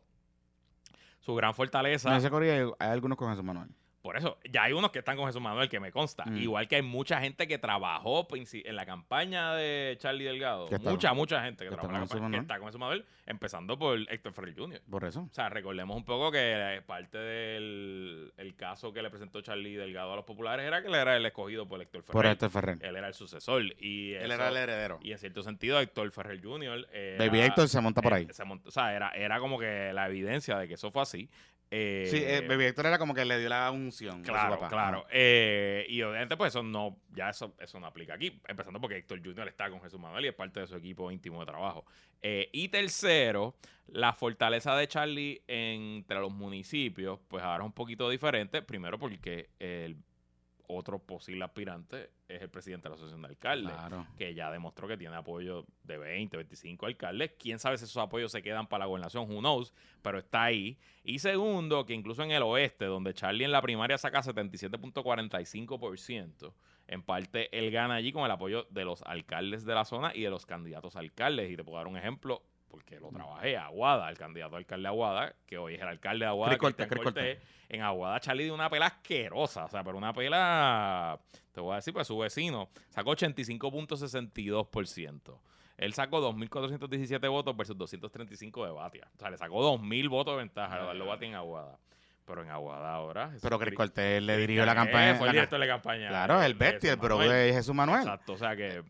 Su 1.19 1.35
gran 1.35 1.53
fortaleza. 1.53 2.09
En 2.09 2.15
ese 2.15 2.29
Corillo 2.31 2.53
hay, 2.79 2.87
hay 2.87 2.93
algunos 2.93 3.17
con 3.17 3.29
Jesús 3.29 3.43
Manuel. 3.43 3.69
Por 4.01 4.17
eso, 4.17 4.39
ya 4.49 4.63
hay 4.63 4.73
unos 4.73 4.91
que 4.91 4.99
están 4.99 5.15
con 5.15 5.27
Jesús 5.27 5.41
Manuel, 5.41 5.69
que 5.69 5.79
me 5.79 5.91
consta. 5.91 6.25
Mm. 6.25 6.37
Igual 6.37 6.67
que 6.67 6.77
hay 6.77 6.81
mucha 6.81 7.19
gente 7.21 7.47
que 7.47 7.59
trabajó 7.59 8.27
en 8.31 8.75
la 8.75 8.85
campaña 8.85 9.53
de 9.53 9.95
Charlie 9.99 10.25
Delgado. 10.25 10.65
Está- 10.69 10.89
mucha, 10.89 11.13
mucha 11.13 11.43
gente 11.43 11.63
que, 11.63 11.69
trabajó 11.69 11.87
en 11.87 11.93
la 11.93 11.99
con 11.99 12.07
Jesús 12.07 12.19
campaña, 12.21 12.37
que 12.37 12.41
está 12.41 12.57
con 12.57 12.67
Jesús 12.67 12.79
Manuel, 12.79 13.05
empezando 13.27 13.77
por 13.77 13.99
Héctor 14.11 14.33
Ferrer 14.33 14.55
Jr. 14.57 14.81
Por 14.89 15.05
eso. 15.05 15.21
O 15.21 15.33
sea, 15.33 15.49
recordemos 15.49 15.95
un 15.95 16.03
poco 16.03 16.31
que 16.31 16.39
eh, 16.77 16.81
parte 16.81 17.17
del 17.17 18.33
el 18.37 18.55
caso 18.55 18.91
que 18.91 19.01
le 19.03 19.09
presentó 19.09 19.41
Charlie 19.41 19.75
Delgado 19.75 20.13
a 20.13 20.15
los 20.15 20.25
populares 20.25 20.65
era 20.65 20.81
que 20.81 20.87
él 20.87 20.95
era 20.95 21.15
el 21.15 21.25
escogido 21.25 21.67
por 21.67 21.79
Héctor 21.81 22.01
Ferrer. 22.01 22.13
Por 22.13 22.25
Héctor 22.25 22.49
Ferrer. 22.49 22.77
Él 22.81 22.95
era 22.95 23.07
el 23.07 23.13
sucesor. 23.13 23.63
Y 23.79 24.13
Él 24.13 24.31
era 24.31 24.49
el 24.49 24.57
heredero. 24.57 24.99
y 25.03 25.11
en 25.11 25.19
cierto 25.19 25.43
sentido, 25.43 25.79
Héctor 25.79 26.11
Ferrer 26.11 26.41
Jr. 26.43 26.87
era- 26.91 27.23
Baby 27.23 27.41
Héctor 27.41 27.67
se 27.67 27.79
monta 27.81 28.01
por 28.01 28.13
eh, 28.13 28.15
ahí. 28.15 28.27
se 28.31 28.43
o 28.43 28.71
sea, 28.71 28.95
era, 28.95 29.09
era 29.09 29.39
como 29.39 29.59
que 29.59 29.91
la 29.93 30.07
evidencia 30.07 30.57
de 30.57 30.67
que 30.67 30.73
eso 30.73 30.91
fue 30.91 31.03
así. 31.03 31.29
Eh, 31.73 32.07
Sí, 32.11 32.17
eh, 32.21 32.45
Baby 32.47 32.65
Héctor 32.65 32.85
era 32.87 32.99
como 32.99 33.13
que 33.13 33.23
le 33.23 33.39
dio 33.39 33.47
la 33.47 33.71
unción. 33.71 34.15
a 34.21 34.25
su 34.25 34.31
Claro, 34.31 34.55
papá. 34.55 34.67
claro. 34.69 35.05
Eh, 35.09 35.85
y 35.87 36.01
obviamente, 36.01 36.35
pues 36.35 36.49
eso 36.53 36.61
no, 36.63 36.97
ya 37.13 37.29
eso, 37.29 37.55
eso 37.59 37.79
no 37.79 37.87
aplica 37.87 38.13
aquí. 38.15 38.39
Empezando 38.47 38.79
porque 38.81 38.97
Héctor 38.97 39.21
Jr. 39.23 39.47
está 39.47 39.69
con 39.69 39.81
Jesús 39.81 39.99
Manuel 39.99 40.25
y 40.25 40.27
es 40.27 40.33
parte 40.35 40.59
de 40.59 40.67
su 40.67 40.75
equipo 40.75 41.09
íntimo 41.09 41.39
de 41.39 41.45
trabajo. 41.45 41.85
Eh, 42.21 42.49
y 42.51 42.67
tercero, 42.67 43.55
la 43.87 44.11
fortaleza 44.13 44.75
de 44.75 44.87
Charlie 44.87 45.41
entre 45.47 46.19
los 46.19 46.31
municipios, 46.33 47.19
pues 47.29 47.41
ahora 47.43 47.63
es 47.63 47.67
un 47.67 47.73
poquito 47.73 48.09
diferente. 48.09 48.61
Primero 48.61 48.99
porque 48.99 49.49
el 49.59 49.95
otro 50.75 50.99
posible 50.99 51.43
aspirante 51.43 52.09
es 52.27 52.41
el 52.41 52.49
presidente 52.49 52.83
de 52.83 52.89
la 52.89 52.95
Asociación 52.95 53.21
de 53.21 53.27
Alcaldes 53.29 53.73
Claro. 53.73 54.07
que 54.17 54.33
ya 54.33 54.51
demostró 54.51 54.87
que 54.87 54.97
tiene 54.97 55.15
apoyo 55.15 55.65
de 55.83 55.97
20, 55.97 56.37
25 56.37 56.85
alcaldes. 56.85 57.31
Quién 57.37 57.59
sabe 57.59 57.77
si 57.77 57.85
esos 57.85 57.97
apoyos 57.97 58.31
se 58.31 58.41
quedan 58.41 58.67
para 58.67 58.79
la 58.79 58.85
gobernación, 58.87 59.29
who 59.29 59.39
knows, 59.39 59.73
pero 60.01 60.19
está 60.19 60.43
ahí. 60.43 60.77
Y 61.03 61.19
segundo, 61.19 61.85
que 61.85 61.93
incluso 61.93 62.23
en 62.23 62.31
el 62.31 62.43
oeste, 62.43 62.85
donde 62.85 63.13
Charlie 63.13 63.45
en 63.45 63.51
la 63.51 63.61
primaria 63.61 63.97
saca 63.97 64.21
77.45%, 64.21 66.53
en 66.87 67.01
parte 67.03 67.57
él 67.57 67.71
gana 67.71 67.95
allí 67.95 68.11
con 68.11 68.25
el 68.25 68.31
apoyo 68.31 68.67
de 68.69 68.85
los 68.85 69.01
alcaldes 69.03 69.65
de 69.65 69.73
la 69.73 69.85
zona 69.85 70.11
y 70.15 70.21
de 70.21 70.29
los 70.29 70.45
candidatos 70.45 70.95
a 70.95 70.99
alcaldes. 70.99 71.51
Y 71.51 71.55
te 71.55 71.63
puedo 71.63 71.77
dar 71.77 71.87
un 71.87 71.97
ejemplo, 71.97 72.43
porque 72.71 72.99
lo 72.99 73.09
trabajé, 73.09 73.57
Aguada, 73.57 74.09
el 74.09 74.17
candidato 74.17 74.55
a 74.55 74.59
alcalde 74.59 74.83
de 74.83 74.87
Aguada, 74.87 75.35
que 75.45 75.57
hoy 75.57 75.75
es 75.75 75.81
el 75.81 75.87
alcalde 75.89 76.25
de 76.25 76.29
Aguada. 76.29 76.51
Cris 76.51 76.59
Cortés, 76.59 76.87
Cristian 76.87 77.03
Cris 77.03 77.13
Cortés. 77.13 77.35
Cortés, 77.37 77.55
en 77.69 77.81
Aguada 77.81 78.19
Charlie 78.19 78.43
dio 78.45 78.53
una 78.53 78.69
pela 78.69 78.85
asquerosa, 78.87 79.65
o 79.65 79.69
sea, 79.69 79.83
pero 79.83 79.97
una 79.97 80.13
pela, 80.13 81.19
te 81.51 81.59
voy 81.61 81.73
a 81.73 81.75
decir, 81.75 81.93
pues 81.93 82.07
su 82.07 82.17
vecino 82.17 82.69
sacó 82.89 83.11
85.62%. 83.15 85.39
Él 85.77 85.93
sacó 85.93 86.21
2.417 86.33 87.29
votos 87.29 87.55
versus 87.57 87.77
235 87.77 88.65
de 88.65 88.71
Batia. 88.71 89.07
O 89.15 89.19
sea, 89.19 89.29
le 89.31 89.37
sacó 89.37 89.61
2.000 89.77 90.09
votos 90.09 90.33
de 90.35 90.39
ventaja 90.39 90.75
a 90.75 90.79
Eduardo 90.81 91.05
Batia 91.07 91.27
en 91.27 91.35
Aguada. 91.35 91.77
Pero 92.25 92.43
en 92.43 92.49
Aguada 92.51 92.93
ahora... 92.93 93.27
Jesús 93.27 93.41
Pero 93.41 93.57
Cris 93.57 93.73
Cri- 93.73 93.77
Cortés 93.77 94.21
le 94.21 94.37
dirigió 94.37 94.63
la 94.65 94.75
campaña. 94.75 95.15
Fue 95.15 95.27
el 95.27 95.33
la- 95.33 95.41
director 95.41 95.59
de 95.59 95.67
campaña. 95.67 96.09
Claro, 96.09 96.41
el 96.43 96.53
bestia, 96.53 96.91
el 96.91 96.97
bro 96.97 97.17
de 97.17 97.51
Jesús 97.53 97.73
Manuel. 97.73 98.01
Exacto, 98.01 98.33
o 98.33 98.37
sea 98.37 98.55
que 98.55 98.83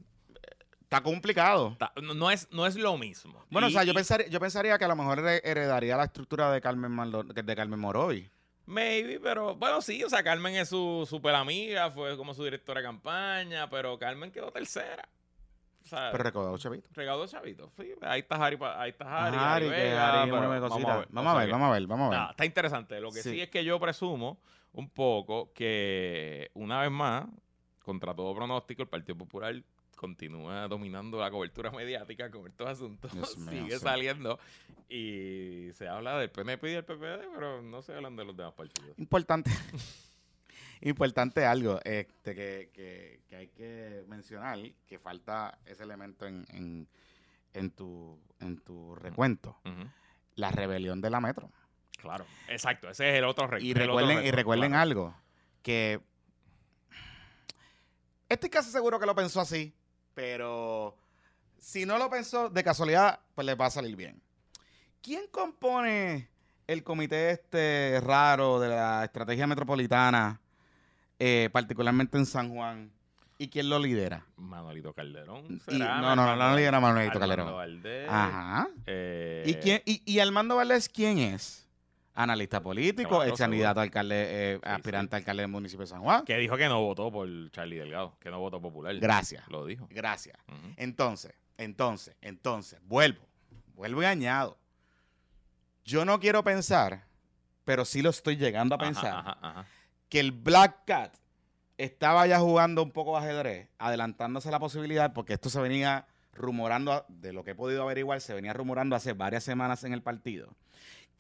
Está 0.92 1.02
complicado. 1.04 1.78
no, 2.02 2.14
no 2.14 2.30
es, 2.32 2.50
no 2.52 2.66
es 2.66 2.76
lo 2.76 2.98
mismo. 2.98 3.46
Bueno, 3.50 3.70
Y- 3.70 3.72
o 3.72 3.74
sea, 3.74 3.86
yo 3.86 3.94
pensaría, 3.94 4.28
yo 4.28 4.42
pensaría 4.42 4.78
que 4.78 4.84
a 4.84 4.90
lo 4.90 4.98
mejor 4.98 5.20
hered- 5.20 5.40
heredaría 5.46 5.96
la 5.96 6.04
estructura 6.04 6.52
de 6.52 6.60
Carmen 6.60 6.92
Maldo- 6.92 7.24
de 7.24 7.56
Carmen 7.56 7.80
Moroy. 7.80 8.30
Maybe, 8.66 9.18
pero 9.22 9.56
bueno, 9.56 9.82
sí, 9.82 10.04
o 10.04 10.10
sea, 10.10 10.22
Carmen 10.22 10.54
es 10.56 10.68
su 10.68 11.08
super 11.10 11.34
amiga, 11.34 11.90
fue 11.92 12.18
como 12.18 12.34
su 12.34 12.44
directora 12.44 12.82
de 12.82 12.88
campaña, 12.88 13.70
pero 13.70 13.98
Carmen 13.98 14.32
quedó 14.34 14.52
tercera. 14.52 15.08
o 15.84 15.88
sea, 15.88 16.10
Pero 16.12 16.24
recaudó 16.26 16.58
chavitos. 16.58 16.92
recaudó 16.94 17.26
chavitos. 17.26 17.72
Sí, 17.80 17.94
ahí 18.02 18.20
está 18.20 18.36
Harry, 18.36 18.60
ahí 18.76 18.90
está 18.92 19.06
Harry, 19.28 19.38
Harry, 19.38 19.46
Harry 19.46 19.66
que 19.78 19.84
Vega, 19.84 20.10
Harry 20.22 20.30
pero 20.32 20.42
mueve 20.48 20.60
vamos 20.60 20.86
a 20.86 20.98
ver, 20.98 21.08
Vamos 21.10 21.30
a 21.30 21.32
o 21.32 21.34
sea 21.34 21.40
ver, 21.40 21.48
que- 21.48 21.52
vamos 21.54 21.68
a 21.68 21.72
ver, 21.72 21.88
vamos 21.88 22.06
a 22.06 22.10
ver. 22.10 22.20
Nada, 22.20 22.32
está 22.32 22.46
interesante. 22.46 23.00
Lo 23.00 23.12
que 23.12 23.24
sí. 23.24 23.30
Sí. 23.32 23.42
es 23.42 23.50
que 23.50 23.64
yo 23.64 23.80
presumo 23.80 24.40
un 24.74 24.90
poco 24.90 25.52
que 25.54 26.52
una 26.54 26.82
vez 26.82 26.92
más, 26.92 27.26
contra 27.82 28.14
todo 28.14 28.36
pronóstico, 28.36 28.82
el 28.84 28.90
Partido 28.90 29.18
Popular 29.18 29.56
continúa 30.02 30.68
dominando 30.68 31.20
la 31.20 31.30
cobertura 31.30 31.70
mediática 31.70 32.32
con 32.32 32.48
estos 32.48 32.68
asuntos. 32.68 33.14
Dios 33.14 33.34
Sigue 33.50 33.78
saliendo 33.78 34.40
y 34.90 35.70
se 35.76 35.88
habla 35.88 36.18
del 36.18 36.32
PNP 36.32 36.72
y 36.72 36.74
del 36.74 36.84
PPD, 36.84 37.30
pero 37.36 37.62
no 37.62 37.84
se 37.84 37.94
hablan 37.94 38.16
de 38.16 38.26
los 38.26 38.36
demás 38.36 38.54
partidos. 38.54 38.98
Importante. 38.98 39.52
Importante 40.82 41.46
algo 41.46 41.80
este, 41.84 42.34
que, 42.34 42.72
que- 42.74 43.22
que 43.30 43.36
hay 43.36 43.48
que 43.50 44.04
mencionar, 44.08 44.58
que 44.88 44.98
falta 44.98 45.60
ese 45.66 45.84
elemento 45.84 46.26
en, 46.26 46.44
en, 46.50 46.88
en 47.54 47.70
tu, 47.72 48.20
en 48.40 48.58
tu 48.58 48.96
recuento. 48.96 49.58
La 50.36 50.50
rebelión 50.52 51.00
de 51.00 51.12
la 51.12 51.22
metro. 51.22 51.52
Claro, 52.02 52.26
exacto. 52.48 52.90
Ese 52.90 53.12
es 53.12 53.20
el 53.20 53.26
otro 53.26 53.46
re- 53.46 53.62
Y 53.62 53.76
recuerden, 53.76 54.18
y 54.18 54.22
reto, 54.24 54.36
recuerden 54.38 54.72
claro. 54.72 54.82
algo, 54.82 55.16
que 55.62 56.02
estoy 58.28 58.50
casi 58.50 58.72
seguro 58.72 59.00
que 59.00 59.06
lo 59.06 59.14
pensó 59.14 59.40
así, 59.40 59.74
pero 60.14 60.98
si 61.58 61.86
no 61.86 61.98
lo 61.98 62.10
pensó 62.10 62.50
de 62.50 62.64
casualidad, 62.64 63.20
pues 63.36 63.46
les 63.46 63.60
va 63.60 63.68
a 63.68 63.72
salir 63.72 63.96
bien. 63.96 64.22
¿Quién 65.02 65.24
compone 65.32 66.28
el 66.68 66.84
comité 66.84 67.32
este 67.32 68.00
raro 68.02 68.60
de 68.60 68.70
la 68.70 69.04
estrategia 69.04 69.48
metropolitana, 69.48 70.40
eh, 71.20 71.50
particularmente 71.52 72.18
en 72.18 72.26
San 72.26 72.54
Juan? 72.54 72.92
¿Y 73.38 73.48
quién 73.50 73.70
lo 73.70 73.80
lidera? 73.80 74.24
Manuelito 74.36 74.94
Calderón. 74.94 75.60
Y- 75.68 75.78
no, 75.80 76.02
no, 76.02 76.16
no, 76.16 76.36
no 76.36 76.56
lidera 76.56 76.80
Manuelito 76.80 77.14
Armando 77.18 77.20
Calderón. 77.36 77.56
Valdés, 77.56 78.08
Ajá. 78.10 78.68
eh, 78.86 79.44
¿Y, 79.48 79.56
quién, 79.56 79.82
y, 79.86 80.04
y 80.06 80.20
Armando 80.20 80.56
Valdés 80.56 80.88
quién 80.88 81.18
es? 81.18 81.68
Analista 82.14 82.62
político, 82.62 83.10
Claro, 83.10 83.24
ex 83.26 83.38
candidato 83.40 83.80
a 83.80 83.84
alcalde, 83.84 84.16
eh, 84.54 84.56
Sí, 84.62 84.70
aspirante 84.70 85.16
a 85.16 85.20
alcalde 85.20 85.44
del 85.44 85.52
municipio 85.52 85.82
de 85.86 85.88
San 85.88 86.02
Juan. 86.02 86.26
Que 86.26 86.38
dijo 86.38 86.58
que 86.58 86.68
no 86.68 86.82
votó 86.82 87.10
por 87.12 87.28
Charlie 87.52 87.78
Delgado, 87.78 88.18
que 88.20 88.30
no 88.30 88.40
votó 88.40 88.62
popular. 88.62 88.96
Gracias. 89.00 89.48
Lo 89.48 89.66
dijo. 89.66 89.88
Gracias. 89.90 90.38
Entonces, 90.76 91.34
entonces, 91.58 92.16
entonces, 92.22 92.80
vuelvo. 92.84 93.22
Vuelvo 93.76 94.02
y 94.04 94.06
añado. 94.06 94.58
Yo 95.86 96.06
no 96.06 96.20
quiero 96.20 96.44
pensar, 96.44 97.06
pero 97.66 97.86
sí 97.86 98.02
lo 98.02 98.10
estoy 98.10 98.36
llegando 98.38 98.76
a 98.76 98.78
Ajá, 98.78 98.86
pensar, 98.86 99.14
ajá, 99.16 99.38
ajá. 99.42 99.66
que 100.10 100.20
el 100.20 100.32
Black 100.32 100.86
Cat 100.86 101.16
estaba 101.78 102.28
ya 102.28 102.40
jugando 102.40 102.84
un 102.84 102.92
poco 102.92 103.14
de 103.20 103.26
ajedrez, 103.26 103.70
adelantándose 103.80 104.52
la 104.52 104.60
posibilidad, 104.60 105.14
porque 105.14 105.34
esto 105.34 105.50
se 105.50 105.60
venía 105.60 106.06
rumorando, 106.34 107.06
de 107.08 107.34
lo 107.34 107.44
que 107.44 107.52
he 107.52 107.56
podido 107.56 107.82
averiguar, 107.84 108.22
se 108.22 108.34
venía 108.34 108.54
rumorando 108.54 108.96
hace 108.96 109.14
varias 109.14 109.44
semanas 109.44 109.84
en 109.84 109.94
el 109.94 110.02
partido, 110.04 110.54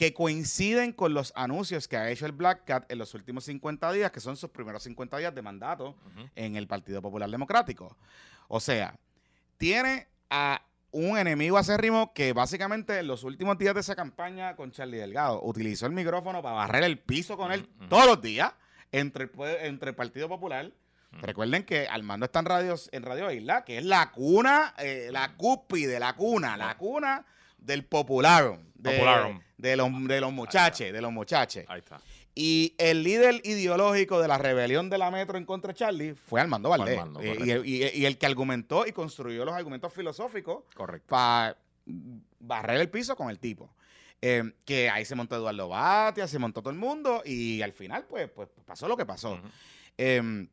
que 0.01 0.15
coinciden 0.15 0.93
con 0.93 1.13
los 1.13 1.31
anuncios 1.35 1.87
que 1.87 1.95
ha 1.95 2.09
hecho 2.09 2.25
el 2.25 2.31
Black 2.31 2.65
Cat 2.65 2.91
en 2.91 2.97
los 2.97 3.13
últimos 3.13 3.43
50 3.43 3.91
días, 3.91 4.09
que 4.09 4.19
son 4.19 4.35
sus 4.35 4.49
primeros 4.49 4.81
50 4.81 5.15
días 5.19 5.35
de 5.35 5.43
mandato 5.43 5.95
en 6.35 6.55
el 6.55 6.65
Partido 6.65 7.03
Popular 7.03 7.29
Democrático. 7.29 7.95
O 8.47 8.59
sea, 8.59 8.95
tiene 9.57 10.07
a 10.31 10.63
un 10.89 11.19
enemigo 11.19 11.55
acérrimo 11.55 12.13
que 12.15 12.33
básicamente 12.33 12.97
en 12.97 13.05
los 13.05 13.23
últimos 13.23 13.59
días 13.59 13.75
de 13.75 13.81
esa 13.81 13.95
campaña 13.95 14.55
con 14.55 14.71
Charlie 14.71 14.97
Delgado 14.97 15.39
utilizó 15.43 15.85
el 15.85 15.91
micrófono 15.91 16.41
para 16.41 16.55
barrer 16.55 16.83
el 16.83 16.97
piso 16.97 17.37
con 17.37 17.51
él 17.51 17.69
todos 17.87 18.07
los 18.07 18.19
días 18.23 18.51
entre 18.91 19.25
el, 19.25 19.31
entre 19.67 19.91
el 19.91 19.95
Partido 19.95 20.27
Popular. 20.27 20.71
Recuerden 21.11 21.63
que 21.63 21.87
Armando 21.87 22.25
está 22.25 22.39
en 22.39 22.45
Radio, 22.45 22.75
en 22.91 23.03
Radio 23.03 23.29
Isla, 23.29 23.63
que 23.63 23.77
es 23.77 23.85
la 23.85 24.09
cuna, 24.09 24.73
eh, 24.79 25.09
la 25.11 25.35
cúspide, 25.35 25.99
la 25.99 26.15
cuna, 26.15 26.57
la 26.57 26.75
cuna 26.75 27.23
del 27.61 27.85
popularum. 27.85 28.59
De. 28.75 28.91
De 29.57 29.75
los, 29.77 29.91
de 30.07 30.19
los 30.21 30.33
muchachos, 30.33 30.91
de 30.91 31.01
los 31.01 31.11
muchachos. 31.11 31.63
Ahí 31.67 31.79
está. 31.79 32.01
Y 32.33 32.73
el 32.79 33.03
líder 33.03 33.41
ideológico 33.43 34.19
de 34.21 34.27
la 34.27 34.37
rebelión 34.37 34.89
de 34.89 34.97
la 34.97 35.11
metro 35.11 35.37
en 35.37 35.45
contra 35.45 35.71
de 35.73 35.77
Charlie 35.77 36.15
fue 36.15 36.41
Armando 36.41 36.69
Valdés. 36.69 36.97
Armando, 36.97 37.19
Eh, 37.21 37.61
y, 37.63 37.83
y- 37.83 37.89
y 38.01 38.05
el 38.05 38.17
que 38.17 38.25
argumentó 38.25 38.87
y 38.87 38.91
construyó 38.91 39.45
los 39.45 39.53
argumentos 39.53 39.93
filosóficos 39.93 40.63
para 41.07 41.57
barrer 42.39 42.81
el 42.81 42.89
piso 42.89 43.15
con 43.15 43.29
el 43.29 43.37
tipo. 43.37 43.69
Eh, 44.21 44.53
que 44.65 44.89
ahí 44.89 45.03
se 45.05 45.13
montó 45.15 45.35
Eduardo 45.35 45.67
Batia, 45.69 46.27
se 46.27 46.39
montó 46.39 46.61
todo 46.61 46.71
el 46.71 46.77
mundo 46.79 47.21
y 47.25 47.61
al 47.61 47.73
final 47.73 48.05
pues, 48.05 48.29
pues 48.29 48.47
pasó 48.65 48.87
lo 48.87 48.95
que 48.97 49.05
pasó. 49.05 49.39
Eh, 49.97 50.47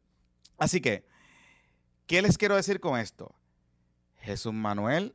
así 0.59 0.81
que, 0.81 1.05
¿qué 2.07 2.21
les 2.23 2.37
quiero 2.37 2.57
decir 2.57 2.81
con 2.81 2.99
esto? 2.99 3.35
Jesús 4.21 4.53
Manuel, 4.53 5.15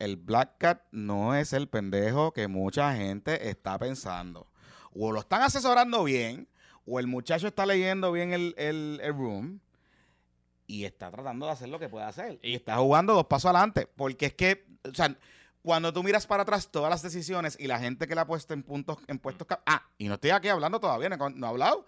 el 0.00 0.16
Black 0.16 0.58
Cat 0.58 0.82
no 0.90 1.34
es 1.36 1.52
el 1.52 1.68
pendejo 1.68 2.32
que 2.32 2.48
mucha 2.48 2.94
gente 2.96 3.48
está 3.48 3.78
pensando. 3.78 4.50
O 4.92 5.12
lo 5.12 5.20
están 5.20 5.42
asesorando 5.42 6.02
bien, 6.02 6.48
o 6.84 6.98
el 6.98 7.06
muchacho 7.06 7.46
está 7.46 7.64
leyendo 7.66 8.10
bien 8.10 8.32
el, 8.32 8.54
el- 8.58 8.98
el 9.02 9.12
room 9.14 9.60
y 10.66 10.84
está 10.84 11.10
tratando 11.10 11.46
de 11.46 11.52
hacer 11.52 11.68
lo 11.68 11.78
que 11.78 11.88
puede 11.88 12.06
hacer. 12.06 12.38
Y 12.42 12.54
está 12.54 12.76
jugando 12.78 13.14
dos 13.14 13.26
pasos 13.26 13.46
adelante. 13.50 13.86
Porque 13.96 14.26
es 14.26 14.34
que, 14.34 14.66
o 14.88 14.94
sea, 14.94 15.16
cuando 15.62 15.92
tú 15.92 16.02
miras 16.02 16.26
para 16.26 16.42
atrás 16.44 16.70
todas 16.70 16.90
las 16.90 17.02
decisiones 17.02 17.56
y 17.60 17.66
la 17.66 17.78
gente 17.78 18.06
que 18.06 18.14
le 18.14 18.20
ha 18.20 18.26
puesto 18.26 18.54
en 18.54 18.62
puntos, 18.62 18.98
en 19.08 19.18
puestos. 19.18 19.46
Ah, 19.66 19.84
y 19.98 20.08
no 20.08 20.14
estoy 20.14 20.30
aquí 20.30 20.48
hablando 20.48 20.80
todavía, 20.80 21.08
no, 21.08 21.30
no 21.30 21.46
he 21.46 21.50
hablado 21.50 21.86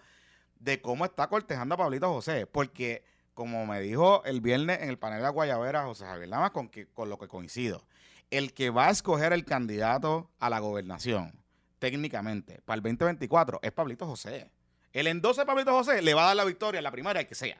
de 0.59 0.81
cómo 0.81 1.05
está 1.05 1.27
cortejando 1.27 1.75
a 1.75 1.77
Pablito 1.77 2.09
José. 2.13 2.45
Porque, 2.45 3.03
como 3.33 3.65
me 3.65 3.79
dijo 3.81 4.23
el 4.25 4.41
viernes 4.41 4.81
en 4.81 4.89
el 4.89 4.99
panel 4.99 5.19
de 5.19 5.23
la 5.23 5.29
Guayabera, 5.29 5.85
José 5.85 6.05
Javier 6.05 6.29
Lamas, 6.29 6.51
con, 6.51 6.69
que, 6.69 6.85
con 6.87 7.09
lo 7.09 7.17
que 7.17 7.27
coincido, 7.27 7.85
el 8.37 8.53
que 8.53 8.69
va 8.69 8.87
a 8.87 8.91
escoger 8.91 9.33
el 9.33 9.45
candidato 9.45 10.29
a 10.39 10.49
la 10.49 10.59
gobernación, 10.59 11.43
técnicamente, 11.79 12.61
para 12.65 12.75
el 12.77 12.81
2024, 12.81 13.59
es 13.61 13.71
Pablito 13.71 14.05
José. 14.05 14.49
El 14.91 15.07
endose 15.07 15.41
de 15.41 15.45
Pablito 15.45 15.71
José 15.71 16.01
le 16.01 16.13
va 16.13 16.23
a 16.23 16.27
dar 16.27 16.35
la 16.35 16.45
victoria 16.45 16.77
en 16.79 16.83
la 16.83 16.91
primaria, 16.91 17.21
el 17.21 17.27
que 17.27 17.35
sea. 17.35 17.57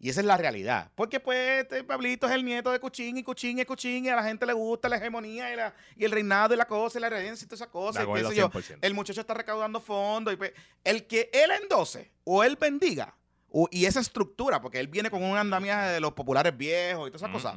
Y 0.00 0.10
esa 0.10 0.20
es 0.20 0.26
la 0.26 0.36
realidad. 0.36 0.90
Porque 0.96 1.20
pues 1.20 1.62
este 1.62 1.84
Pablito 1.84 2.26
es 2.26 2.32
el 2.32 2.44
nieto 2.44 2.70
de 2.72 2.78
Cuchín 2.80 3.16
y 3.16 3.22
Cuchín 3.22 3.58
y 3.58 3.64
Cuchín 3.64 4.04
y 4.04 4.08
a 4.08 4.16
la 4.16 4.24
gente 4.24 4.44
le 4.44 4.52
gusta 4.52 4.88
la 4.88 4.96
hegemonía 4.96 5.52
y, 5.52 5.56
la, 5.56 5.74
y 5.96 6.04
el 6.04 6.10
reinado 6.10 6.52
y 6.52 6.56
la 6.56 6.66
cosa 6.66 6.98
y 6.98 7.00
la 7.00 7.08
regencia 7.08 7.44
y 7.44 7.48
todas 7.48 7.60
esas 7.60 7.68
cosas. 7.72 8.02
y 8.02 8.06
qué 8.06 8.10
acuerdo, 8.10 8.28
sé 8.30 8.36
yo. 8.36 8.50
100%. 8.50 8.78
El 8.82 8.92
muchacho 8.94 9.20
está 9.20 9.32
recaudando 9.34 9.80
fondos. 9.80 10.34
Y 10.34 10.36
pues, 10.36 10.52
el 10.82 11.06
que 11.06 11.30
él 11.32 11.50
endose 11.62 12.10
o 12.24 12.42
él 12.44 12.56
bendiga 12.60 13.14
o- 13.48 13.68
y 13.70 13.86
esa 13.86 14.00
estructura, 14.00 14.60
porque 14.60 14.80
él 14.80 14.88
viene 14.88 15.10
con 15.10 15.22
un 15.22 15.38
andamiaje 15.38 15.90
de 15.92 16.00
los 16.00 16.12
populares 16.12 16.54
viejos 16.56 17.08
y 17.08 17.12
todas 17.12 17.22
esas 17.22 17.32
cosas. 17.32 17.54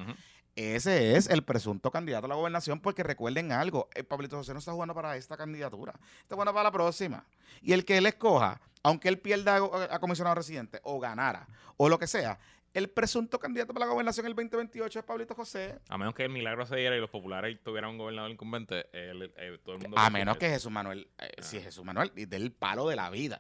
Ese 0.58 1.16
es 1.16 1.30
el 1.30 1.44
presunto 1.44 1.92
candidato 1.92 2.26
a 2.26 2.30
la 2.30 2.36
gobernación, 2.36 2.80
porque 2.80 3.04
recuerden 3.04 3.52
algo, 3.52 3.90
el 3.94 4.06
Pablito 4.06 4.38
José 4.38 4.54
no 4.54 4.60
está 4.60 4.72
jugando 4.72 4.96
para 4.96 5.16
esta 5.16 5.38
candidatura, 5.38 5.94
está 6.22 6.34
jugando 6.34 6.52
para 6.52 6.64
la 6.64 6.72
próxima. 6.72 7.24
Y 7.62 7.74
el 7.74 7.86
que 7.86 7.98
él 7.98 8.08
escoja, 8.08 8.60
aunque 8.82 9.08
él 9.08 9.20
pierda 9.20 9.58
a, 9.58 9.96
a 9.96 10.00
comisionado 10.00 10.34
residente 10.36 10.80
o 10.84 11.00
ganara 11.00 11.48
o 11.78 11.90
lo 11.90 12.00
que 12.00 12.08
sea, 12.08 12.40
el 12.74 12.90
presunto 12.90 13.40
candidato 13.40 13.72
para 13.74 13.86
la 13.86 13.92
gobernación 13.92 14.26
el 14.26 14.34
2028 14.36 15.00
es 15.00 15.06
Pablito 15.06 15.36
José. 15.36 15.80
A 15.90 15.98
menos 15.98 16.14
que 16.16 16.24
el 16.24 16.30
milagro 16.30 16.66
se 16.66 16.76
diera 16.76 16.96
y 16.98 17.00
los 17.00 17.10
populares 17.10 17.58
tuvieran 17.64 17.92
un 17.92 17.98
gobernador 18.00 18.32
incumbente, 18.32 18.88
él- 18.94 19.32
eh, 19.38 19.60
todo 19.64 19.76
el 19.76 19.82
mundo. 19.82 19.98
A 20.00 20.10
menos 20.10 20.38
que. 20.38 20.50
Jesús 20.50 20.72
Manuel, 20.72 21.08
eh, 21.20 21.32
si 21.42 21.58
Ah. 21.58 21.62
Jesús 21.62 21.84
Manuel 21.86 22.12
del 22.16 22.52
palo 22.52 22.88
de 22.88 22.96
la 22.96 23.10
vida. 23.12 23.40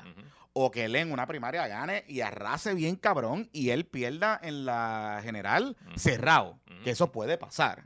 O 0.53 0.71
que 0.71 0.85
él 0.85 0.95
en 0.95 1.11
una 1.11 1.27
primaria 1.27 1.67
gane 1.67 2.03
y 2.07 2.21
arrase 2.21 2.73
bien 2.73 2.95
cabrón 2.95 3.47
y 3.53 3.69
él 3.69 3.85
pierda 3.85 4.39
en 4.41 4.65
la 4.65 5.19
general 5.23 5.77
cerrado. 5.95 6.57
Que 6.87 6.91
eso 6.91 7.11
puede 7.11 7.37
pasar. 7.37 7.83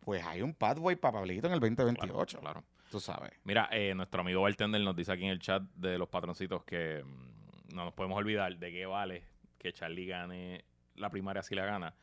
Pues 0.00 0.24
hay 0.24 0.40
un 0.40 0.54
pathway 0.54 0.96
para 0.96 1.18
Pablito 1.18 1.46
en 1.46 1.52
el 1.52 1.60
2028. 1.60 2.40
Claro. 2.40 2.64
Tú 2.90 3.00
sabes. 3.00 3.32
Mira, 3.44 3.68
eh, 3.70 3.94
nuestro 3.94 4.22
amigo 4.22 4.40
Bartender 4.40 4.80
nos 4.80 4.96
dice 4.96 5.12
aquí 5.12 5.24
en 5.24 5.30
el 5.32 5.40
chat 5.40 5.62
de 5.74 5.98
los 5.98 6.08
patroncitos 6.08 6.64
que 6.64 7.04
mm, 7.04 7.74
no 7.74 7.84
nos 7.84 7.92
podemos 7.92 8.16
olvidar 8.16 8.56
de 8.56 8.72
qué 8.72 8.86
vale 8.86 9.24
que 9.58 9.74
Charlie 9.74 10.06
gane 10.06 10.64
la 10.94 11.10
primaria 11.10 11.42
si 11.42 11.54
la 11.54 11.66
gana, 11.66 11.94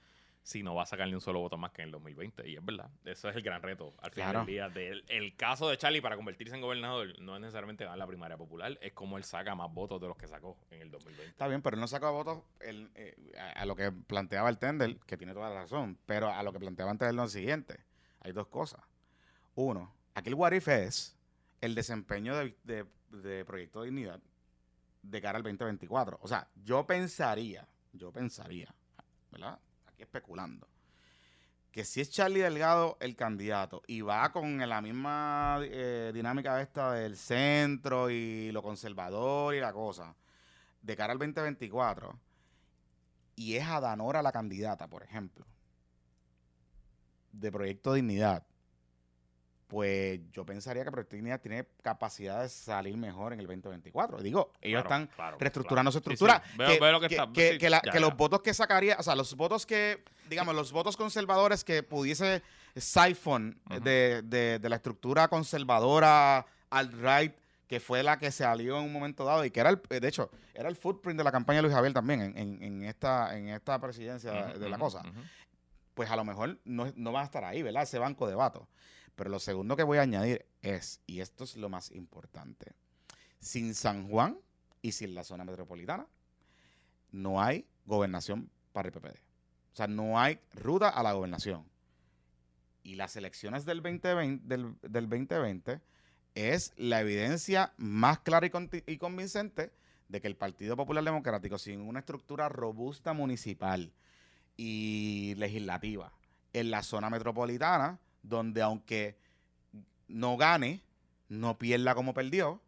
si 0.48 0.64
no 0.64 0.76
va 0.76 0.84
a 0.84 0.86
sacar 0.86 1.06
ni 1.10 1.14
un 1.14 1.20
solo 1.20 1.42
voto 1.42 1.58
más 1.58 1.72
que 1.72 1.82
en 1.82 1.88
el 1.88 1.92
2020. 1.92 2.48
Y 2.50 2.56
es 2.56 2.64
verdad, 2.64 2.90
eso 3.04 3.28
es 3.28 3.36
el 3.36 3.42
gran 3.42 3.62
reto 3.62 3.94
al 4.02 4.12
final 4.12 4.32
Claro. 4.32 4.40
del 4.40 4.48
día. 4.48 4.70
Del, 4.70 5.04
el 5.10 5.36
caso 5.36 5.68
de 5.68 5.78
Charlie 5.78 6.00
para 6.00 6.16
convertirse 6.16 6.56
en 6.56 6.62
gobernador 6.62 7.20
no 7.20 7.36
es 7.36 7.42
necesariamente 7.42 7.84
ganar 7.84 7.98
la 7.98 8.08
primaria 8.08 8.38
popular, 8.38 8.78
es 8.82 8.94
como 8.94 9.18
él 9.18 9.26
saca 9.26 9.56
más 9.56 9.74
votos 9.74 10.00
de 10.00 10.08
los 10.08 10.16
que 10.16 10.26
sacó 10.26 10.58
en 10.72 10.82
el 10.82 10.90
2020. 10.90 11.32
Está 11.32 11.50
bien, 11.50 11.62
pero 11.62 11.76
él 11.76 11.82
no 11.82 11.88
sacó 11.90 12.14
votos 12.14 12.44
él, 12.62 12.90
eh, 12.96 13.14
a, 13.38 13.62
a 13.62 13.66
lo 13.66 13.76
que 13.76 13.92
planteaba 13.92 14.48
el 14.50 14.58
Tender, 14.58 14.98
que 15.06 15.18
tiene 15.18 15.34
toda 15.34 15.50
la 15.50 15.56
razón, 15.64 15.98
pero 16.06 16.30
a 16.32 16.42
lo 16.44 16.54
que 16.54 16.60
planteaba 16.60 16.92
antes 16.92 17.10
él 17.10 17.18
lo 17.18 17.28
siguiente. 17.28 17.82
Hay 18.22 18.32
dos 18.32 18.48
cosas. 18.48 18.80
Uno, 19.56 19.94
aquí 20.16 20.30
el 20.30 20.36
what 20.36 20.54
if 20.54 20.70
es 20.70 21.18
el 21.60 21.76
desempeño 21.76 22.36
de, 22.38 22.56
de- 22.63 22.86
de 23.10 23.44
Proyecto 23.44 23.82
de 23.82 23.88
Dignidad 23.88 24.21
de 25.02 25.21
cara 25.21 25.38
al 25.38 25.44
2024. 25.44 26.19
O 26.21 26.28
sea, 26.30 26.48
yo 26.56 26.86
pensaría, 26.88 27.67
yo 27.92 28.12
pensaría, 28.13 28.74
¿verdad? 29.32 29.60
Especulando, 29.98 30.67
que 31.71 31.85
si 31.85 32.02
es 32.02 32.10
Charlie 32.10 32.41
Delgado 32.41 32.98
el 33.00 33.15
candidato 33.15 33.81
y 33.87 34.02
va 34.02 34.31
con 34.31 34.58
la 34.58 34.81
misma 34.81 35.60
eh, 35.63 36.12
dinámica 36.13 36.62
esta 36.62 36.93
del 36.93 37.17
centro 37.17 38.10
y 38.10 38.52
lo 38.52 38.62
conservador 38.63 39.56
y 39.56 39.60
la 39.60 39.73
cosa, 39.73 40.15
de 40.81 40.95
cara 40.95 41.13
al 41.13 41.19
2024, 41.19 42.19
y 43.35 43.56
es 43.56 43.67
Adanora 43.67 44.21
la 44.21 44.31
candidata, 44.31 44.87
por 44.87 45.04
ejemplo, 45.04 45.45
de 47.31 47.52
Proyecto 47.52 47.93
Dignidad, 47.93 48.43
pues 49.68 50.22
yo 50.32 50.46
pensaría 50.46 50.84
que 50.86 50.92
Proyecto 50.92 51.15
Dignidad 51.18 51.42
tiene 51.42 51.65
capacidad 51.82 52.42
de 52.42 52.50
salir 52.50 52.96
mejor 52.96 53.34
en 53.34 53.40
el 53.42 53.48
2024. 53.48 54.20
Digo, 54.22 54.52
ellos 54.62 54.82
Claro, 54.84 55.04
están 55.04 55.15
claro, 55.15 55.38
reestructurando 55.40 55.92
claro. 55.92 55.92
su 55.92 55.98
estructura. 55.98 56.42
sí. 56.52 56.58
Veo- 56.58 56.68
que, 56.70 56.80
veo 56.80 56.92
lo 56.94 57.00
que 57.02 57.08
que- 57.10 57.15
está- 57.15 57.32
que- 57.34 57.52
sí, 57.54 57.58
que 57.58 57.70
la- 57.70 57.82
ya, 57.84 57.92
que 57.92 57.98
ya. 58.00 58.06
los 58.06 58.15
votos 58.15 58.42
que 58.42 58.54
sacaría, 58.54 58.96
o 58.98 59.04
sea, 59.04 59.15
los 59.15 59.36
votos 59.36 59.65
que, 59.65 60.04
digamos, 60.30 60.56
los 60.56 60.72
votos 60.72 60.96
conservadores 60.96 61.63
que 61.65 61.84
pudiese 61.84 62.42
siphon 62.78 63.60
de, 63.84 64.22
de- 64.24 64.60
de 64.60 64.70
la 64.70 64.78
estructura 64.78 65.28
conservadora 65.28 66.46
alt-right, 66.70 67.34
que 67.68 67.82
fue 67.82 68.04
la 68.04 68.18
que 68.18 68.32
se 68.32 68.46
alió 68.46 68.78
en 68.80 68.86
un 68.86 68.94
momento 68.94 69.26
dado 69.26 69.44
y 69.44 69.52
que 69.52 69.60
era, 69.60 69.70
el, 69.70 69.82
de 69.90 70.08
hecho, 70.08 70.32
era 70.54 70.70
el 70.70 70.78
footprint 70.78 71.18
de 71.18 71.24
la 71.26 71.32
campaña 71.34 71.58
de 71.58 71.63
Luis 71.63 71.74
Javier 71.76 71.94
también 71.94 72.22
en, 72.22 72.38
en- 72.38 72.63
en 72.63 72.84
esta, 72.86 73.38
en 73.38 73.50
esta 73.50 73.80
presidencia 73.82 74.32
de 74.32 74.70
la 74.70 74.78
cosa 74.78 75.02
pues 75.94 76.12
a 76.12 76.15
lo 76.15 76.24
mejor 76.24 76.60
no, 76.63 76.86
no 76.96 77.12
va 77.12 77.22
a 77.22 77.24
estar 77.26 77.44
ahí, 77.44 77.63
¿verdad? 77.63 77.82
Ese 77.82 77.98
banco 77.98 78.28
de 78.28 78.36
vatos. 78.36 78.68
Pero 79.18 79.30
lo 79.30 79.40
segundo 79.40 79.76
que 79.76 79.84
voy 79.84 79.98
a 79.98 80.04
añadir 80.04 80.46
es, 80.62 81.02
y 81.08 81.20
esto 81.20 81.44
es 81.44 81.58
lo 81.58 81.68
más 81.68 81.92
importante, 81.92 82.74
sin 83.40 83.76
San 83.76 84.08
Juan 84.08 84.40
y 84.82 84.94
sin 84.94 85.15
la 85.15 85.26
zona 85.26 85.44
metropolitana, 85.44 86.08
no 87.12 87.42
hay 87.42 87.68
gobernación 87.86 88.50
para 88.72 88.88
el 88.88 88.94
PPD. 88.94 89.18
O 89.74 89.76
sea, 89.76 89.88
no 89.88 90.20
hay 90.20 90.40
ruta 90.54 90.88
a 90.88 91.04
la 91.04 91.13
gobernación. 91.13 91.65
Y 92.84 92.96
las 92.96 93.15
elecciones 93.15 93.65
del 93.65 93.82
2020, 93.82 94.48
del, 94.48 94.78
del 94.82 95.10
2020 95.10 95.82
es 96.36 96.74
la 96.78 97.02
evidencia 97.02 97.74
más 97.78 98.20
clara 98.20 98.48
y 98.48 98.98
convincente 98.98 99.74
de 100.08 100.22
que 100.22 100.28
el 100.28 100.38
Partido 100.38 100.78
Popular 100.78 101.04
Democrático, 101.04 101.58
sin 101.58 101.82
una 101.82 102.00
estructura 102.00 102.48
robusta 102.50 103.13
municipal, 103.13 103.92
y 104.58 105.36
legislativa 105.38 106.12
en 106.54 106.72
la 106.72 106.82
zona 106.82 107.10
metropolitana, 107.10 108.00
donde 108.24 108.62
aunque 108.62 109.18
no 110.08 110.38
gane, 110.38 110.82
no 111.30 111.58
pierda 111.58 111.96
como 111.96 112.13
perdió, 112.13 112.62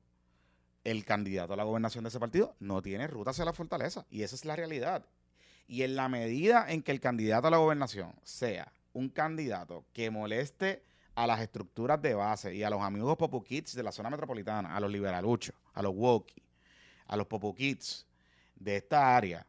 el 0.83 1.05
candidato 1.05 1.53
a 1.53 1.57
la 1.57 1.63
gobernación 1.63 2.03
de 2.03 2.09
ese 2.09 2.19
partido 2.19 2.55
no 2.59 2.81
tiene 2.81 3.07
ruta 3.07 3.31
hacia 3.31 3.45
la 3.45 3.53
fortaleza. 3.53 4.05
Y 4.09 4.23
esa 4.23 4.35
es 4.35 4.45
la 4.45 4.55
realidad. 4.55 5.05
Y 5.67 5.83
en 5.83 5.95
la 5.95 6.09
medida 6.09 6.65
en 6.69 6.81
que 6.81 6.91
el 6.91 6.99
candidato 6.99 7.47
a 7.47 7.51
la 7.51 7.57
gobernación 7.57 8.13
sea 8.23 8.71
un 8.93 9.09
candidato 9.09 9.85
que 9.93 10.09
moleste 10.09 10.83
a 11.15 11.27
las 11.27 11.41
estructuras 11.41 12.01
de 12.01 12.13
base 12.13 12.55
y 12.55 12.63
a 12.63 12.69
los 12.69 12.81
amigos 12.81 13.17
Popu 13.17 13.43
Kids 13.43 13.75
de 13.75 13.83
la 13.83 13.91
zona 13.91 14.09
metropolitana, 14.09 14.75
a 14.75 14.79
los 14.79 14.91
liberaluchos, 14.91 15.53
a 15.73 15.81
los 15.81 15.93
woki, 15.93 16.41
a 17.07 17.17
los 17.17 17.27
Popu 17.27 17.53
Kids 17.53 18.05
de 18.55 18.77
esta 18.77 19.15
área, 19.15 19.45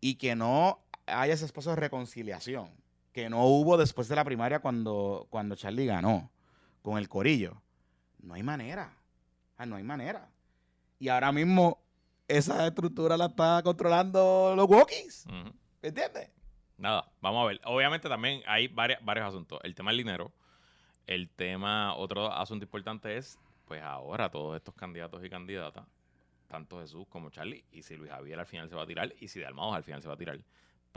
y 0.00 0.14
que 0.14 0.34
no 0.34 0.80
haya 1.06 1.34
ese 1.34 1.44
espacio 1.44 1.70
de 1.72 1.76
reconciliación 1.76 2.70
que 3.12 3.28
no 3.30 3.44
hubo 3.44 3.76
después 3.76 4.08
de 4.08 4.16
la 4.16 4.24
primaria 4.24 4.60
cuando, 4.60 5.26
cuando 5.30 5.54
Charlie 5.54 5.86
ganó 5.86 6.30
con 6.82 6.98
el 6.98 7.08
corillo. 7.08 7.60
No 8.20 8.34
hay 8.34 8.42
manera. 8.42 8.96
Ah, 9.56 9.66
no 9.66 9.76
hay 9.76 9.82
manera. 9.82 10.30
Y 10.98 11.08
ahora 11.08 11.32
mismo 11.32 11.82
esa 12.26 12.66
estructura 12.66 13.16
la 13.16 13.26
está 13.26 13.62
controlando 13.62 14.54
los 14.56 14.68
walkies. 14.68 15.26
¿Me 15.82 15.88
entiendes? 15.88 16.30
Nada, 16.76 17.10
vamos 17.20 17.44
a 17.44 17.48
ver. 17.48 17.60
Obviamente 17.64 18.08
también 18.08 18.42
hay 18.46 18.68
varias, 18.68 19.04
varios 19.04 19.26
asuntos. 19.26 19.58
El 19.62 19.74
tema 19.74 19.90
del 19.90 19.98
dinero. 19.98 20.32
El 21.06 21.30
tema, 21.30 21.94
otro 21.94 22.30
asunto 22.30 22.66
importante 22.66 23.16
es, 23.16 23.38
pues 23.64 23.82
ahora 23.82 24.30
todos 24.30 24.56
estos 24.56 24.74
candidatos 24.74 25.24
y 25.24 25.30
candidatas, 25.30 25.86
tanto 26.48 26.80
Jesús 26.80 27.06
como 27.08 27.30
Charlie, 27.30 27.64
y 27.72 27.82
si 27.82 27.96
Luis 27.96 28.10
Javier 28.10 28.38
al 28.38 28.46
final 28.46 28.68
se 28.68 28.74
va 28.74 28.82
a 28.82 28.86
tirar, 28.86 29.14
y 29.18 29.28
si 29.28 29.40
Dalmados 29.40 29.74
al 29.74 29.84
final 29.84 30.02
se 30.02 30.08
va 30.08 30.14
a 30.14 30.18
tirar, 30.18 30.38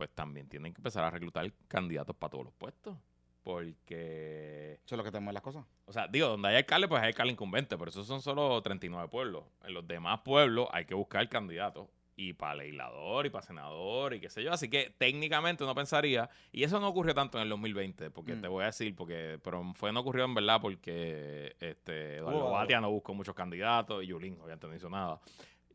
pues 0.01 0.09
también 0.15 0.49
tienen 0.49 0.73
que 0.73 0.79
empezar 0.79 1.03
a 1.03 1.11
reclutar 1.11 1.51
candidatos 1.67 2.15
para 2.15 2.31
todos 2.31 2.45
los 2.45 2.53
puestos. 2.55 2.97
Porque, 3.43 4.79
Eso 4.83 4.95
es 4.95 4.97
lo 4.97 5.03
que 5.03 5.11
tenemos 5.11 5.29
en 5.29 5.35
las 5.35 5.43
cosas. 5.43 5.63
o 5.85 5.93
sea, 5.93 6.07
digo, 6.07 6.27
donde 6.27 6.47
hay 6.49 6.55
alcalde, 6.55 6.87
pues 6.87 7.01
hay 7.03 7.09
alcalde 7.09 7.33
incumbente, 7.33 7.77
pero 7.77 7.89
esos 7.89 8.07
son 8.07 8.19
solo 8.19 8.59
39 8.63 9.07
pueblos. 9.09 9.43
En 9.63 9.75
los 9.75 9.87
demás 9.87 10.21
pueblos 10.21 10.67
hay 10.71 10.85
que 10.85 10.95
buscar 10.95 11.29
candidatos. 11.29 11.87
Y 12.15 12.33
para 12.33 12.55
legislador, 12.55 13.25
y 13.25 13.29
para 13.29 13.41
senador, 13.45 14.13
y 14.13 14.19
qué 14.19 14.29
sé 14.29 14.43
yo. 14.43 14.51
Así 14.51 14.69
que 14.69 14.93
técnicamente 14.97 15.63
uno 15.63 15.73
pensaría, 15.73 16.29
y 16.51 16.63
eso 16.63 16.79
no 16.79 16.87
ocurrió 16.89 17.15
tanto 17.15 17.37
en 17.37 17.43
el 17.43 17.49
2020, 17.49 18.11
porque 18.11 18.35
Mm. 18.35 18.41
te 18.41 18.47
voy 18.47 18.63
a 18.63 18.67
decir, 18.67 18.95
porque 18.95 19.39
pero 19.43 19.63
fue 19.75 19.91
no 19.93 20.01
ocurrió 20.01 20.25
en 20.25 20.33
verdad 20.35 20.59
porque 20.61 21.55
este 21.59 22.17
Eduardo 22.17 22.45
Hubo- 22.47 22.51
Batia 22.51 22.79
no 22.81 22.91
buscó 22.91 23.13
muchos 23.13 23.33
candidatos, 23.33 24.03
y 24.03 24.07
Yulín 24.07 24.33
obviamente 24.39 24.67
no 24.67 24.75
hizo 24.75 24.89
nada. 24.89 25.19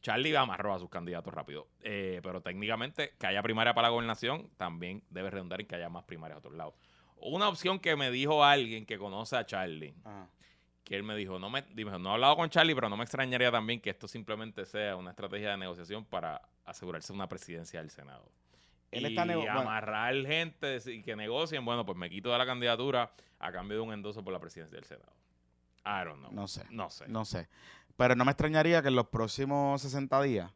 Charlie 0.03 0.35
amarró 0.37 0.75
a 0.75 0.79
sus 0.79 0.89
candidatos 0.91 1.33
rápido. 1.35 1.67
Eh, 1.83 2.21
pero 2.23 2.41
técnicamente, 2.41 3.15
que 3.19 3.27
haya 3.27 3.43
primaria 3.43 3.75
para 3.75 3.89
la 3.89 3.93
gobernación, 3.93 4.49
también 4.57 5.03
debe 5.11 5.31
redundar 5.31 5.61
en 5.61 5.67
que 5.67 5.75
haya 5.77 5.89
más 5.89 6.05
primarias 6.05 6.37
a 6.37 6.39
otros 6.39 6.55
lados. 6.55 6.75
Una 7.17 7.49
opción 7.49 7.79
que 7.79 7.97
me 7.97 8.11
dijo 8.11 8.45
alguien 8.45 8.85
que 8.87 8.99
conoce 8.99 9.37
a 9.37 9.47
Charlie, 9.47 9.95
Ajá. 10.05 10.29
que 10.85 10.97
él 10.97 11.03
me 11.03 11.17
dijo, 11.17 11.39
no 11.39 11.49
me, 11.51 11.63
dijo, 11.63 11.99
no 11.99 12.11
he 12.11 12.13
hablado 12.15 12.37
con 12.37 12.49
Charlie, 12.51 12.75
pero 12.75 12.89
no 12.89 12.97
me 12.97 13.05
extrañaría 13.05 13.51
también 13.51 13.81
que 13.81 13.91
esto 13.91 14.07
simplemente 14.07 14.65
sea 14.67 14.97
una 14.97 15.11
estrategia 15.11 15.51
de 15.51 15.57
negociación 15.57 16.05
para 16.05 16.43
asegurarse 16.65 17.13
una 17.13 17.29
presidencia 17.29 17.81
del 17.81 17.91
Senado. 17.91 18.31
Él 18.93 19.03
y 19.03 19.07
está 19.07 19.25
nego- 19.25 19.41
bueno. 19.43 19.61
amarrar 19.61 20.15
gente 20.27 20.79
y 20.87 21.03
que 21.03 21.17
negocien, 21.17 21.65
bueno, 21.65 21.85
pues 21.85 21.99
me 21.99 22.09
quito 22.09 22.31
de 22.31 22.39
la 22.39 22.47
candidatura 22.47 23.11
a 23.41 23.51
cambio 23.53 23.79
de 23.79 23.83
un 23.83 23.93
endoso 23.93 24.23
por 24.23 24.33
la 24.33 24.39
presidencia 24.39 24.77
del 24.77 24.85
Senado. 24.85 25.13
I 25.85 26.05
don't 26.05 26.19
know. 26.21 26.33
No 26.33 26.47
sé. 26.49 26.65
No 26.71 26.91
sé. 26.91 27.09
No 27.09 27.25
sé. 27.25 27.49
Pero 27.97 28.15
no 28.15 28.25
me 28.25 28.33
extrañaría 28.33 28.83
que 28.83 28.89
en 28.89 28.97
los 28.97 29.07
próximos 29.09 29.81
60 29.83 30.21
días, 30.23 30.53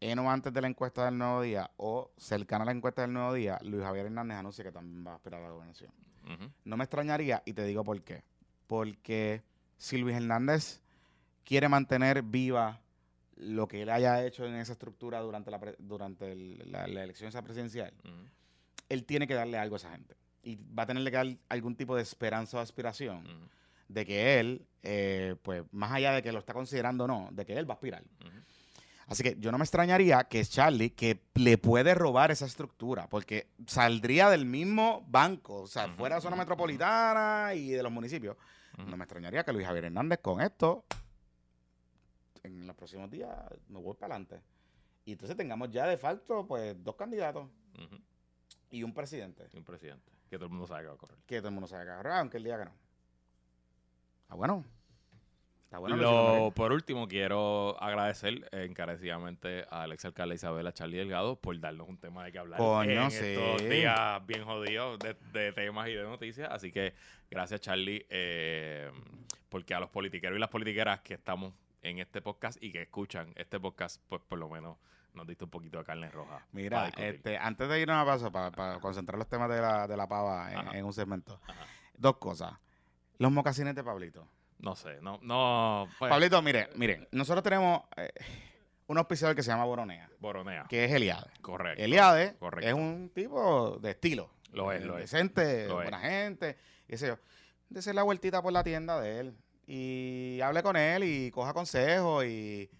en 0.00 0.18
o 0.18 0.30
antes 0.30 0.52
de 0.52 0.60
la 0.60 0.66
encuesta 0.68 1.04
del 1.04 1.16
nuevo 1.16 1.40
día 1.42 1.70
o 1.76 2.10
cercana 2.16 2.62
a 2.62 2.66
la 2.66 2.72
encuesta 2.72 3.02
del 3.02 3.12
nuevo 3.12 3.32
día, 3.32 3.58
Luis 3.62 3.82
Javier 3.82 4.06
Hernández 4.06 4.36
anuncie 4.38 4.64
que 4.64 4.72
también 4.72 5.06
va 5.06 5.12
a 5.12 5.14
aspirar 5.14 5.40
a 5.40 5.44
la 5.44 5.50
gobernación. 5.50 5.90
No 6.64 6.76
me 6.76 6.84
extrañaría 6.84 7.42
y 7.46 7.52
te 7.52 7.64
digo 7.64 7.84
por 7.84 8.00
qué. 8.02 8.22
Porque 8.66 9.42
si 9.78 9.98
Luis 9.98 10.16
Hernández 10.16 10.80
quiere 11.44 11.68
mantener 11.68 12.22
viva 12.22 12.80
lo 13.36 13.66
que 13.66 13.82
él 13.82 13.90
haya 13.90 14.24
hecho 14.24 14.44
en 14.46 14.54
esa 14.54 14.72
estructura 14.72 15.20
durante 15.20 15.50
la, 15.50 15.58
pre- 15.58 15.76
durante 15.78 16.30
el- 16.32 16.62
la, 16.70 16.86
la 16.86 17.02
elección 17.02 17.28
esa 17.28 17.42
presidencial, 17.42 17.92
él 18.88 19.04
tiene 19.04 19.26
que 19.26 19.34
darle 19.34 19.58
algo 19.58 19.76
a 19.76 19.78
esa 19.78 19.90
gente. 19.90 20.16
Y 20.42 20.56
va 20.56 20.82
a 20.82 20.86
tenerle 20.86 21.10
que 21.10 21.16
dar 21.16 21.26
algún 21.48 21.76
tipo 21.76 21.96
de 21.96 22.02
esperanza 22.02 22.58
o 22.58 22.60
aspiración. 22.60 23.24
De 23.88 24.06
que 24.06 24.40
él, 24.40 24.66
eh, 24.82 25.36
pues 25.42 25.64
más 25.72 25.92
allá 25.92 26.12
de 26.12 26.22
que 26.22 26.32
lo 26.32 26.38
está 26.38 26.52
considerando 26.52 27.04
o 27.04 27.06
no, 27.06 27.28
de 27.32 27.44
que 27.44 27.56
él 27.56 27.68
va 27.68 27.74
a 27.74 27.76
aspirar. 27.76 28.02
Así 29.06 29.22
que 29.22 29.36
yo 29.38 29.52
no 29.52 29.58
me 29.58 29.64
extrañaría 29.64 30.24
que 30.24 30.42
Charlie, 30.44 30.90
que 30.90 31.22
le 31.34 31.58
puede 31.58 31.94
robar 31.94 32.30
esa 32.30 32.46
estructura, 32.46 33.08
porque 33.08 33.48
saldría 33.66 34.30
del 34.30 34.46
mismo 34.46 35.04
banco, 35.06 35.62
o 35.62 35.66
sea, 35.66 35.88
fuera 35.88 36.16
de 36.16 36.22
zona 36.22 36.36
metropolitana 36.36 37.52
y 37.54 37.70
de 37.70 37.82
los 37.82 37.92
municipios. 37.92 38.36
No 38.78 38.96
me 38.96 39.04
extrañaría 39.04 39.44
que 39.44 39.52
Luis 39.52 39.66
Javier 39.66 39.86
Hernández 39.86 40.20
con 40.22 40.40
esto, 40.40 40.86
en 42.42 42.66
los 42.66 42.74
próximos 42.74 43.10
días, 43.10 43.30
me 43.68 43.78
voy 43.78 43.94
para 43.94 44.14
adelante. 44.14 44.40
Y 45.04 45.12
entonces 45.12 45.36
tengamos 45.36 45.70
ya 45.70 45.86
de 45.86 45.98
falto, 45.98 46.46
pues, 46.46 46.82
dos 46.82 46.94
candidatos 46.96 47.48
y 48.70 48.82
un 48.82 48.94
presidente. 48.94 49.48
Y 49.52 49.58
un 49.58 49.64
presidente. 49.64 50.10
Que 50.30 50.36
todo 50.36 50.46
el 50.46 50.52
mundo 50.52 50.66
sabe 50.66 50.82
que 50.82 50.88
va 50.88 50.94
a 50.94 50.98
correr. 50.98 51.18
Que 51.26 51.38
todo 51.38 51.48
el 51.48 51.54
mundo 51.54 51.68
sabe 51.68 51.84
que 51.84 51.90
agarrar, 51.90 52.18
aunque 52.20 52.38
el 52.38 52.44
día 52.44 52.58
que 52.58 52.64
no. 52.64 52.72
Bueno. 54.34 54.64
Está 55.64 55.78
bueno. 55.78 55.96
Lo- 55.96 56.50
por 56.54 56.70
último, 56.72 57.08
quiero 57.08 57.80
agradecer 57.82 58.46
encarecidamente 58.52 59.64
al 59.70 59.92
ex 59.92 60.04
alcalde 60.04 60.34
Isabela 60.34 60.72
Charlie 60.72 60.98
Delgado 60.98 61.36
por 61.36 61.58
darnos 61.58 61.88
un 61.88 61.96
tema 61.96 62.24
de 62.24 62.32
que 62.32 62.38
hablar 62.38 62.58
Coño, 62.58 63.04
en 63.04 63.10
sí. 63.10 63.24
estos 63.24 63.68
días 63.70 64.26
bien 64.26 64.44
jodidos 64.44 64.98
de, 64.98 65.16
de 65.32 65.52
temas 65.52 65.88
y 65.88 65.94
de 65.94 66.02
noticias. 66.02 66.50
Así 66.50 66.70
que 66.72 66.92
gracias, 67.30 67.60
Charlie, 67.62 68.04
eh, 68.10 68.90
porque 69.48 69.74
a 69.74 69.80
los 69.80 69.88
politiqueros 69.88 70.36
y 70.36 70.40
las 70.40 70.50
politiqueras 70.50 71.00
que 71.00 71.14
estamos 71.14 71.54
en 71.80 71.98
este 72.00 72.20
podcast 72.20 72.62
y 72.62 72.70
que 72.70 72.82
escuchan 72.82 73.32
este 73.36 73.58
podcast, 73.58 74.02
pues 74.08 74.20
por 74.28 74.38
lo 74.38 74.50
menos 74.50 74.76
nos 75.14 75.26
diste 75.26 75.44
un 75.44 75.50
poquito 75.50 75.78
de 75.78 75.84
carne 75.84 76.10
roja. 76.10 76.46
Mira, 76.52 76.88
este, 76.98 77.38
antes 77.38 77.68
de 77.68 77.80
irnos 77.80 77.96
a 77.96 78.04
paso, 78.04 78.30
para 78.30 78.78
concentrar 78.78 79.18
los 79.18 79.28
temas 79.28 79.48
de 79.48 79.60
la, 79.60 79.86
de 79.88 79.96
la 79.96 80.06
pava 80.06 80.52
en, 80.74 80.84
un 80.84 80.92
segmento, 80.92 81.40
Ajá. 81.46 81.66
dos 81.96 82.18
cosas. 82.18 82.52
Los 83.18 83.30
mocasines 83.32 83.74
de 83.74 83.84
Pablito. 83.84 84.26
No 84.58 84.76
sé, 84.76 85.00
no, 85.02 85.18
no. 85.22 85.88
pues, 85.98 86.08
Pablito, 86.10 86.40
mire, 86.42 86.68
miren, 86.76 87.08
nosotros 87.10 87.42
tenemos 87.42 87.82
eh, 87.96 88.12
un 88.86 88.98
auspiciador 88.98 89.34
que 89.34 89.42
se 89.42 89.50
llama 89.50 89.64
Boronea, 89.64 90.08
Boronea. 90.20 90.66
que 90.68 90.84
es 90.84 90.92
Eliade. 90.92 91.30
Correcto. 91.40 91.82
Eliade 91.82 92.36
correcto. 92.38 92.68
es 92.68 92.74
un 92.74 93.10
tipo 93.14 93.78
de 93.80 93.90
estilo. 93.90 94.30
Lo 94.52 94.70
es, 94.70 94.84
lo 94.84 94.98
es. 94.98 95.10
Decente, 95.10 95.66
Lo 95.66 95.80
es. 95.80 95.88
buena 95.88 95.98
gente, 96.00 96.56
qué 96.86 96.96
sé 96.96 97.08
yo. 97.08 97.18
Dese 97.70 97.94
la 97.94 98.02
vueltita 98.02 98.42
por 98.42 98.52
la 98.52 98.62
tienda 98.62 99.00
de 99.00 99.20
él 99.20 99.36
y 99.66 100.40
hable 100.42 100.62
con 100.62 100.76
él 100.76 101.04
y 101.04 101.30
coja 101.30 101.54
consejos 101.54 102.24
y... 102.26 102.70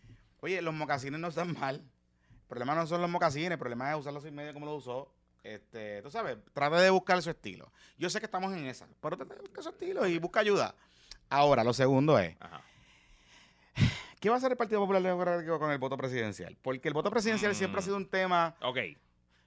Oye, 0.41 0.61
los 0.61 0.75
mocasines 0.75 1.19
no 1.21 1.29
están 1.29 1.55
mal. 1.59 1.77
El 1.77 2.47
problema 2.49 2.75
no 2.75 2.87
son 2.87 3.01
los 3.01 3.09
mocasines, 3.09 3.53
el 3.53 3.59
problema 3.59 3.91
es 3.91 3.97
usarlos 3.99 4.23
sin 4.23 4.35
medio 4.35 4.53
como 4.53 4.67
lo 4.67 4.75
usó. 4.75 5.11
Este, 5.43 6.01
tú 6.03 6.11
sabes, 6.11 6.39
trate 6.53 6.77
de 6.77 6.91
buscar 6.91 7.21
su 7.23 7.31
estilo. 7.31 7.73
Yo 7.99 8.09
sé 8.11 8.21
que 8.21 8.27
estamos 8.27 8.53
en 8.55 8.67
esa, 8.67 8.87
pero 9.01 9.17
trate 9.17 9.35
de 9.35 9.41
buscar 9.41 9.63
su 9.65 9.71
estilo 9.71 10.07
y 10.07 10.19
busca 10.19 10.41
ayuda. 10.41 10.75
Ahora, 11.29 11.65
lo 11.65 11.73
segundo 11.73 12.19
es, 12.19 12.37
Ajá. 12.41 12.63
¿qué 14.21 14.29
va 14.29 14.37
a 14.37 14.39
hacer 14.39 14.53
el 14.53 14.57
Partido 14.57 14.81
Popular 14.81 15.03
Democrático 15.03 15.59
con 15.59 15.71
el 15.71 15.79
voto 15.79 15.97
presidencial? 15.97 16.57
Porque 16.63 16.89
el 16.89 16.95
voto 16.95 17.11
presidencial 17.11 17.55
siempre 17.55 17.79
ha 17.79 17.83
Mm. 17.83 17.85
sido 17.85 17.97
un 17.97 18.07
tema 18.07 18.55
Ok, 18.63 18.79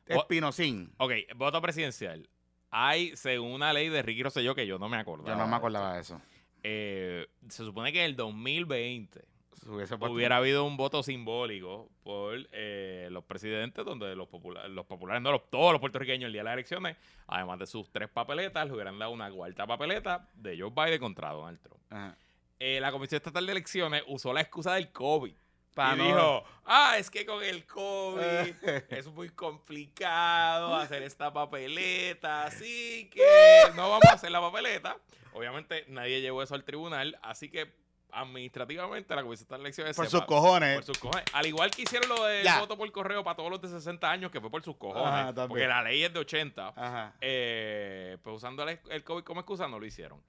espinosín. 0.08 0.92
ok, 0.98 1.12
voto 1.36 1.62
presidencial. 1.62 2.28
hay, 2.72 3.16
según 3.16 3.52
una 3.54 3.72
ley 3.72 3.88
de 3.90 4.02
Ricky 4.02 4.24
Rosselló, 4.24 4.54
que 4.54 4.68
yo 4.68 4.78
no 4.78 4.90
me 4.90 4.98
acordaba. 4.98 5.30
Yo 5.30 5.38
no 5.38 5.48
me 5.48 5.56
acordaba 5.56 5.94
de 5.96 6.02
eso. 6.02 6.20
eh, 6.64 7.28
se 7.48 7.64
supone 7.64 7.94
que 7.94 8.00
en 8.00 8.06
el 8.06 8.16
2020 8.18 9.22
Si 9.22 9.35
hubiese 9.66 9.98
puesto- 9.98 10.14
hubiera 10.14 10.38
habido 10.38 10.64
un 10.66 10.78
voto 10.78 11.02
simbólico 11.04 11.90
por 12.04 12.38
eh, 12.52 13.08
los 13.12 13.24
presidentes, 13.24 13.84
donde 13.86 14.16
los, 14.16 14.28
popula- 14.30 14.68
los 14.68 14.86
populares, 14.86 15.22
no, 15.22 15.32
los- 15.32 15.50
todos 15.50 15.72
los 15.72 15.80
puertorriqueños 15.82 16.28
el 16.28 16.34
día 16.34 16.42
de 16.42 16.46
las 16.46 16.54
elecciones, 16.54 16.98
además 17.28 17.60
de 17.60 17.66
sus 17.68 17.92
tres 17.92 18.10
papeletas, 18.10 18.66
le 18.68 18.74
hubieran 18.74 18.98
dado 19.00 19.12
una 19.12 19.30
cuarta 19.32 19.66
papeleta 19.68 20.30
de 20.36 20.60
Joe 20.60 20.72
Biden 20.72 21.00
contra 21.00 21.32
Donald 21.32 21.60
Trump. 21.62 21.82
Ajá. 21.90 22.16
Eh, 22.60 22.80
la 22.80 22.92
Comisión 22.92 23.18
Estatal 23.18 23.46
de 23.46 23.52
Elecciones 23.52 24.04
usó 24.08 24.32
la 24.34 24.42
excusa 24.42 24.74
del 24.76 24.92
COVID. 24.92 25.34
Y 25.78 25.98
no- 25.98 26.04
dijo, 26.06 26.44
ah, 26.64 26.96
es 26.98 27.10
que 27.12 27.26
con 27.26 27.44
el 27.44 27.66
COVID 27.66 28.54
es 28.90 29.08
muy 29.08 29.28
complicado 29.30 30.74
hacer 30.76 31.04
esta 31.04 31.34
papeleta, 31.34 32.46
así 32.46 33.10
que 33.12 33.22
no 33.76 33.90
vamos 33.90 34.06
a 34.10 34.14
hacer 34.14 34.32
la 34.32 34.40
papeleta. 34.40 34.98
Obviamente 35.34 35.84
nadie 35.90 36.22
llevó 36.22 36.42
eso 36.44 36.56
al 36.56 36.64
tribunal, 36.64 37.20
así 37.22 37.50
que 37.50 37.74
administrativamente 38.16 39.16
la 39.16 39.22
Comisión 39.24 39.48
de 39.50 39.56
Elecciones 39.58 39.96
Por 39.96 40.06
se 40.06 40.12
sus 40.12 40.26
cojones. 40.26 40.76
por 40.76 40.84
sus 40.84 40.98
cojones. 40.98 41.26
Al 41.34 41.46
igual 41.46 41.72
que 41.72 41.84
hicieron 41.84 42.10
lo 42.10 42.24
del 42.26 42.44
Ya. 42.44 42.60
voto 42.60 42.78
por 42.78 42.92
correo 42.92 43.24
para 43.24 43.36
todos 43.36 43.50
los 43.52 43.62
de 43.62 43.68
60 43.70 44.10
años, 44.10 44.32
que 44.32 44.40
fue 44.42 44.50
por 44.50 44.64
sus 44.64 44.76
cojones, 44.78 45.08
Ajá, 45.08 45.48
porque 45.48 45.68
la 45.68 45.84
ley 45.84 46.04
es 46.04 46.14
de 46.14 46.20
80. 46.20 46.70
Ajá. 46.76 47.14
Eh, 47.22 48.18
pues 48.24 48.38
usando 48.38 48.64
el, 48.68 48.80
el 48.90 49.04
COVID 49.04 49.24
como 49.24 49.42
excusa 49.42 49.68
no 49.68 49.80
lo 49.80 49.86
hicieron. 49.86 50.22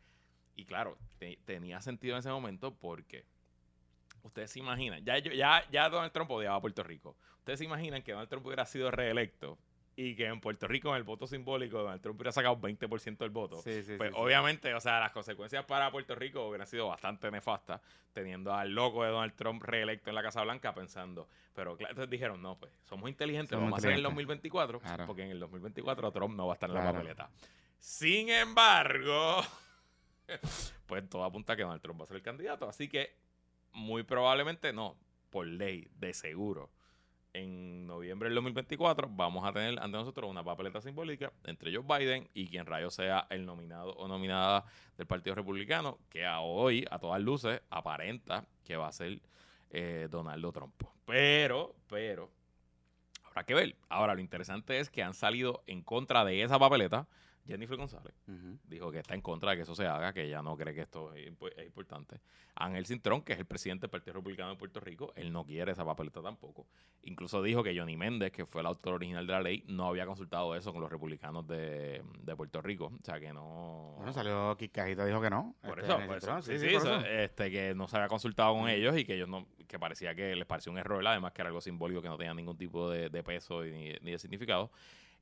Y 0.57 0.65
claro, 0.65 0.97
te- 1.19 1.39
tenía 1.45 1.81
sentido 1.81 2.15
en 2.15 2.21
ese 2.21 2.31
momento 2.31 2.75
porque 2.75 3.25
ustedes 4.23 4.51
se 4.51 4.59
imaginan, 4.59 5.05
ya, 5.05 5.19
ya, 5.19 5.65
ya 5.71 5.89
Donald 5.89 6.13
Trump 6.13 6.31
odiaba 6.31 6.57
a 6.57 6.61
Puerto 6.61 6.83
Rico. 6.83 7.17
Ustedes 7.39 7.59
se 7.61 7.65
imaginan 7.65 8.03
que 8.03 8.13
Donald 8.13 8.29
Trump 8.29 8.45
hubiera 8.47 8.67
sido 8.67 8.91
reelecto 8.91 9.59
y 9.99 10.15
que 10.15 10.27
en 10.27 10.41
Puerto 10.41 10.69
Rico 10.69 10.91
en 10.91 10.97
el 10.97 11.05
voto 11.05 11.27
simbólico 11.27 11.79
Donald 11.79 12.03
Trump 12.03 12.19
hubiera 12.21 12.31
sacado 12.33 12.57
20% 12.61 13.17
del 13.17 13.31
voto. 13.31 13.63
Sí, 13.63 13.83
sí, 13.83 13.95
Pues 13.97 14.11
sí, 14.11 14.17
obviamente, 14.19 14.75
o 14.75 14.81
sea, 14.81 15.01
las 15.01 15.11
consecuencias 15.13 15.65
para 15.65 15.91
Puerto 15.91 16.15
Rico 16.15 16.47
hubieran 16.49 16.67
sido 16.67 16.89
bastante 16.89 17.31
nefastas, 17.31 17.81
teniendo 18.13 18.53
al 18.53 18.75
loco 18.75 19.05
de 19.05 19.11
Donald 19.11 19.35
Trump 19.35 19.63
reelecto 19.63 20.11
en 20.11 20.15
la 20.17 20.23
Casa 20.23 20.43
Blanca 20.43 20.75
pensando, 20.75 21.29
pero 21.55 21.77
claro, 21.79 21.93
entonces 21.93 22.11
dijeron, 22.11 22.43
no, 22.43 22.59
pues 22.59 22.71
somos 22.85 23.09
inteligentes, 23.09 23.51
Somos 23.51 23.65
vamos 23.71 23.79
a 23.79 23.79
hacer 23.79 23.91
en 23.93 23.95
el 23.95 24.01
inteligentes. 24.01 24.43
2024, 24.53 24.81
Claro. 24.81 25.07
porque 25.07 25.23
en 25.23 25.31
el 25.31 25.41
2024 25.41 26.13
Trump 26.13 26.37
no 26.37 26.47
va 26.47 26.53
a 26.53 26.57
estar 26.57 26.69
en 26.69 26.75
la 26.77 26.93
papeleta. 26.93 27.31
Sin 27.79 28.29
embargo, 28.29 29.41
pues 30.87 31.09
todo 31.09 31.25
apunta 31.25 31.55
a 31.55 31.57
que 31.57 31.63
Donald 31.63 31.81
Trump 31.81 32.01
va 32.01 32.05
a 32.05 32.09
ser 32.09 32.17
el 32.17 32.23
candidato, 32.23 32.69
así 32.69 32.89
que 32.89 33.15
muy 33.73 34.03
probablemente 34.03 34.73
no, 34.73 34.97
por 35.31 35.47
ley, 35.47 35.89
de 35.97 36.13
seguro. 36.15 36.71
En 37.37 37.87
noviembre 37.87 38.31
del 38.31 38.37
2024 38.37 39.11
vamos 39.11 39.45
a 39.45 39.53
tener 39.53 39.79
ante 39.79 39.99
nosotros 39.99 40.31
una 40.31 40.43
papeleta 40.43 40.81
simbólica 40.81 41.31
entre 41.45 41.71
Joe 41.71 41.85
Biden 41.87 42.31
y 42.33 42.49
quien 42.49 42.65
rayo 42.65 42.89
sea 42.89 43.27
el 43.29 43.45
nominado 43.45 43.93
o 43.93 44.09
nominada 44.09 44.65
del 44.97 45.07
Partido 45.07 45.35
Republicano, 45.35 45.99
que 46.09 46.25
a 46.25 46.41
hoy, 46.41 46.87
a 46.91 46.99
todas 46.99 47.21
luces, 47.21 47.61
aparenta 47.69 48.47
que 48.65 48.79
va 48.79 48.89
a 48.89 48.93
ser 48.93 49.21
eh, 49.69 50.09
Donaldo 50.11 50.51
Trump. 50.51 50.83
Pero, 51.05 51.75
pero, 51.91 52.31
habrá 53.25 53.45
que 53.45 53.53
ver. 53.53 53.77
Ahora, 53.91 54.15
lo 54.15 54.23
interesante 54.23 54.81
es 54.81 54.89
que 54.89 55.03
han 55.03 55.13
salido 55.13 55.63
en 55.67 55.83
contra 55.83 56.25
de 56.25 56.43
esa 56.43 56.59
papeleta 56.59 57.07
Jennifer 57.47 57.77
González 57.77 58.15
dijo 58.65 58.91
que 58.91 58.99
está 58.99 59.15
en 59.15 59.21
contra 59.23 59.51
de 59.51 59.57
que 59.57 59.63
eso 59.63 59.75
se 59.75 59.87
haga, 59.87 60.13
que 60.13 60.25
ella 60.25 60.43
no 60.43 60.57
cree 60.57 60.75
que 60.75 60.83
esto 60.83 61.15
es, 61.15 61.27
impo- 61.31 61.53
es 61.57 61.67
importante. 61.67 62.21
Ángel 62.57 62.87
Cintrón, 62.87 63.23
que 63.23 63.35
es 63.35 63.39
el 63.39 63.45
presidente 63.45 63.83
del 63.83 63.91
Partido 63.91 64.15
Republicano 64.15 64.51
de 64.51 64.57
Puerto 64.57 64.81
Rico, 64.81 65.13
él 65.15 65.31
no 65.33 65.45
quiere 65.45 65.73
esa 65.73 65.85
papeleta 65.85 66.23
tampoco. 66.23 66.67
Incluso 67.03 67.43
dijo 67.43 67.63
que 67.63 67.79
Johnny 67.79 67.97
Méndez, 67.97 68.33
que 68.33 68.47
fue 68.47 68.63
el 68.63 68.67
autor 68.67 68.95
original 68.95 69.27
de 69.27 69.33
la 69.33 69.41
ley, 69.43 69.63
no 69.69 69.87
había 69.89 70.07
consultado 70.07 70.55
eso 70.57 70.73
con 70.73 70.81
los 70.81 70.91
republicanos 70.91 71.47
de, 71.47 72.03
de 72.23 72.37
Puerto 72.37 72.63
Rico. 72.63 72.87
O 72.99 73.05
sea 73.05 73.21
que 73.21 73.33
no... 73.33 73.93
Bueno, 73.97 74.13
salió 74.13 74.57
Kikajita, 74.57 75.05
dijo 75.05 75.21
que 75.21 75.31
no. 75.31 75.55
Por 75.63 75.81
Este, 75.81 75.93
eso, 75.93 76.07
por 76.07 76.17
eso. 76.17 76.43
Sí, 76.43 76.59
sí, 76.59 76.67
por 76.67 76.75
eso, 76.75 76.97
eso. 76.97 77.07
este, 77.07 77.51
que 77.51 77.75
no 77.75 77.87
se 77.89 77.97
había 77.97 78.09
consultado 78.09 78.55
con 78.55 78.69
ellos 78.71 78.97
y 78.97 79.05
que 79.05 79.15
ellos 79.15 79.29
no, 79.29 79.47
que 79.69 79.79
parecía 79.79 80.15
que 80.15 80.35
les 80.35 80.47
pareció 80.47 80.73
un 80.73 80.79
error, 80.79 81.07
además 81.07 81.33
que 81.33 81.43
era 81.43 81.49
algo 81.49 81.61
simbólico 81.61 82.01
que 82.01 82.09
no 82.09 82.17
tenía 82.17 82.33
ningún 82.35 82.57
tipo 82.57 82.91
de, 82.91 83.11
de 83.11 83.23
peso 83.23 83.63
ni, 83.63 83.93
ni 84.01 84.13
de 84.13 84.19
significado. 84.19 84.71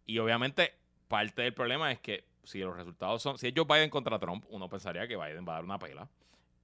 Y 0.07 0.19
obviamente, 0.19 0.75
parte 1.17 1.43
del 1.43 1.55
problema 1.55 1.91
es 1.93 2.01
que 2.01 2.25
si 2.43 2.59
los 2.61 2.77
resultados 2.77 3.23
son, 3.23 3.39
si 3.39 3.49
es 3.49 3.55
Joe 3.57 3.65
Biden 3.67 3.91
contra 3.91 4.19
Trump, 4.19 4.45
uno 4.51 4.69
pensaría 4.69 5.07
que 5.09 5.17
Biden 5.17 5.47
va 5.49 5.53
a 5.53 5.57
dar 5.57 5.65
una 5.65 5.79
pela. 5.79 6.09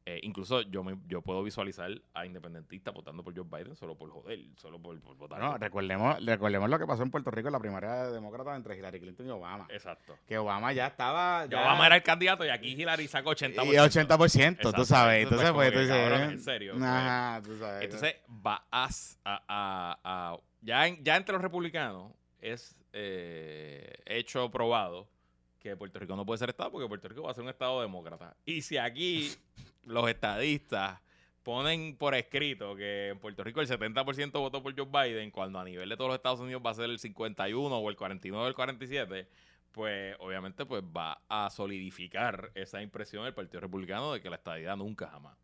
Eh, 0.07 0.19
incluso 0.23 0.63
yo 0.63 0.83
me, 0.83 0.97
yo 1.09 1.21
puedo 1.21 1.43
visualizar 1.43 1.91
a 2.15 2.25
independentistas 2.25 2.93
votando 2.93 3.23
por 3.23 3.35
Joe 3.37 3.45
Biden 3.45 3.77
solo 3.77 3.95
por 3.97 4.11
joder, 4.11 4.39
solo 4.57 4.81
por, 4.81 4.99
por 5.01 5.15
votar. 5.17 5.39
No, 5.39 5.51
por- 5.53 5.61
recordemos, 5.61 6.25
recordemos 6.25 6.71
lo 6.71 6.79
que 6.79 6.87
pasó 6.87 7.03
en 7.03 7.11
Puerto 7.11 7.31
Rico 7.31 7.49
en 7.49 7.53
la 7.53 7.61
primaria 7.61 8.07
demócrata 8.11 8.57
entre 8.57 8.77
Hillary 8.79 8.99
Clinton 8.99 9.27
y 9.27 9.31
Obama. 9.31 9.67
Exacto. 9.71 10.17
Que 10.27 10.39
Obama 10.39 10.73
ya 10.73 10.87
estaba. 10.87 11.45
Ya 11.47 11.61
Obama 11.61 11.87
era 11.87 11.97
el 11.97 12.03
candidato 12.03 12.45
y 12.45 12.49
aquí 12.49 12.73
Hillary 12.73 13.07
saca 13.09 13.29
80%. 13.29 13.67
Y 13.67 13.77
80%, 13.77 14.41
Exacto. 14.53 14.73
tú 14.73 14.85
sabes. 14.87 15.23
Entonces, 15.25 15.53
pues, 15.53 15.73
tú 15.73 15.79
dices. 15.81 15.95
cabrón, 15.97 16.31
en 16.31 16.41
serio, 16.41 16.73
pues. 16.73 16.85
Ajá, 16.85 17.43
tú 17.45 17.57
sabes. 17.59 17.83
Entonces 17.85 18.17
va 18.47 18.65
a, 18.71 18.89
a- 19.25 19.43
a- 19.49 19.99
a- 20.03 20.37
ya, 20.63 20.87
en- 20.89 21.05
ya 21.05 21.17
entre 21.17 21.35
los 21.35 21.43
republicanos 21.43 22.13
es 22.41 22.75
eh, 22.93 23.95
hecho 24.07 24.51
probado 24.51 25.09
que 25.59 25.77
Puerto 25.77 25.99
Rico 25.99 26.17
no 26.17 26.25
puede 26.25 26.39
ser 26.39 26.51
Estado 26.51 26.71
porque 26.71 26.89
Puerto 26.89 27.09
Rico 27.09 27.23
va 27.23 27.33
a 27.33 27.35
ser 27.35 27.45
un 27.45 27.51
Estado 27.51 27.81
demócrata. 27.83 28.37
Y 28.45 28.63
si 28.63 28.79
aquí 28.79 29.31
los 29.85 30.09
estadistas 30.09 31.01
ponen 31.43 31.97
por 31.97 32.15
escrito 32.15 32.75
que 32.75 33.09
en 33.09 33.19
Puerto 33.19 33.45
Rico 33.45 33.61
el 33.61 33.69
70% 33.69 34.33
votó 34.33 34.63
por 34.63 34.75
Joe 34.77 34.87
Biden, 34.87 35.31
cuando 35.31 35.59
a 35.59 35.65
nivel 35.65 35.89
de 35.89 35.97
todos 35.97 36.09
los 36.09 36.17
Estados 36.17 36.41
Unidos 36.41 36.63
va 36.65 36.71
a 36.71 36.75
ser 36.75 36.91
el 36.91 36.99
51 36.99 37.77
o 37.77 37.91
el 37.91 37.97
49 37.97 38.45
o 38.45 38.49
el 38.49 38.55
47, 38.55 39.29
pues 39.73 40.17
obviamente 40.19 40.67
pues 40.67 40.83
va 40.83 41.23
a 41.29 41.51
solidificar 41.51 42.51
esa 42.55 42.83
impresión 42.83 43.25
del 43.25 43.35
Partido 43.35 43.61
Republicano 43.61 44.13
de 44.13 44.21
que 44.21 44.31
la 44.31 44.37
estadidad 44.37 44.77
nunca 44.77 45.09
jamás. 45.09 45.37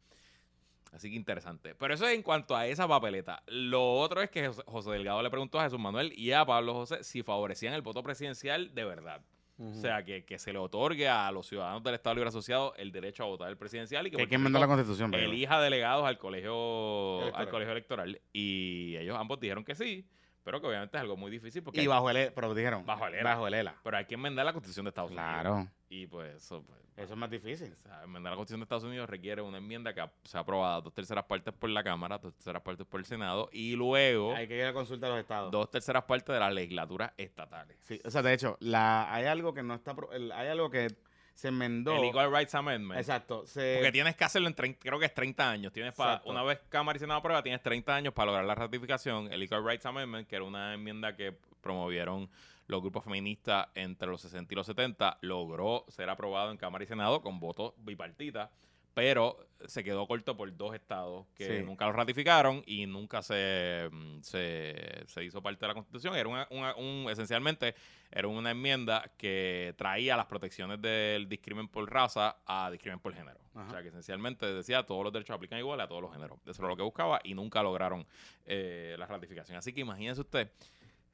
Así 0.97 1.11
que 1.11 1.17
interesante. 1.17 1.75
Pero 1.75 1.95
eso 1.95 2.07
es 2.07 2.15
en 2.15 2.23
cuanto 2.23 2.57
a 2.57 2.67
esa 2.67 2.89
papeleta. 2.89 3.43
Lo 3.47 3.95
otro 3.95 4.21
es 4.23 4.31
que 4.31 4.49
José- 4.49 4.91
Delgado 4.91 5.23
le 5.23 5.31
preguntó 5.31 5.61
a 5.61 5.65
Jesús 5.65 5.79
Manuel 5.79 6.13
y 6.19 6.33
a 6.33 6.45
Pablo 6.45 6.75
José 6.75 7.05
si 7.05 7.23
favorecían 7.23 7.75
el 7.75 7.83
voto 7.83 8.03
presidencial 8.03 8.75
de 8.75 8.85
verdad. 8.85 9.21
O 9.59 9.73
sea, 9.75 10.05
que, 10.05 10.25
que 10.27 10.39
se 10.39 10.53
le 10.53 10.59
otorgue 10.59 11.09
a 11.09 11.31
los 11.33 11.47
ciudadanos 11.47 11.83
del 11.83 11.95
Estado 11.95 12.15
Libre 12.17 12.29
Asociado 12.29 12.75
el 12.77 12.93
derecho 12.93 13.23
a 13.23 13.27
votar 13.27 13.49
el 13.49 13.57
presidencial 13.57 14.07
y 14.07 14.11
que, 14.11 14.17
que 14.17 14.23
hay 14.23 14.27
que 14.27 14.31
Puerto 14.37 14.37
enmendar 14.49 14.61
la 14.61 14.67
constitución, 14.67 15.15
elija 15.15 15.59
delegados 15.63 16.05
al 16.05 16.19
colegio, 16.19 17.17
al 17.19 17.23
Electoral. 17.23 17.51
colegio 17.51 17.73
electoral. 17.73 18.21
Y 18.35 18.97
ellos 18.99 19.17
ambos 19.19 19.41
dijeron 19.41 19.65
que 19.65 19.75
sí, 19.75 20.07
pero 20.45 20.61
que 20.61 20.67
obviamente 20.67 20.99
es 20.99 21.01
algo 21.01 21.17
muy 21.17 21.31
difícil 21.31 21.63
porque 21.63 21.83
Y 21.83 21.87
bajo 21.87 22.11
el 22.11 22.17
E- 22.19 22.31
pero 22.33 22.55
dijeron. 22.55 22.85
Bajo 22.85 23.07
el 23.07 23.15
ELA. 23.15 23.23
Bajo 23.31 23.47
el 23.49 23.55
ELA. 23.55 23.77
pero 23.83 23.97
hay 23.97 24.05
que 24.05 24.15
enmendar 24.15 24.45
la 24.45 24.53
constitución 24.53 24.85
de 24.85 24.91
Estados 24.91 25.11
Unidos. 25.11 25.27
Claro. 25.31 25.69
Y 25.89 26.07
pues 26.07 26.35
eso, 26.37 26.63
pues, 26.63 26.79
Eso 26.97 27.13
es 27.13 27.19
más 27.19 27.29
difícil. 27.31 27.73
o 27.73 27.83
sea, 27.89 28.03
enmendar 28.05 28.33
la 28.33 28.37
Constitución 28.37 28.61
de 28.61 28.65
Estados 28.65 28.85
Unidos 28.85 29.09
requiere 29.11 29.43
una 29.43 29.59
enmienda 29.59 29.93
que 29.93 30.01
ha- 30.01 30.13
sea 30.25 30.41
aprobada 30.41 30.81
dos 30.81 30.95
terceras 30.95 31.25
partes 31.25 31.53
por 31.53 31.69
la 31.69 31.85
Cámara, 31.85 32.17
dos 32.19 32.33
terceras 32.35 32.63
partes 32.63 32.87
por 32.87 33.01
el 33.01 33.07
Senado 33.07 33.49
y 33.53 33.77
luego 33.77 34.35
Hay 34.35 34.49
que 34.49 34.57
ir 34.57 34.65
a 34.65 34.73
consulta 34.73 35.07
a 35.07 35.11
los 35.11 35.19
estados. 35.19 35.51
dos 35.51 35.71
terceras 35.71 36.05
partes 36.05 36.33
de 36.33 36.41
las 36.41 36.53
legislaturas 36.55 37.13
estatales. 37.19 37.77
Sí, 37.83 38.01
o 38.05 38.11
sea, 38.11 38.23
de 38.23 38.33
hecho, 38.33 38.57
la, 38.61 39.13
hay 39.13 39.27
algo 39.27 39.53
que 39.53 39.63
no 39.63 39.75
está. 39.75 39.95
hay 40.35 40.49
algo 40.49 40.71
que 40.71 40.89
se 41.35 41.49
enmendó. 41.49 41.95
El 41.97 42.05
Equal 42.05 42.33
Rights 42.35 42.55
Amendment. 42.55 42.99
Exacto. 42.99 43.47
Se, 43.47 43.75
Porque 43.75 43.93
tienes 43.93 44.17
que 44.17 44.25
hacerlo 44.25 44.49
en 44.49 44.55
30, 44.55 44.79
creo 44.81 44.99
que 44.99 45.05
es 45.05 45.13
30 45.13 45.51
años. 45.51 45.71
Tienes 45.71 45.93
para, 45.95 46.23
una 46.25 46.43
vez 46.43 46.61
Cámara 46.71 46.97
y 46.97 47.01
Senado 47.01 47.19
aprueba, 47.21 47.43
tienes 47.43 47.63
30 47.63 47.95
años 47.95 48.15
para 48.15 48.27
lograr 48.29 48.47
la 48.47 48.55
ratificación. 48.55 49.31
El 49.31 49.43
Equal 49.43 49.63
Rights 49.63 49.85
Amendment, 49.85 50.27
que 50.27 50.37
era 50.37 50.47
una 50.47 50.73
enmienda 50.73 51.15
que 51.15 51.37
promovieron 51.61 52.31
los 52.67 52.81
grupos 52.81 53.05
feministas 53.05 53.69
entre 53.75 54.09
los 54.09 54.21
60 54.21 54.53
y 54.53 54.57
los 54.57 54.67
70, 54.67 55.19
logró 55.23 55.85
ser 55.89 56.09
aprobado 56.11 56.51
en 56.51 56.57
Cámara 56.57 56.85
y 56.85 56.87
Senado 56.87 57.21
con 57.21 57.39
votos 57.41 57.75
bipartitas, 57.79 58.51
pero 58.95 59.39
se 59.67 59.85
quedó 59.85 60.07
corto 60.09 60.37
por 60.39 60.57
dos 60.57 60.75
estados 60.75 61.27
que 61.35 61.59
Sí. 61.59 61.63
nunca 61.65 61.85
lo 61.87 61.93
ratificaron 61.93 62.63
y 62.67 62.87
nunca 62.87 63.21
se, 63.21 63.91
mm, 63.93 64.21
se, 64.23 65.05
se 65.07 65.23
hizo 65.23 65.43
parte 65.43 65.61
de 65.61 65.69
la 65.69 65.75
Constitución. 65.75 66.17
Era 66.17 66.29
una, 66.31 66.47
una- 66.51 66.75
un, 66.77 67.07
esencialmente 67.11 67.75
era 68.11 68.27
una 68.29 68.53
enmienda 68.53 69.13
que 69.19 69.75
traía 69.77 70.17
las 70.17 70.25
protecciones 70.27 70.81
del 70.81 71.29
discrimen 71.29 71.69
por 71.69 71.91
raza 71.93 72.39
a 72.47 72.71
discrimen 72.71 72.99
por 73.01 73.13
género. 73.15 73.39
Ajá. 73.55 73.67
O 73.67 73.71
sea, 73.71 73.83
que 73.83 73.89
esencialmente 73.89 74.47
decía 74.47 74.83
todos 74.85 75.05
los 75.05 75.13
derechos 75.13 75.35
aplican 75.37 75.59
igual 75.59 75.79
a 75.83 75.89
todos 75.89 76.01
los 76.01 76.13
géneros. 76.13 76.39
Eso 76.47 76.63
era 76.63 76.69
lo 76.71 76.77
que 76.77 76.83
buscaba 76.83 77.21
y 77.23 77.35
nunca 77.35 77.63
lograron 77.63 78.07
eh, 78.47 78.97
la 78.99 79.05
ratificación. 79.07 79.59
Así 79.59 79.75
que 79.75 79.83
imagínese 79.83 80.23
usted 80.23 80.51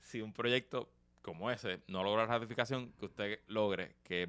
si 0.01 0.21
un 0.23 0.33
proyecto 0.33 0.89
como 1.23 1.51
ese 1.51 1.81
no 1.89 2.03
logra 2.03 2.27
ratificación, 2.27 2.93
que 2.99 3.07
usted 3.07 3.41
logre 3.47 3.97
que 4.03 4.29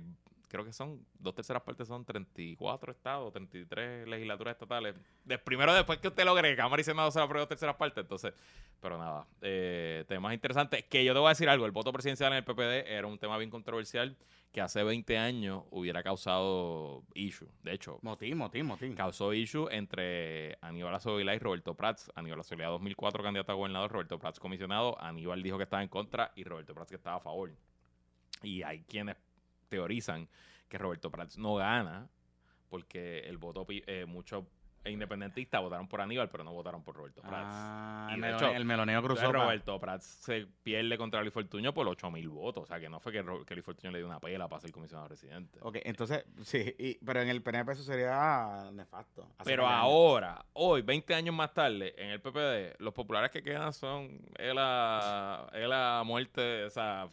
creo 0.53 0.63
que 0.63 0.71
son 0.71 1.03
dos 1.17 1.33
terceras 1.33 1.63
partes, 1.63 1.87
son 1.87 2.05
34 2.05 2.91
estados, 2.91 3.33
33 3.33 4.07
legislaturas 4.07 4.51
estatales. 4.51 4.95
De, 5.25 5.39
primero 5.39 5.73
después 5.73 5.97
que 5.97 6.09
usted 6.09 6.23
logre 6.23 6.51
que 6.51 6.55
Cámara 6.55 6.79
y 6.79 6.83
Senado 6.83 7.09
se 7.09 7.17
la 7.17 7.25
dos 7.25 7.47
terceras 7.47 7.75
partes, 7.75 8.03
entonces, 8.03 8.35
pero 8.79 8.99
nada, 8.99 9.25
eh, 9.41 10.05
temas 10.07 10.31
interesantes. 10.31 10.83
Que 10.83 11.03
yo 11.03 11.13
te 11.13 11.19
voy 11.19 11.25
a 11.25 11.29
decir 11.29 11.49
algo, 11.49 11.65
el 11.65 11.71
voto 11.71 11.91
presidencial 11.91 12.33
en 12.33 12.37
el 12.37 12.43
PPD 12.43 12.87
era 12.87 13.07
un 13.07 13.17
tema 13.17 13.35
bien 13.39 13.49
controversial 13.49 14.15
que 14.51 14.61
hace 14.61 14.83
20 14.83 15.17
años 15.17 15.63
hubiera 15.71 16.03
causado 16.03 17.03
issue. 17.15 17.49
De 17.63 17.73
hecho, 17.73 17.97
Motín, 18.03 18.37
motín, 18.37 18.67
motín. 18.67 18.93
causó 18.93 19.33
issue 19.33 19.67
entre 19.71 20.59
Aníbal 20.61 20.93
Azovilá 20.93 21.33
y 21.33 21.39
Roberto 21.39 21.73
Prats. 21.73 22.11
Aníbal 22.13 22.41
Azovilá 22.41 22.67
2004 22.67 23.23
candidato 23.23 23.51
a 23.51 23.55
gobernador, 23.55 23.91
Roberto 23.91 24.19
Prats 24.19 24.39
comisionado. 24.39 25.01
Aníbal 25.01 25.41
dijo 25.41 25.57
que 25.57 25.63
estaba 25.63 25.81
en 25.81 25.89
contra 25.89 26.31
y 26.35 26.43
Roberto 26.43 26.75
Prats 26.75 26.91
que 26.91 26.97
estaba 26.97 27.15
a 27.15 27.21
favor. 27.21 27.49
Y 28.43 28.61
hay 28.61 28.83
quienes 28.83 29.15
teorizan 29.77 30.27
que 30.69 30.77
Roberto 30.77 31.09
Prats 31.09 31.37
no 31.37 31.55
gana 31.55 32.07
porque 32.69 33.19
el 33.19 33.37
voto, 33.37 33.65
pi- 33.65 33.83
eh, 33.87 34.05
muchos 34.05 34.43
independentistas 34.85 35.61
votaron 35.61 35.87
por 35.87 36.01
Aníbal, 36.01 36.29
pero 36.29 36.43
no 36.43 36.51
votaron 36.51 36.83
por 36.83 36.95
Roberto 36.97 37.21
Prats. 37.21 37.47
Ah, 37.55 38.07
Y 38.09 38.15
el, 38.15 38.21
de 38.21 38.27
melone- 38.27 38.35
hecho, 38.35 38.51
el 38.53 38.65
meloneo 38.65 39.01
cruzó. 39.01 39.31
Roberto 39.31 39.79
Prats 39.79 40.03
se 40.05 40.45
pierde 40.61 40.97
contra 40.97 41.21
Luis 41.21 41.33
Fortuño 41.33 41.73
por 41.73 41.87
8 41.87 42.11
mil 42.11 42.27
votos. 42.27 42.63
O 42.63 42.65
sea, 42.65 42.81
que 42.81 42.89
no 42.89 42.99
fue 42.99 43.13
que, 43.13 43.23
que 43.45 43.53
Luis 43.55 43.63
Fortuño 43.65 43.91
le 43.91 43.99
dio 43.99 44.07
una 44.07 44.19
pela 44.19 44.49
para 44.49 44.59
ser 44.59 44.71
comisionado 44.73 45.07
residente. 45.07 45.57
Ok, 45.61 45.77
entonces, 45.85 46.25
sí, 46.43 46.75
y- 46.77 46.95
pero 47.05 47.21
en 47.21 47.29
el 47.29 47.41
PNP 47.41 47.71
eso 47.71 47.83
sería 47.83 48.69
nefasto. 48.73 49.25
Pero 49.45 49.65
años. 49.65 49.79
ahora, 49.83 50.45
hoy, 50.51 50.81
20 50.81 51.15
años 51.15 51.33
más 51.33 51.53
tarde, 51.53 51.93
en 51.97 52.09
el 52.09 52.19
PPD, 52.19 52.75
los 52.79 52.93
populares 52.93 53.31
que 53.31 53.41
quedan 53.41 53.71
son 53.71 54.19
él 54.37 54.57
a, 54.59 55.47
él 55.53 55.71
a 55.71 56.03
muerte, 56.05 56.65
o 56.65 56.69
sea, 56.69 57.07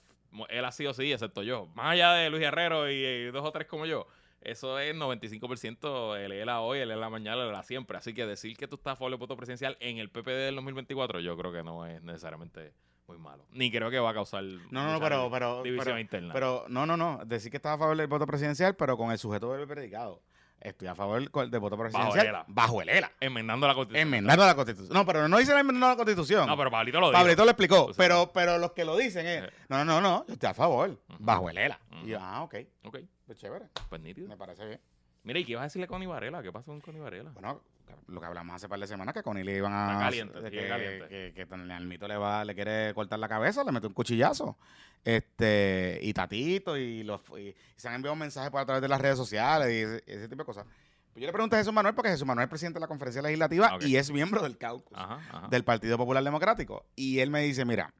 él 0.48 0.64
ha 0.64 0.72
sido 0.72 0.94
sí, 0.94 1.12
excepto 1.12 1.42
yo. 1.42 1.66
Más 1.74 1.92
allá 1.92 2.12
de 2.14 2.30
Luis 2.30 2.42
Herrero 2.42 2.90
y, 2.90 2.94
y 2.94 3.24
dos 3.30 3.44
o 3.44 3.52
tres 3.52 3.66
como 3.66 3.86
yo, 3.86 4.06
eso 4.40 4.78
es 4.78 4.94
95% 4.96 6.16
el 6.16 6.32
él 6.32 6.48
a 6.48 6.60
hoy, 6.60 6.78
el 6.78 6.90
él 6.90 7.02
a 7.02 7.10
mañana, 7.10 7.42
el 7.42 7.48
él 7.50 7.54
a 7.54 7.62
siempre. 7.62 7.98
Así 7.98 8.14
que 8.14 8.26
decir 8.26 8.56
que 8.56 8.66
tú 8.66 8.76
estás 8.76 8.94
a 8.94 8.96
favor 8.96 9.10
del 9.10 9.18
voto 9.18 9.36
presidencial 9.36 9.76
en 9.80 9.98
el 9.98 10.08
PPD 10.10 10.46
del 10.46 10.54
2024, 10.56 11.20
yo 11.20 11.36
creo 11.36 11.52
que 11.52 11.62
no 11.62 11.84
es 11.86 12.02
necesariamente 12.02 12.72
muy 13.06 13.18
malo. 13.18 13.44
Ni 13.50 13.70
creo 13.70 13.90
que 13.90 13.98
va 13.98 14.10
a 14.10 14.14
causar 14.14 14.42
No, 14.70 14.92
no, 14.92 15.00
pero, 15.00 15.28
pero, 15.30 15.62
división 15.62 15.84
pero, 15.84 15.98
interna. 15.98 16.32
pero, 16.32 16.64
no, 16.68 16.86
no, 16.86 16.96
no. 16.96 17.20
Decir 17.26 17.50
que 17.50 17.56
estaba 17.56 17.74
a 17.74 17.78
favor 17.78 17.96
del 17.96 18.06
voto 18.06 18.26
presidencial, 18.26 18.76
pero 18.76 18.96
con 18.96 19.10
el 19.10 19.18
sujeto 19.18 19.52
del 19.52 19.66
predicado. 19.66 20.22
Estoy 20.60 20.88
a 20.88 20.94
favor 20.94 21.20
del 21.48 21.60
voto 21.60 21.78
presidencial. 21.78 22.26
ELA. 22.26 22.44
Bajo 22.46 22.82
el 22.82 22.90
ELA. 22.90 23.10
Enmendando 23.20 23.66
la 23.66 23.74
constitución. 23.74 24.02
Enmendando 24.08 24.44
la 24.44 24.54
constitución. 24.54 24.92
No, 24.94 25.06
pero 25.06 25.26
no 25.26 25.38
dice 25.38 25.52
enmendando 25.52 25.88
la 25.88 25.96
constitución. 25.96 26.46
No, 26.46 26.56
pero 26.56 26.70
Pablito 26.70 27.00
lo 27.00 27.06
dijo. 27.08 27.18
Pablito 27.18 27.44
lo 27.44 27.50
explicó. 27.50 27.90
Pero, 27.96 28.30
pero 28.34 28.58
los 28.58 28.72
que 28.72 28.84
lo 28.84 28.96
dicen 28.96 29.26
es, 29.26 29.44
Eh. 29.44 29.50
no, 29.70 29.84
no, 29.86 30.00
no, 30.02 30.26
yo 30.26 30.34
estoy 30.34 30.50
a 30.50 30.54
favor. 30.54 31.00
Bajo 31.18 31.48
el 31.48 31.56
ELA. 31.58 31.80
Y 32.04 32.08
yo, 32.08 32.18
ah, 32.20 32.42
ok. 32.42 32.56
Ok, 32.84 32.98
Pues 33.26 33.38
chévere. 33.38 33.66
pues 33.88 34.00
nítido. 34.02 34.28
Me 34.28 34.36
parece 34.36 34.66
bien. 34.66 34.80
Mira, 35.22 35.38
¿y 35.38 35.44
qué 35.44 35.52
ibas 35.52 35.62
a 35.62 35.64
decirle 35.64 35.84
a 35.84 35.88
Connie 35.88 36.06
Varela? 36.06 36.42
¿Qué 36.42 36.52
pasó 36.52 36.66
con 36.66 36.80
Connie 36.80 37.00
Varela? 37.00 37.30
Bueno, 37.30 37.62
lo 38.08 38.20
que 38.20 38.26
hablamos 38.26 38.54
hace 38.56 38.68
par 38.68 38.78
de 38.80 38.86
semanas, 38.86 39.14
que 39.14 39.22
con 39.22 39.36
él 39.36 39.48
iban 39.48 39.72
a... 39.72 39.92
Está 39.92 40.04
caliente, 40.04 40.50
que, 40.50 40.68
caliente. 40.68 41.08
que, 41.08 41.32
que 41.34 41.46
Tony 41.46 41.70
Almito 41.72 42.08
le, 42.08 42.16
va, 42.16 42.44
le 42.44 42.54
quiere 42.54 42.92
cortar 42.94 43.18
la 43.18 43.28
cabeza, 43.28 43.64
le 43.64 43.72
mete 43.72 43.86
un 43.86 43.92
cuchillazo. 43.92 44.56
Este, 45.04 45.98
y 46.02 46.12
Tatito, 46.12 46.76
y, 46.76 47.02
los, 47.02 47.20
y 47.38 47.54
se 47.76 47.88
han 47.88 47.94
enviado 47.94 48.16
mensajes 48.16 48.50
por 48.50 48.60
a 48.60 48.66
través 48.66 48.82
de 48.82 48.88
las 48.88 49.00
redes 49.00 49.16
sociales 49.16 49.68
y 49.70 49.80
ese, 49.80 50.04
ese 50.06 50.28
tipo 50.28 50.42
de 50.42 50.46
cosas. 50.46 50.66
Pues 51.12 51.22
yo 51.22 51.26
le 51.26 51.32
pregunté 51.32 51.56
a 51.56 51.58
Jesús 51.58 51.72
Manuel, 51.72 51.94
porque 51.94 52.10
Jesús 52.10 52.26
Manuel 52.26 52.44
es 52.44 52.50
presidente 52.50 52.76
de 52.76 52.80
la 52.80 52.88
conferencia 52.88 53.20
legislativa 53.20 53.78
y 53.80 53.96
es 53.96 54.10
miembro 54.10 54.42
del 54.42 54.56
caucus 54.58 54.96
Ajá, 54.96 55.20
ajá. 55.30 55.48
del 55.48 55.64
Partido 55.64 55.98
Popular 55.98 56.22
Democrático. 56.22 56.86
Y 56.94 57.18
él 57.18 57.30
me 57.30 57.40
dice, 57.42 57.64
mira, 57.64 57.92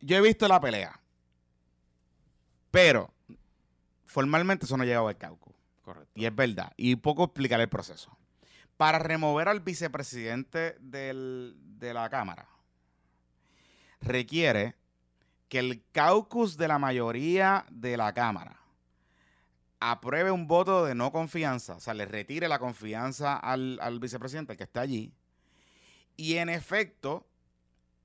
yo 0.00 0.16
he 0.16 0.20
visto 0.20 0.46
la 0.46 0.60
pelea, 0.60 1.00
pero 2.70 3.12
formalmente 4.06 4.66
eso 4.66 4.76
no 4.76 4.82
ha 4.82 4.86
llegado 4.86 5.08
al 5.08 5.16
caucus. 5.16 5.53
Correcto. 5.84 6.10
Y 6.14 6.24
es 6.24 6.34
verdad. 6.34 6.72
Y 6.76 6.96
poco 6.96 7.24
explicar 7.24 7.60
el 7.60 7.68
proceso. 7.68 8.16
Para 8.76 8.98
remover 8.98 9.48
al 9.48 9.60
vicepresidente 9.60 10.76
del- 10.80 11.54
de 11.78 11.94
la 11.94 12.08
Cámara, 12.10 12.48
requiere 14.00 14.74
que 15.48 15.58
el 15.60 15.84
caucus 15.92 16.56
de 16.56 16.68
la 16.68 16.78
mayoría 16.78 17.66
de 17.70 17.96
la 17.96 18.12
Cámara 18.12 18.58
apruebe 19.80 20.30
un 20.30 20.46
voto 20.48 20.84
de 20.84 20.94
no 20.94 21.12
confianza, 21.12 21.74
o 21.76 21.80
sea, 21.80 21.94
le 21.94 22.06
retire 22.06 22.48
la 22.48 22.58
confianza 22.58 23.36
al, 23.36 23.78
al 23.82 24.00
vicepresidente, 24.00 24.56
que 24.56 24.64
está 24.64 24.80
allí, 24.80 25.12
y 26.16 26.36
en 26.36 26.48
efecto 26.48 27.26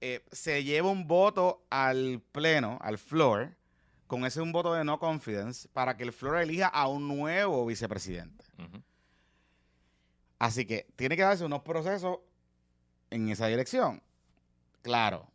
eh, 0.02 0.24
se 0.32 0.64
lleva 0.64 0.90
un 0.92 1.08
voto 1.08 1.66
al 1.70 2.22
pleno, 2.32 2.78
al 2.82 2.98
floor, 2.98 3.56
con 4.10 4.26
ese 4.26 4.42
un 4.42 4.52
voto 4.52 4.74
de 4.74 4.84
no 4.84 4.98
confidence, 4.98 5.70
para 5.70 5.96
que 5.96 6.02
el 6.04 6.12
floor 6.12 6.40
elija 6.40 6.66
a 6.66 6.88
un 6.88 7.08
nuevo 7.08 7.64
vicepresidente. 7.68 8.44
Así 10.40 10.66
que 10.66 10.88
tiene 10.96 11.16
que 11.16 11.22
darse 11.22 11.46
unos 11.46 11.62
procesos 11.62 12.18
en 13.12 13.30
esa 13.30 13.46
dirección. 13.46 14.02
Claro, 14.82 15.28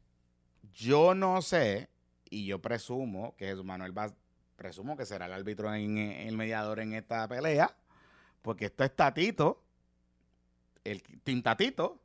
yo 0.72 1.14
no 1.14 1.40
sé, 1.40 1.88
y 2.28 2.46
yo 2.46 2.60
presumo 2.60 3.36
que 3.36 3.46
Jesús 3.46 3.64
Manuel 3.64 3.96
va, 3.96 4.12
presumo 4.56 4.96
que 4.96 5.06
será 5.06 5.26
el 5.26 5.34
árbitro 5.34 5.72
en, 5.72 5.96
en 5.96 6.26
el 6.26 6.36
mediador 6.36 6.80
en 6.80 6.94
esta 6.94 7.28
pelea, 7.28 7.76
porque 8.42 8.64
esto 8.64 8.82
es 8.82 8.96
Tatito, 8.96 9.62
el 10.82 11.00
Tintatito, 11.22 12.00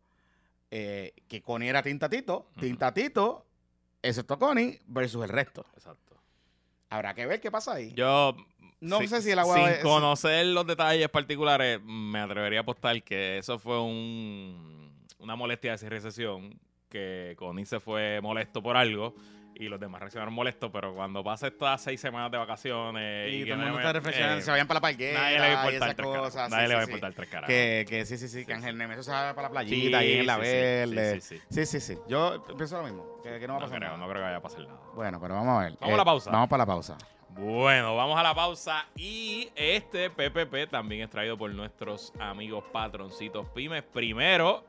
eh, 0.70 1.16
que 1.28 1.42
Connie 1.42 1.70
era 1.70 1.82
Tintatito, 1.82 2.50
Ujú. 2.52 2.60
Tintatito, 2.60 3.48
excepto 4.04 4.38
Connie, 4.38 4.80
versus 4.86 5.24
el 5.24 5.30
resto. 5.30 5.66
Exacto. 5.74 6.09
Habrá 6.90 7.14
que 7.14 7.26
ver 7.26 7.40
qué 7.42 7.52
pasa 7.52 7.74
ahí. 7.74 7.94
Yo. 7.94 8.36
No 8.82 9.00
si- 9.00 9.08
sé 9.10 9.22
si 9.22 9.32
el 9.32 9.40
agua 9.40 9.56
Sin 9.58 9.68
es- 9.68 9.80
conocer 9.80 10.46
los 10.48 10.66
detalles 10.66 11.10
particulares, 11.10 11.82
me 11.84 12.20
atrevería 12.20 12.60
a 12.60 12.62
apostar 12.62 13.02
que 13.04 13.38
eso 13.38 13.60
fue 13.60 13.80
un, 13.82 14.92
una 15.20 15.36
molestia 15.36 15.76
de 15.76 15.90
recesión. 15.90 16.58
Que 16.90 17.36
Connie 17.38 17.66
se 17.66 17.80
fue 17.80 18.20
molesto 18.22 18.64
por 18.64 18.76
algo 18.76 19.14
y 19.60 19.68
los 19.68 19.80
demás 19.80 20.00
reaccionaron 20.00 20.34
molestos. 20.34 20.72
Pero 20.74 20.96
cuando 20.96 21.24
pasa 21.24 21.48
estas 21.48 21.82
seis 21.82 22.00
semanas 22.02 22.32
de 22.32 22.38
vacaciones. 22.38 23.32
y 23.34 23.44
que 23.44 23.52
todo 23.52 23.54
el 23.54 23.66
mundo 23.66 23.80
está 23.80 23.94
reflexionando, 23.94 24.40
eh, 24.40 24.42
se 24.42 24.52
vayan 24.52 24.68
para 24.68 24.78
la 24.78 24.82
parguera 24.82 25.20
Nadie 25.22 25.40
le 25.40 25.40
va 25.40 25.46
a 25.46 25.50
y 25.72 25.74
importar 25.76 25.96
tres 25.96 26.08
cosas. 26.08 26.50
Nadie 26.50 26.64
sí, 26.64 26.70
le 26.70 26.76
va 26.76 26.82
a 26.82 26.86
sí. 26.86 26.92
importar 26.92 27.14
tres 27.14 27.30
caras. 27.30 27.48
Que, 27.48 27.86
que 27.88 28.06
sí, 28.06 28.18
sí, 28.18 28.28
sí, 28.28 28.46
que 28.46 28.54
Ángel. 28.54 28.78
Nemesio 28.78 29.04
se 29.04 29.12
va 29.12 29.34
para 29.36 29.50
la 29.50 29.50
playita 29.52 29.98
ahí 30.00 30.14
en 30.20 30.26
la 30.26 30.38
verde. 30.38 31.22
sí, 31.22 31.66
sí, 31.66 31.80
sí. 31.80 31.98
Yo 32.08 32.44
pienso 32.58 32.78
lo 32.78 32.84
mismo, 32.84 33.22
que, 33.22 33.40
que 33.40 33.48
no 33.48 33.54
va 33.54 33.58
a 33.58 33.62
No 33.62 33.66
pasar 33.66 33.80
creo, 33.80 33.92
nada. 33.92 33.98
no 34.00 34.10
creo 34.10 34.22
que 34.22 34.26
vaya 34.26 34.38
a 34.38 34.42
pasar 34.42 34.62
nada. 34.62 34.80
Bueno, 34.96 35.20
pero 35.20 35.36
vamos 35.36 35.58
a 35.60 35.64
ver. 35.64 35.74
Eh, 35.74 35.78
Vamos 35.82 35.94
a 35.94 35.98
la 35.98 36.06
pausa. 36.06 36.32
Vamos 36.32 36.50
para 36.50 36.62
la 36.62 36.66
pausa. 36.66 36.98
Bueno, 37.32 37.96
vamos 37.96 38.20
a 38.20 38.24
la 38.24 38.34
pausa 38.34 38.86
y 38.96 39.50
este 39.56 40.10
PPP 40.10 40.70
también 40.70 41.04
es 41.04 41.10
traído 41.10 41.38
por 41.38 41.50
nuestros 41.54 42.12
amigos 42.20 42.64
patroncitos 42.74 43.48
pymes. 43.50 43.84
Primero, 43.84 44.66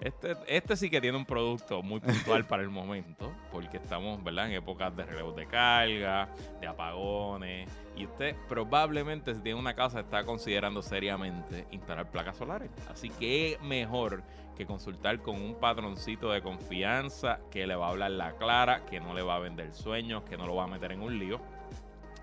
este, 0.00 0.36
este 0.46 0.76
sí 0.76 0.90
que 0.90 1.00
tiene 1.00 1.16
un 1.16 1.24
producto 1.24 1.82
muy 1.82 2.00
puntual 2.00 2.46
para 2.46 2.62
el 2.62 2.70
momento, 2.70 3.32
porque 3.50 3.78
estamos, 3.78 4.22
¿verdad? 4.22 4.46
En 4.48 4.52
épocas 4.52 4.94
de 4.96 5.04
relevos 5.04 5.36
de 5.36 5.46
carga, 5.46 6.28
de 6.60 6.66
apagones, 6.66 7.70
y 7.96 8.04
usted 8.04 8.36
probablemente 8.48 9.34
si 9.34 9.40
tiene 9.40 9.58
una 9.58 9.74
casa 9.74 10.00
está 10.00 10.24
considerando 10.24 10.82
seriamente 10.82 11.66
instalar 11.70 12.10
placas 12.10 12.36
solares. 12.36 12.70
Así 12.90 13.08
que 13.10 13.58
mejor 13.62 14.22
que 14.56 14.66
consultar 14.66 15.20
con 15.20 15.40
un 15.40 15.54
patroncito 15.54 16.30
de 16.30 16.42
confianza 16.42 17.40
que 17.50 17.66
le 17.66 17.74
va 17.74 17.86
a 17.86 17.90
hablar 17.90 18.10
la 18.10 18.32
clara, 18.36 18.84
que 18.86 19.00
no 19.00 19.14
le 19.14 19.22
va 19.22 19.36
a 19.36 19.38
vender 19.38 19.72
sueños, 19.72 20.24
que 20.24 20.36
no 20.36 20.46
lo 20.46 20.54
va 20.54 20.64
a 20.64 20.68
meter 20.68 20.92
en 20.92 21.02
un 21.02 21.18
lío. 21.18 21.40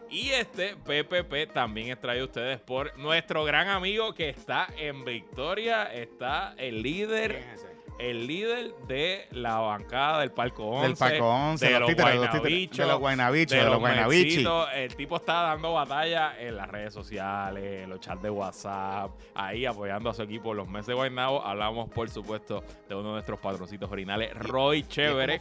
Y 0.10 0.30
este 0.32 0.76
PPP 0.76 1.54
también 1.54 1.90
es 1.90 2.02
traído 2.02 2.26
a 2.26 2.28
ustedes 2.28 2.60
por 2.60 2.98
nuestro 2.98 3.46
gran 3.46 3.70
amigo 3.70 4.14
que 4.14 4.28
está 4.28 4.68
en 4.78 5.06
Victoria, 5.06 5.84
está 5.94 6.54
el 6.58 6.82
líder 6.82 7.71
el 8.02 8.26
líder 8.26 8.74
de 8.88 9.28
la 9.32 9.60
bancada 9.60 10.20
del 10.22 10.32
Palco 10.32 10.66
11. 10.66 10.88
Del 10.88 10.98
Paco 10.98 11.30
11, 11.30 11.66
de 11.66 11.80
los 11.80 11.90
títeres, 11.90 12.16
los 12.16 12.32
títeres, 12.32 12.78
de 12.78 12.86
los 12.86 13.00
guaynabichos, 13.00 13.58
de 13.58 14.44
los. 14.44 14.68
El 14.74 14.96
tipo 14.96 15.18
está 15.18 15.34
dando 15.44 15.74
batalla 15.74 16.34
en 16.40 16.58
las 16.58 16.68
redes 16.68 16.94
sociales, 16.94 17.84
en 17.84 17.90
los 17.90 18.00
chats 18.00 18.22
de 18.22 18.30
WhatsApp, 18.30 19.12
ahí 19.36 19.66
apoyando 19.66 20.10
a 20.10 20.14
su 20.16 20.24
equipo. 20.24 20.54
Los 20.54 20.68
meses 20.68 20.88
de 20.88 20.94
Guaynabo 20.96 21.46
hablamos, 21.46 21.90
por 21.92 22.10
supuesto, 22.10 22.64
de 22.90 22.96
uno 22.96 23.10
de 23.10 23.14
nuestros 23.14 23.40
patroncitos 23.40 23.92
originales, 23.92 24.34
Roy 24.34 24.84
Chévere. 24.88 25.40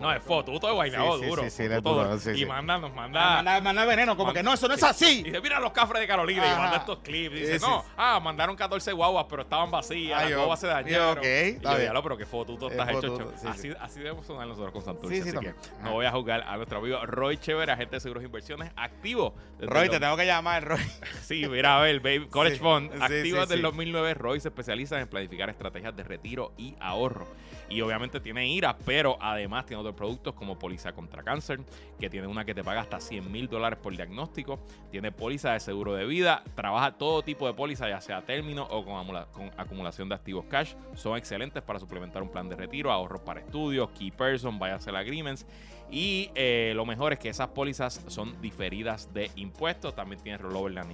No, 0.00 0.12
es 0.12 0.22
fotuto 0.22 0.66
de 0.66 0.72
Guaynabo 0.72 1.18
Sí, 1.18 1.26
duro. 1.26 1.42
sí, 1.44 1.50
sí, 1.50 1.68
fotuto 1.68 2.04
de 2.04 2.08
duro, 2.08 2.16
y 2.34 2.38
sí. 2.38 2.46
manda, 2.46 2.78
nos 2.78 2.92
manda... 2.92 3.36
Manda, 3.36 3.60
manda 3.60 3.84
veneno, 3.84 4.16
como 4.16 4.32
que 4.32 4.42
no, 4.42 4.54
eso 4.54 4.66
no 4.66 4.74
es 4.74 4.82
así. 4.82 5.20
Y 5.20 5.22
dice, 5.24 5.40
mira 5.40 5.60
los 5.60 5.70
cafres 5.72 6.00
de 6.00 6.08
Carolina 6.08 6.46
y 6.46 6.56
manda 6.58 6.78
estos 6.78 6.98
clips. 6.98 7.34
Dice, 7.34 7.58
no, 7.60 7.84
ah, 7.96 8.18
mandaron 8.20 8.56
14 8.56 8.92
guaguas, 8.92 9.26
pero 9.28 9.42
estaban 9.42 9.70
vacías, 9.70 10.22
las 10.22 10.34
guaguas 10.34 10.60
se 10.60 10.66
dañaron. 10.66 11.27
Está 11.28 11.70
bien. 11.70 11.82
diablo, 11.82 12.02
pero 12.02 12.16
qué 12.16 12.26
Es 12.66 12.72
estás 12.72 12.88
hecho. 12.90 13.00
fotuto, 13.18 13.32
sí, 13.38 13.46
así, 13.48 13.72
así 13.80 13.98
debemos 14.00 14.26
sonar 14.26 14.46
nosotros 14.46 14.72
con 14.72 14.82
Santurce. 14.82 15.16
Sí, 15.16 15.22
sí, 15.22 15.28
así 15.28 15.34
también. 15.34 15.54
que 15.54 15.82
no 15.84 15.92
voy 15.92 16.06
a 16.06 16.10
juzgar 16.12 16.42
a 16.42 16.56
nuestro 16.56 16.78
amigo 16.78 17.04
Roy 17.06 17.36
Chévere, 17.38 17.72
agente 17.72 17.96
de 17.96 18.00
seguros 18.00 18.22
e 18.22 18.26
inversiones, 18.26 18.70
activo. 18.76 19.34
Roy, 19.60 19.88
te 19.88 20.00
tengo 20.00 20.16
que 20.16 20.26
llamar, 20.26 20.64
Roy. 20.66 20.80
Sí, 21.22 21.46
mira, 21.48 21.78
a 21.78 21.82
ver, 21.82 22.00
baby, 22.00 22.26
College 22.28 22.56
Fund, 22.58 22.90
activo 23.02 23.40
desde 23.40 23.54
el 23.54 23.60
sí. 23.60 23.62
2009, 23.62 24.14
Roy 24.14 24.40
se 24.40 24.48
especializa 24.48 25.00
en 25.00 25.08
planificar 25.08 25.50
estrategias 25.50 25.94
de 25.96 26.02
retiro 26.04 26.52
y 26.56 26.74
ahorro. 26.80 27.26
Y 27.70 27.80
obviamente 27.80 28.20
tiene 28.20 28.48
IRA, 28.48 28.76
pero 28.78 29.18
además 29.20 29.66
tiene 29.66 29.80
otros 29.80 29.94
productos 29.94 30.34
como 30.34 30.58
póliza 30.58 30.92
contra 30.92 31.22
cáncer, 31.22 31.60
que 31.98 32.08
tiene 32.08 32.26
una 32.26 32.44
que 32.44 32.54
te 32.54 32.64
paga 32.64 32.80
hasta 32.80 33.00
100 33.00 33.30
mil 33.30 33.48
dólares 33.48 33.78
por 33.82 33.94
diagnóstico, 33.94 34.58
tiene 34.90 35.12
póliza 35.12 35.52
de 35.52 35.60
seguro 35.60 35.94
de 35.94 36.06
vida, 36.06 36.42
trabaja 36.54 36.92
todo 36.92 37.22
tipo 37.22 37.46
de 37.46 37.54
póliza, 37.54 37.88
ya 37.88 38.00
sea 38.00 38.22
término 38.22 38.64
o 38.70 38.84
con, 38.84 39.50
acumulación 39.56 40.08
de 40.08 40.14
activos 40.14 40.46
cash. 40.46 40.74
Son 40.94 41.16
excelentes 41.16 41.62
para 41.62 41.78
suplementar 41.78 42.22
un 42.22 42.30
plan 42.30 42.48
de 42.48 42.56
retiro, 42.56 42.90
ahorros 42.90 43.20
para 43.20 43.40
estudios, 43.40 43.90
key 43.90 44.10
person, 44.10 44.58
buy 44.58 44.70
sell 44.78 44.96
agreements. 44.96 45.46
Y 45.90 46.30
eh, 46.34 46.72
lo 46.74 46.84
mejor 46.84 47.14
es 47.14 47.18
que 47.18 47.30
esas 47.30 47.48
pólizas 47.48 48.04
son 48.08 48.38
diferidas 48.42 49.14
de 49.14 49.30
impuestos. 49.36 49.94
También 49.94 50.20
tiene 50.22 50.36
rollover 50.38 50.84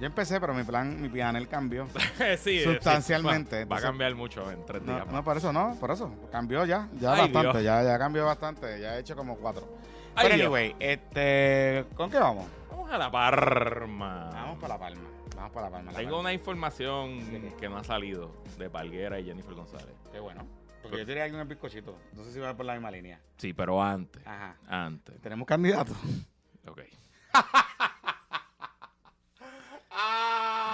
Yo 0.00 0.06
empecé, 0.06 0.40
pero 0.40 0.52
mi 0.54 0.64
plan, 0.64 1.00
mi 1.00 1.08
panel 1.08 1.46
cambió. 1.48 1.86
sí, 2.18 2.58
sí. 2.58 2.64
Sustancialmente, 2.64 3.64
Va, 3.64 3.76
va 3.76 3.78
a 3.78 3.82
cambiar 3.82 4.14
mucho 4.16 4.50
en 4.50 4.64
tres 4.66 4.84
días 4.84 5.06
No, 5.06 5.12
no, 5.12 5.24
por 5.24 5.36
eso 5.36 5.52
no, 5.52 5.76
por 5.78 5.92
eso. 5.92 6.12
Cambió 6.32 6.64
ya, 6.64 6.88
ya 6.98 7.12
Ay, 7.12 7.20
bastante, 7.20 7.60
Dios. 7.60 7.62
ya, 7.62 7.82
ya 7.84 7.98
cambió 7.98 8.24
bastante. 8.24 8.80
Ya 8.80 8.96
he 8.96 9.00
hecho 9.00 9.14
como 9.14 9.36
cuatro. 9.36 9.68
Ay, 10.16 10.28
pero 10.28 10.34
anyway, 10.34 10.76
este, 10.78 11.84
¿con 11.96 12.10
qué 12.10 12.18
vamos? 12.18 12.46
Vamos 12.70 12.90
a 12.90 12.98
la 12.98 13.10
Parma. 13.10 14.30
Vamos 14.32 14.58
para 14.58 14.74
La 14.74 14.78
Palma. 14.80 15.08
Vamos 15.34 15.52
para 15.52 15.66
La 15.66 15.72
Palma. 15.72 15.90
La 15.92 15.98
Tengo 15.98 16.10
Palma. 16.10 16.20
una 16.20 16.32
información 16.32 17.20
que 17.58 17.68
no 17.68 17.78
ha 17.78 17.84
salido 17.84 18.30
de 18.58 18.70
Palguera 18.70 19.18
y 19.18 19.24
Jennifer 19.24 19.54
González. 19.54 19.94
Qué 20.12 20.20
bueno. 20.20 20.46
Porque 20.82 20.98
yo 20.98 21.06
tiré 21.06 21.22
aquí 21.22 21.34
un 21.34 21.48
bizcochito. 21.48 21.96
No 22.12 22.24
sé 22.24 22.32
si 22.32 22.38
va 22.38 22.54
por 22.54 22.66
la 22.66 22.74
misma 22.74 22.90
línea. 22.90 23.18
Sí, 23.38 23.52
pero 23.54 23.82
antes. 23.82 24.24
Ajá. 24.26 24.56
Antes. 24.68 25.20
Tenemos 25.20 25.46
candidatos. 25.48 25.96
Ok. 26.68 26.82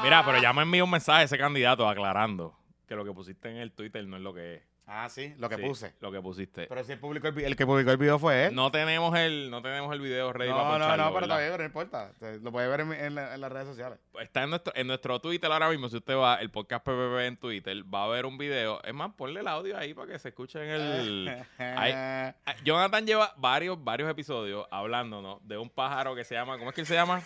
Mira, 0.03 0.24
pero 0.24 0.41
ya 0.41 0.53
me 0.53 0.62
envió 0.62 0.84
un 0.84 0.91
mensaje 0.91 1.24
ese 1.24 1.38
candidato 1.38 1.88
aclarando 1.88 2.57
que 2.88 2.97
lo 2.97 3.05
que 3.05 3.12
pusiste 3.12 3.51
en 3.51 3.57
el 3.59 3.72
Twitter 3.72 4.05
no 4.07 4.16
es 4.16 4.22
lo 4.22 4.34
que 4.34 4.57
es. 4.57 4.62
Ah, 4.93 5.09
sí, 5.09 5.32
lo 5.38 5.49
que 5.49 5.55
Sí, 5.57 5.62
puse. 5.62 5.95
Lo 6.01 6.11
que 6.11 6.20
pusiste. 6.20 6.66
Pero 6.66 6.82
si 6.82 6.91
el, 6.91 6.99
público, 6.99 7.28
el, 7.28 7.38
el 7.38 7.55
que 7.55 7.64
publicó 7.64 7.93
el 7.93 7.97
video 7.97 8.18
fue 8.18 8.47
él. 8.47 8.55
no 8.57 8.72
tenemos 8.72 9.16
el, 9.16 9.49
no 9.49 9.62
tenemos 9.62 9.93
el 9.93 10.01
video 10.01 10.32
ready 10.32 10.51
para 10.51 10.64
no, 10.64 10.78
no, 10.80 10.97
no, 10.97 11.14
pero 11.14 11.26
todavía 11.28 11.57
no 11.57 11.64
importa. 11.64 12.12
Lo 12.43 12.51
puede 12.51 12.66
ver 12.66 12.80
en, 12.80 13.14
la- 13.14 13.34
en 13.34 13.41
las 13.41 13.53
redes 13.53 13.68
sociales. 13.68 14.01
Está 14.20 14.43
en 14.43 14.51
nuestro, 14.51 14.72
en 14.74 14.88
nuestro 14.88 15.20
Twitter 15.20 15.51
ahora 15.53 15.68
mismo. 15.68 15.88
Si 15.88 15.97
usted 15.97 16.16
va, 16.16 16.36
el 16.41 16.51
podcast 16.51 16.84
PPP 16.84 17.20
en 17.20 17.36
Twitter, 17.36 17.84
va 17.95 18.05
a 18.05 18.09
ver 18.09 18.26
un 18.26 18.36
video. 18.36 18.82
Es 18.82 18.93
más, 18.93 19.12
ponle 19.14 19.41
el 19.41 19.47
audio 19.47 19.78
ahí 19.78 19.95
para 19.95 20.11
que 20.12 20.18
se 20.18 20.30
escuche 20.30 20.59
en 20.61 20.70
el. 20.70 21.47
Ah, 21.61 22.34
Jonathan 22.64 23.07
lleva 23.07 23.32
varios, 23.36 23.82
varios 23.84 24.11
episodios 24.11 24.66
hablándonos 24.72 25.38
de 25.47 25.57
un 25.57 25.70
pájaro 25.70 26.16
que 26.16 26.24
se 26.24 26.34
llama. 26.34 26.59
¿Cómo 26.59 26.70
es 26.70 26.74
que 26.74 26.80
él 26.80 26.86
se 26.88 26.95
llama? 26.95 27.22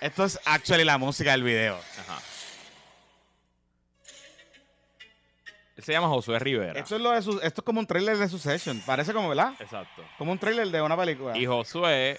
Esto 0.00 0.24
es 0.24 0.40
actually 0.46 0.84
la 0.84 0.96
música 0.96 1.32
del 1.32 1.42
video. 1.42 1.76
Ajá. 2.00 2.18
Se 5.88 5.94
llama 5.94 6.08
Josué 6.08 6.38
Rivera. 6.38 6.78
Esto 6.78 6.96
es, 6.96 7.00
lo 7.02 7.12
de 7.12 7.22
su- 7.22 7.40
esto 7.42 7.60
es 7.62 7.64
como 7.64 7.80
un 7.80 7.86
trailer 7.86 8.18
de 8.18 8.28
su 8.28 8.38
session. 8.38 8.78
Parece 8.84 9.14
como, 9.14 9.30
¿verdad? 9.30 9.54
Exacto. 9.58 10.04
Como 10.18 10.32
un 10.32 10.38
trailer 10.38 10.68
de 10.68 10.82
una 10.82 10.96
película. 10.98 11.34
Y 11.36 11.46
Josué 11.46 12.18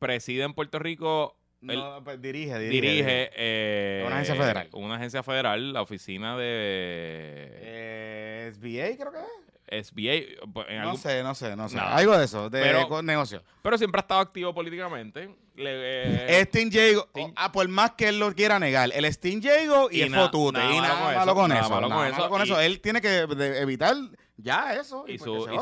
preside 0.00 0.42
en 0.42 0.54
Puerto 0.54 0.80
Rico, 0.80 1.36
No, 1.60 2.02
pues, 2.02 2.20
dirige, 2.20 2.58
dirige. 2.58 2.80
dirige 2.86 3.30
eh, 3.36 4.02
Una 4.06 4.16
agencia 4.16 4.34
federal. 4.34 4.68
Una 4.72 4.96
agencia 4.96 5.22
federal, 5.22 5.72
la 5.72 5.82
oficina 5.82 6.36
de 6.36 7.48
Eh, 7.62 8.50
SBA 8.54 8.96
creo 8.98 9.12
que 9.12 9.18
es. 9.18 9.43
SBA. 9.82 10.46
pues, 10.52 10.66
en 10.68 10.82
No 10.82 10.96
sé, 10.96 11.22
no 11.22 11.34
sé, 11.34 11.56
no 11.56 11.68
sé. 11.68 11.78
Algo 11.78 12.16
de 12.16 12.24
eso, 12.24 12.50
de 12.50 12.60
Pero- 12.62 13.02
negocio. 13.02 13.42
Pero 13.62 13.78
siempre 13.78 13.98
ha 13.98 14.02
estado 14.02 14.20
activo 14.20 14.52
políticamente. 14.54 15.34
Le- 15.56 16.40
eh, 16.40 16.40
Es 16.52 16.72
Jago, 16.72 17.08
ah, 17.36 17.52
por 17.52 17.66
más 17.68 17.92
que 17.92 18.08
él 18.08 18.18
lo 18.18 18.32
quiera 18.34 18.58
negar, 18.58 18.90
el 18.92 19.04
Sting 19.04 19.40
Jago 19.42 19.88
y, 19.90 19.98
Y 19.98 20.02
el 20.02 20.10
na- 20.10 20.22
Fotute. 20.24 20.58
y 20.58 20.80
nada 20.80 20.94
con 20.98 21.14
malo 21.14 21.22
eso, 21.22 21.34
con 21.34 21.48
nada 21.48 21.60
eso. 21.60 21.70
con 21.70 21.88
nada 21.88 22.08
eso. 22.08 22.16
malo 22.16 22.28
con 22.30 22.40
Y- 22.40 22.44
eso. 22.44 22.60
Él 22.60 22.80
tiene 22.80 23.00
que 23.00 23.18
evitar 23.18 23.94
ya 24.36 24.74
eso. 24.74 25.04
y, 25.06 25.16
pues 25.16 25.22
su- 25.22 25.48
y 25.52 25.58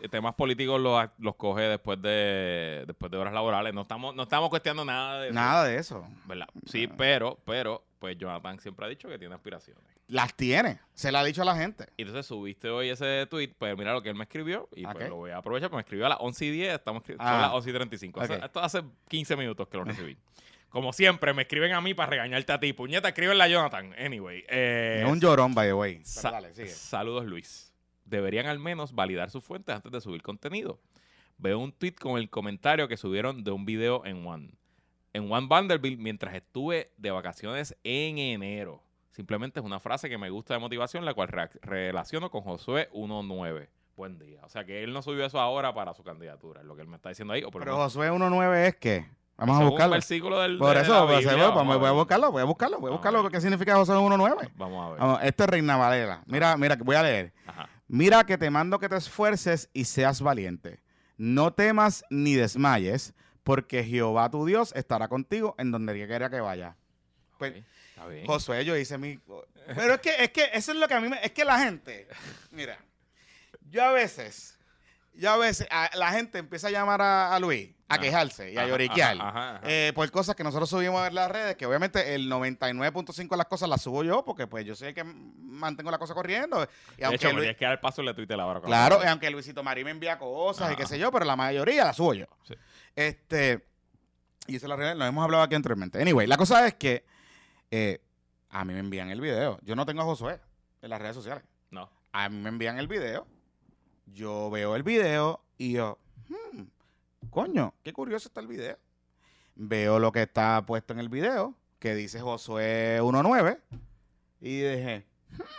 sus 0.00 0.10
temas 0.10 0.34
políticos 0.34 0.80
los, 0.80 1.08
los 1.18 1.36
coge 1.36 1.62
después 1.62 2.02
de 2.02 2.82
después 2.88 3.10
de 3.12 3.18
horas 3.18 3.32
laborales. 3.32 3.72
No 3.72 3.82
estamos, 3.82 4.16
no 4.16 4.24
estamos 4.24 4.50
cuestionando 4.50 4.84
nada 4.84 5.20
de 5.20 5.26
eso, 5.28 5.34
Nada 5.34 5.64
de 5.64 5.76
eso. 5.78 6.04
¿verdad? 6.26 6.48
Sí, 6.66 6.88
pero, 6.88 7.38
pero, 7.46 7.84
pues 8.00 8.18
Jonathan 8.18 8.58
siempre 8.58 8.84
ha 8.86 8.88
dicho 8.88 9.08
que 9.08 9.16
tiene 9.16 9.34
aspiraciones. 9.36 9.84
Las 10.08 10.34
tiene. 10.34 10.78
Se 10.94 11.10
la 11.10 11.20
ha 11.20 11.24
dicho 11.24 11.42
a 11.42 11.44
la 11.44 11.56
gente. 11.56 11.86
Y 11.96 12.02
entonces 12.02 12.26
subiste 12.26 12.68
hoy 12.68 12.88
ese 12.90 13.26
tweet, 13.28 13.50
pues 13.58 13.76
mira 13.76 13.92
lo 13.92 14.02
que 14.02 14.08
él 14.08 14.14
me 14.14 14.24
escribió 14.24 14.68
y 14.74 14.84
¿A 14.84 14.92
pues 14.92 15.08
lo 15.08 15.16
voy 15.16 15.30
a 15.32 15.38
aprovechar, 15.38 15.68
porque 15.68 15.78
me 15.78 15.82
escribió 15.82 16.06
a 16.06 16.10
las 16.10 16.18
11 16.20 16.44
y 16.46 16.50
10, 16.52 16.74
estamos, 16.74 17.02
son 17.04 17.16
Ah. 17.18 17.40
las 17.42 17.52
11 17.52 17.70
y 17.70 17.72
35. 17.72 18.20
Hace- 18.20 18.36
Ok. 18.36 18.44
esto 18.44 18.60
hace 18.60 18.82
15 19.08 19.36
minutos 19.36 19.66
que 19.68 19.76
lo 19.76 19.84
recibí. 19.84 20.16
Como 20.68 20.92
siempre, 20.92 21.32
me 21.34 21.42
escriben 21.42 21.72
a 21.72 21.80
mí 21.80 21.94
para 21.94 22.10
regañarte 22.10 22.52
a 22.52 22.60
ti. 22.60 22.72
Puñeta, 22.72 23.08
escríbenle 23.08 23.42
a 23.42 23.48
Jonathan. 23.48 23.94
Anyway. 23.98 24.44
eh, 24.48 25.02
es 25.04 25.10
un 25.10 25.20
llorón, 25.20 25.54
by 25.54 25.68
the 25.68 25.74
way. 25.74 26.00
Sa- 26.04 26.22
Pero 26.30 26.32
dale, 26.42 26.54
sigue. 26.54 26.68
Saludos, 26.68 27.24
Luis. 27.24 27.72
Deberían 28.04 28.46
al 28.46 28.58
menos 28.58 28.92
validar 28.94 29.30
sus 29.30 29.42
fuentes 29.42 29.74
antes 29.74 29.90
de 29.90 30.00
subir 30.00 30.22
contenido. 30.22 30.78
Veo 31.38 31.58
un 31.58 31.72
tweet 31.72 31.94
con 31.94 32.18
el 32.18 32.30
comentario 32.30 32.86
que 32.88 32.96
subieron 32.96 33.42
de 33.42 33.50
un 33.50 33.64
video 33.64 34.04
en 34.06 34.24
One. 34.26 34.50
En 35.12 35.30
One 35.32 35.46
Vanderbilt 35.48 35.98
mientras 35.98 36.34
estuve 36.34 36.92
de 36.96 37.10
vacaciones 37.10 37.76
en 37.82 38.18
enero. 38.18 38.82
Simplemente 39.20 39.60
es 39.60 39.64
una 39.64 39.80
frase 39.80 40.10
que 40.10 40.18
me 40.18 40.28
gusta 40.28 40.52
de 40.52 40.60
motivación, 40.60 41.06
la 41.06 41.14
cual 41.14 41.28
re- 41.28 41.48
relaciono 41.62 42.30
con 42.30 42.42
Josué 42.42 42.90
19. 42.92 43.70
Buen 43.96 44.18
día. 44.18 44.40
O 44.44 44.50
sea 44.50 44.66
que 44.66 44.84
él 44.84 44.92
no 44.92 45.00
subió 45.00 45.24
eso 45.24 45.40
ahora 45.40 45.72
para 45.72 45.94
su 45.94 46.04
candidatura, 46.04 46.60
es 46.60 46.66
lo 46.66 46.76
que 46.76 46.82
él 46.82 46.88
me 46.88 46.96
está 46.96 47.08
diciendo 47.08 47.32
ahí. 47.32 47.42
O 47.42 47.50
por 47.50 47.62
lo 47.62 47.64
Pero 47.64 47.76
menos- 47.78 47.94
Josué 47.94 48.10
1.9 48.12 48.66
es 48.66 48.76
que. 48.76 49.06
Vamos 49.38 49.58
a 49.58 49.64
buscarlo. 49.64 49.92
Versículo 49.94 50.38
del, 50.40 50.58
Por 50.58 50.76
de 50.76 50.82
eso, 50.82 51.06
pues, 51.06 51.20
se- 51.24 51.34
vamos 51.34 51.64
pues, 51.64 51.76
a 51.76 51.78
voy 51.78 51.88
a 51.88 51.92
buscarlo, 51.92 52.30
voy 52.30 52.42
a 52.42 52.44
buscarlo, 52.44 52.78
voy 52.78 52.88
a 52.90 52.92
buscarlo. 52.92 53.22
ver. 53.22 53.32
¿Qué 53.32 53.40
significa 53.40 53.74
Josué 53.76 53.96
1.9? 53.96 54.50
Vamos 54.54 54.86
a 54.86 54.90
ver. 54.90 55.00
Vamos, 55.00 55.20
esto 55.22 55.44
es 55.44 55.48
Reina 55.50 55.76
Valera. 55.78 56.22
Mira, 56.26 56.54
mira, 56.58 56.76
voy 56.76 56.96
a 56.96 57.02
leer. 57.02 57.32
Ajá. 57.46 57.70
Mira 57.88 58.22
que 58.24 58.36
te 58.36 58.50
mando 58.50 58.78
que 58.78 58.90
te 58.90 58.96
esfuerces 58.96 59.70
y 59.72 59.84
seas 59.84 60.20
valiente. 60.20 60.82
No 61.16 61.54
temas 61.54 62.04
ni 62.10 62.34
desmayes, 62.34 63.14
porque 63.44 63.82
Jehová 63.82 64.28
tu 64.30 64.44
Dios 64.44 64.74
estará 64.76 65.08
contigo 65.08 65.54
en 65.56 65.70
donde 65.70 65.94
quiera 66.06 66.28
que 66.28 66.40
vaya. 66.40 66.76
Pues. 67.38 67.64
Josué, 68.26 68.64
yo 68.64 68.76
hice 68.76 68.98
mi. 68.98 69.18
Pero 69.74 69.94
es 69.94 70.00
que, 70.00 70.24
es 70.24 70.30
que 70.30 70.50
eso 70.52 70.72
es 70.72 70.78
lo 70.78 70.86
que 70.88 70.94
a 70.94 71.00
mí 71.00 71.08
me. 71.08 71.18
Es 71.24 71.32
que 71.32 71.44
la 71.44 71.58
gente. 71.58 72.06
Mira, 72.50 72.78
yo 73.70 73.82
a 73.84 73.92
veces. 73.92 74.58
Yo 75.14 75.30
a 75.30 75.36
veces. 75.38 75.66
a- 75.70 75.90
la 75.94 76.10
gente 76.12 76.38
empieza 76.38 76.68
a 76.68 76.70
llamar 76.70 77.00
a, 77.00 77.34
a 77.34 77.40
Luis 77.40 77.70
a 77.88 77.94
Ajá. 77.94 78.02
quejarse 78.02 78.52
y 78.52 78.56
a 78.56 78.60
Ajá, 78.62 78.68
lloriquear. 78.68 79.16
ajá, 79.20 79.60
eh, 79.64 79.92
por 79.94 80.10
cosas 80.10 80.34
que 80.34 80.42
nosotros 80.44 80.68
subimos 80.68 81.06
en 81.06 81.14
las 81.14 81.30
redes, 81.30 81.54
que 81.56 81.64
obviamente 81.66 82.14
el 82.16 82.28
99.5 82.30 83.28
de 83.30 83.36
las 83.36 83.46
cosas 83.46 83.68
las 83.68 83.80
subo 83.80 84.02
yo, 84.04 84.24
porque 84.24 84.46
pues 84.48 84.66
yo 84.66 84.74
soy 84.74 84.88
el 84.88 84.94
que 84.94 85.04
mantengo 85.04 85.90
la 85.92 85.98
cosa 85.98 86.12
corriendo. 86.12 86.68
Y 86.96 87.00
de 87.00 87.04
aunque 87.06 87.16
hecho, 87.16 87.28
Luis- 87.32 87.42
tienes 87.42 87.56
que 87.56 87.64
dar 87.64 87.80
paso 87.80 88.02
la 88.02 88.12
Twitter 88.14 88.38
ahora. 88.38 88.60
Claro, 88.60 89.00
y 89.02 89.06
aunque 89.06 89.30
Luisito 89.30 89.62
Marí 89.62 89.84
me 89.84 89.90
envía 89.92 90.18
cosas 90.18 90.72
y 90.72 90.76
qué 90.76 90.84
sé 90.86 90.98
yo, 90.98 91.10
pero 91.12 91.24
la 91.24 91.36
mayoría 91.36 91.84
la 91.84 91.92
subo 91.92 92.12
yo. 92.14 92.26
Sí. 92.42 92.54
Este, 92.96 93.64
y 94.48 94.56
eso 94.56 94.66
es 94.66 94.68
la 94.70 94.76
realidad, 94.76 94.96
lo 94.98 95.06
hemos 95.06 95.24
hablado 95.24 95.44
aquí 95.44 95.54
anteriormente. 95.54 96.00
Anyway, 96.02 96.26
la 96.26 96.36
cosa 96.36 96.66
es 96.66 96.74
que 96.74 97.04
eh, 97.70 98.00
a 98.50 98.64
mí 98.64 98.72
me 98.72 98.80
envían 98.80 99.10
el 99.10 99.20
video. 99.20 99.58
Yo 99.62 99.76
no 99.76 99.86
tengo 99.86 100.02
a 100.02 100.04
Josué 100.04 100.40
en 100.82 100.90
las 100.90 101.00
redes 101.00 101.14
sociales. 101.14 101.44
No. 101.70 101.90
A 102.12 102.28
mí 102.28 102.36
me 102.36 102.48
envían 102.48 102.78
el 102.78 102.88
video. 102.88 103.26
Yo 104.06 104.50
veo 104.50 104.76
el 104.76 104.82
video 104.82 105.42
y 105.58 105.72
yo, 105.72 105.98
hmm, 106.28 106.62
coño, 107.30 107.74
qué 107.82 107.92
curioso 107.92 108.28
está 108.28 108.40
el 108.40 108.46
video. 108.46 108.78
Veo 109.56 109.98
lo 109.98 110.12
que 110.12 110.22
está 110.22 110.64
puesto 110.64 110.92
en 110.92 111.00
el 111.00 111.08
video, 111.08 111.54
que 111.78 111.94
dice 111.94 112.20
Josué 112.20 113.00
1.9. 113.00 113.58
Y 114.40 114.60
dije, 114.60 115.06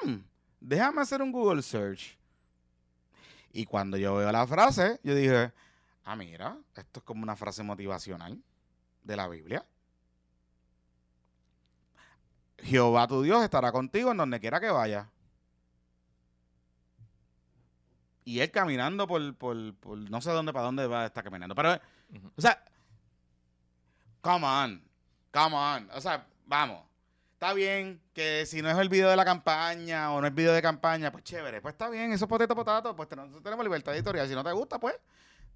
hmm, 0.03 0.15
déjame 0.59 1.01
hacer 1.01 1.21
un 1.21 1.31
Google 1.31 1.61
search. 1.61 2.17
Y 3.51 3.65
cuando 3.65 3.97
yo 3.97 4.15
veo 4.15 4.31
la 4.31 4.45
frase, 4.45 4.99
yo 5.03 5.15
dije, 5.15 5.51
ah, 6.05 6.15
mira, 6.15 6.57
esto 6.75 6.99
es 6.99 7.03
como 7.03 7.23
una 7.23 7.35
frase 7.35 7.63
motivacional 7.63 8.41
de 9.03 9.15
la 9.15 9.27
Biblia. 9.27 9.65
Jehová 12.63 13.07
tu 13.07 13.21
Dios 13.21 13.43
estará 13.43 13.71
contigo 13.71 14.11
en 14.11 14.17
donde 14.17 14.39
quiera 14.39 14.59
que 14.59 14.69
vaya. 14.69 15.09
Y 18.25 18.41
él 18.41 18.51
caminando 18.51 19.07
por, 19.07 19.35
por, 19.35 19.75
por 19.75 19.97
no 19.97 20.21
sé 20.21 20.31
dónde, 20.31 20.51
para 20.51 20.65
dónde 20.65 20.85
va 20.85 21.03
a 21.03 21.05
estar 21.05 21.23
caminando. 21.23 21.55
Pero, 21.55 21.79
o 22.35 22.41
sea, 22.41 22.61
come 24.21 24.45
on, 24.45 24.83
come 25.31 25.55
on. 25.55 25.89
O 25.93 26.01
sea, 26.01 26.27
vamos. 26.45 26.83
Está 27.33 27.53
bien 27.53 28.01
que 28.13 28.45
si 28.45 28.61
no 28.61 28.69
es 28.69 28.77
el 28.77 28.89
video 28.89 29.09
de 29.09 29.15
la 29.15 29.23
campaña 29.23 30.11
o 30.11 30.19
no 30.19 30.27
es 30.27 30.33
video 30.33 30.53
de 30.53 30.61
campaña, 30.61 31.11
pues 31.11 31.23
chévere. 31.23 31.61
Pues 31.61 31.73
está 31.73 31.87
bien, 31.87 32.11
eso 32.11 32.25
es 32.25 32.29
potato 32.29 32.55
potato. 32.55 32.95
Pues 32.95 33.07
tenemos, 33.07 33.41
tenemos 33.43 33.63
libertad 33.63 33.95
editorial. 33.95 34.27
Si 34.27 34.33
no 34.33 34.43
te 34.43 34.51
gusta, 34.51 34.79
pues 34.79 34.95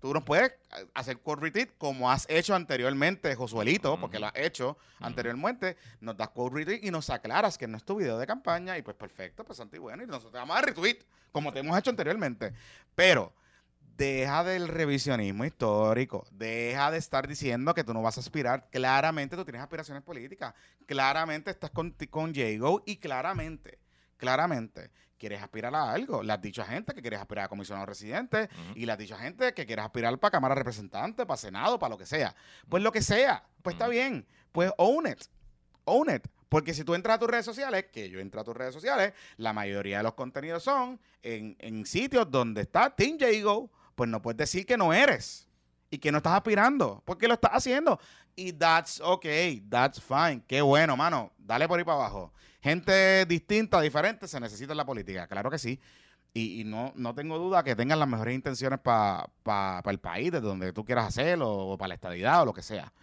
tú 0.01 0.13
nos 0.13 0.23
puedes 0.23 0.51
hacer 0.93 1.19
quote 1.19 1.43
retweet 1.43 1.69
como 1.77 2.11
has 2.11 2.27
hecho 2.29 2.55
anteriormente, 2.55 3.35
Josuelito, 3.35 3.99
porque 3.99 4.19
lo 4.19 4.27
has 4.27 4.35
hecho 4.35 4.77
anteriormente. 4.99 5.77
Nos 6.01 6.17
das 6.17 6.29
quote 6.29 6.55
retweet 6.55 6.79
y 6.83 6.91
nos 6.91 7.09
aclaras 7.09 7.57
que 7.57 7.67
no 7.67 7.77
es 7.77 7.85
tu 7.85 7.95
video 7.95 8.17
de 8.17 8.27
campaña. 8.27 8.77
Y 8.77 8.81
pues 8.81 8.97
perfecto, 8.97 9.45
pues 9.45 9.57
santo 9.57 9.75
y 9.75 9.79
bueno. 9.79 10.03
Y 10.03 10.07
nosotros 10.07 10.31
te 10.31 10.39
vamos 10.39 10.57
a 10.57 10.61
retweet 10.61 10.97
como 11.31 11.53
te 11.53 11.59
hemos 11.59 11.77
hecho 11.77 11.91
anteriormente. 11.91 12.53
Pero 12.95 13.33
deja 13.95 14.43
del 14.43 14.67
revisionismo 14.67 15.45
histórico. 15.45 16.25
Deja 16.31 16.89
de 16.89 16.97
estar 16.97 17.27
diciendo 17.27 17.73
que 17.73 17.83
tú 17.83 17.93
no 17.93 18.01
vas 18.01 18.17
a 18.17 18.21
aspirar. 18.21 18.67
Claramente 18.71 19.35
tú 19.35 19.45
tienes 19.45 19.61
aspiraciones 19.61 20.03
políticas. 20.03 20.55
Claramente 20.87 21.51
estás 21.51 21.69
con, 21.69 21.95
con 22.09 22.33
Jago 22.33 22.81
y 22.85 22.97
claramente, 22.97 23.79
claramente 24.17 24.89
quieres 25.21 25.41
aspirar 25.41 25.73
a 25.75 25.91
algo. 25.91 26.23
Le 26.23 26.33
has 26.33 26.41
dicho 26.41 26.63
a 26.63 26.65
gente 26.65 26.95
que 26.95 27.01
quieres 27.01 27.19
aspirar 27.19 27.45
a 27.45 27.47
comisionado 27.47 27.85
residente 27.85 28.49
y 28.73 28.87
le 28.87 28.91
has 28.91 28.97
dicho 28.97 29.13
a 29.13 29.19
gente 29.19 29.53
que 29.53 29.67
quieres 29.67 29.85
aspirar 29.85 30.17
para 30.17 30.31
Cámara 30.31 30.55
de 30.55 30.59
Representantes, 30.59 31.25
para 31.27 31.37
Senado, 31.37 31.77
para 31.77 31.91
lo 31.91 31.97
que 31.97 32.07
sea. 32.07 32.35
Pues 32.67 32.81
lo 32.81 32.91
que 32.91 33.03
sea, 33.03 33.43
pues 33.61 33.75
está 33.75 33.87
bien. 33.87 34.25
Pues 34.51 34.71
own 34.77 35.07
it. 35.07 35.21
Own 35.85 36.09
it. 36.15 36.27
Porque 36.49 36.73
si 36.73 36.83
tú 36.83 36.95
entras 36.95 37.17
a 37.17 37.19
tus 37.19 37.29
redes 37.29 37.45
sociales, 37.45 37.85
que 37.93 38.09
yo 38.09 38.19
entro 38.19 38.41
a 38.41 38.43
tus 38.43 38.57
redes 38.57 38.73
sociales, 38.73 39.13
la 39.37 39.53
mayoría 39.53 39.97
de 39.97 40.03
los 40.03 40.15
contenidos 40.15 40.63
son 40.63 40.99
en, 41.21 41.55
en 41.59 41.85
sitios 41.85 42.29
donde 42.29 42.61
está 42.61 42.89
Team 42.89 43.17
Jago, 43.19 43.69
pues 43.93 44.09
no 44.09 44.21
puedes 44.21 44.37
decir 44.37 44.65
que 44.65 44.75
no 44.75 44.91
eres 44.91 45.47
y 45.91 45.99
que 45.99 46.11
no 46.11 46.17
estás 46.17 46.33
aspirando, 46.33 47.03
porque 47.05 47.27
lo 47.27 47.35
estás 47.35 47.51
haciendo. 47.53 47.99
Y 48.35 48.53
that's 48.53 48.99
okay, 49.01 49.61
that's 49.69 50.01
fine. 50.01 50.41
Qué 50.47 50.61
bueno, 50.61 50.97
mano. 50.97 51.31
Dale 51.37 51.67
por 51.67 51.77
ahí 51.77 51.85
para 51.85 51.99
abajo. 51.99 52.33
Gente 52.61 53.25
distinta, 53.25 53.81
diferente, 53.81 54.27
se 54.27 54.39
necesita 54.39 54.73
en 54.73 54.77
la 54.77 54.85
política, 54.85 55.27
claro 55.27 55.49
que 55.49 55.57
sí. 55.57 55.79
Y, 56.33 56.61
y 56.61 56.63
no, 56.63 56.93
no 56.95 57.13
tengo 57.13 57.37
duda 57.37 57.63
que 57.63 57.75
tengan 57.75 57.99
las 57.99 58.07
mejores 58.07 58.35
intenciones 58.35 58.79
para 58.79 59.81
el 59.85 59.99
país, 59.99 60.31
desde 60.31 60.47
donde 60.47 60.71
tú 60.71 60.85
quieras 60.85 61.07
hacerlo, 61.07 61.49
o 61.49 61.77
para 61.77 61.89
la 61.89 61.95
estadidad, 61.95 62.43
o 62.43 62.45
lo 62.45 62.53
que 62.53 62.61
sea. 62.61 62.93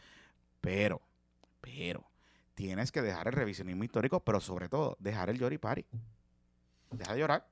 Pero, 0.61 1.03
pero, 1.61 2.05
tienes 2.55 2.91
que 2.91 3.03
dejar 3.03 3.27
el 3.29 3.35
revisionismo 3.35 3.85
histórico, 3.85 4.21
pero 4.21 4.41
sobre 4.41 4.69
todo, 4.69 4.97
dejar 5.01 5.29
el 5.31 5.39
Yori 5.39 5.59
Party. 5.59 5.85
Deja 6.91 7.13
de 7.13 7.19
llorar. 7.19 7.47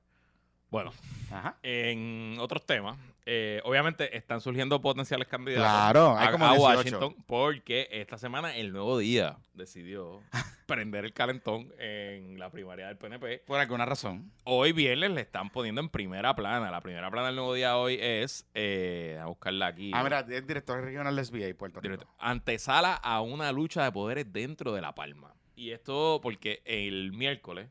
Bueno, 0.69 0.91
Ajá. 1.31 1.57
en 1.63 2.37
otros 2.39 2.65
temas, 2.65 2.97
eh, 3.25 3.61
obviamente 3.63 4.15
están 4.15 4.39
surgiendo 4.41 4.79
potenciales 4.79 5.27
candidatos 5.27 5.65
Claro, 5.65 6.17
hay 6.17 6.31
como 6.31 6.45
a 6.45 6.55
18. 6.55 6.77
Washington 6.77 7.15
porque 7.25 7.87
esta 7.91 8.17
semana 8.17 8.55
el 8.55 8.71
nuevo 8.71 8.97
día 8.97 9.37
decidió 9.53 10.21
prender 10.65 11.05
el 11.05 11.13
calentón 11.13 11.73
en 11.79 12.39
la 12.39 12.49
primaria 12.51 12.87
del 12.87 12.97
PNP. 12.97 13.39
Por 13.45 13.59
alguna 13.59 13.85
razón. 13.85 14.31
Hoy 14.43 14.71
viernes 14.73 15.11
le 15.11 15.21
están 15.21 15.49
poniendo 15.49 15.81
en 15.81 15.89
primera 15.89 16.35
plana. 16.35 16.69
La 16.71 16.81
primera 16.81 17.09
plana 17.09 17.27
del 17.27 17.35
nuevo 17.35 17.53
día 17.53 17.77
hoy 17.77 17.97
es, 17.99 18.45
eh, 18.53 19.17
a 19.21 19.25
buscarla 19.25 19.67
aquí. 19.67 19.91
Ah, 19.93 20.03
mira, 20.03 20.19
es 20.19 20.47
director 20.47 20.81
regional 20.81 21.15
de 21.15 21.25
SBA 21.25 21.57
Puerto 21.57 21.79
Rico. 21.81 22.05
Antesala 22.19 22.93
a 22.93 23.21
una 23.21 23.51
lucha 23.51 23.83
de 23.83 23.91
poderes 23.91 24.31
dentro 24.31 24.73
de 24.73 24.81
La 24.81 24.93
Palma. 24.95 25.33
Y 25.55 25.71
esto 25.71 26.19
porque 26.21 26.61
el 26.65 27.13
miércoles, 27.13 27.69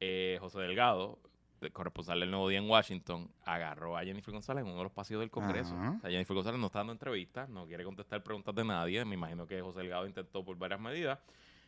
eh, 0.00 0.38
José 0.40 0.60
Delgado, 0.60 1.18
el 1.60 1.72
corresponsal 1.72 2.20
del 2.20 2.30
Nuevo 2.30 2.48
Día 2.48 2.58
en 2.58 2.68
Washington, 2.68 3.30
agarró 3.44 3.96
a 3.96 4.04
Jennifer 4.04 4.32
González 4.32 4.62
en 4.62 4.68
uno 4.68 4.78
de 4.78 4.84
los 4.84 4.92
pasillos 4.92 5.20
del 5.20 5.30
Congreso. 5.30 5.74
Ajá. 5.74 5.94
O 5.98 6.00
sea, 6.00 6.10
Jennifer 6.10 6.34
González 6.34 6.60
no 6.60 6.66
está 6.66 6.80
dando 6.80 6.92
entrevistas, 6.92 7.48
no 7.48 7.66
quiere 7.66 7.84
contestar 7.84 8.22
preguntas 8.22 8.54
de 8.54 8.64
nadie. 8.64 9.04
Me 9.04 9.14
imagino 9.14 9.46
que 9.46 9.60
José 9.60 9.80
Delgado 9.80 10.06
intentó 10.06 10.44
por 10.44 10.56
varias 10.56 10.80
medidas 10.80 11.18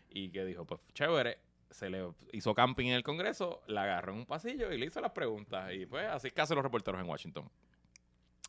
y 0.09 0.30
que 0.30 0.45
dijo, 0.45 0.64
pues 0.64 0.80
chévere, 0.95 1.38
se 1.70 1.88
le 1.88 2.09
hizo 2.32 2.55
camping 2.55 2.86
en 2.86 2.95
el 2.95 3.03
Congreso, 3.03 3.62
la 3.66 3.84
agarró 3.84 4.12
en 4.12 4.20
un 4.20 4.26
pasillo 4.26 4.72
y 4.72 4.78
le 4.78 4.86
hizo 4.86 5.01
las 5.01 5.12
preguntas. 5.12 5.72
Y 5.72 5.86
pues 5.86 6.07
así 6.07 6.28
es 6.28 6.32
que 6.32 6.41
hacen 6.41 6.57
los 6.57 6.64
reporteros 6.64 7.01
en 7.01 7.09
Washington. 7.09 7.49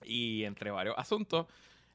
Y 0.04 0.44
entre 0.44 0.72
varios 0.72 0.96
asuntos, 0.98 1.46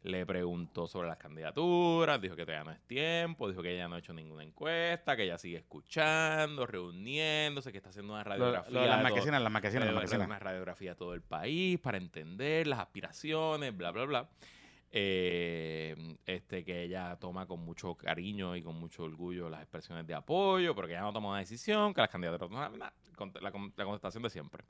le 0.06 0.24
preguntó 0.24 0.86
sobre 0.86 1.08
las 1.08 1.16
candidaturas, 1.18 2.20
dijo 2.20 2.36
que 2.36 2.44
todavía 2.46 2.64
no 2.64 2.70
es 2.72 2.80
tiempo, 2.86 3.48
dijo 3.48 3.62
que 3.62 3.74
ella 3.74 3.88
no 3.88 3.96
ha 3.96 3.98
hecho 3.98 4.12
ninguna 4.14 4.42
encuesta, 4.44 5.16
que 5.16 5.24
ella 5.24 5.36
sigue 5.36 5.58
escuchando, 5.58 6.64
reuniéndose, 6.66 7.72
que 7.72 7.78
está 7.78 7.90
haciendo 7.90 8.12
una 8.14 8.22
radiografía. 8.24 8.70
lo 8.72 8.86
las 8.86 9.02
marquesinas, 9.02 9.42
las 9.42 9.52
marquesinas, 9.52 9.86
las 9.86 9.94
marquesinas. 9.94 10.26
una 10.26 10.38
radiografía 10.38 10.90
de 10.92 10.96
todo 10.96 11.14
el 11.14 11.22
país 11.22 11.78
para 11.80 11.98
entender 11.98 12.66
las 12.66 12.78
aspiraciones, 12.78 13.76
bla, 13.76 13.90
bla, 13.90 14.04
bla. 14.04 14.28
Eh, 14.98 16.16
este 16.24 16.64
que 16.64 16.82
ella 16.84 17.16
toma 17.20 17.46
con 17.46 17.60
mucho 17.60 17.94
cariño 17.96 18.56
y 18.56 18.62
con 18.62 18.76
mucho 18.76 19.02
orgullo 19.04 19.50
las 19.50 19.60
expresiones 19.60 20.06
de 20.06 20.14
apoyo, 20.14 20.74
pero 20.74 20.86
que 20.86 20.94
ella 20.94 21.02
no 21.02 21.12
toma 21.12 21.30
una 21.30 21.38
decisión, 21.40 21.92
que 21.92 22.00
las 22.00 22.08
candidaturas 22.10 22.50
no 22.50 22.76
la, 22.78 22.92
con- 23.16 23.32
la 23.42 23.50
contestación 23.84 24.22
de 24.22 24.30
siempre. 24.30 24.64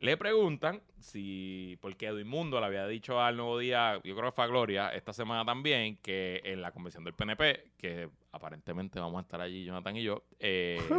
Le 0.00 0.16
preguntan 0.16 0.82
si, 0.98 1.76
porque 1.82 2.06
Edwin 2.06 2.26
Mundo 2.26 2.58
le 2.58 2.66
había 2.66 2.86
dicho 2.86 3.20
al 3.20 3.36
Nuevo 3.36 3.58
Día, 3.58 4.00
yo 4.02 4.16
creo 4.16 4.30
que 4.30 4.34
fue 4.34 4.44
a 4.44 4.46
Gloria, 4.46 4.88
esta 4.94 5.12
semana 5.12 5.44
también, 5.44 5.98
que 5.98 6.40
en 6.42 6.62
la 6.62 6.72
convención 6.72 7.04
del 7.04 7.12
PNP, 7.12 7.72
que 7.76 8.08
aparentemente 8.32 8.98
vamos 9.00 9.18
a 9.18 9.22
estar 9.22 9.40
allí, 9.40 9.64
Jonathan 9.64 9.96
y 9.96 10.02
yo, 10.02 10.24
eh, 10.38 10.78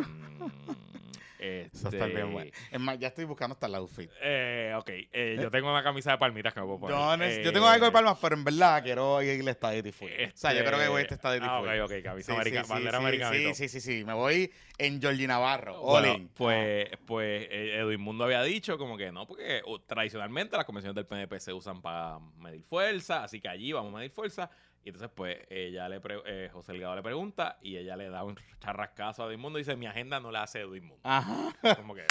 Eso 1.41 1.89
está 1.89 2.05
bien 2.05 2.19
este, 2.19 2.23
bueno. 2.31 2.51
Es 2.69 2.79
más, 2.79 2.99
ya 2.99 3.07
estoy 3.07 3.25
buscando 3.25 3.53
hasta 3.53 3.65
el 3.65 3.73
outfit. 3.73 4.11
eh, 4.21 4.75
ok, 4.77 4.89
eh, 5.11 5.37
yo 5.41 5.49
tengo 5.49 5.71
una 5.71 5.81
camisa 5.81 6.11
de 6.11 6.19
palmitas 6.19 6.53
que 6.53 6.59
me 6.59 6.67
puedo 6.67 6.81
poner. 6.81 6.95
Yo, 6.95 7.17
nes- 7.17 7.39
Eh, 7.39 7.43
yo 7.43 7.51
tengo 7.51 7.65
algo 7.67 7.85
de 7.85 7.91
palmas, 7.91 8.19
pero 8.21 8.35
en 8.35 8.43
verdad 8.43 8.83
quiero 8.83 9.19
ir 9.23 9.41
al 9.41 9.55
Stadity 9.55 9.91
Full. 9.91 10.11
o 10.11 10.37
sea, 10.37 10.53
yo 10.53 10.63
creo 10.63 10.77
que 10.77 10.87
voy 10.87 10.99
a 10.99 11.01
este 11.01 11.15
Stadity 11.15 11.47
ah, 11.49 11.57
Full. 11.59 11.67
ok, 11.67 11.85
ok, 11.97 12.03
camisa 12.03 12.25
Sí, 12.27 12.31
americana, 12.33 12.61
sí, 12.63 12.67
sí, 12.67 12.73
bandera 12.73 12.97
sí, 12.99 13.03
americana 13.03 13.35
Sí, 13.35 13.53
sí, 13.55 13.69
sí, 13.69 13.81
sí. 13.81 14.05
Me 14.05 14.13
voy 14.13 14.53
en 14.77 15.01
Georgie 15.01 15.25
Navarro. 15.25 15.81
Bueno, 15.81 16.29
pues, 16.35 16.89
pues 17.07 17.47
eh, 17.49 17.77
Edwin 17.79 18.01
Mundo 18.01 18.23
había 18.25 18.43
dicho 18.43 18.77
como 18.77 18.95
que 18.95 19.11
no, 19.11 19.25
porque 19.25 19.63
uh, 19.65 19.79
tradicionalmente 19.79 20.55
las 20.57 20.65
convenciones 20.67 20.93
del 20.95 21.07
PNP 21.07 21.39
se 21.39 21.53
usan 21.53 21.81
para 21.81 22.19
medir 22.37 22.61
fuerza, 22.61 23.23
así 23.23 23.41
que 23.41 23.49
allí 23.49 23.71
vamos 23.71 23.91
a 23.95 23.97
medir 23.97 24.11
fuerza. 24.11 24.51
Y 24.83 24.89
entonces, 24.89 25.11
pues, 25.13 25.37
ella 25.49 25.87
le 25.89 25.99
pre- 25.99 26.21
eh, 26.25 26.49
José 26.51 26.71
Delgado 26.71 26.95
le 26.95 27.03
pregunta 27.03 27.57
y 27.61 27.77
ella 27.77 27.95
le 27.95 28.09
da 28.09 28.23
un 28.23 28.35
charrascazo 28.59 29.23
a 29.23 29.27
Edwin 29.27 29.39
Mundo 29.39 29.59
y 29.59 29.61
dice, 29.61 29.75
mi 29.75 29.85
agenda 29.85 30.19
no 30.19 30.31
la 30.31 30.43
hace 30.43 30.61
Edwin 30.61 30.85
Mundo. 30.85 31.01
Ajá. 31.03 31.53
Como 31.75 31.93
que... 31.93 32.05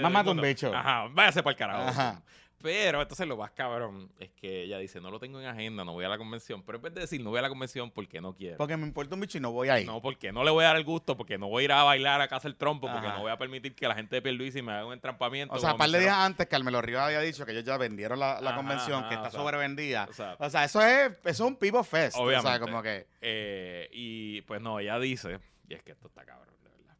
Mamá 0.00 0.22
un 0.22 0.40
bicho. 0.40 0.74
Ajá, 0.74 1.08
váyase 1.10 1.42
para 1.42 1.52
el 1.52 1.56
carajo. 1.56 1.88
Ajá. 1.88 2.22
Pero 2.62 3.02
entonces 3.02 3.28
lo 3.28 3.36
más 3.36 3.50
cabrón 3.52 4.10
es 4.18 4.30
que 4.32 4.62
ella 4.62 4.78
dice, 4.78 5.00
no 5.00 5.10
lo 5.10 5.20
tengo 5.20 5.38
en 5.40 5.46
agenda, 5.46 5.84
no 5.84 5.92
voy 5.92 6.04
a 6.04 6.08
la 6.08 6.16
convención. 6.18 6.62
Pero 6.62 6.76
en 6.78 6.82
vez 6.82 6.94
de 6.94 7.02
decir, 7.02 7.20
no 7.22 7.30
voy 7.30 7.38
a 7.38 7.42
la 7.42 7.48
convención 7.48 7.90
porque 7.90 8.20
no 8.20 8.34
quiero. 8.34 8.56
Porque 8.56 8.76
me 8.76 8.86
importa 8.86 9.14
un 9.14 9.20
bicho 9.20 9.36
y 9.38 9.40
no 9.40 9.52
voy 9.52 9.68
ahí. 9.68 9.84
No, 9.84 10.00
porque 10.00 10.32
no 10.32 10.42
le 10.42 10.50
voy 10.50 10.64
a 10.64 10.68
dar 10.68 10.76
el 10.76 10.84
gusto, 10.84 11.16
porque 11.16 11.36
no 11.38 11.48
voy 11.48 11.62
a 11.62 11.64
ir 11.66 11.72
a 11.72 11.82
bailar 11.82 12.20
a 12.22 12.28
casa 12.28 12.48
el 12.48 12.56
trompo, 12.56 12.90
porque 12.90 13.06
Ajá. 13.06 13.16
no 13.16 13.22
voy 13.22 13.30
a 13.30 13.36
permitir 13.38 13.74
que 13.74 13.86
la 13.86 13.94
gente 13.94 14.16
de 14.16 14.22
Pierluisi 14.22 14.62
me 14.62 14.72
haga 14.72 14.86
un 14.86 14.94
entrampamiento. 14.94 15.54
o 15.54 15.58
sea, 15.58 15.72
un 15.72 15.78
par 15.78 15.90
de 15.90 16.00
días 16.00 16.16
antes, 16.16 16.46
Carmelo 16.46 16.80
Rivas 16.80 17.04
había 17.06 17.20
dicho 17.20 17.44
que 17.44 17.52
ellos 17.52 17.64
ya 17.64 17.76
vendieron 17.76 18.18
la, 18.18 18.40
la 18.40 18.50
Ajá, 18.50 18.56
convención, 18.56 19.02
que 19.08 19.14
está 19.14 19.28
o 19.28 19.30
sea, 19.30 19.40
sobrevendida. 19.40 20.06
o 20.10 20.12
sea, 20.14 20.36
O 20.38 20.50
sea, 20.50 20.64
eso 20.64 20.80
es, 20.82 21.10
eso 21.10 21.20
es 21.24 21.40
un 21.40 21.56
Pipo 21.56 21.84
Fest. 21.84 22.16
O 22.18 22.28
sea, 22.30 22.40
Obviamente. 22.40 22.60
como 22.60 22.82
que. 22.82 23.06
eh, 23.20 23.88
y 23.92 24.40
pues 24.42 24.60
no, 24.62 24.80
ella 24.80 24.98
dice, 24.98 25.38
y 25.68 25.74
es 25.74 25.82
que 25.82 25.92
esto 25.92 26.08
está 26.08 26.24
cabrón, 26.24 26.54
de 26.64 26.70
verdad. 26.70 26.96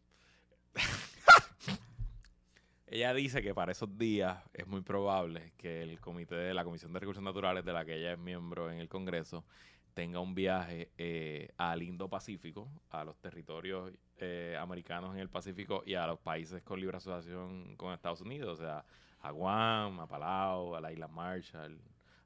Ella 2.96 3.12
dice 3.12 3.42
que 3.42 3.54
para 3.54 3.72
esos 3.72 3.98
días 3.98 4.42
es 4.54 4.66
muy 4.66 4.80
probable 4.80 5.52
que 5.58 5.82
el 5.82 6.00
comité 6.00 6.34
de 6.34 6.54
la 6.54 6.64
Comisión 6.64 6.94
de 6.94 7.00
Recursos 7.00 7.22
Naturales, 7.22 7.62
de 7.64 7.72
la 7.72 7.84
que 7.84 7.96
ella 7.96 8.12
es 8.12 8.18
miembro 8.18 8.70
en 8.70 8.78
el 8.78 8.88
Congreso, 8.88 9.44
tenga 9.92 10.20
un 10.20 10.34
viaje 10.34 10.90
eh, 10.96 11.50
al 11.58 11.82
Indo-Pacífico, 11.82 12.68
a 12.90 13.04
los 13.04 13.18
territorios 13.18 13.92
eh, 14.16 14.56
americanos 14.58 15.14
en 15.14 15.20
el 15.20 15.28
Pacífico 15.28 15.82
y 15.84 15.94
a 15.94 16.06
los 16.06 16.18
países 16.18 16.62
con 16.62 16.80
libre 16.80 16.96
asociación 16.96 17.76
con 17.76 17.92
Estados 17.92 18.22
Unidos, 18.22 18.58
o 18.58 18.62
sea, 18.62 18.84
a 19.20 19.30
Guam, 19.30 20.00
a 20.00 20.06
Palau, 20.06 20.74
a 20.74 20.80
la 20.80 20.90
Isla 20.90 21.08
Marshall, 21.08 21.78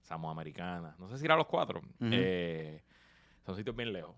Samoa 0.03 0.31
Americana, 0.31 0.95
no 1.01 1.09
sé 1.09 1.18
si 1.18 1.25
ir 1.25 1.33
a 1.33 1.37
los 1.37 1.47
cuatro. 1.47 1.83
Eh, 2.01 2.81
son 3.45 3.57
sitios 3.57 3.75
bien 3.75 3.93
lejos. 3.93 4.14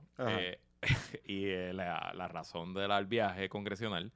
Y 1.26 1.46
la, 1.72 2.12
la 2.12 2.26
razón 2.26 2.74
del 2.74 3.06
viaje 3.06 3.48
congresional 3.48 4.10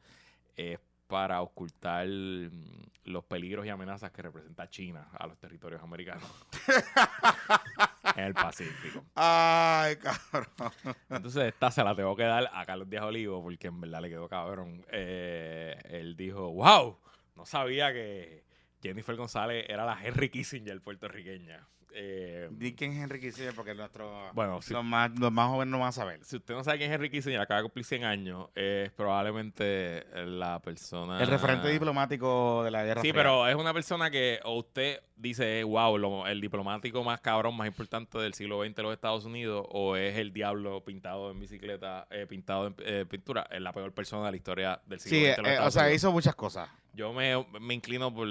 es 0.57 0.81
para 1.07 1.41
ocultar 1.43 2.07
mm, 2.07 2.83
los 3.05 3.25
peligros 3.25 3.65
y 3.67 3.69
amenazas 3.69 4.11
que 4.11 4.23
representa 4.23 4.69
China 4.69 5.09
a 5.13 5.27
los 5.27 5.39
territorios 5.39 5.83
americanos 5.83 6.29
en 8.17 8.25
el 8.25 8.35
Pacífico. 8.35 9.05
Ay, 9.15 9.97
cabrón. 9.97 10.73
Entonces, 11.09 11.45
esta 11.45 11.71
se 11.71 11.85
la 11.85 11.95
tengo 11.95 12.17
que 12.17 12.25
dar 12.25 12.51
a 12.53 12.65
Carlos 12.67 12.89
Díaz 12.91 13.05
Olivo 13.05 13.43
porque 13.43 13.69
en 13.69 13.81
verdad 13.81 14.03
le 14.03 14.09
quedó 14.09 14.29
cabrón. 14.29 14.85
Eh, 14.91 15.77
él 15.85 16.17
dijo, 16.17 16.51
wow, 16.53 16.99
no 17.37 17.47
sabía 17.47 17.93
que 17.93 18.45
Jennifer 18.83 19.17
González 19.17 19.67
era 19.69 19.85
la 19.85 19.99
Henry 20.03 20.29
Kissinger 20.29 20.81
puertorriqueña. 20.81 21.67
Eh, 21.99 22.49
Di 22.51 22.75
quién 22.75 22.93
es 22.93 22.99
Henry 23.03 23.19
Kissinger 23.21 23.55
porque 23.55 23.75
nuestro, 23.75 24.31
bueno, 24.35 24.61
si, 24.61 24.75
los, 24.75 24.85
más, 24.85 25.11
los 25.19 25.33
más 25.33 25.49
jóvenes 25.49 25.73
no 25.73 25.79
van 25.79 25.89
a 25.89 25.93
saber. 25.93 26.23
si 26.25 26.37
usted 26.37 26.53
no 26.55 26.63
sabe 26.63 26.77
quién 26.77 26.91
es 26.91 26.95
Henry 26.95 27.09
Kissinger, 27.09 27.41
acaba 27.41 27.61
de 27.61 27.65
cumplir 27.65 27.87
100 27.87 28.05
años, 28.05 28.49
es 28.55 28.91
probablemente 28.93 30.05
la 30.27 30.61
persona... 30.61 31.21
El 31.21 31.27
referente 31.29 31.69
diplomático 31.69 32.63
de 32.65 32.71
la 32.71 32.85
guerra 32.85 33.01
Sí, 33.01 33.11
Fría. 33.13 33.15
pero 33.23 33.49
es 33.49 33.55
una 33.57 33.73
persona 33.73 34.11
que 34.11 34.41
o 34.45 34.59
usted 34.59 35.01
dice, 35.17 35.65
wow, 35.65 35.97
lo- 35.97 36.27
el 36.27 36.41
diplomático 36.41 37.03
más 37.03 37.21
cabrón, 37.21 37.57
más 37.57 37.67
importante 37.67 38.19
del 38.19 38.35
siglo 38.35 38.63
XX 38.63 38.75
de 38.77 38.83
los 38.83 38.93
Estados 38.93 39.25
Unidos, 39.25 39.67
o 39.71 39.97
es 39.97 40.17
el 40.19 40.33
diablo 40.35 40.85
pintado 40.85 41.31
en 41.31 41.41
bicicleta, 41.41 42.07
eh, 42.11 42.27
pintado 42.29 42.67
en 42.67 42.75
eh, 42.81 43.07
pintura, 43.09 43.47
es 43.51 43.61
la 43.61 43.73
peor 43.73 43.93
persona 43.93 44.27
de 44.27 44.31
la 44.33 44.37
historia 44.37 44.81
del 44.87 45.01
siglo 45.01 45.19
Sí, 45.19 45.25
XX 45.25 45.37
de 45.37 45.43
los 45.43 45.51
eh, 45.53 45.59
o 45.61 45.71
sea, 45.71 45.83
Unidos. 45.85 45.97
hizo 45.97 46.13
muchas 46.13 46.35
cosas. 46.35 46.69
Yo 46.93 47.13
me, 47.13 47.33
me 47.61 47.75
inclino 47.75 48.13
por... 48.13 48.29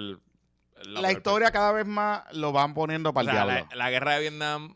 La, 0.84 1.11
historia 1.11 1.51
cada 1.51 1.71
vez 1.71 1.86
más 1.86 2.23
lo 2.34 2.51
van 2.51 2.73
poniendo 2.73 3.09
O 3.09 3.13
para 3.13 3.30
el 3.30 3.36
diablo. 3.36 3.67
la, 3.71 3.76
la 3.76 3.89
guerra 3.89 4.15
de 4.15 4.21
Vietnam 4.21 4.76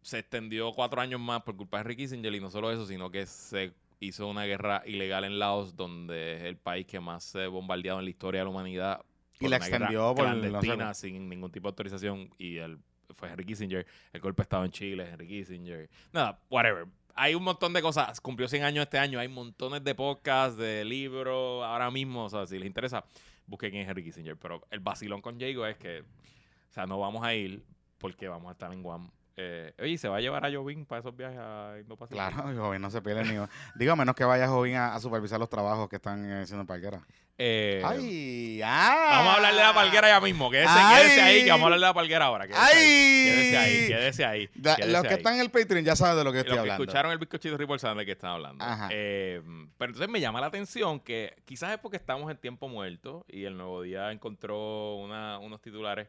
se 0.00 0.18
extendió 0.18 0.72
cuatro 0.72 1.00
años 1.00 1.20
más 1.20 1.42
por 1.42 1.56
culpa 1.56 1.78
de 1.78 1.82
Henry 1.82 1.96
Kissinger 1.96 2.34
y 2.34 2.40
no 2.40 2.50
solo 2.50 2.70
eso, 2.70 2.86
sino 2.86 3.10
que 3.10 3.26
se 3.26 3.72
hizo 4.00 4.28
una 4.28 4.44
guerra 4.44 4.82
ilegal 4.86 5.24
en 5.24 5.38
Laos, 5.38 5.76
donde 5.76 6.36
es 6.36 6.42
el 6.44 6.56
país 6.56 6.86
que 6.86 7.00
más 7.00 7.24
se 7.24 7.44
ha 7.44 7.48
bombardeado 7.48 7.98
en 7.98 8.04
la 8.04 8.10
historia 8.10 8.40
de 8.40 8.44
la 8.44 8.50
humanidad. 8.50 9.00
Y 9.40 9.48
la 9.48 9.56
extendió 9.56 10.14
por, 10.14 10.28
no 10.28 10.34
sé, 10.34 10.48
clandestina, 10.48 10.94
sin 10.94 11.28
ningún 11.28 11.50
tipo 11.50 11.68
de 11.68 11.70
autorización. 11.70 12.30
Y 12.38 12.58
el, 12.58 12.78
fue 13.16 13.30
Henry 13.30 13.44
Kissinger. 13.44 13.86
El 14.12 14.20
golpe 14.20 14.42
estaba 14.42 14.64
en 14.64 14.70
Chile, 14.70 15.08
Henry 15.10 15.26
Kissinger. 15.26 15.88
Nada, 16.12 16.38
whatever. 16.50 16.86
Hay 17.14 17.34
un 17.34 17.42
montón 17.42 17.72
de 17.72 17.80
cosas. 17.80 18.20
Cumplió 18.20 18.48
100 18.48 18.64
años 18.64 18.82
este 18.82 18.98
año. 18.98 19.18
Hay 19.18 19.28
montones 19.28 19.82
de 19.82 19.94
podcasts, 19.94 20.58
de 20.58 20.84
libros. 20.84 21.64
Ahora 21.64 21.90
mismo, 21.90 22.24
o 22.24 22.28
sea, 22.28 22.46
si 22.46 22.58
les 22.58 22.66
interesa, 22.66 23.04
busquen 23.46 23.70
quién 23.70 23.82
es 23.82 23.88
Henry 23.88 24.04
Kissinger. 24.04 24.36
Pero 24.36 24.66
el 24.70 24.80
vacilón 24.80 25.20
con 25.20 25.38
Jago 25.38 25.66
es 25.66 25.76
que, 25.76 26.00
o 26.00 26.72
sea, 26.72 26.86
no 26.86 26.98
vamos 26.98 27.24
a 27.24 27.34
ir 27.34 27.64
porque 27.98 28.28
vamos 28.28 28.48
a 28.48 28.52
estar 28.52 28.72
en 28.72 28.82
Guam. 28.82 29.10
Eh, 29.36 29.74
oye, 29.80 29.90
¿y 29.90 29.98
¿se 29.98 30.08
va 30.08 30.18
a 30.18 30.20
llevar 30.20 30.46
a 30.46 30.52
Jovín 30.52 30.86
para 30.86 31.00
esos 31.00 31.16
viajes 31.16 31.38
a 31.40 31.74
Indo-Pacífico? 31.80 32.16
Claro, 32.24 32.54
joven, 32.56 32.80
no 32.80 32.88
se 32.90 33.02
pierde 33.02 33.24
ni. 33.24 33.36
Digo, 33.74 33.92
a 33.92 33.96
menos 33.96 34.14
que 34.14 34.24
vaya 34.24 34.46
joven 34.46 34.76
a, 34.76 34.94
a 34.94 35.00
supervisar 35.00 35.40
los 35.40 35.48
trabajos 35.48 35.88
que 35.88 35.96
están 35.96 36.24
eh, 36.30 36.42
haciendo 36.42 36.60
en 36.60 36.66
Parquera. 36.68 37.00
Eh, 37.36 37.82
¡Ay! 37.84 38.60
¡Ah! 38.62 39.06
Vamos 39.10 39.32
a 39.32 39.36
hablar 39.38 39.54
de 39.54 39.60
la 39.60 39.74
palguera 39.74 40.06
ya 40.06 40.20
mismo. 40.20 40.48
Quédese, 40.52 40.70
quédese 40.72 41.20
ahí, 41.20 41.42
que 41.44 41.50
vamos 41.50 41.62
a 41.62 41.66
hablar 41.66 41.80
de 41.80 41.86
la 41.86 41.94
palguera 41.94 42.24
ahora. 42.26 42.46
Quédese 42.46 42.62
ahí. 42.62 42.76
¡Ay! 42.76 43.24
Quédese 43.26 43.56
ahí, 43.56 43.88
quédese 43.88 44.24
ahí. 44.24 44.50
Da- 44.54 44.76
quédese 44.76 44.92
los 44.92 45.02
que 45.02 45.08
ahí. 45.08 45.14
están 45.16 45.34
en 45.34 45.40
el 45.40 45.50
Patreon 45.50 45.84
ya 45.84 45.96
saben 45.96 46.16
de 46.16 46.22
lo 46.22 46.30
que 46.30 46.36
Los 46.38 46.44
estoy 46.44 46.54
que 46.54 46.60
hablando. 46.60 46.84
escucharon 46.84 47.10
el 47.10 47.18
bizcochito 47.18 47.56
Ripple 47.56 47.78
saben 47.80 47.98
de 47.98 48.06
qué 48.06 48.12
están 48.12 48.30
hablando. 48.30 48.64
Ajá. 48.64 48.88
Eh, 48.92 49.42
pero 49.76 49.90
entonces 49.90 50.08
me 50.08 50.20
llama 50.20 50.40
la 50.40 50.46
atención 50.46 51.00
que 51.00 51.34
quizás 51.44 51.72
es 51.72 51.78
porque 51.78 51.96
estamos 51.96 52.30
en 52.30 52.36
tiempo 52.36 52.68
muerto 52.68 53.24
y 53.28 53.42
el 53.46 53.56
Nuevo 53.56 53.82
Día 53.82 54.12
encontró 54.12 54.94
una- 54.94 55.38
unos 55.40 55.60
titulares, 55.60 56.06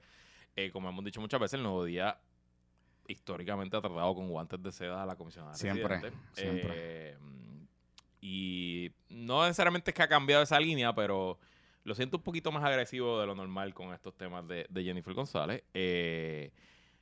como 0.72 0.90
hemos 0.90 1.04
dicho 1.04 1.20
muchas 1.22 1.40
veces, 1.40 1.56
el 1.56 1.64
Nuevo 1.64 1.86
Día 1.86 2.16
históricamente 3.08 3.78
ha 3.78 3.82
tratado 3.82 4.16
con 4.16 4.30
guantes 4.30 4.62
de 4.62 4.72
seda 4.72 5.04
a 5.04 5.06
la 5.06 5.16
comisionada 5.16 5.56
Siempre, 5.56 6.00
siempre. 6.34 6.74
Eh, 6.76 7.18
y 8.22 8.92
no 9.10 9.44
necesariamente 9.44 9.92
es 9.92 9.96
que 9.96 10.04
ha 10.04 10.08
cambiado 10.08 10.44
esa 10.44 10.60
línea, 10.60 10.94
pero 10.94 11.40
lo 11.84 11.94
siento 11.94 12.18
un 12.18 12.24
poquito 12.24 12.52
más 12.52 12.64
agresivo 12.64 13.20
de 13.20 13.28
lo 13.28 13.36
normal 13.36 13.74
con 13.74 13.94
estos 13.94 14.16
temas 14.16 14.48
de, 14.48 14.66
de 14.70 14.84
Jennifer 14.84 15.14
González. 15.14 15.64
Eh, 15.74 16.52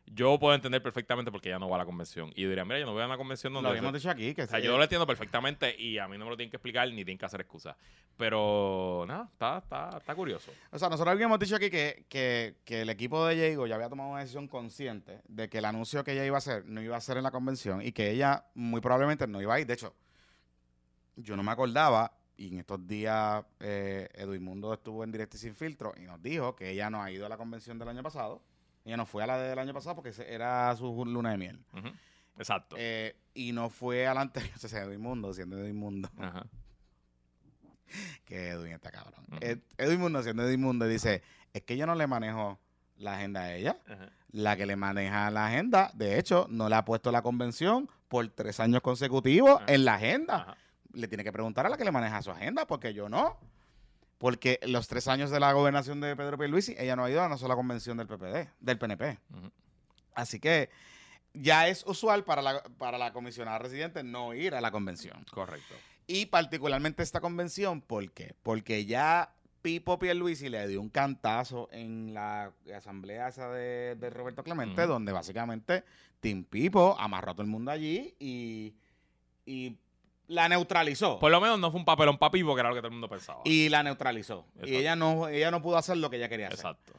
yo 0.06 0.38
puedo 0.40 0.54
entender 0.54 0.82
perfectamente 0.82 1.32
porque 1.32 1.50
ella 1.50 1.60
no 1.60 1.70
va 1.70 1.78
a 1.78 1.80
la 1.80 1.86
convención. 1.86 2.32
Y 2.36 2.44
yo 2.44 2.50
diría, 2.50 2.66
mira, 2.66 2.80
yo 2.80 2.86
no 2.86 2.94
voy 2.94 3.02
a 3.02 3.06
una 3.06 3.18
convención 3.18 3.54
Lo 3.54 3.58
donde... 3.58 3.70
habíamos 3.70 3.94
dicho 3.94 4.10
aquí. 4.10 4.34
Que 4.34 4.44
O 4.44 4.48
sea, 4.48 4.60
sí, 4.60 4.66
yo 4.66 4.78
lo 4.78 4.84
entiendo 4.84 5.08
perfectamente 5.08 5.76
y 5.80 5.98
a 5.98 6.08
mí 6.08 6.18
no 6.18 6.26
me 6.26 6.32
lo 6.32 6.38
tienen 6.38 6.52
que 6.52 6.58
explicar 6.58 6.88
ni 6.90 6.96
tienen 6.96 7.18
que 7.18 7.26
hacer 7.26 7.42
excusas. 7.42 7.76
Pero, 8.18 9.06
nada, 9.08 9.30
está, 9.32 9.58
está, 9.58 9.98
está 9.98 10.16
curioso. 10.16 10.52
O 10.72 10.78
sea, 10.78 10.90
nosotros 10.90 11.12
habíamos 11.12 11.40
dicho 11.40 11.56
aquí 11.56 11.70
que, 11.70 12.06
que, 12.10 12.58
que 12.66 12.82
el 12.82 12.90
equipo 12.90 13.26
de 13.26 13.36
Diego 13.36 13.66
ya 13.66 13.76
había 13.76 13.90
tomado 13.90 14.12
una 14.12 14.20
decisión 14.20 14.48
consciente 14.48 15.22
de 15.28 15.50
que 15.50 15.60
el 15.60 15.66
anuncio 15.66 16.04
que 16.04 16.14
ella 16.14 16.26
iba 16.26 16.38
a 16.38 16.40
hacer 16.40 16.66
no 16.66 16.82
iba 16.82 16.98
a 16.98 17.02
ser 17.02 17.18
en 17.18 17.24
la 17.24 17.32
convención 17.32 17.82
y 17.82 17.92
que 17.92 18.12
ella 18.12 18.46
muy 18.54 18.82
probablemente 18.82 19.26
no 19.28 19.42
iba 19.42 19.56
a 19.56 19.60
ir. 19.60 19.68
De 19.68 19.74
hecho, 19.74 19.96
yo 21.16 21.36
no 21.36 21.44
me 21.44 21.52
acordaba 21.52 22.12
y 22.38 22.48
en 22.54 22.60
estos 22.60 22.86
días 22.88 23.44
eh, 23.60 24.10
Edwin 24.14 24.44
Mundo 24.44 24.74
estuvo 24.74 25.04
en 25.04 25.12
Directo 25.12 25.38
y 25.38 25.40
Sin 25.40 25.56
Filtro 25.56 25.94
y 25.98 26.02
nos 26.02 26.22
dijo 26.22 26.56
que 26.56 26.72
ella 26.72 26.90
no 26.90 27.02
ha 27.02 27.12
ido 27.12 27.26
a 27.26 27.30
la 27.30 27.38
convención 27.38 27.78
del 27.80 27.90
año 27.90 28.04
pasado. 28.04 28.42
Ella 28.86 28.98
no 28.98 29.06
fue 29.06 29.24
a 29.24 29.28
la 29.28 29.38
del 29.38 29.58
año 29.60 29.74
pasado 29.74 29.96
porque 29.96 30.12
era 30.28 30.76
su 30.76 31.06
luna 31.06 31.32
de 31.32 31.38
miel. 31.38 31.60
Exacto. 32.38 32.76
Eh, 32.78 33.16
y 33.34 33.52
no 33.52 33.70
fue 33.70 34.08
a 34.08 34.14
la 34.14 34.22
anterior. 34.22 34.52
O 34.64 34.68
sea, 34.68 34.84
Edwin 34.84 35.02
Mundo, 35.02 35.34
siendo 35.34 35.58
Edwin 35.58 35.76
Mundo. 35.76 36.10
Ajá. 36.18 36.46
que 38.26 38.50
Edwin 38.50 38.74
está 38.74 38.92
cabrón. 38.92 39.26
Edwin 39.78 40.00
Mundo, 40.00 40.22
siendo 40.24 40.44
Edwin 40.44 40.62
Mundo, 40.62 40.88
dice, 40.88 41.22
es 41.54 41.64
que 41.64 41.78
yo 41.78 41.86
no 41.86 41.96
le 41.96 42.08
manejo 42.08 42.60
la 42.98 43.16
agenda 43.16 43.42
a 43.42 43.56
ella. 43.56 43.78
Ajá. 43.88 44.10
La 44.32 44.58
que 44.58 44.66
le 44.66 44.76
maneja 44.76 45.30
la 45.30 45.48
agenda, 45.48 45.92
de 45.94 46.18
hecho, 46.18 46.48
no 46.50 46.68
le 46.68 46.76
ha 46.76 46.84
puesto 46.86 47.12
la 47.12 47.22
convención 47.22 47.88
por 48.08 48.28
tres 48.30 48.60
años 48.60 48.82
consecutivos 48.82 49.62
Ajá. 49.62 49.74
en 49.74 49.86
la 49.86 49.96
agenda. 49.96 50.36
Ajá. 50.38 50.58
Le 50.94 51.08
tiene 51.08 51.24
que 51.24 51.32
preguntar 51.32 51.66
a 51.66 51.70
la 51.70 51.78
que 51.78 51.86
le 51.86 51.92
maneja 51.92 52.22
su 52.22 52.32
agenda, 52.32 52.66
porque 52.66 52.94
yo 52.94 53.10
no. 53.10 53.38
Porque 54.24 54.58
los 54.64 54.88
tres 54.88 55.10
años 55.10 55.32
de 55.32 55.40
la 55.42 55.52
gobernación 55.52 56.00
de 56.00 56.16
Pedro 56.16 56.38
Pierluisi, 56.38 56.76
ella 56.78 56.96
no 56.96 57.04
ha 57.04 57.12
ido 57.12 57.22
a 57.22 57.28
una 57.28 57.38
sola 57.38 57.56
convención 57.56 57.98
del 57.98 58.08
PPD, 58.08 58.48
del 58.62 58.78
PNP. 58.78 59.20
Así 60.16 60.40
que 60.40 60.70
ya 61.34 61.68
es 61.68 61.86
usual 61.86 62.24
para 62.24 62.42
la, 62.42 62.64
para 62.78 62.98
la 62.98 63.12
comisionada 63.12 63.60
residente 63.60 64.02
no 64.02 64.34
ir 64.34 64.56
a 64.56 64.62
la 64.62 64.72
convención. 64.72 65.26
Correcto. 65.30 65.76
Y 66.08 66.28
particularmente 66.28 67.04
esta 67.04 67.20
convención, 67.20 67.82
¿por 67.82 68.14
qué? 68.14 68.34
Porque 68.44 68.86
ya 68.86 69.34
Pipo 69.62 70.00
Pierluisi 70.00 70.48
le 70.48 70.70
dio 70.70 70.80
un 70.80 70.90
cantazo 70.90 71.68
en 71.74 72.14
la 72.14 72.54
asamblea 72.74 73.28
esa 73.28 73.50
de, 73.50 73.98
de 74.00 74.10
Roberto 74.10 74.42
Clemente, 74.42 74.88
donde 74.88 75.12
básicamente 75.12 75.84
Tim 76.22 76.46
Pipo 76.46 76.96
amarró 76.98 77.32
a 77.32 77.34
todo 77.34 77.44
el 77.44 77.50
mundo 77.50 77.72
allí 77.72 78.16
y, 78.20 78.74
y 79.46 79.76
la 80.28 80.48
neutralizó. 80.50 81.20
Por 81.20 81.32
lo 81.32 81.40
menos 81.42 81.60
no 81.60 81.70
fue 81.72 81.80
un 81.80 81.86
papelón 81.86 82.18
papi 82.18 82.44
porque 82.44 82.62
era 82.62 82.70
lo 82.70 82.76
que 82.76 82.82
todo 82.82 82.88
el 82.88 82.94
mundo 82.94 83.10
pensaba. 83.10 83.42
y 83.46 83.70
la 83.70 83.84
neutralizó. 83.84 84.46
Exacto. 84.56 84.68
Y 84.70 84.76
ella 84.76 84.96
no, 84.96 85.28
ella 85.28 85.52
no 85.52 85.62
pudo 85.62 85.78
hacer 85.78 85.98
lo 85.98 86.10
que 86.10 86.18
ella 86.18 86.30
quería 86.30 86.48
hacer. 86.48 86.60
Exacto. 86.60 86.94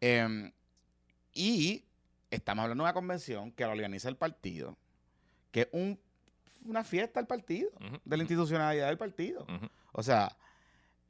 Eh, 0.00 0.52
y 1.34 1.84
estamos 2.30 2.62
hablando 2.64 2.82
de 2.84 2.86
una 2.86 2.94
convención 2.94 3.52
que 3.52 3.64
la 3.64 3.70
organiza 3.72 4.08
el 4.08 4.16
partido, 4.16 4.76
que 5.50 5.62
es 5.62 5.68
un- 5.72 5.98
una 6.64 6.84
fiesta 6.84 7.20
del 7.20 7.26
partido, 7.26 7.70
de 8.04 8.16
la 8.16 8.22
institucionalidad 8.22 8.88
del 8.88 8.98
partido. 8.98 9.46
O 9.92 10.02
sea, 10.02 10.36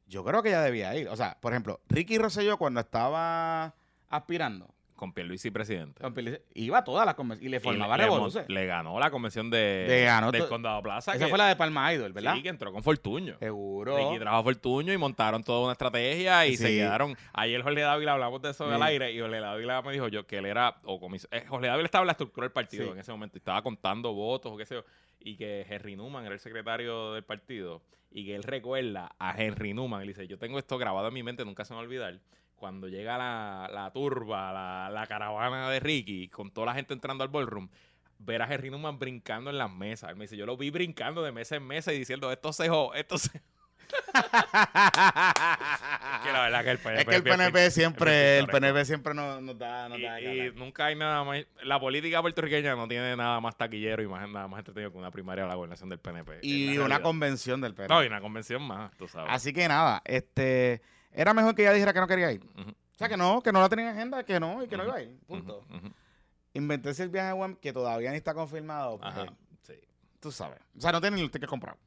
yo 0.06 0.24
creo 0.24 0.42
que 0.42 0.50
ella 0.50 0.62
debía 0.62 0.94
ir. 0.96 1.09
O 1.09 1.16
sea, 1.16 1.36
por 1.40 1.52
ejemplo, 1.52 1.80
Ricky 1.88 2.18
Rosselló 2.18 2.56
cuando 2.59 2.80
estaba 2.80 3.74
aspirando, 4.09 4.68
Con 4.99 5.12
Pierluisi 5.12 5.51
presidente. 5.53 6.03
con 6.03 6.12
Pili- 6.12 6.40
iba 6.55 6.78
a 6.78 6.84
todas 6.84 7.07
las 7.07 7.14
convenciones 7.14 7.46
y 7.46 7.51
le 7.51 7.57
Y 7.59 7.61
formaba 7.61 7.96
le, 7.96 8.05
le, 8.09 8.44
le 8.49 8.66
ganó 8.66 8.99
la 8.99 9.11
convención 9.11 9.49
de, 9.49 9.84
Le 9.88 10.03
ganó 10.03 10.32
del 10.32 10.46
Condado 10.49 10.82
Plaza. 10.82 11.12
Esa 11.14 11.24
que- 11.24 11.28
fue 11.30 11.38
la 11.38 11.46
de 11.46 11.55
Palma 11.57 11.94
Idol, 11.94 12.12
¿verdad? 12.12 12.34
Sí, 12.34 12.42
que 12.42 12.49
entró 12.49 12.72
con 12.72 12.82
Fortuño. 12.82 13.38
Seguro. 13.38 13.96
Ricky 13.96 14.18
trajo 14.18 14.36
a 14.36 14.42
Fortuño 14.42 14.92
y 14.92 14.99
montaron 14.99 15.44
toda 15.44 15.62
una 15.62 15.72
estrategia 15.72 16.44
y 16.49 16.57
se 16.57 16.68
quedaron. 16.68 17.16
Ayer 17.32 17.62
Jorge 17.62 17.80
Dávila 17.80 18.14
hablamos 18.14 18.42
de 18.42 18.51
eso 18.51 18.66
Sí. 18.68 18.74
al 18.74 18.82
aire 18.82 19.12
y 19.12 19.20
Jorge 19.20 19.38
Dávila 19.40 19.80
me 19.82 19.92
dijo 19.92 20.09
yo 20.09 20.26
que 20.26 20.38
él 20.38 20.46
era. 20.46 20.76
O 20.82 21.01
comis- 21.01 21.28
eh, 21.30 21.44
Jorge 21.49 21.68
Dávila 21.68 21.86
estaba 21.86 22.03
en 22.03 22.07
la 22.09 22.12
estructura 22.12 22.44
del 22.46 22.53
partido 22.53 22.86
Sí. 22.86 22.90
en 22.90 22.99
ese 22.99 23.12
momento 23.12 23.36
y 23.36 23.38
estaba 23.38 23.62
contando 23.62 24.12
votos 24.12 24.51
o 24.53 24.57
qué 24.57 24.66
sé 24.66 24.74
yo. 24.74 24.84
Y 25.20 25.36
que 25.36 25.64
Henry 25.68 25.94
Newman 25.96 26.24
era 26.24 26.34
el 26.34 26.40
secretario 26.40 27.12
del 27.12 27.22
partido 27.22 27.82
y 28.11 28.26
que 28.26 28.34
él 28.34 28.42
recuerda 28.42 29.12
a 29.18 29.40
Henry 29.40 29.74
Newman. 29.74 30.03
Él 30.03 30.09
dice: 30.09 30.26
Yo 30.26 30.38
tengo 30.38 30.59
esto 30.59 30.76
grabado 30.76 31.07
en 31.09 31.14
mi 31.14 31.22
mente, 31.22 31.44
nunca 31.44 31.64
se 31.64 31.72
me 31.72 31.76
va 31.76 31.82
a 31.82 31.84
olvidar. 31.84 32.18
Cuando 32.59 32.88
llega 32.88 33.16
la, 33.16 33.70
la 33.72 33.90
turba, 33.92 34.52
la, 34.52 34.90
la 34.90 35.06
caravana 35.06 35.70
de 35.70 35.80
Ricky, 35.80 36.28
con 36.28 36.50
toda 36.50 36.66
la 36.66 36.74
gente 36.74 36.92
entrando 36.92 37.24
al 37.24 37.30
ballroom, 37.30 37.68
ver 38.18 38.42
a 38.42 38.52
Henry 38.52 38.70
Newman 38.70 38.98
brincando 38.98 39.50
en 39.50 39.59
las 39.59 39.70
mesas. 39.70 40.11
Él 40.11 40.16
me 40.16 40.24
dice, 40.24 40.36
yo 40.36 40.44
lo 40.44 40.56
vi 40.56 40.70
brincando 40.70 41.22
de 41.22 41.32
mesa 41.32 41.56
en 41.56 41.66
mesa 41.66 41.92
y 41.92 41.98
diciendo, 41.98 42.30
esto 42.32 42.52
se 42.52 42.68
jo, 42.68 42.92
esto 42.94 43.16
se 43.18 43.40
que 44.12 44.20
la 46.32 46.42
verdad 46.42 46.64
que 46.64 46.70
el 46.70 46.78
PNP 46.78 47.00
es 47.00 47.06
que 47.06 47.16
el 47.16 47.22
PNP 47.22 47.70
siempre, 47.70 48.38
el. 48.38 48.46
PNP 48.46 48.84
siempre 48.84 49.14
nos, 49.14 49.40
nos 49.42 49.59
da, 49.59 49.88
nos 49.88 49.98
Y, 49.98 50.02
da 50.02 50.20
y 50.20 50.52
nunca 50.54 50.86
hay 50.86 50.96
nada 50.96 51.24
más. 51.24 51.44
La 51.62 51.80
política 51.80 52.20
puertorriqueña 52.20 52.74
no 52.74 52.88
tiene 52.88 53.16
nada 53.16 53.40
más 53.40 53.56
taquillero 53.56 54.02
y 54.02 54.06
más, 54.06 54.28
nada 54.28 54.48
más 54.48 54.59
entretenido 54.59 54.92
que 54.92 54.98
una 54.98 55.11
primaria 55.11 55.44
de 55.44 55.50
la 55.50 55.54
gobernación 55.54 55.88
del 55.88 56.00
PNP. 56.00 56.40
Y 56.42 56.64
es 56.64 56.70
una 56.70 56.78
realidad. 56.88 57.02
convención 57.02 57.61
del 57.61 57.74
PNP. 57.74 57.94
No, 57.94 58.04
y 58.04 58.09
una 58.09 58.20
convención 58.20 58.62
más, 58.62 58.94
tú 58.96 59.09
sabes. 59.09 59.30
Así 59.32 59.52
que 59.52 59.68
nada, 59.68 60.02
este 60.04 60.82
era 61.12 61.34
mejor 61.34 61.54
que 61.54 61.62
ella 61.62 61.72
dijera 61.72 61.92
que 61.92 62.00
no 62.00 62.06
quería 62.06 62.32
ir. 62.32 62.42
O 62.56 62.98
sea, 62.98 63.09
que 63.09 63.16
no, 63.16 63.42
que 63.42 63.52
no 63.52 63.61
la 63.61 63.68
tenía 63.68 63.90
en 63.90 63.96
agenda, 63.96 64.24
que 64.24 64.40
no, 64.40 64.62
y 64.62 64.68
que 64.68 64.76
no 64.76 64.84
iba 64.84 64.94
a 64.96 65.02
ir. 65.02 65.18
Punto. 65.26 65.64
Ujú. 65.70 65.92
Inventarse 66.54 67.02
el 67.02 67.11
viaje 67.11 67.28
a 67.28 67.32
Guam, 67.32 67.54
que 67.56 67.72
todavía 67.72 68.11
ni 68.11 68.16
está 68.16 68.34
confirmado. 68.34 68.98
porque 68.98 69.20
Ajá, 69.20 69.32
sí. 69.62 69.74
Tú 70.20 70.32
sabes. 70.32 70.59
O 70.76 70.80
sea, 70.80 70.90
no 70.92 71.00
tiene 71.00 71.16
ni 71.16 71.22
el 71.22 71.30
ticket 71.30 71.48
comprado. 71.48 71.78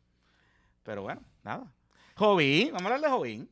Pero 0.84 1.01
bueno, 1.03 1.22
nada. 1.43 1.72
Jovín, 2.15 2.67
vamos 2.74 2.84
a 2.91 2.95
hablar 2.95 3.01
de 3.01 3.17
Jovín. 3.17 3.49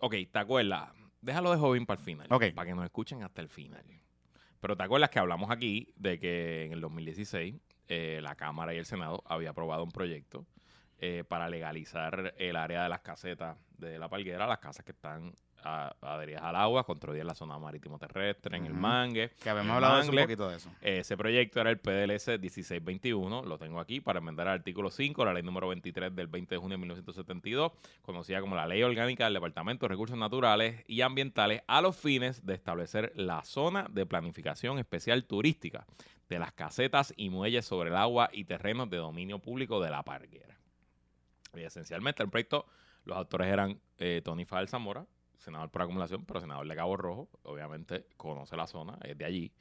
Ok, 0.00 0.14
¿te 0.30 0.38
acuerdas? 0.38 0.90
Déjalo 1.20 1.50
de 1.52 1.58
joven 1.58 1.86
para 1.86 1.98
el 2.00 2.04
final. 2.04 2.26
Ok. 2.30 2.52
Para 2.54 2.68
que 2.68 2.74
nos 2.74 2.84
escuchen 2.84 3.22
hasta 3.22 3.40
el 3.42 3.48
final. 3.48 3.84
Pero 4.60 4.76
¿te 4.76 4.82
acuerdas 4.82 5.10
que 5.10 5.18
hablamos 5.18 5.50
aquí 5.50 5.92
de 5.96 6.18
que 6.18 6.64
en 6.64 6.72
el 6.72 6.80
2016 6.80 7.54
eh, 7.88 8.20
la 8.22 8.34
Cámara 8.34 8.74
y 8.74 8.78
el 8.78 8.84
Senado 8.86 9.22
había 9.26 9.50
aprobado 9.50 9.82
un 9.84 9.90
proyecto 9.90 10.46
eh, 11.02 11.24
para 11.26 11.48
legalizar 11.48 12.34
el 12.36 12.56
área 12.56 12.82
de 12.82 12.88
las 12.90 13.00
casetas 13.00 13.56
de 13.78 13.98
la 13.98 14.08
palguera, 14.08 14.46
las 14.46 14.58
casas 14.58 14.84
que 14.84 14.92
están 14.92 15.32
a- 15.62 15.94
adheridas 16.02 16.42
al 16.42 16.56
agua, 16.56 16.84
construidas 16.84 17.22
en 17.22 17.26
la 17.26 17.34
zona 17.34 17.58
marítimo 17.58 17.98
terrestre, 17.98 18.56
en 18.56 18.66
el 18.66 18.74
mangue. 18.74 19.30
Que 19.42 19.48
habíamos 19.50 19.70
hablado 19.76 19.94
un 20.00 20.06
poquito 20.24 20.48
de 20.50 20.56
eso. 20.56 20.70
Ese 20.82 21.16
proyecto 21.16 21.60
era 21.60 21.70
el 21.70 21.78
PDLS 21.78 22.38
1621, 22.38 23.42
lo 23.44 23.58
tengo 23.58 23.80
aquí 23.80 24.00
para 24.00 24.18
enmendar 24.18 24.46
el 24.48 24.52
artículo 24.54 24.90
5, 24.90 25.24
la 25.24 25.32
ley 25.34 25.42
número 25.42 25.68
23 25.68 26.14
del 26.14 26.26
20 26.28 26.54
de 26.54 26.58
junio 26.58 26.74
de 26.76 26.80
1972, 26.80 27.72
conocida 28.02 28.40
como 28.40 28.54
la 28.54 28.66
Ley 28.66 28.82
Orgánica 28.82 29.24
del 29.24 29.34
Departamento 29.34 29.86
de 29.86 29.88
Recursos 29.88 30.16
Naturales 30.18 30.84
y 30.86 31.00
Ambientales, 31.00 31.62
a 31.66 31.80
los 31.80 31.96
fines 31.96 32.44
de 32.44 32.54
establecer 32.54 33.12
la 33.16 33.42
zona 33.44 33.86
de 33.90 34.04
planificación 34.06 34.78
especial 34.78 35.24
turística 35.24 35.86
de 36.28 36.38
las 36.38 36.52
casetas 36.52 37.12
y 37.16 37.28
muelles 37.30 37.64
sobre 37.64 37.90
el 37.90 37.96
agua 37.96 38.28
y 38.32 38.44
terrenos 38.44 38.88
de 38.88 38.98
dominio 38.98 39.38
público 39.40 39.80
de 39.82 39.90
la 39.90 40.02
parguera. 40.04 40.56
Y 41.54 41.62
esencialmente 41.62 42.22
el 42.22 42.30
proyecto, 42.30 42.66
los 43.04 43.16
autores 43.16 43.48
eran 43.48 43.80
eh, 43.98 44.22
Tony 44.24 44.44
Fadel 44.44 44.68
Zamora, 44.68 45.06
senador 45.38 45.70
por 45.70 45.82
acumulación, 45.82 46.24
pero 46.24 46.40
senador 46.40 46.66
de 46.66 46.76
Cabo 46.76 46.96
Rojo, 46.96 47.28
obviamente 47.42 48.06
conoce 48.16 48.56
la 48.56 48.66
zona, 48.66 48.98
es 49.02 49.16
de 49.16 49.24
allí. 49.24 49.52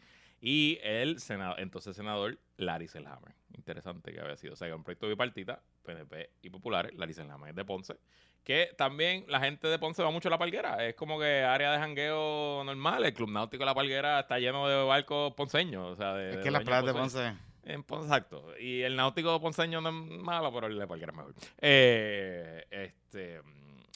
Y 0.41 0.79
el 0.83 1.19
senador, 1.19 1.59
entonces 1.59 1.95
senador 1.95 2.39
Larry 2.57 2.87
Selhammer. 2.87 3.35
Interesante 3.55 4.13
que 4.13 4.21
había 4.21 4.37
sido. 4.37 4.53
O 4.53 4.55
sea, 4.55 4.67
que 4.67 4.73
un 4.73 4.83
proyecto 4.83 5.07
bipartita, 5.07 5.61
PNP 5.83 6.29
y 6.41 6.49
populares. 6.49 6.93
Larry 6.95 7.13
Selhammer 7.13 7.49
es 7.49 7.55
de 7.55 7.65
Ponce. 7.65 7.95
Que 8.43 8.69
también 8.77 9.25
la 9.27 9.41
gente 9.41 9.67
de 9.67 9.77
Ponce 9.77 10.01
va 10.01 10.11
mucho 10.11 10.29
a 10.29 10.31
la 10.31 10.37
palguera. 10.37 10.85
Es 10.85 10.95
como 10.95 11.19
que 11.19 11.43
área 11.43 11.73
de 11.73 11.79
jangueo 11.79 12.63
normal. 12.63 13.03
El 13.03 13.13
Club 13.13 13.29
Náutico 13.29 13.63
de 13.63 13.65
la 13.65 13.75
Palguera 13.75 14.21
está 14.21 14.39
lleno 14.39 14.67
de 14.67 14.81
barcos 14.85 15.33
ponceños. 15.33 15.91
O 15.91 15.95
sea, 15.95 16.13
de, 16.13 16.29
Es 16.29 16.35
de 16.37 16.43
que 16.43 16.51
las 16.51 16.63
dueños 16.63 16.83
playas 16.83 16.85
de. 16.85 16.93
Ponce. 16.93 17.48
En 17.63 17.83
Ponce, 17.83 18.07
exacto. 18.07 18.45
Y 18.59 18.81
el 18.81 18.95
náutico 18.95 19.39
ponceño 19.39 19.81
no 19.81 19.89
es 19.89 19.95
malo, 20.21 20.51
pero 20.53 20.67
el 20.67 20.77
de 20.77 20.87
cualquiera 20.87 21.11
es 21.11 21.17
mejor. 21.17 21.35
Eh, 21.59 22.65
este, 22.71 23.41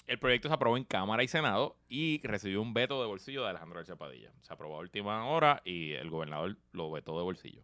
el 0.07 0.19
proyecto 0.19 0.47
se 0.47 0.53
aprobó 0.53 0.77
en 0.77 0.83
Cámara 0.83 1.23
y 1.23 1.27
Senado 1.27 1.77
y 1.87 2.21
recibió 2.23 2.61
un 2.61 2.73
veto 2.73 3.01
de 3.01 3.07
bolsillo 3.07 3.43
de 3.43 3.49
Alejandro 3.49 3.77
García 3.77 3.95
Padilla. 3.95 4.31
Se 4.41 4.53
aprobó 4.53 4.77
a 4.77 4.79
última 4.79 5.25
hora 5.25 5.61
y 5.63 5.93
el 5.93 6.09
gobernador 6.09 6.57
lo 6.71 6.91
vetó 6.91 7.17
de 7.17 7.23
bolsillo. 7.23 7.63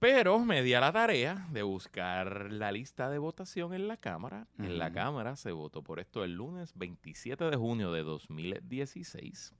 Pero 0.00 0.38
me 0.38 0.62
di 0.62 0.72
a 0.72 0.80
la 0.80 0.92
tarea 0.92 1.46
de 1.50 1.62
buscar 1.62 2.50
la 2.50 2.72
lista 2.72 3.10
de 3.10 3.18
votación 3.18 3.74
en 3.74 3.86
la 3.86 3.98
Cámara. 3.98 4.46
En 4.58 4.78
la. 4.78 4.92
Cámara 4.92 5.36
se 5.36 5.52
votó 5.52 5.82
por 5.82 6.00
esto 6.00 6.24
el 6.24 6.32
lunes 6.32 6.72
27 6.74 7.50
de 7.50 7.56
junio 7.56 7.92
de 7.92 8.02
2016. 8.02 9.52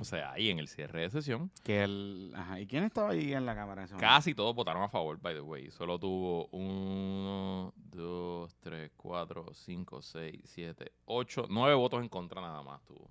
O 0.00 0.04
sea, 0.04 0.32
ahí 0.32 0.50
en 0.50 0.58
el 0.58 0.68
cierre 0.68 1.02
de 1.02 1.10
sesión. 1.10 1.50
Que 1.62 1.84
el, 1.84 2.32
ajá. 2.34 2.60
¿Y 2.60 2.66
quién 2.66 2.84
estaba 2.84 3.10
ahí 3.10 3.32
en 3.32 3.46
la 3.46 3.54
cámara? 3.54 3.86
Casi 3.98 4.34
todos 4.34 4.54
votaron 4.54 4.82
a 4.82 4.88
favor, 4.88 5.18
by 5.20 5.34
the 5.34 5.40
way. 5.40 5.70
Solo 5.70 5.98
tuvo 5.98 6.46
uno, 6.52 7.72
dos, 7.76 8.56
tres, 8.60 8.90
cuatro, 8.96 9.46
cinco, 9.54 10.02
seis, 10.02 10.40
siete, 10.44 10.92
ocho, 11.04 11.46
nueve 11.48 11.74
votos 11.74 12.00
en 12.02 12.08
contra 12.08 12.40
nada 12.40 12.62
más 12.62 12.82
tuvo. 12.84 13.08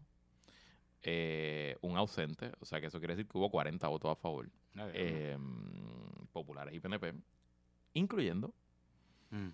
Eh, 1.07 1.77
un 1.81 1.97
ausente, 1.97 2.51
o 2.59 2.65
sea 2.65 2.81
que 2.81 2.87
eso 2.87 2.97
quiere 2.99 3.15
decir 3.15 3.29
que 3.29 3.37
hubo 3.37 3.49
40 3.51 3.87
votos 3.87 4.11
a 4.11 4.15
favor. 4.15 4.47
Ok. 4.47 4.89
Eh, 4.93 5.37
populares 6.33 6.73
y 6.73 6.79
PNP, 6.79 7.13
incluyendo 7.93 8.53
Mm. 9.29 9.49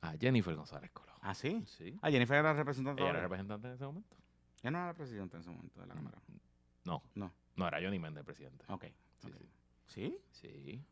a 0.00 0.12
Jennifer 0.18 0.54
González 0.54 0.90
Colón. 0.92 1.14
¿Ah, 1.20 1.34
sí? 1.34 1.62
Sí. 1.66 1.98
Ah, 2.02 2.10
Jennifer 2.10 2.36
era 2.36 2.52
representante. 2.52 3.02
Ella 3.02 3.10
era 3.10 3.20
representante 3.20 3.68
en 3.68 3.74
ese 3.74 3.84
momento. 3.84 4.16
Ya 4.62 4.70
no 4.70 4.78
era 4.78 4.94
presidente 4.94 5.36
en 5.36 5.40
ese 5.42 5.50
momento 5.50 5.80
de 5.80 5.86
la 5.86 5.94
cámara. 5.94 6.18
No. 6.84 7.02
No. 7.14 7.32
No, 7.56 7.68
era 7.68 7.80
Johnny 7.80 7.98
Méndez 7.98 8.20
el 8.20 8.24
presidente. 8.24 8.64
Ok. 8.68 8.84
Sí, 9.18 9.28
ok. 9.28 9.36
sí. 9.40 9.48
¿Sí? 9.86 10.18
Sí. 10.30 10.84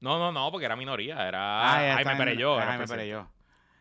No, 0.00 0.18
no, 0.18 0.32
no, 0.32 0.50
porque 0.50 0.66
era 0.66 0.76
minoría. 0.76 1.26
Era 1.26 1.86
ya 1.88 1.94
Jaime 1.94 2.16
Perelló. 2.16 2.58
ah, 2.58 2.66
Jaime. 2.66 2.86
Perelló. 2.86 3.28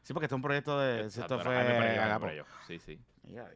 Sí, 0.03 0.13
porque 0.13 0.25
este 0.25 0.35
es 0.35 0.37
un 0.37 0.41
proyecto 0.41 0.79
de... 0.79 1.01
Exacto, 1.01 1.35
esto 1.35 1.45
fue... 1.45 1.55
Jaime. 1.55 2.19
Perelló. 2.19 2.45
Sí, 2.67 2.79
sí. 2.79 2.99
Mira, 3.23 3.49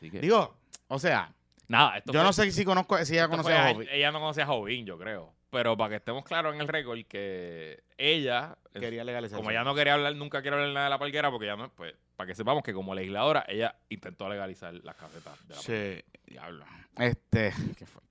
que- 0.00 0.20
Digo, 0.20 0.56
o 0.88 0.98
sea, 0.98 1.32
Nada, 1.68 1.98
esto 1.98 2.12
yo 2.12 2.20
fue- 2.20 2.26
no 2.26 2.32
sé 2.32 2.50
si 2.52 2.64
conozco, 2.64 2.96
si 3.04 3.14
ella 3.14 3.22
esto 3.24 3.30
conoce 3.32 3.48
fue 3.50 3.58
a 3.58 3.72
Jovi. 3.74 3.88
Ella 3.90 4.12
no 4.12 4.20
conocía 4.20 4.44
a 4.44 4.46
Jovín, 4.46 4.86
yo 4.86 4.98
creo. 4.98 5.34
Pero 5.50 5.76
para 5.76 5.90
que 5.90 5.96
estemos 5.96 6.24
claros 6.24 6.54
en 6.54 6.60
el 6.60 6.68
récord, 6.68 6.98
que 7.06 7.84
ella, 7.96 8.58
Quería 8.72 9.04
legalizar. 9.04 9.36
como 9.36 9.50
ella 9.50 9.64
no 9.64 9.74
quería 9.74 9.94
hablar, 9.94 10.14
nunca 10.16 10.42
quiere 10.42 10.56
hablar 10.56 10.72
nada 10.72 10.86
de 10.86 10.90
la 10.90 10.98
palguera, 10.98 11.30
porque 11.30 11.46
ya 11.46 11.56
no, 11.56 11.70
pues, 11.72 11.94
para 12.16 12.26
que 12.26 12.34
sepamos 12.34 12.62
que 12.62 12.72
como 12.74 12.94
legisladora, 12.94 13.44
ella 13.48 13.76
intentó 13.88 14.28
legalizar 14.28 14.74
las 14.74 14.96
casetas 14.96 15.48
de 15.48 15.54
la. 15.54 15.60
Sí, 15.60 16.04
diablo. 16.26 16.64
Este, 16.98 17.52
¿qué 17.78 17.86
fue? 17.86 18.02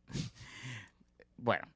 Bueno, 1.38 1.68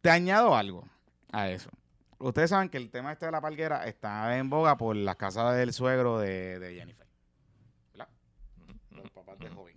te 0.00 0.10
añado 0.10 0.54
algo 0.56 0.88
a 1.32 1.48
eso. 1.50 1.70
Ustedes 2.18 2.50
saben 2.50 2.68
que 2.68 2.78
el 2.78 2.90
tema 2.90 3.12
este 3.12 3.26
de 3.26 3.32
la 3.32 3.40
palguera 3.40 3.86
está 3.86 4.38
en 4.38 4.48
boga 4.50 4.76
por 4.76 4.96
las 4.96 5.16
casas 5.16 5.56
del 5.56 5.72
suegro 5.72 6.18
de, 6.18 6.58
de 6.58 6.74
Jennifer. 6.74 7.06
¿Verdad? 7.92 8.08
Los 8.90 9.10
papás 9.10 9.38
de 9.38 9.48
joven. 9.50 9.76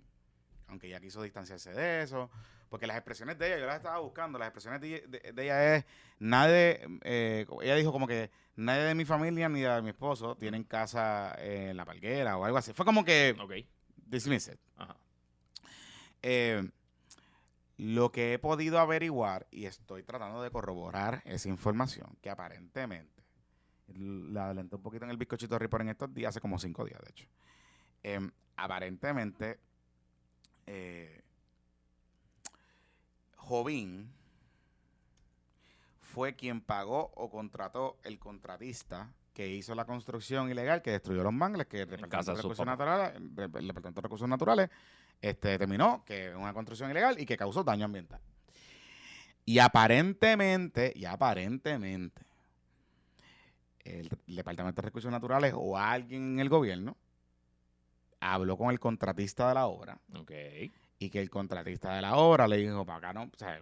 Aunque 0.68 0.86
ella 0.88 1.00
quiso 1.00 1.22
distanciarse 1.22 1.72
de 1.72 2.02
eso. 2.02 2.30
Porque 2.72 2.86
las 2.86 2.96
expresiones 2.96 3.36
de 3.38 3.48
ella, 3.48 3.58
yo 3.58 3.66
las 3.66 3.76
estaba 3.76 3.98
buscando, 3.98 4.38
las 4.38 4.48
expresiones 4.48 4.80
de, 4.80 5.06
de- 5.06 5.32
de 5.34 5.42
ella 5.44 5.76
es, 5.76 5.84
nadie, 6.18 6.80
eh, 7.02 7.44
ella 7.60 7.76
dijo 7.76 7.92
como 7.92 8.06
que 8.06 8.30
nadie 8.56 8.80
de 8.84 8.94
mi 8.94 9.04
familia 9.04 9.50
ni 9.50 9.60
de 9.60 9.82
mi 9.82 9.90
esposo 9.90 10.36
tienen 10.38 10.64
casa 10.64 11.34
en 11.38 11.76
la 11.76 11.84
palguera 11.84 12.38
o 12.38 12.46
algo 12.46 12.56
así. 12.56 12.72
Fue 12.72 12.86
como 12.86 13.04
que 13.04 13.36
Ok. 13.38 13.52
dismissed. 14.06 14.56
Ajá. 14.78 14.96
Eh, 16.22 16.66
lo 17.76 18.10
que 18.10 18.32
he 18.32 18.38
podido 18.38 18.78
averiguar, 18.78 19.46
y 19.50 19.66
estoy 19.66 20.02
tratando 20.02 20.42
de 20.42 20.50
corroborar 20.50 21.20
esa 21.26 21.50
información, 21.50 22.16
que 22.22 22.30
aparentemente, 22.30 23.22
la 23.88 24.46
adelanté 24.46 24.76
un 24.76 24.82
poquito 24.82 25.04
en 25.04 25.10
el 25.10 25.18
bizcochito 25.18 25.58
report 25.58 25.82
en 25.82 25.88
estos 25.90 26.14
días, 26.14 26.30
hace 26.30 26.40
como 26.40 26.58
cinco 26.58 26.86
días, 26.86 27.00
de 27.02 27.10
hecho. 27.10 27.26
Em, 28.02 28.30
aparentemente, 28.56 29.58
eh, 30.66 31.21
Jovín 33.52 34.10
fue 36.00 36.34
quien 36.34 36.62
pagó 36.62 37.12
o 37.16 37.28
contrató 37.28 37.98
el 38.02 38.18
contratista 38.18 39.12
que 39.34 39.46
hizo 39.46 39.74
la 39.74 39.84
construcción 39.84 40.50
ilegal 40.50 40.80
que 40.80 40.92
destruyó 40.92 41.22
los 41.22 41.34
mangles, 41.34 41.66
que 41.66 41.82
el 41.82 41.90
Departamento 41.90 42.30
de 42.30 42.36
Recursos. 42.38 42.64
Naturales, 42.64 43.14
el 43.14 43.66
Departamento 43.66 44.00
de 44.00 44.02
Recursos 44.02 44.26
Naturales 44.26 44.70
este, 45.20 45.48
determinó 45.48 46.02
que 46.06 46.30
es 46.30 46.34
una 46.34 46.54
construcción 46.54 46.90
ilegal 46.90 47.20
y 47.20 47.26
que 47.26 47.36
causó 47.36 47.62
daño 47.62 47.84
ambiental. 47.84 48.20
Y 49.44 49.58
aparentemente, 49.58 50.90
y 50.96 51.04
aparentemente, 51.04 52.22
el, 53.84 54.08
Departamento 54.28 54.80
de 54.80 54.86
Recursos 54.86 55.10
Naturales 55.10 55.52
o 55.54 55.76
alguien 55.76 56.34
en 56.34 56.40
el 56.40 56.48
gobierno 56.48 56.96
habló 58.18 58.56
con 58.56 58.70
el 58.70 58.80
contratista 58.80 59.48
de 59.48 59.54
la 59.54 59.66
obra 59.66 59.98
Ok. 60.14 60.32
Y 61.02 61.10
que 61.10 61.20
el 61.20 61.30
contratista 61.30 61.94
de 61.96 62.02
la 62.02 62.14
obra 62.16 62.46
le 62.46 62.58
dijo, 62.58 62.86
para 62.86 62.98
acá 62.98 63.12
no, 63.12 63.22
o 63.24 63.36
sea, 63.36 63.54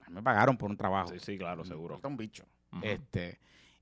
a 0.00 0.08
mí 0.10 0.14
me 0.16 0.22
pagaron 0.22 0.58
por 0.58 0.70
un 0.70 0.76
trabajo. 0.76 1.08
Sí, 1.08 1.18
sí, 1.18 1.38
claro, 1.38 1.62
Me 1.62 1.68
seguro. 1.68 1.94
falta 1.94 2.08
un 2.08 2.16
bicho. 2.18 2.44
Este, 2.82 3.38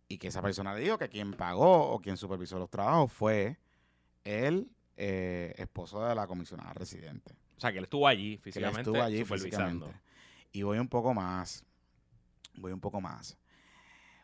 y 0.06 0.18
que 0.18 0.28
esa 0.28 0.40
persona 0.40 0.72
le 0.74 0.80
dijo 0.80 0.96
que 0.96 1.08
quien 1.08 1.32
pagó 1.32 1.90
o 1.90 2.00
quien 2.00 2.16
supervisó 2.16 2.58
los 2.60 2.70
trabajos 2.70 3.12
fue 3.12 3.58
el 4.22 4.70
eh, 4.96 5.52
esposo 5.56 6.04
de 6.04 6.14
la 6.14 6.28
comisionada 6.28 6.72
residente. 6.74 7.34
O 7.56 7.60
sea, 7.60 7.72
que 7.72 7.78
él 7.78 7.84
estuvo 7.84 8.06
allí 8.06 8.36
Que 8.38 8.50
él 8.50 8.52
físicamente 8.52 8.80
estuvo 8.82 9.02
allí 9.02 9.18
supervisando. 9.18 9.86
físicamente. 9.86 10.00
Y 10.52 10.62
voy 10.62 10.78
un 10.78 10.88
poco 10.88 11.12
más. 11.12 11.64
Voy 12.54 12.70
un 12.70 12.80
poco 12.80 13.00
más. 13.00 13.36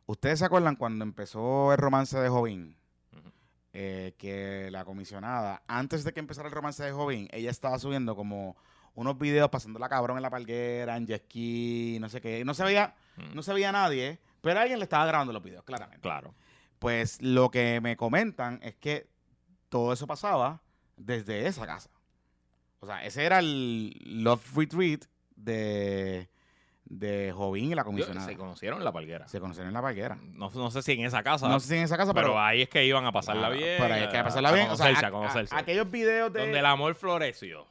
¿Ustedes 0.06 0.38
se 0.38 0.44
acuerdan 0.44 0.76
cuando 0.76 1.04
empezó 1.04 1.72
el 1.72 1.78
romance 1.78 2.16
de 2.16 2.28
Jovín? 2.28 2.76
Eh, 3.78 4.14
que 4.16 4.70
la 4.70 4.86
comisionada, 4.86 5.62
antes 5.66 6.02
de 6.02 6.14
que 6.14 6.20
empezara 6.20 6.48
el 6.48 6.54
romance 6.54 6.82
de 6.82 6.92
Jovín, 6.92 7.28
ella 7.30 7.50
estaba 7.50 7.78
subiendo 7.78 8.16
como 8.16 8.56
unos 8.94 9.18
videos 9.18 9.50
pasando 9.50 9.78
la 9.78 9.90
cabrón 9.90 10.16
en 10.16 10.22
la 10.22 10.30
palguera, 10.30 10.96
en 10.96 11.06
jet 11.06 11.24
ski, 11.24 11.98
no 12.00 12.08
sé 12.08 12.22
qué. 12.22 12.42
No 12.46 12.54
se 12.54 12.64
veía, 12.64 12.94
Mm. 13.18 13.34
no 13.34 13.42
se 13.42 13.52
veía 13.52 13.72
nadie, 13.72 14.18
pero 14.40 14.60
alguien 14.60 14.78
le 14.78 14.84
estaba 14.84 15.04
grabando 15.04 15.34
los 15.34 15.42
videos, 15.42 15.62
claramente. 15.64 16.00
Claro. 16.00 16.34
Pues 16.78 17.20
lo 17.20 17.50
que 17.50 17.82
me 17.82 17.98
comentan 17.98 18.60
es 18.62 18.76
que 18.76 19.08
todo 19.68 19.92
eso 19.92 20.06
pasaba 20.06 20.62
desde 20.96 21.46
esa 21.46 21.66
casa. 21.66 21.90
O 22.80 22.86
sea, 22.86 23.04
ese 23.04 23.24
era 23.26 23.40
el 23.40 23.92
Love 24.06 24.56
Retreat 24.56 25.04
de, 25.34 26.30
de 26.88 27.32
Jovín 27.36 27.72
y 27.72 27.74
la 27.74 27.84
comisionada. 27.84 28.26
Se 28.26 28.36
conocieron 28.36 28.78
en 28.78 28.84
la 28.84 28.92
palguera. 28.92 29.26
Se 29.28 29.40
conocieron 29.40 29.68
en 29.68 29.74
la 29.74 29.82
palguera. 29.82 30.16
No, 30.34 30.50
no 30.50 30.70
sé 30.70 30.82
si 30.82 30.92
en 30.92 31.04
esa 31.04 31.22
casa, 31.22 31.48
No 31.48 31.58
sé 31.60 31.68
si 31.68 31.74
en 31.76 31.82
esa 31.82 31.96
casa, 31.96 32.14
pero, 32.14 32.28
pero, 32.28 32.40
ahí 32.40 32.62
es 32.62 32.68
que 32.68 32.84
iban 32.84 33.04
a 33.04 33.12
pasarla 33.12 33.50
bien. 33.50 33.76
Pero 33.78 33.94
ahí 33.94 34.02
es 34.04 34.08
que 34.08 34.18
a- 34.18 34.24
pasarla 34.24 34.48
a 34.50 34.52
bien. 34.52 34.70
O 34.70 34.76
sea, 34.76 34.86
a- 34.86 35.06
a 35.06 35.10
conocerse. 35.10 35.54
a- 35.54 35.58
aquellos 35.58 35.90
videos 35.90 36.32
de. 36.32 36.40
Donde 36.40 36.58
el 36.58 36.66
amor 36.66 36.94
floreció. 36.94 37.66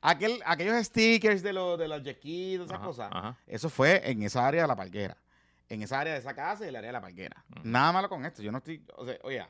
aquel, 0.00 0.40
aquellos 0.44 0.84
stickers 0.86 1.42
de, 1.42 1.52
los 1.52 1.78
de 1.78 1.88
los 1.88 2.02
de 2.02 2.10
esas 2.22 2.70
Ajá, 2.72 2.84
cosas. 2.84 3.10
ajá. 3.12 3.36
Eso 3.46 3.68
fue 3.70 4.02
en 4.10 4.22
esa 4.22 4.46
área 4.46 4.62
de 4.62 4.68
la 4.68 4.76
palguera. 4.76 5.16
En 5.68 5.82
esa 5.82 6.00
área 6.00 6.12
de 6.12 6.18
esa 6.18 6.34
casa 6.34 6.64
y 6.64 6.68
el 6.68 6.76
área 6.76 6.88
de 6.88 6.92
la 6.92 7.00
palguera. 7.00 7.42
Nada 7.62 7.90
malo 7.92 8.08
con 8.08 8.24
esto. 8.26 8.42
Yo 8.42 8.52
no 8.52 8.58
estoy. 8.58 8.82
O 8.96 9.06
sea, 9.06 9.16
oye, 9.22 9.46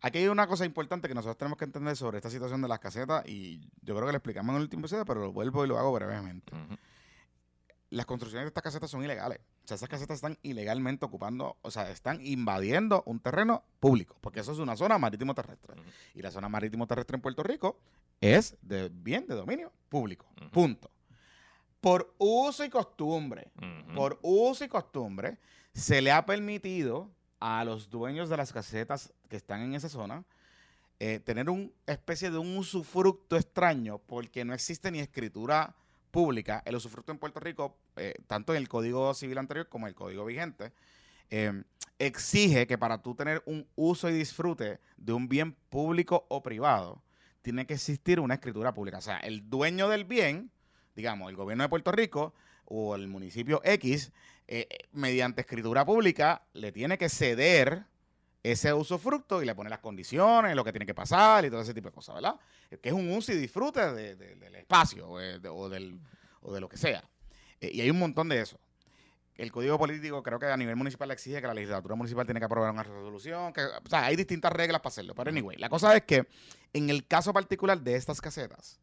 aquí 0.00 0.18
hay 0.18 0.28
una 0.28 0.46
cosa 0.46 0.64
importante 0.64 1.06
que 1.08 1.14
nosotros 1.14 1.36
tenemos 1.36 1.58
que 1.58 1.64
entender 1.66 1.96
sobre 1.96 2.16
esta 2.18 2.30
situación 2.30 2.62
de 2.62 2.68
las 2.68 2.78
casetas. 2.78 3.26
Y 3.28 3.60
yo 3.82 3.94
creo 3.94 4.06
que 4.06 4.12
lo 4.12 4.18
explicamos 4.18 4.50
en 4.52 4.56
el 4.56 4.62
último 4.62 4.80
episodio, 4.80 5.04
pero 5.04 5.20
lo 5.20 5.32
vuelvo 5.32 5.64
y 5.64 5.68
lo 5.68 5.78
hago 5.78 5.92
brevemente. 5.92 6.54
Ujú. 6.54 6.76
Las 7.94 8.06
construcciones 8.06 8.44
de 8.44 8.48
estas 8.48 8.64
casetas 8.64 8.90
son 8.90 9.04
ilegales. 9.04 9.38
O 9.38 9.68
sea, 9.68 9.76
esas 9.76 9.88
casetas 9.88 10.16
están 10.16 10.36
ilegalmente 10.42 11.04
ocupando, 11.04 11.56
o 11.62 11.70
sea, 11.70 11.90
están 11.90 12.24
invadiendo 12.26 13.04
un 13.06 13.20
terreno 13.20 13.62
público, 13.78 14.16
porque 14.20 14.40
eso 14.40 14.52
es 14.52 14.58
una 14.58 14.76
zona 14.76 14.98
marítimo 14.98 15.32
terrestre. 15.32 15.76
Y 16.14 16.20
la 16.20 16.32
zona 16.32 16.48
marítimo 16.48 16.86
terrestre 16.88 17.16
en 17.16 17.22
Puerto 17.22 17.44
Rico 17.44 17.78
es 18.20 18.56
de 18.62 18.88
bien 18.92 19.26
de 19.28 19.36
dominio 19.36 19.72
público. 19.88 20.26
Punto. 20.50 20.90
Por 21.80 22.14
uso 22.18 22.64
y 22.64 22.70
costumbre, 22.70 23.52
por 23.94 24.18
uso 24.22 24.64
y 24.64 24.68
costumbre, 24.68 25.38
se 25.72 26.02
le 26.02 26.10
ha 26.10 26.26
permitido 26.26 27.10
a 27.38 27.64
los 27.64 27.90
dueños 27.90 28.28
de 28.28 28.36
las 28.36 28.52
casetas 28.52 29.12
que 29.28 29.36
están 29.36 29.60
en 29.60 29.74
esa 29.74 29.88
zona 29.88 30.24
eh, 30.98 31.20
tener 31.20 31.50
una 31.50 31.68
especie 31.86 32.30
de 32.30 32.38
un 32.38 32.56
usufructo 32.56 33.36
extraño 33.36 33.98
porque 33.98 34.44
no 34.44 34.54
existe 34.54 34.90
ni 34.90 35.00
escritura 35.00 35.74
pública. 36.14 36.62
El 36.64 36.76
usufructo 36.76 37.10
en 37.10 37.18
Puerto 37.18 37.40
Rico, 37.40 37.76
eh, 37.96 38.14
tanto 38.28 38.54
en 38.54 38.58
el 38.58 38.68
Código 38.68 39.12
Civil 39.14 39.36
anterior 39.36 39.68
como 39.68 39.86
en 39.86 39.88
el 39.88 39.94
Código 39.96 40.24
vigente, 40.24 40.70
eh, 41.28 41.64
exige 41.98 42.68
que 42.68 42.78
para 42.78 43.02
tú 43.02 43.16
tener 43.16 43.42
un 43.46 43.66
uso 43.74 44.08
y 44.08 44.12
disfrute 44.12 44.78
de 44.96 45.12
un 45.12 45.28
bien 45.28 45.56
público 45.70 46.24
o 46.28 46.40
privado, 46.40 47.02
tiene 47.42 47.66
que 47.66 47.74
existir 47.74 48.20
una 48.20 48.34
escritura 48.34 48.72
pública. 48.72 48.98
O 48.98 49.00
sea, 49.02 49.16
el 49.18 49.50
dueño 49.50 49.88
del 49.88 50.04
bien, 50.04 50.52
digamos, 50.94 51.30
el 51.30 51.34
gobierno 51.36 51.64
de 51.64 51.68
Puerto 51.68 51.90
Rico 51.90 52.32
o 52.64 52.94
el 52.94 53.08
municipio 53.08 53.60
X, 53.64 54.12
eh, 54.46 54.68
eh, 54.70 54.78
mediante 54.92 55.40
escritura 55.40 55.84
pública, 55.84 56.42
le 56.52 56.70
tiene 56.70 56.96
que 56.96 57.08
ceder 57.08 57.86
ese 58.44 58.72
usufructo 58.72 59.42
y 59.42 59.46
le 59.46 59.54
pone 59.56 59.68
las 59.70 59.80
condiciones, 59.80 60.54
lo 60.54 60.62
que 60.62 60.70
tiene 60.70 60.86
que 60.86 60.94
pasar 60.94 61.44
y 61.44 61.50
todo 61.50 61.62
ese 61.62 61.74
tipo 61.74 61.88
de 61.88 61.94
cosas, 61.94 62.14
¿verdad? 62.14 62.36
Que 62.80 62.90
es 62.90 62.94
un 62.94 63.10
uso 63.10 63.32
y 63.32 63.36
disfrute 63.36 63.80
de- 63.92 64.14
de- 64.14 64.36
del 64.36 64.54
espacio 64.54 65.20
eh, 65.20 65.40
de- 65.40 65.48
o, 65.48 65.68
del, 65.68 65.98
o 66.42 66.52
de 66.54 66.60
lo 66.60 66.68
que 66.68 66.76
sea. 66.76 67.02
Eh, 67.60 67.70
y 67.72 67.80
hay 67.80 67.90
un 67.90 67.98
montón 67.98 68.28
de 68.28 68.40
eso. 68.40 68.60
El 69.36 69.50
código 69.50 69.78
político 69.78 70.22
creo 70.22 70.38
que 70.38 70.46
a 70.46 70.56
nivel 70.56 70.76
municipal 70.76 71.10
exige 71.10 71.40
que 71.40 71.46
la 71.48 71.54
legislatura 71.54 71.96
municipal 71.96 72.24
tiene 72.26 72.38
que 72.38 72.44
aprobar 72.46 72.70
una 72.70 72.82
resolución. 72.84 73.52
Que, 73.52 73.62
o 73.64 73.88
sea, 73.88 74.04
hay 74.04 74.14
distintas 74.14 74.52
reglas 74.52 74.80
para 74.80 74.90
hacerlo. 74.90 75.14
Pero 75.14 75.30
anyway, 75.30 75.56
la 75.56 75.68
cosa 75.68 75.96
es 75.96 76.02
que 76.04 76.28
en 76.72 76.88
el 76.90 77.06
caso 77.08 77.32
particular 77.32 77.80
de 77.80 77.96
estas 77.96 78.20
casetas, 78.20 78.78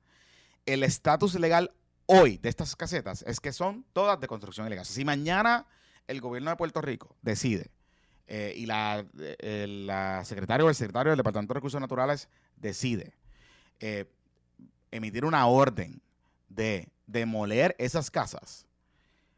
el 0.65 0.83
estatus 0.83 1.35
legal 1.35 1.71
hoy 2.07 2.37
de 2.37 2.49
estas 2.49 2.75
casetas 2.75 3.21
es 3.27 3.39
que 3.39 3.53
son 3.53 3.85
todas 3.93 4.19
de 4.19 4.27
construcción 4.27 4.67
ilegal. 4.67 4.85
Si 4.85 5.05
mañana 5.05 5.67
el 6.07 6.19
gobierno 6.19 6.49
de 6.49 6.57
Puerto 6.57 6.81
Rico 6.81 7.15
decide 7.21 7.69
eh, 8.33 8.53
y 8.55 8.65
la, 8.65 9.03
eh, 9.19 9.65
la 9.67 10.23
secretaria 10.23 10.65
o 10.65 10.69
el 10.69 10.75
secretario 10.75 11.09
del 11.09 11.17
Departamento 11.17 11.53
de 11.53 11.57
Recursos 11.57 11.81
Naturales 11.81 12.29
decide 12.55 13.13
eh, 13.81 14.05
emitir 14.89 15.25
una 15.25 15.45
orden 15.47 16.01
de 16.47 16.87
demoler 17.07 17.75
esas 17.77 18.09
casas, 18.09 18.65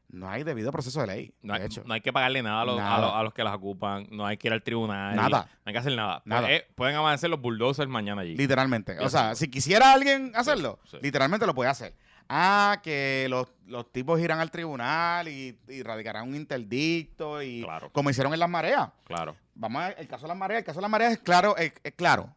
no 0.09 0.29
hay 0.29 0.43
debido 0.43 0.71
proceso 0.71 1.01
de 1.01 1.07
ley. 1.07 1.33
No 1.41 1.53
de 1.55 1.59
hay, 1.61 1.65
hecho. 1.65 1.81
no 1.87 1.93
hay 1.95 2.01
que 2.01 2.13
pagarle 2.13 2.43
nada 2.43 2.61
a 2.61 2.65
los, 2.65 2.79
a 2.79 3.01
los- 3.01 3.13
a 3.13 3.23
los 3.23 3.33
que 3.33 3.43
las 3.43 3.55
ocupan, 3.55 4.05
no 4.11 4.27
hay 4.27 4.37
que 4.37 4.47
ir 4.47 4.53
al 4.53 4.61
tribunal. 4.61 5.15
Nada. 5.15 5.47
No 5.65 5.69
hay 5.69 5.73
que 5.73 5.79
hacer 5.79 5.95
nada. 5.95 6.21
Nada. 6.25 6.47
Pues, 6.47 6.63
pueden 6.75 6.95
amanecer 6.95 7.31
los 7.31 7.41
bulldozers 7.41 7.89
mañana 7.89 8.21
allí. 8.21 8.35
Literalmente. 8.37 8.99
O 8.99 9.09
sea, 9.09 9.33
si 9.33 9.47
quisiera 9.49 9.91
alguien 9.91 10.31
hacerlo, 10.35 10.77
sí. 10.85 10.97
literalmente 11.01 11.47
lo 11.47 11.55
puede 11.55 11.71
hacer. 11.71 11.95
Ah, 12.29 12.79
que 12.83 13.27
los, 13.29 13.47
los 13.67 13.91
tipos 13.91 14.19
irán 14.19 14.39
al 14.39 14.49
tribunal 14.51 15.27
y, 15.27 15.57
y 15.67 15.83
radicarán 15.83 16.27
un 16.27 16.35
interdicto 16.35 17.41
y 17.41 17.63
Claro. 17.63 17.91
como 17.91 18.09
hicieron 18.09 18.33
en 18.33 18.39
las 18.39 18.49
mareas. 18.49 18.89
Claro. 19.05 19.35
Vamos 19.55 19.81
a 19.83 19.91
el 19.91 20.07
caso 20.07 20.23
de 20.23 20.29
las 20.29 20.37
mareas, 20.37 20.59
el 20.59 20.65
caso 20.65 20.79
de 20.79 20.81
las 20.83 20.91
mareas 20.91 21.13
es 21.13 21.19
claro, 21.19 21.55
es, 21.57 21.73
es 21.83 21.93
claro. 21.93 22.35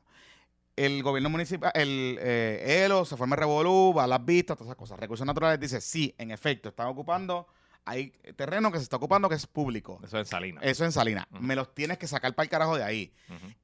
El 0.77 1.03
gobierno 1.03 1.31
municipal, 1.31 1.73
el 1.75 2.19
eh, 2.21 2.83
ELO, 2.85 3.07
se 3.07 3.17
forma 3.17 3.35
Revolú, 3.37 3.95
va 3.97 4.05
a 4.05 4.07
las 4.07 4.23
vistas, 4.23 4.59
todas 4.59 4.69
esas 4.69 4.77
cosas. 4.77 5.01
Recursos 5.01 5.27
Naturales 5.27 5.59
dice, 5.59 5.81
sí, 5.81 6.15
en 6.19 6.31
efecto, 6.31 6.69
están 6.69 6.89
ocupando, 6.89 7.47
hay 7.87 8.11
terreno 8.37 8.71
que 8.71 8.77
se 8.77 8.83
está 8.85 8.97
ocupando 8.97 9.27
que 9.31 9.37
es 9.37 9.47
público. 9.47 9.99
Eso 10.05 10.19
es 10.21 10.29
Salinas. 10.29 10.63
Eso 10.63 10.85
en 10.85 10.93
Salinas. 10.93 11.27
Me 11.31 11.57
los 11.57 11.75
tienes 11.75 11.97
que 11.97 12.07
sacar 12.07 12.35
para 12.35 12.45
el 12.45 12.51
carajo 12.51 12.77
de 12.77 12.85
ahí. 12.85 13.11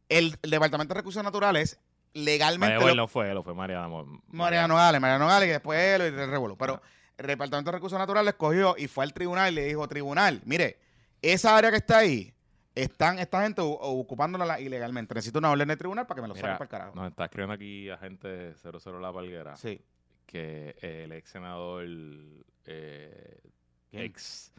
El, 0.09 0.39
el 0.40 0.51
Departamento 0.51 0.94
de 0.94 1.01
Recursos 1.01 1.23
Naturales 1.23 1.78
legalmente... 2.15 2.77
Vaya, 2.77 2.89
lo- 2.91 2.95
no 2.95 3.09
fue, 3.09 3.33
lo 3.35 3.43
fue 3.43 3.55
Mariana. 3.55 3.89
Mo- 3.89 4.23
Mariano 4.29 4.77
Gales, 4.77 5.01
Mariano 5.01 5.27
Gales, 5.27 5.49
y 5.49 5.53
después 5.53 6.01
el 6.01 6.15
revolú. 6.31 6.57
Pero 6.57 6.81
el 7.19 7.27
Departamento 7.27 7.71
de 7.71 7.77
Recursos 7.77 7.99
Naturales 7.99 8.35
cogió 8.35 8.75
y 8.79 8.89
fue 8.89 9.05
al 9.05 9.13
tribunal 9.13 9.53
y 9.53 9.55
le 9.57 9.65
dijo, 9.67 9.87
tribunal, 9.89 10.41
mire, 10.45 10.79
esa 11.21 11.57
área 11.57 11.71
que 11.71 11.77
está 11.77 11.99
ahí, 11.99 12.33
están 12.75 13.19
esta 13.19 13.43
gente 13.43 13.61
ocupándola 13.63 14.59
ilegalmente. 14.61 15.15
Necesito 15.15 15.39
una 15.39 15.51
orden 15.51 15.69
de 15.69 15.77
tribunal 15.77 16.07
para 16.07 16.17
que 16.17 16.23
me 16.23 16.29
lo 16.29 16.35
saquen 16.35 16.53
para 16.53 16.65
el 16.65 16.69
carajo. 16.71 16.95
Nos 16.95 17.09
está 17.11 17.25
escribiendo 17.25 17.55
aquí 17.55 17.89
agente 17.91 18.55
00 18.55 18.99
La 19.01 19.13
Palguera 19.13 19.57
Sí. 19.57 19.81
que 20.27 20.75
el 20.81 21.13
ex 21.13 21.31
senador, 21.31 21.85
eh, 22.67 23.41
ex 23.93 24.53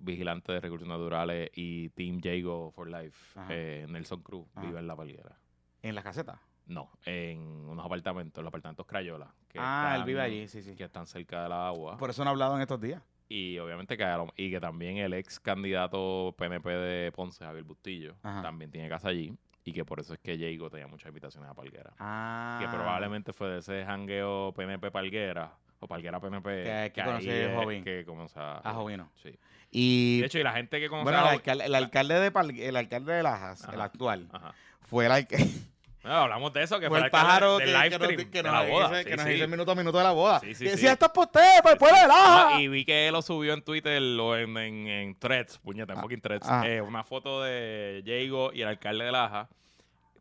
vigilante 0.00 0.52
de 0.52 0.60
recursos 0.60 0.86
naturales 0.88 1.50
y 1.54 1.88
Team 1.90 2.20
Jago 2.22 2.70
for 2.72 2.88
Life, 2.88 3.38
eh, 3.48 3.86
Nelson 3.88 4.20
Cruz, 4.22 4.46
Ajá. 4.54 4.66
vive 4.66 4.80
en 4.80 4.86
La 4.86 4.96
Palguera. 4.96 5.38
En 5.82 5.94
la 5.94 6.02
caseta. 6.02 6.40
No, 6.66 6.90
en 7.04 7.38
unos 7.68 7.84
apartamentos, 7.84 8.42
los 8.42 8.48
apartamentos 8.48 8.86
Crayola. 8.86 9.32
Que 9.48 9.58
ah, 9.60 9.88
él 9.90 9.92
están- 9.96 10.06
vive 10.06 10.20
allí, 10.22 10.48
sí, 10.48 10.62
sí. 10.62 10.74
Que 10.76 10.84
están 10.84 11.06
cerca 11.06 11.42
de 11.42 11.48
la 11.50 11.68
agua. 11.68 11.96
Por 11.98 12.10
eso 12.10 12.24
no 12.24 12.30
he 12.30 12.32
hablado 12.32 12.56
en 12.56 12.62
estos 12.62 12.80
días. 12.80 13.02
Y 13.28 13.58
obviamente 13.58 13.96
que, 13.96 14.04
a 14.04 14.24
y 14.36 14.50
que 14.50 14.60
también 14.60 14.98
el 14.98 15.12
ex 15.14 15.40
candidato 15.40 16.34
PNP 16.38 16.68
de 16.70 17.12
Ponce, 17.12 17.44
Javier 17.44 17.64
Bustillo, 17.64 18.14
Ajá. 18.22 18.42
también 18.42 18.70
tiene 18.70 18.88
casa 18.88 19.08
allí. 19.08 19.34
Y 19.66 19.72
que 19.72 19.84
por 19.84 19.98
eso 20.00 20.12
es 20.12 20.20
que 20.20 20.36
Jago 20.38 20.68
tenía 20.70 20.86
muchas 20.86 21.08
invitaciones 21.08 21.50
a 21.50 21.54
Palguera. 21.54 21.92
Ah. 21.98 22.58
Que 22.60 22.68
probablemente 22.68 23.32
fue 23.32 23.48
de 23.48 23.58
ese 23.60 23.84
jangueo 23.84 24.52
PNP 24.54 24.90
Palguera, 24.90 25.54
o 25.80 25.88
Palguera 25.88 26.20
PNP, 26.20 26.64
Que- 26.64 26.92
que 26.94 27.00
a 27.00 27.54
Jovín. 27.62 27.82
que 27.82 28.04
comienza 28.04 28.58
A 28.58 28.60
Ah, 28.70 28.74
Jovino. 28.74 29.10
Sí. 29.22 29.34
Y... 29.70 30.20
De 30.20 30.26
hecho, 30.26 30.38
y 30.38 30.42
la 30.42 30.52
gente 30.52 30.78
que 30.78 30.88
conoce 30.90 31.04
bueno, 31.04 31.18
a 31.18 31.22
el 31.22 31.28
alcalde, 31.36 31.64
el 31.64 31.74
alcalde 31.74 32.20
de 32.20 32.30
Pal- 32.32 32.58
el 32.58 32.76
alcalde 32.76 33.12
de 33.14 33.22
Lajas, 33.22 33.64
el 33.64 33.74
Ajá. 33.74 33.84
actual, 33.84 34.28
Ajá. 34.32 34.54
fue 34.82 35.06
el 35.06 35.12
alcalde... 35.12 35.46
No, 36.04 36.12
hablamos 36.12 36.52
de 36.52 36.62
eso, 36.62 36.78
que 36.78 36.88
fue 36.88 36.98
el 37.00 37.10
pájaro 37.10 37.56
del 37.58 37.72
live 37.72 37.94
stream 37.96 38.30
que 38.30 38.42
de 38.42 38.42
nos 38.42 38.52
la 38.52 38.98
Sí, 38.98 39.04
que 39.04 39.16
nos 39.16 39.26
hizo 39.28 39.44
el 39.44 39.50
minuto 39.50 39.72
a 39.72 39.74
minuto 39.74 39.98
de 39.98 40.04
la 40.04 40.12
boda. 40.12 40.38
Sí, 40.40 40.54
sí, 40.54 40.64
y 40.64 40.68
sí. 40.68 40.72
decía, 40.74 40.92
esto 40.92 41.06
es 41.06 41.12
para 41.12 41.24
usted, 41.26 41.62
para 41.62 41.72
el 41.72 41.78
pueblo 41.78 41.98
de. 41.98 42.06
No, 42.08 42.60
y 42.60 42.68
vi 42.68 42.84
que 42.84 43.08
él 43.08 43.12
lo 43.14 43.22
subió 43.22 43.54
en 43.54 43.62
Twitter 43.62 44.02
o 44.20 44.36
en, 44.36 44.56
en, 44.58 44.86
en 44.86 45.18
threads, 45.18 45.58
puñeta, 45.58 45.94
en 45.94 45.98
Ah, 45.98 46.02
fucking 46.02 46.20
threads, 46.20 46.46
ah. 46.48 46.62
eh, 46.66 46.80
una 46.82 47.04
foto 47.04 47.42
de 47.42 48.02
Jago 48.06 48.52
y 48.52 48.62
el 48.62 48.68
alcalde 48.68 49.04
de 49.06 49.12
Laja, 49.12 49.48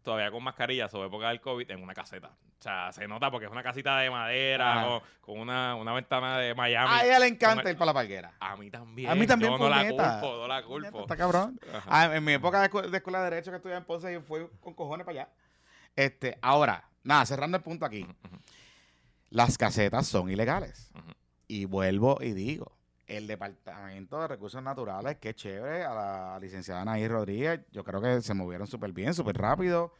todavía 0.03 0.31
con 0.31 0.43
mascarilla 0.43 0.87
sobre 0.87 1.07
época 1.07 1.29
del 1.29 1.41
COVID, 1.41 1.69
en 1.69 1.83
una 1.83 1.93
caseta. 1.93 2.29
O 2.59 2.63
sea, 2.63 2.93
se 2.93 3.05
nota 3.09 3.29
porque 3.29 3.45
es 3.47 3.51
una 3.51 3.61
casita 3.61 3.97
de 3.97 4.09
madera, 4.09 4.79
Ajá. 4.83 5.01
con, 5.19 5.37
una, 5.37 5.75
una 5.75 5.91
ventana 5.91 6.37
de 6.37 6.55
Miami. 6.55 6.93
A 6.93 7.05
ella 7.05 7.19
le 7.19 7.27
encanta 7.27 7.69
ir 7.69 7.75
para 7.75 7.87
la 7.87 7.93
palguera. 7.93 8.31
A 8.39 8.55
mí 8.55 8.69
también. 8.71 9.09
A 9.11 9.15
mí 9.15 9.27
también, 9.27 9.51
Yo 9.51 9.57
no 9.57 9.67
la 9.69 9.85
culpo, 9.89 10.37
no 10.37 10.47
la 10.47 10.63
culpo. 10.63 11.01
Está 11.01 11.17
cabrón. 11.17 11.59
Ah, 11.89 12.09
en 12.15 12.23
mi 12.23 12.31
época 12.31 12.61
de, 12.61 12.69
escu- 12.71 12.89
de 12.89 12.95
escuela 12.97 13.21
de 13.21 13.29
derecho 13.31 13.51
que 13.51 13.57
estudiaba 13.57 13.79
en 13.79 13.85
Ponce, 13.85 14.13
yo 14.13 14.21
fui 14.21 14.47
con 14.61 14.73
cojones 14.75 15.05
para 15.05 15.23
allá. 15.23 15.29
Este, 15.95 16.37
ahora, 16.41 16.89
nada, 17.03 17.25
cerrando 17.25 17.57
el 17.57 17.63
punto 17.63 17.85
aquí. 17.85 18.05
Las 19.29 19.57
casetas 19.57 20.07
son 20.07 20.29
ilegales. 20.29 20.91
Y 21.47 21.65
vuelvo 21.65 22.19
y 22.21 22.33
digo, 22.33 22.77
el 23.07 23.27
Departamento 23.27 24.19
de 24.21 24.27
Recursos 24.27 24.63
Naturales, 24.63 25.17
qué 25.19 25.33
chévere, 25.33 25.83
a 25.83 25.93
la 25.93 26.39
licenciada 26.39 26.81
Anaí 26.81 27.07
Rodríguez, 27.07 27.61
yo 27.71 27.83
creo 27.83 28.01
que 28.01 28.21
se 28.21 28.33
movieron 28.33 28.67
súper 28.67 28.91
bien, 28.91 29.13
súper 29.13 29.37
rápido, 29.37 29.93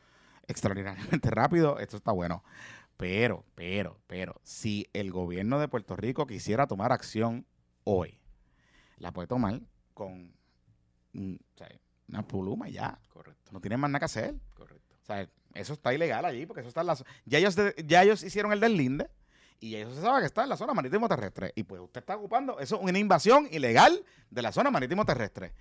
extraordinariamente 0.47 1.29
rápido, 1.31 1.79
esto 1.79 1.97
está 1.97 2.11
bueno. 2.11 2.43
Pero, 2.97 3.43
pero, 3.55 3.99
pero, 4.07 4.39
si 4.43 4.87
el 4.93 5.11
gobierno 5.11 5.59
de 5.59 5.67
Puerto 5.67 5.95
Rico 5.95 6.27
quisiera 6.27 6.67
tomar 6.67 6.91
acción 6.91 7.45
hoy, 7.83 8.19
la 8.97 9.11
puede 9.11 9.27
tomar 9.27 9.61
con 9.93 10.31
mm, 11.13 11.35
o 11.35 11.57
sea, 11.57 11.69
una 12.07 12.27
pluma 12.27 12.69
ya. 12.69 12.99
Correcto, 13.09 13.51
No 13.51 13.59
tienen 13.59 13.79
más 13.79 13.89
nada 13.89 13.99
que 13.99 14.05
hacer. 14.05 14.35
correcto. 14.53 14.95
O 15.01 15.05
sea, 15.05 15.27
eso 15.53 15.73
está 15.73 15.93
ilegal 15.93 16.25
allí, 16.25 16.45
porque 16.45 16.61
eso 16.61 16.69
está 16.69 16.81
en 16.81 16.87
la 16.87 16.97
ya 17.25 17.37
ellos 17.39 17.55
ya 17.85 18.03
ellos 18.03 18.23
hicieron 18.23 18.51
el 18.53 18.59
deslinde 18.59 19.09
y 19.59 19.75
eso 19.75 19.95
se 19.95 20.01
sabe 20.01 20.19
que 20.19 20.25
está 20.25 20.43
en 20.43 20.49
la 20.49 20.57
zona 20.57 20.73
marítimo 20.73 21.07
terrestre. 21.07 21.53
Y 21.55 21.63
pues 21.63 21.79
usted 21.79 22.01
está 22.01 22.17
ocupando, 22.17 22.59
eso 22.59 22.75
es 22.75 22.81
una 22.81 22.99
invasión 22.99 23.47
ilegal 23.49 24.03
de 24.29 24.41
la 24.41 24.51
zona 24.51 24.69
marítimo 24.69 25.05
terrestre. 25.05 25.53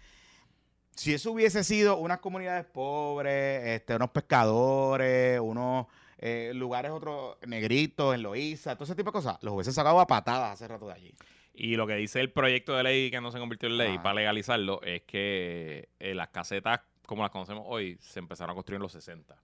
Si 0.97 1.15
eso 1.15 1.31
hubiese 1.31 1.63
sido 1.63 1.97
unas 1.99 2.19
comunidades 2.19 2.65
pobres, 2.65 3.65
este, 3.65 3.95
unos 3.95 4.11
pescadores, 4.11 5.39
unos 5.41 5.87
eh, 6.19 6.51
lugares 6.55 6.91
otros 6.91 7.37
negritos 7.47 8.15
en 8.15 8.23
Loíza, 8.23 8.75
todo 8.75 8.85
ese 8.85 8.97
tipo 8.97 9.11
de 9.11 9.13
cosas, 9.13 9.39
los 9.41 9.55
hubiese 9.55 9.73
sacado 9.73 10.01
a 10.01 10.07
patadas 10.07 10.55
hace 10.55 10.67
rato 10.67 10.89
de 10.89 10.95
allí. 10.95 11.15
Y 11.55 11.77
lo 11.77 11.87
que 11.87 11.95
dice 11.95 12.21
el 12.21 12.33
proyecto 12.33 12.75
de 12.77 12.83
ley 12.83 13.11
que 13.11 13.21
no 13.21 13.31
se 13.31 13.39
convirtió 13.39 13.69
en 13.69 13.79
ley 13.79 13.97
Ah. 13.99 14.03
para 14.03 14.15
legalizarlo 14.17 14.83
es 14.83 15.03
que 15.03 15.91
eh, 16.01 16.15
las 16.15 16.29
casetas, 16.31 16.81
como 17.07 17.23
las 17.23 17.31
conocemos 17.31 17.65
hoy, 17.69 17.99
se 18.01 18.19
empezaron 18.19 18.51
a 18.51 18.55
construir 18.55 18.77
en 18.79 18.83
los 18.83 18.93
60. 18.93 19.37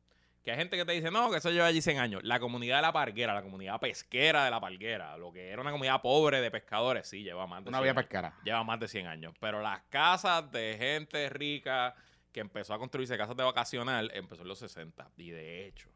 Que 0.44 0.52
hay 0.52 0.56
gente 0.56 0.76
que 0.76 0.84
te 0.86 0.92
dice, 0.92 1.10
no, 1.10 1.30
que 1.30 1.36
eso 1.38 1.50
lleva 1.50 1.66
allí 1.66 1.82
100 1.82 1.98
años. 1.98 2.22
La 2.24 2.40
comunidad 2.40 2.76
de 2.76 2.82
la 2.82 2.92
parguera, 2.92 3.34
la 3.34 3.42
comunidad 3.42 3.78
pesquera 3.80 4.44
de 4.46 4.50
la 4.50 4.60
parguera, 4.60 5.16
lo 5.18 5.30
que 5.32 5.50
era 5.50 5.60
una 5.60 5.70
comunidad 5.72 6.00
pobre 6.00 6.40
de 6.40 6.50
pescadores, 6.50 7.06
sí, 7.08 7.22
lleva 7.22 7.46
más 7.46 7.62
de 7.64 7.68
Una 7.68 7.78
100 7.78 7.82
vía 7.82 7.90
años. 7.92 8.02
pescara. 8.04 8.34
Lleva 8.44 8.64
más 8.64 8.80
de 8.80 8.88
100 8.88 9.06
años. 9.08 9.34
Pero 9.40 9.60
las 9.60 9.82
casas 9.90 10.50
de 10.50 10.76
gente 10.78 11.28
rica 11.28 11.94
que 12.32 12.40
empezó 12.40 12.72
a 12.72 12.78
construirse 12.78 13.18
casas 13.18 13.36
de 13.36 13.42
vacacional 13.42 14.10
empezó 14.14 14.42
en 14.42 14.48
los 14.48 14.58
60. 14.60 15.10
Y 15.18 15.30
de 15.30 15.66
hecho, 15.66 15.90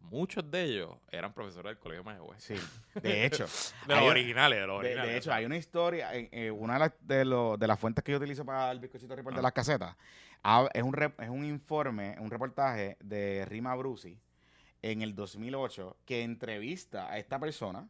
muchos 0.00 0.48
de 0.48 0.62
ellos 0.64 0.90
eran 1.10 1.32
profesores 1.32 1.70
del 1.70 1.78
Colegio 1.78 2.04
Mayagüez. 2.04 2.42
Sí, 2.42 2.54
de 3.00 3.24
hecho. 3.26 3.46
De 3.88 3.94
los 3.96 4.04
originales, 4.04 4.60
de 4.60 4.66
los 4.66 4.80
De, 4.82 4.86
originales. 4.88 5.10
de 5.12 5.18
hecho, 5.18 5.32
hay 5.32 5.44
una 5.44 5.56
historia, 5.56 6.10
en 6.14 6.52
una 6.52 6.74
de 6.74 6.78
las, 6.80 6.92
de, 7.00 7.24
lo- 7.24 7.56
de 7.56 7.66
las 7.66 7.78
fuentes 7.80 8.04
que 8.04 8.12
yo 8.12 8.18
utilizo 8.18 8.44
para 8.44 8.70
el 8.70 8.78
bizcochito 8.78 9.16
report 9.16 9.34
de 9.34 9.40
Ah. 9.40 9.42
las 9.42 9.52
casetas, 9.52 9.96
es 10.74 10.82
un, 10.82 10.92
rep- 10.92 11.22
es 11.22 11.28
un 11.28 11.44
informe, 11.44 12.16
un 12.20 12.30
reportaje 12.30 12.96
de 13.00 13.44
Rima 13.46 13.74
Brusi, 13.74 14.18
en 14.82 15.02
el 15.02 15.14
2008 15.14 15.96
que 16.04 16.22
entrevista 16.22 17.10
a 17.10 17.18
esta 17.18 17.38
persona 17.38 17.88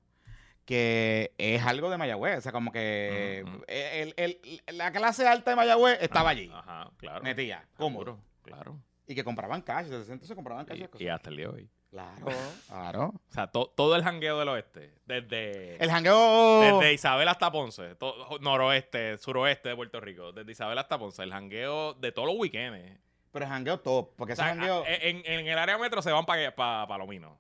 que 0.64 1.32
es 1.38 1.62
algo 1.64 1.90
de 1.90 1.96
Mayagüez. 1.98 2.38
O 2.38 2.40
sea, 2.40 2.52
como 2.52 2.72
que 2.72 3.44
Ujú. 3.46 3.62
el- 3.68 4.14
el- 4.16 4.40
el- 4.66 4.76
la 4.78 4.90
clase 4.92 5.26
alta 5.26 5.50
de 5.50 5.56
Mayagüez 5.56 5.98
estaba 6.00 6.30
allí, 6.30 6.50
Ajá, 6.52 6.90
claro. 6.96 7.22
metía, 7.22 7.64
cómodo. 7.76 8.18
Claro. 8.42 8.80
Y 9.06 9.14
que 9.14 9.22
compraban 9.22 9.62
cash, 9.62 9.86
entonces 9.86 10.34
compraban 10.34 10.66
cash. 10.66 10.78
Y, 10.98 11.04
y 11.04 11.08
hasta 11.08 11.30
el 11.30 11.36
día 11.36 11.48
de 11.48 11.54
hoy. 11.54 11.70
Claro, 11.96 12.26
claro. 12.68 13.04
O 13.28 13.32
sea, 13.32 13.46
to- 13.46 13.72
todo 13.74 13.96
el 13.96 14.02
jangueo 14.02 14.38
del 14.38 14.48
oeste, 14.48 14.92
desde, 15.06 15.82
El 15.82 15.90
jangueo... 15.90 16.60
desde 16.60 16.92
Isabel 16.92 17.26
hasta 17.28 17.50
Ponce, 17.50 17.94
to- 17.94 18.38
noroeste, 18.40 19.16
suroeste 19.18 19.70
de 19.70 19.76
Puerto 19.76 19.98
Rico, 20.00 20.32
desde 20.32 20.52
Isabel 20.52 20.76
hasta 20.78 20.98
Ponce, 20.98 21.22
el 21.22 21.32
jangueo 21.32 21.94
de 21.94 22.12
todos 22.12 22.28
los 22.28 22.36
weekends. 22.38 22.98
Pero 23.32 23.44
el 23.44 23.50
jangueo 23.50 23.80
top, 23.80 24.10
porque 24.16 24.32
O 24.32 24.34
ese 24.34 24.42
sea, 24.42 24.50
jangueo... 24.54 24.82
a- 24.84 24.88
en, 24.88 25.22
en 25.24 25.46
el 25.46 25.58
área 25.58 25.78
metro 25.78 26.02
se 26.02 26.12
van 26.12 26.26
para 26.26 26.52
Palomino. 26.86 27.38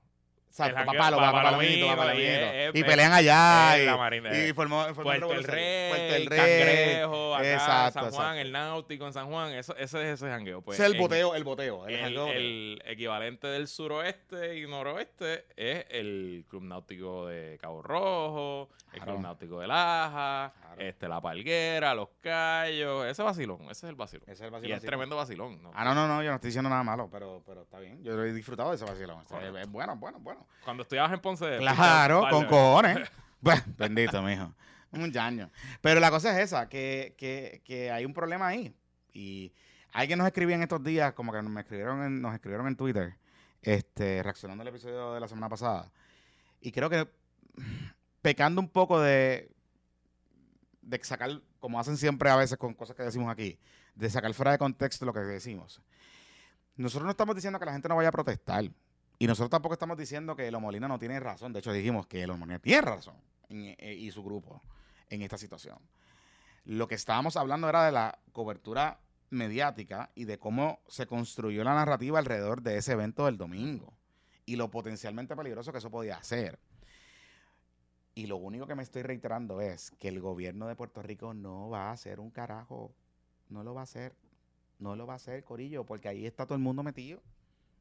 Exacto, 0.56 0.80
el 0.80 0.86
pa' 0.86 0.92
jangueo 0.92 1.02
palo, 1.02 1.16
pa' 1.18 1.32
pa' 1.32 1.42
Palomino, 1.42 1.86
palomito, 1.86 1.86
pa' 1.86 1.92
y 1.92 1.96
palomito. 1.96 2.28
es- 2.30 2.74
Y 2.74 2.78
es- 2.80 2.84
pelean 2.86 3.12
allá. 3.12 3.76
es 3.76 3.82
Y, 3.82 3.86
la 3.86 3.96
Marina- 3.98 4.38
y 4.48 4.52
formó, 4.54 4.82
formó 4.94 5.02
Puerto 5.02 5.32
el. 5.34 5.44
Rey, 5.44 5.88
Puerto 5.90 6.14
el 6.16 6.26
Rey. 6.26 6.38
Cangrejo, 6.38 7.34
acá 7.34 7.52
Exacto, 7.52 7.92
San 8.00 8.10
Juan, 8.10 8.26
exacto. 8.26 8.40
el 8.40 8.52
Náutico 8.52 9.06
en 9.06 9.12
San 9.12 9.26
Juan, 9.26 9.52
eso, 9.52 9.76
ese 9.76 9.98
es 10.02 10.14
ese 10.22 10.28
jangueo. 10.30 10.62
Pues, 10.62 10.80
es 10.80 10.86
el 10.86 10.98
boteo, 10.98 11.34
el 11.34 11.44
boteo. 11.44 11.86
El, 11.86 11.94
El, 11.94 12.00
jangueo 12.00 12.28
el 12.28 12.82
equivalente 12.86 13.46
del 13.48 13.68
suroeste 13.68 14.56
y 14.58 14.66
noroeste 14.66 15.44
es 15.56 15.84
el 15.90 16.46
Club 16.48 16.62
Náutico 16.64 17.26
de 17.26 17.58
Cabo 17.60 17.82
Rojo, 17.82 18.70
el 18.92 19.00
Claro. 19.00 19.12
Club 19.12 19.20
Náutico 19.22 19.60
de 19.60 19.66
Laja, 19.66 20.52
Claro. 20.58 20.80
este, 20.80 21.08
La 21.08 21.20
Palguera, 21.20 21.94
Los 21.94 22.08
Cayos, 22.22 23.06
ese 23.06 23.22
vacilón, 23.22 23.62
ese 23.64 23.72
es 23.72 23.84
el 23.84 23.94
vacilón. 23.94 24.24
Ese 24.24 24.32
es 24.32 24.40
el 24.40 24.48
y 24.48 24.50
vacilón, 24.52 24.76
es 24.76 24.80
sí. 24.82 24.86
tremendo 24.86 25.16
vacilón. 25.16 25.62
¿no? 25.62 25.70
Ah, 25.74 25.84
no, 25.84 25.94
no, 25.94 26.06
no, 26.08 26.22
yo 26.22 26.30
no 26.30 26.36
estoy 26.36 26.48
diciendo 26.48 26.70
nada 26.70 26.82
malo, 26.82 27.08
pero, 27.10 27.42
pero 27.46 27.62
está 27.62 27.78
bien. 27.78 28.02
Yo 28.02 28.22
he 28.24 28.32
disfrutado 28.32 28.70
de 28.70 28.76
ese 28.76 28.84
vacilón. 28.84 29.24
Correcto. 29.24 29.58
es 29.58 29.70
bueno, 29.70 29.96
bueno, 29.96 30.18
bueno. 30.20 30.45
Cuando 30.64 30.82
estudiabas 30.82 31.12
en 31.12 31.20
Ponce... 31.20 31.58
Claro, 31.58 32.26
con 32.30 32.46
cojones. 32.46 33.08
Bueno, 33.40 33.62
bendito, 33.78 34.22
mijo. 34.22 34.52
Un 34.92 35.12
yaño. 35.12 35.50
Pero 35.80 36.00
la 36.00 36.10
cosa 36.10 36.32
es 36.32 36.46
esa, 36.46 36.68
que, 36.68 37.14
que, 37.18 37.62
que 37.64 37.90
hay 37.90 38.04
un 38.04 38.14
problema 38.14 38.48
ahí. 38.48 38.74
Y 39.12 39.52
alguien 39.92 40.18
nos 40.18 40.26
escribía 40.26 40.56
en 40.56 40.62
estos 40.62 40.82
días, 40.82 41.12
como 41.12 41.32
que 41.32 41.42
nos 41.42 41.56
escribieron 41.58 42.02
en, 42.02 42.20
nos 42.20 42.34
escribieron 42.34 42.66
en 42.66 42.76
Twitter, 42.76 43.16
este, 43.62 44.22
reaccionando 44.22 44.62
al 44.62 44.68
episodio 44.68 45.14
de 45.14 45.20
la 45.20 45.28
semana 45.28 45.48
pasada. 45.48 45.90
Y 46.60 46.72
creo 46.72 46.90
que 46.90 47.08
pecando 48.22 48.60
un 48.60 48.68
poco 48.68 49.00
de, 49.00 49.50
de 50.82 51.04
sacar, 51.04 51.40
como 51.58 51.78
hacen 51.78 51.96
siempre 51.96 52.30
a 52.30 52.36
veces 52.36 52.58
con 52.58 52.74
cosas 52.74 52.96
que 52.96 53.02
decimos 53.02 53.30
aquí, 53.30 53.58
de 53.94 54.10
sacar 54.10 54.32
fuera 54.34 54.52
de 54.52 54.58
contexto 54.58 55.04
lo 55.04 55.12
que 55.12 55.20
decimos. 55.20 55.80
Nosotros 56.76 57.04
no 57.04 57.10
estamos 57.10 57.34
diciendo 57.34 57.58
que 57.58 57.64
la 57.64 57.72
gente 57.72 57.88
no 57.88 57.96
vaya 57.96 58.10
a 58.10 58.12
protestar. 58.12 58.64
Y 59.18 59.26
nosotros 59.26 59.50
tampoco 59.50 59.74
estamos 59.74 59.96
diciendo 59.96 60.36
que 60.36 60.46
Elo 60.46 60.60
Molina 60.60 60.88
no 60.88 60.98
tiene 60.98 61.18
razón. 61.20 61.52
De 61.52 61.60
hecho, 61.60 61.72
dijimos 61.72 62.06
que 62.06 62.22
Elo 62.22 62.36
Molina 62.36 62.58
tiene 62.58 62.82
razón 62.82 63.16
eh, 63.48 63.96
y 63.98 64.10
su 64.10 64.22
grupo 64.22 64.62
en 65.08 65.22
esta 65.22 65.38
situación. 65.38 65.78
Lo 66.64 66.86
que 66.88 66.96
estábamos 66.96 67.36
hablando 67.36 67.68
era 67.68 67.86
de 67.86 67.92
la 67.92 68.18
cobertura 68.32 69.00
mediática 69.30 70.10
y 70.14 70.24
de 70.24 70.38
cómo 70.38 70.80
se 70.88 71.06
construyó 71.06 71.64
la 71.64 71.74
narrativa 71.74 72.18
alrededor 72.18 72.62
de 72.62 72.76
ese 72.76 72.92
evento 72.92 73.26
del 73.26 73.38
domingo 73.38 73.92
y 74.44 74.56
lo 74.56 74.70
potencialmente 74.70 75.36
peligroso 75.36 75.72
que 75.72 75.78
eso 75.78 75.90
podía 75.90 76.16
hacer. 76.16 76.58
Y 78.14 78.26
lo 78.26 78.36
único 78.36 78.66
que 78.66 78.74
me 78.74 78.82
estoy 78.82 79.02
reiterando 79.02 79.60
es 79.60 79.90
que 79.98 80.08
el 80.08 80.20
gobierno 80.20 80.66
de 80.68 80.74
Puerto 80.74 81.02
Rico 81.02 81.34
no 81.34 81.68
va 81.68 81.88
a 81.88 81.92
hacer 81.92 82.18
un 82.18 82.30
carajo. 82.30 82.94
No 83.50 83.62
lo 83.62 83.74
va 83.74 83.82
a 83.82 83.84
hacer. 83.84 84.14
No 84.78 84.96
lo 84.96 85.06
va 85.06 85.14
a 85.14 85.16
hacer, 85.16 85.44
Corillo, 85.44 85.84
porque 85.84 86.08
ahí 86.08 86.24
está 86.24 86.46
todo 86.46 86.54
el 86.54 86.62
mundo 86.62 86.82
metido. 86.82 87.20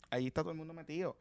Ahí 0.10 0.28
está 0.28 0.42
todo 0.42 0.52
el 0.52 0.58
mundo 0.58 0.74
metido. 0.74 1.18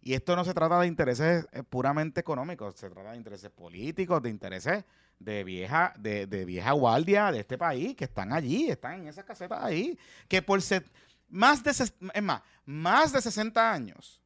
Y 0.00 0.14
esto 0.14 0.34
no 0.34 0.44
se 0.44 0.52
trata 0.52 0.80
de 0.80 0.86
intereses 0.88 1.46
eh, 1.52 1.62
puramente 1.62 2.20
económicos, 2.20 2.74
se 2.74 2.90
trata 2.90 3.12
de 3.12 3.16
intereses 3.16 3.50
políticos, 3.50 4.20
de 4.22 4.30
intereses 4.30 4.84
de 5.20 5.44
vieja, 5.44 5.92
de, 5.98 6.26
de 6.26 6.44
vieja 6.44 6.72
guardia 6.72 7.30
de 7.30 7.38
este 7.40 7.56
país, 7.56 7.94
que 7.94 8.04
están 8.04 8.32
allí, 8.32 8.68
están 8.68 8.94
en 9.02 9.08
esas 9.08 9.24
casetas 9.24 9.62
ahí, 9.62 9.96
que 10.26 10.42
por 10.42 10.60
set- 10.60 10.90
más 11.28 11.62
de 11.62 11.70
es 11.70 11.94
más, 12.22 12.42
más 12.66 13.12
de 13.12 13.22
60 13.22 13.72
años, 13.72 14.20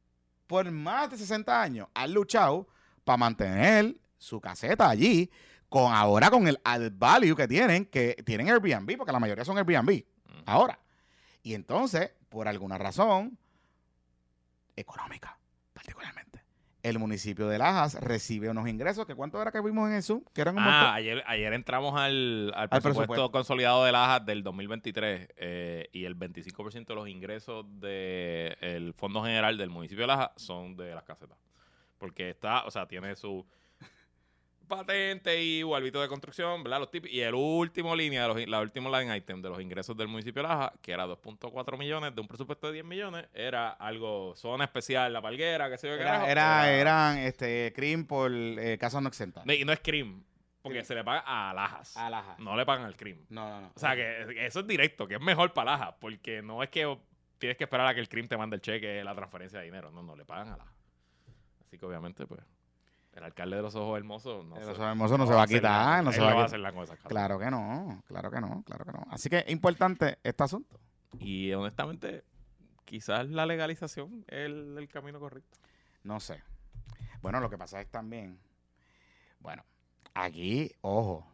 por 0.47 0.69
más 0.71 1.11
de 1.11 1.17
60 1.17 1.61
años, 1.61 1.87
han 1.93 2.11
luchado 2.11 2.67
para 3.03 3.17
mantener 3.17 3.95
su 4.17 4.41
caseta 4.41 4.89
allí, 4.89 5.29
con 5.69 5.93
ahora 5.93 6.31
con 6.31 6.47
el 6.47 6.59
added 6.63 6.93
value 6.95 7.35
que 7.35 7.47
tienen, 7.47 7.85
que 7.85 8.15
tienen 8.25 8.49
Airbnb, 8.49 8.97
porque 8.97 9.11
la 9.11 9.19
mayoría 9.19 9.45
son 9.45 9.57
Airbnb, 9.59 9.89
Ujú. 9.91 10.41
ahora. 10.47 10.79
Y 11.43 11.53
entonces, 11.53 12.09
por 12.29 12.47
alguna 12.47 12.77
razón 12.79 13.37
económica, 14.77 15.37
particularmente, 15.73 16.43
el 16.83 16.99
municipio 16.99 17.47
de 17.49 17.57
Lajas 17.57 17.95
recibe 17.95 18.49
unos 18.49 18.69
ingresos, 18.69 19.05
que 19.05 19.15
¿cuánto 19.15 19.41
era 19.41 19.51
que 19.51 19.59
vimos 19.59 19.89
en 19.89 19.95
el 19.95 20.03
Zoom? 20.03 20.23
Que 20.33 20.41
eran 20.41 20.55
un 20.55 20.63
Ah, 20.63 20.93
ayer, 20.93 21.21
ayer 21.27 21.51
entramos 21.51 21.99
al, 21.99 22.53
al 22.55 22.69
presupuesto, 22.69 22.99
presupuesto. 22.99 23.31
consolidado 23.31 23.83
de 23.83 23.91
Lajas 23.91 24.25
del 24.25 24.41
2023 24.43 25.29
eh, 25.35 25.89
y 25.91 26.05
el 26.05 26.17
25% 26.17 26.85
de 26.85 26.95
los 26.95 27.09
ingresos 27.09 27.65
del 27.79 28.93
Fondo 28.93 29.21
General 29.23 29.57
del 29.57 29.69
municipio 29.69 30.03
de 30.03 30.07
Lajas 30.07 30.31
son 30.37 30.77
de 30.77 30.95
las 30.95 31.03
casetas. 31.03 31.37
Porque 31.97 32.29
está, 32.29 32.63
o 32.65 32.71
sea, 32.71 32.87
tiene 32.87 33.15
su 33.15 33.45
patente 34.67 35.41
y 35.41 35.61
albito 35.61 36.01
de 36.01 36.07
construcción, 36.07 36.63
¿verdad? 36.63 36.79
Los 36.79 36.91
tipos. 36.91 37.09
Y 37.09 37.21
el 37.21 37.33
último 37.33 37.95
línea, 37.95 38.23
de 38.23 38.27
los, 38.27 38.47
la 38.47 38.61
última 38.61 38.89
line 38.99 39.15
item 39.17 39.41
de 39.41 39.49
los 39.49 39.61
ingresos 39.61 39.95
del 39.97 40.07
municipio 40.07 40.41
de 40.43 40.47
Laja, 40.49 40.73
que 40.81 40.91
era 40.91 41.05
2.4 41.07 41.77
millones 41.77 42.13
de 42.13 42.21
un 42.21 42.27
presupuesto 42.27 42.67
de 42.67 42.73
10 42.73 42.85
millones, 42.85 43.25
era 43.33 43.69
algo, 43.71 44.33
zona 44.35 44.65
especial, 44.65 45.11
la 45.13 45.21
palguera, 45.21 45.69
qué 45.69 45.77
sé 45.77 45.87
yo 45.89 45.95
qué 45.95 46.01
Era, 46.01 46.11
carajo, 46.11 46.27
era- 46.31 46.71
eran 46.73 47.17
este, 47.19 47.71
crimen 47.75 48.05
por 48.05 48.31
eh, 48.31 48.77
casas 48.79 49.01
no 49.01 49.07
exentas. 49.07 49.45
No, 49.45 49.53
Y 49.53 49.63
no 49.65 49.71
es 49.73 49.79
CRIM, 49.79 50.23
porque 50.61 50.83
se 50.83 50.93
le 50.95 51.03
paga 51.03 51.23
a 51.25 51.53
Lajas. 51.53 51.95
A 51.97 52.09
Lajas. 52.09 52.37
No 52.39 52.55
le 52.57 52.65
pagan 52.65 52.85
al 52.85 52.95
CRIM. 52.95 53.25
No, 53.29 53.49
no, 53.49 53.61
no. 53.61 53.71
O 53.75 53.79
sea, 53.79 53.95
que 53.95 54.45
eso 54.45 54.59
es 54.59 54.67
directo, 54.67 55.07
que 55.07 55.15
es 55.15 55.21
mejor 55.21 55.53
para 55.53 55.71
Lajas, 55.71 55.95
porque 55.99 56.41
no 56.41 56.61
es 56.61 56.69
que 56.69 56.97
tienes 57.37 57.55
que 57.57 57.63
esperar 57.65 57.87
a 57.87 57.93
que 57.93 57.99
el 58.01 58.09
CRIM 58.09 58.27
te 58.27 58.35
mande 58.37 58.55
el 58.57 58.61
cheque, 58.61 59.03
la 59.03 59.13
transferencia 59.15 59.59
de 59.59 59.65
dinero. 59.65 59.91
No, 59.91 60.01
no, 60.03 60.15
le 60.15 60.25
pagan 60.25 60.49
a 60.49 60.57
Lajas. 60.57 60.73
Así 61.65 61.77
que 61.77 61.85
obviamente, 61.85 62.25
pues, 62.25 62.41
el 63.17 63.23
alcalde 63.23 63.55
de 63.57 63.61
los 63.63 63.75
ojos 63.75 63.97
hermosos 63.97 64.45
no, 64.45 64.55
El 64.57 64.63
se- 64.63 64.71
oso 64.71 64.87
hermoso 64.87 65.17
no 65.17 65.25
se 65.27 65.33
va 65.33 65.43
a 65.43 65.47
quitar, 65.47 66.03
no 66.03 66.11
se 66.11 66.21
va 66.21 66.31
a 66.31 66.41
a 66.41 66.45
hacer. 66.45 66.59
Claro 67.07 67.39
que 67.39 67.49
no, 67.51 68.03
claro 68.07 68.29
que 68.31 68.39
no, 68.41 68.63
claro 68.63 68.85
que 68.85 68.91
no. 68.91 69.05
Así 69.09 69.29
que 69.29 69.43
importante 69.47 70.19
este 70.23 70.43
asunto. 70.43 70.79
Y 71.19 71.51
honestamente, 71.53 72.23
quizás 72.85 73.27
la 73.29 73.45
legalización 73.45 74.23
es 74.27 74.45
el, 74.45 74.77
el 74.77 74.87
camino 74.87 75.19
correcto. 75.19 75.57
No 76.03 76.19
sé. 76.19 76.41
Bueno, 77.21 77.39
lo 77.39 77.49
que 77.49 77.57
pasa 77.57 77.81
es 77.81 77.87
también, 77.89 78.39
bueno, 79.39 79.63
aquí, 80.13 80.71
ojo, 80.81 81.27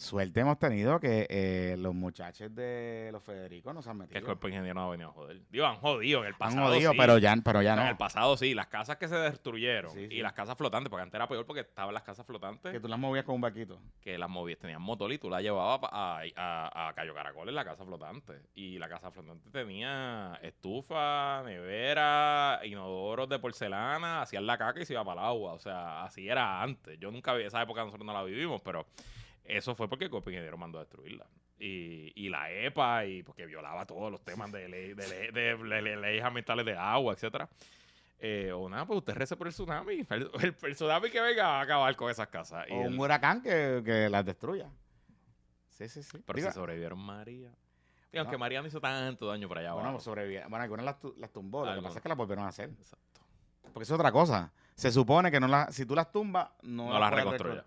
suerte 0.00 0.40
hemos 0.40 0.58
tenido 0.58 0.98
que 0.98 1.26
eh, 1.28 1.76
los 1.78 1.94
muchachos 1.94 2.54
de 2.54 3.10
los 3.12 3.22
Federicos 3.22 3.74
nos 3.74 3.86
han 3.86 3.98
Que 3.98 4.02
el 4.04 4.08
metido. 4.08 4.24
cuerpo 4.26 4.48
ingeniero 4.48 4.74
no 4.74 4.86
ha 4.86 4.90
venido 4.90 5.10
a 5.10 5.12
joder. 5.12 5.40
Digo, 5.50 5.66
han 5.66 5.76
jodido 5.76 6.20
en 6.20 6.26
el 6.28 6.32
Han 6.32 6.38
pasado. 6.38 6.66
jodido, 6.68 6.92
sí. 6.92 6.98
pero 6.98 7.18
ya, 7.18 7.36
pero 7.44 7.62
ya 7.62 7.74
En 7.74 7.78
no. 7.80 7.88
el 7.88 7.96
pasado 7.96 8.36
sí, 8.36 8.54
las 8.54 8.66
casas 8.68 8.96
que 8.96 9.08
se 9.08 9.16
destruyeron 9.16 9.90
Sí, 9.92 10.08
sí. 10.08 10.14
y 10.14 10.22
las 10.22 10.32
casas 10.32 10.56
flotantes, 10.56 10.88
porque 10.90 11.02
antes 11.02 11.14
era 11.14 11.28
peor 11.28 11.44
porque 11.44 11.60
estaban 11.60 11.92
las 11.92 12.02
casas 12.02 12.24
flotantes 12.26 12.72
Que 12.72 12.80
tú 12.80 12.88
las 12.88 12.98
movías 12.98 13.24
con 13.24 13.34
un 13.34 13.40
vaquito. 13.42 13.78
que 14.00 14.16
las 14.16 14.28
movías, 14.30 14.58
tenían 14.58 14.80
motor 14.82 15.12
y 15.12 15.18
tú 15.18 15.28
la 15.28 15.42
llevabas 15.42 15.80
a, 15.92 16.22
a, 16.36 16.88
a 16.88 16.92
Cayo 16.94 17.14
Caracol 17.14 17.48
en 17.48 17.54
la 17.54 17.64
casa 17.64 17.84
flotante. 17.84 18.40
Y 18.54 18.78
la 18.78 18.88
casa 18.88 19.10
flotante 19.10 19.50
tenía 19.50 20.38
estufa, 20.42 21.42
nevera, 21.44 22.60
inodoros 22.64 23.28
de 23.28 23.38
porcelana, 23.38 24.22
hacían 24.22 24.46
la 24.46 24.56
caca 24.56 24.80
y 24.80 24.86
se 24.86 24.94
iba 24.94 25.04
para 25.04 25.20
el 25.20 25.26
agua. 25.26 25.52
O 25.52 25.58
sea, 25.58 26.04
así 26.04 26.28
era 26.28 26.62
antes. 26.62 26.98
Yo 26.98 27.10
nunca 27.10 27.34
vi 27.34 27.44
esa 27.44 27.60
época, 27.62 27.84
nosotros 27.84 28.06
no 28.06 28.12
la 28.12 28.22
vivimos, 28.22 28.60
pero 28.62 28.86
eso 29.56 29.74
fue 29.74 29.88
porque 29.88 30.04
el 30.06 30.10
Cuerpo 30.10 30.30
Ingeniero 30.30 30.56
mandó 30.56 30.78
a 30.78 30.82
destruirla. 30.82 31.26
Y, 31.58 32.12
y 32.14 32.28
la 32.30 32.50
EPA, 32.50 33.04
y 33.06 33.22
porque 33.22 33.44
violaba 33.46 33.84
todos 33.86 34.10
los 34.10 34.22
temas 34.24 34.50
de, 34.50 34.68
ley, 34.68 34.94
de, 34.94 35.06
ley- 35.08 35.30
de- 35.30 35.56
de- 35.56 35.82
de 35.82 35.96
leyes 35.96 36.24
ambientales 36.24 36.64
de 36.64 36.76
agua, 36.76 37.12
etcétera. 37.12 37.48
Eh, 38.18 38.52
o 38.52 38.68
nada, 38.68 38.86
pues 38.86 38.98
usted 38.98 39.14
rece 39.14 39.36
por 39.36 39.46
el 39.46 39.52
tsunami. 39.52 40.06
El, 40.10 40.30
el- 40.42 40.56
el 40.62 40.74
tsunami 40.74 41.10
que 41.10 41.20
venga 41.20 41.44
va 41.48 41.58
a 41.60 41.62
acabar 41.62 41.94
con 41.96 42.10
esas 42.10 42.28
casas. 42.28 42.66
Y 42.68 42.72
O 42.72 42.82
el- 42.82 42.88
un 42.94 42.98
huracán 43.00 43.42
que, 43.42 43.82
que 43.84 44.08
las 44.08 44.24
destruya. 44.24 44.70
Sí, 45.68 45.88
sí, 45.88 46.02
sí. 46.02 46.18
pero 46.26 46.38
si 46.40 46.52
sobrevivieron 46.52 46.98
María. 46.98 47.50
Y 48.12 48.18
aunque. 48.18 48.36
María 48.36 48.60
no 48.60 48.68
hizo 48.68 48.80
tanto 48.80 49.26
daño 49.28 49.48
para 49.48 49.60
allá 49.60 49.72
bueno, 49.72 49.88
abajo. 49.90 50.02
sobrevivieron. 50.04 50.50
Bueno, 50.50 50.62
algunas 50.64 50.84
las, 50.84 50.96
las 51.16 51.30
tumbó. 51.32 51.64
Lo 51.64 51.74
que 51.76 51.82
pasa 51.82 51.98
es 51.98 52.02
que 52.02 52.08
las 52.08 52.18
volvieron 52.18 52.44
a 52.44 52.48
hacer. 52.48 52.68
Exacto. 52.70 53.20
Porque 53.72 53.84
es 53.84 53.90
otra 53.90 54.10
cosa. 54.12 54.52
Se 54.74 54.90
supone 54.90 55.30
que 55.30 55.38
no 55.40 55.46
las, 55.46 55.74
si 55.74 55.86
tú 55.86 55.94
las 55.94 56.10
tumbas, 56.10 56.50
no, 56.62 56.88
No 56.90 56.98
las 56.98 57.10
puedes 57.10 57.24
reconstruye. 57.24 57.62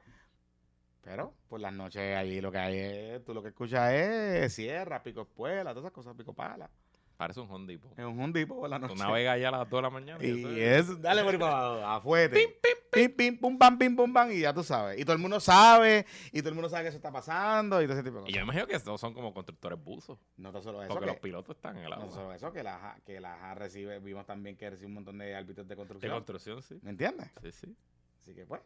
Pero 1.03 1.33
por 1.49 1.59
las 1.59 1.73
noches 1.73 2.15
allí 2.17 2.39
lo 2.41 2.51
que 2.51 2.57
hay 2.57 2.77
es, 2.77 3.25
tú 3.25 3.33
lo 3.33 3.41
que 3.43 3.49
escuchas 3.49 3.91
es 3.93 4.53
sierra, 4.53 5.03
pico 5.03 5.21
espuela, 5.23 5.71
todas 5.71 5.83
esas 5.85 5.91
cosas, 5.91 6.15
pico 6.15 6.33
pala. 6.33 6.69
Parece 7.17 7.39
un 7.41 7.49
Home 7.51 7.67
Depot. 7.67 7.91
Es 7.97 8.03
un 8.05 8.19
hundipo 8.19 8.55
por 8.59 8.67
la 8.69 8.79
noche. 8.79 8.95
Tú 8.95 8.99
navegas 8.99 9.35
allá 9.35 9.49
a 9.49 9.51
las 9.51 9.69
2 9.69 9.77
de 9.77 9.81
la 9.83 9.89
mañana. 9.91 10.23
Y 10.25 10.29
eso 10.31 10.49
es- 10.49 10.89
es, 10.89 11.01
dale 11.01 11.23
por 11.23 11.33
ahí 11.33 11.39
para 11.39 11.57
abajo, 11.57 11.85
a 11.85 12.01
fuerte. 12.01 12.35
Pim, 12.37 12.49
pim, 12.59 12.77
pim, 12.91 13.15
pim, 13.15 13.39
pum, 13.39 13.57
pam, 13.57 13.77
pim, 13.77 13.95
pum, 13.95 14.11
pam, 14.11 14.31
y 14.31 14.39
ya 14.39 14.51
tú 14.53 14.63
sabes. 14.63 14.99
Y 14.99 15.03
todo 15.05 15.13
el 15.13 15.21
mundo 15.21 15.39
sabe, 15.39 16.05
y 16.31 16.39
todo 16.39 16.49
el 16.49 16.55
mundo 16.55 16.69
sabe 16.69 16.83
que 16.83 16.87
eso 16.89 16.97
está 16.97 17.11
pasando, 17.11 17.81
y 17.81 17.85
todo 17.85 17.93
ese 17.93 18.03
tipo 18.03 18.15
de 18.17 18.21
Y 18.21 18.23
cosas. 18.25 18.33
yo 18.33 18.39
me 18.39 18.43
imagino 18.45 18.67
que 18.67 18.75
estos 18.75 18.99
son 18.99 19.13
como 19.13 19.31
constructores 19.33 19.81
buzos. 19.81 20.17
No 20.37 20.51
tan 20.51 20.63
solo 20.63 20.81
eso, 20.81 20.91
Porque 20.91 21.05
que, 21.05 21.11
los 21.11 21.19
pilotos 21.21 21.55
están 21.55 21.77
en 21.77 21.83
el 21.83 21.89
no 21.91 21.95
agua. 21.97 22.07
tan 22.07 22.15
solo 22.15 22.33
eso, 22.33 22.51
que 22.51 22.63
la, 22.63 22.79
Ja- 22.79 22.97
que 23.05 23.19
la 23.21 23.53
recibe, 23.53 23.99
vimos 23.99 24.25
también 24.25 24.57
que 24.57 24.69
recibe 24.71 24.87
un 24.87 24.95
montón 24.95 25.17
de 25.19 25.35
árbitros 25.35 25.67
de 25.67 25.73
de 25.73 25.77
construcción. 25.77 26.11
construcción, 26.13 26.61
sí. 26.63 26.79
¿Me 26.81 26.89
entiendes? 26.89 27.27
Sí, 27.43 27.51
sí. 27.51 27.75
Así 28.21 28.33
que 28.33 28.45
pues. 28.45 28.61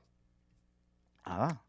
Nada. 1.26 1.62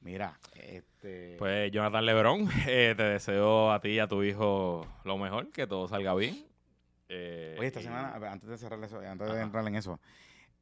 Mira, 0.00 0.38
este. 0.54 1.36
Pues 1.38 1.70
Jonathan 1.72 2.06
Lebron, 2.06 2.48
eh, 2.68 2.94
te 2.96 3.02
deseo 3.02 3.72
a 3.72 3.80
ti 3.80 3.90
y 3.90 3.98
a 3.98 4.06
tu 4.08 4.22
hijo 4.22 4.86
lo 5.04 5.18
mejor, 5.18 5.50
que 5.50 5.66
todo 5.66 5.88
salga 5.88 6.14
bien. 6.14 6.46
Eh, 7.08 7.56
Oye, 7.58 7.68
esta 7.68 7.80
y- 7.80 7.84
semana, 7.84 8.14
antes 8.30 8.48
de 8.48 8.58
cerrar 8.58 8.82
eso, 8.84 9.00
antes 9.00 9.32
de 9.32 9.40
entrar 9.40 9.66
en 9.66 9.74
eso, 9.76 10.00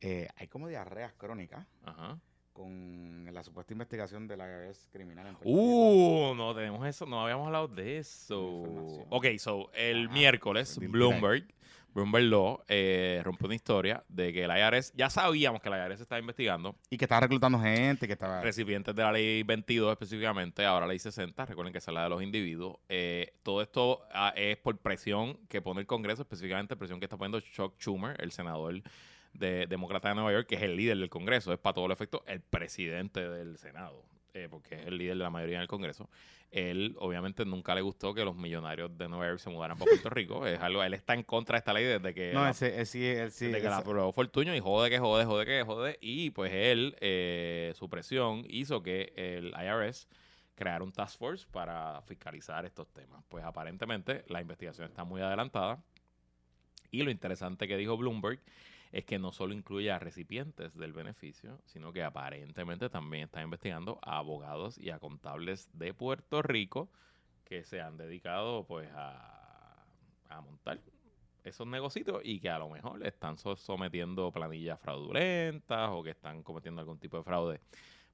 eh, 0.01 0.29
hay 0.37 0.49
como 0.49 0.69
diarreas 0.69 1.13
crónicas 1.15 1.67
Ajá. 1.85 2.19
con 2.53 3.29
la 3.33 3.43
supuesta 3.43 3.73
investigación 3.75 4.27
de 4.27 4.37
la 4.37 4.47
IRS 4.47 4.89
criminal 4.91 5.27
en. 5.27 5.37
Uh, 5.43 6.35
no 6.35 6.55
tenemos 6.55 6.87
eso, 6.87 7.05
no 7.05 7.21
habíamos 7.23 7.47
hablado 7.47 7.69
de 7.69 7.99
eso. 7.99 8.63
Ok, 9.11 9.27
so 9.39 9.71
el 9.75 10.07
Ajá. 10.07 10.15
miércoles, 10.15 10.79
Bloomberg, 10.79 11.47
Bloomberg 11.97 12.25
Law 12.25 12.63
eh, 12.69 13.23
rompió 13.25 13.47
una 13.47 13.55
historia 13.55 14.05
de 14.09 14.31
que 14.31 14.47
la 14.47 14.59
IRS, 14.59 14.93
ya 14.95 15.09
sabíamos 15.09 15.63
que 15.63 15.71
la 15.71 15.87
IRS 15.87 16.03
estaba 16.03 16.19
investigando 16.19 16.77
Y 16.91 16.99
que 16.99 17.07
estaba 17.07 17.23
reclutando 17.23 17.59
gente, 17.59 18.07
que 18.07 18.13
estaba. 18.13 18.43
recipientes 18.43 18.95
de 18.95 19.03
la 19.03 19.13
ley 19.13 19.43
22 19.43 19.93
específicamente, 19.93 20.67
ahora 20.67 20.87
ley 20.87 20.99
60, 20.99 21.47
recuerden 21.47 21.73
que 21.73 21.79
es 21.79 21.89
la 21.89 22.03
de 22.03 22.11
los 22.11 22.23
individuos. 22.23 22.77
Eh, 22.91 23.33
todo 23.43 23.63
esto 23.63 24.03
ah, 24.13 24.35
es 24.37 24.59
por 24.59 24.77
presión 24.77 25.39
que 25.49 25.63
pone 25.63 25.81
el 25.81 25.87
Congreso, 25.87 26.21
específicamente 26.21 26.77
presión 26.77 27.01
que 27.01 27.07
está 27.07 27.17
poniendo 27.17 27.41
Chuck 27.41 27.79
Schumer, 27.79 28.21
el 28.21 28.31
senador 28.31 28.83
de 29.33 29.67
demócrata 29.67 30.11
de 30.11 30.17
Nueva 30.17 30.33
York, 30.33 30.47
que 30.47 30.57
es 30.57 30.63
el 30.63 30.77
líder 30.77 30.99
del 30.99 31.09
Congreso, 31.09 31.51
es 31.51 31.59
para 31.59 31.73
todo 31.73 31.87
el 31.87 31.93
efecto 31.93 32.23
el 32.27 32.41
presidente 32.41 33.27
del 33.27 33.57
Senado, 33.57 34.05
eh, 34.37 34.49
porque 34.51 34.75
es 34.77 34.87
el 34.87 34.99
líder 34.99 35.17
de 35.17 35.23
la 35.25 35.31
mayoría 35.31 35.59
del 35.59 35.69
Congreso. 35.69 36.09
Él, 36.51 36.95
obviamente, 37.01 37.45
nunca 37.45 37.75
le 37.75 37.81
gustó 37.81 38.15
que 38.15 38.25
los 38.25 38.37
millonarios 38.37 38.97
de 38.97 39.09
Nueva 39.09 39.27
York 39.27 39.39
se 39.41 39.51
mudaran 39.51 39.77
para 39.77 39.91
Puerto 39.91 40.11
Rico. 40.11 40.47
Es 40.47 40.61
algo, 40.61 40.83
él 40.83 40.95
está 40.95 41.15
en 41.15 41.23
contra 41.25 41.55
de 41.55 41.59
esta 41.59 41.73
ley 41.73 41.85
desde 41.85 42.15
que 42.15 42.33
no, 42.33 42.43
la- 42.45 42.51
ese, 42.51 42.79
él 42.81 42.87
sí. 42.87 43.01
desde 43.01 43.33
que 43.41 43.51
la 43.65 43.79
ese- 43.79 43.81
aprobó 43.81 44.13
Fortuño 44.13 44.55
y 44.55 44.61
jode 44.61 44.89
que 44.91 44.99
jode, 44.99 45.25
jode 45.25 45.45
que 45.47 45.63
jode. 45.65 45.99
Y 46.01 46.31
pues 46.31 46.53
él, 46.53 46.97
eh, 47.01 47.73
su 47.77 47.89
presión 47.89 48.45
hizo 48.49 48.83
que 48.83 49.13
el 49.17 49.49
IRS 49.61 50.07
creara 50.55 50.85
un 50.85 50.93
task 50.93 51.19
force 51.19 51.47
para 51.51 52.01
fiscalizar 52.03 52.65
estos 52.65 52.89
temas. 52.93 53.23
Pues 53.29 53.45
aparentemente 53.45 54.25
la 54.29 54.41
investigación 54.41 54.87
está 54.89 55.05
muy 55.05 55.21
adelantada. 55.21 55.83
Y 56.91 57.03
lo 57.03 57.11
interesante 57.11 57.67
que 57.69 57.77
dijo 57.77 57.97
Bloomberg 57.97 58.41
es 58.97 59.05
que 59.05 59.19
no 59.19 59.31
solo 59.31 59.53
incluye 59.53 59.91
a 59.93 59.99
recipientes 59.99 60.75
del 60.75 60.93
beneficio, 60.95 61.61
sino 61.67 61.93
que 61.93 62.03
aparentemente 62.03 62.89
también 62.89 63.25
está 63.25 63.43
investigando 63.43 63.99
a 64.03 64.17
abogados 64.19 64.79
y 64.79 64.89
a 64.91 64.99
contables 64.99 65.69
de 65.75 65.93
Puerto 65.93 66.41
Rico 66.41 66.89
que 67.45 67.63
se 67.63 67.81
han 67.83 67.99
dedicado 67.99 68.65
pues 68.67 68.89
a, 68.95 69.85
a 70.31 70.41
montar 70.41 70.81
esos 71.45 71.67
negocios 71.67 72.07
y 72.25 72.41
que 72.41 72.49
a 72.49 72.59
lo 72.59 72.71
mejor 72.71 73.07
están 73.07 73.37
so- 73.37 73.55
sometiendo 73.57 74.33
planillas 74.33 74.81
fraudulentas 74.81 75.91
o 75.93 76.03
que 76.03 76.11
están 76.11 76.43
cometiendo 76.43 76.81
algún 76.81 76.99
tipo 76.99 77.19
de 77.19 77.23
fraude 77.23 77.61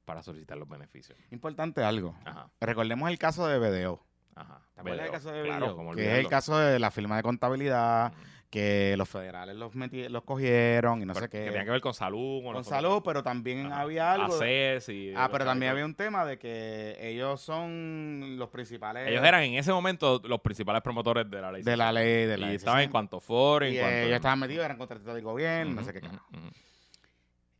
para 0.05 0.21
solicitar 0.23 0.59
los 0.59 0.69
beneficios. 0.69 1.17
Importante 1.31 1.83
algo. 1.85 2.15
Ajá, 2.25 2.51
Recordemos 2.61 3.09
el 3.09 3.19
caso 3.21 3.47
de 3.47 3.59
BDO. 3.61 4.05
ajá. 4.35 4.61
¿Te 4.75 4.81
acuerdas 4.81 4.99
Video, 5.03 5.13
caso 5.13 5.31
de 5.31 5.43
claro, 5.45 5.67
BDO? 5.67 5.77
¿cómo 5.77 5.95
que 5.95 6.13
es 6.13 6.19
el 6.19 6.29
caso 6.29 6.59
de 6.59 6.79
la 6.81 6.91
firma 6.91 7.17
de 7.17 7.23
contabilidad. 7.23 8.13
Que 8.53 8.95
los 8.99 9.09
federales 9.09 9.57
los, 9.57 9.73
meti- 9.75 10.11
los 10.11 10.25
cogieron 10.25 11.01
y 11.01 11.07
no 11.07 11.15
Pero 11.15 11.25
sé 11.25 11.31
qué. 11.31 11.39
Que 11.39 11.45
tenía 11.53 11.65
que 11.65 11.71
ver 11.71 11.81
con 11.81 11.95
salud. 11.95 12.43
con 12.45 12.63
salud, 12.65 13.01
pero 13.03 13.23
también 13.23 13.65
Ajá. 13.73 13.81
había 13.81 14.13
algo. 14.13 14.35
ACES 14.35 14.91
y 14.91 15.15
Ah, 15.17 15.31
pero 15.33 15.47
también 15.47 15.73
había 15.73 15.87
un 15.87 15.95
tema 15.95 16.27
de 16.27 16.39
que 16.39 16.99
ellos 17.01 17.41
son 17.41 18.37
los 18.37 18.51
principales. 18.51 19.09
Ellos 19.09 19.25
eran 19.25 19.43
en 19.45 19.55
ese 19.55 19.73
momento 19.73 20.21
los 20.27 20.39
principales 20.43 20.83
promotores 20.83 21.31
de 21.31 21.41
la 21.41 21.51
ley. 21.51 21.63
de 21.63 21.77
la 21.79 21.91
ley 21.93 22.27
de 22.27 22.35
y 22.35 22.41
la 22.41 22.47
ley 22.49 22.57
estaban 22.57 22.81
en 22.81 22.85
60. 22.89 22.93
cuanto 22.93 23.21
foro, 23.21 23.65
en 23.65 23.73
Y 23.73 23.79
cuanto... 23.79 23.97
ellos 23.97 24.17
estaban 24.17 24.39
metidos, 24.39 24.65
eran 24.67 24.77
contratistas 24.77 25.15
del 25.15 25.25
gobierno, 25.25 25.75
no 25.81 25.83
sé 25.85 25.93
qué. 25.95 26.01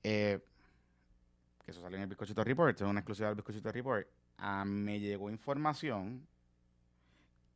Eh, 0.03 0.41
que 1.65 1.71
eso 1.71 1.81
salió 1.81 1.97
en 1.97 2.03
el 2.03 2.09
Bizcochito 2.11 2.45
Report, 2.45 2.77
es 2.77 2.83
una 2.83 3.01
exclusiva 3.01 3.29
del 3.29 3.37
Bizcochito 3.37 3.73
Report. 3.73 4.07
Ah, 4.37 4.65
me 4.67 5.01
llegó 5.01 5.31
información 5.31 6.27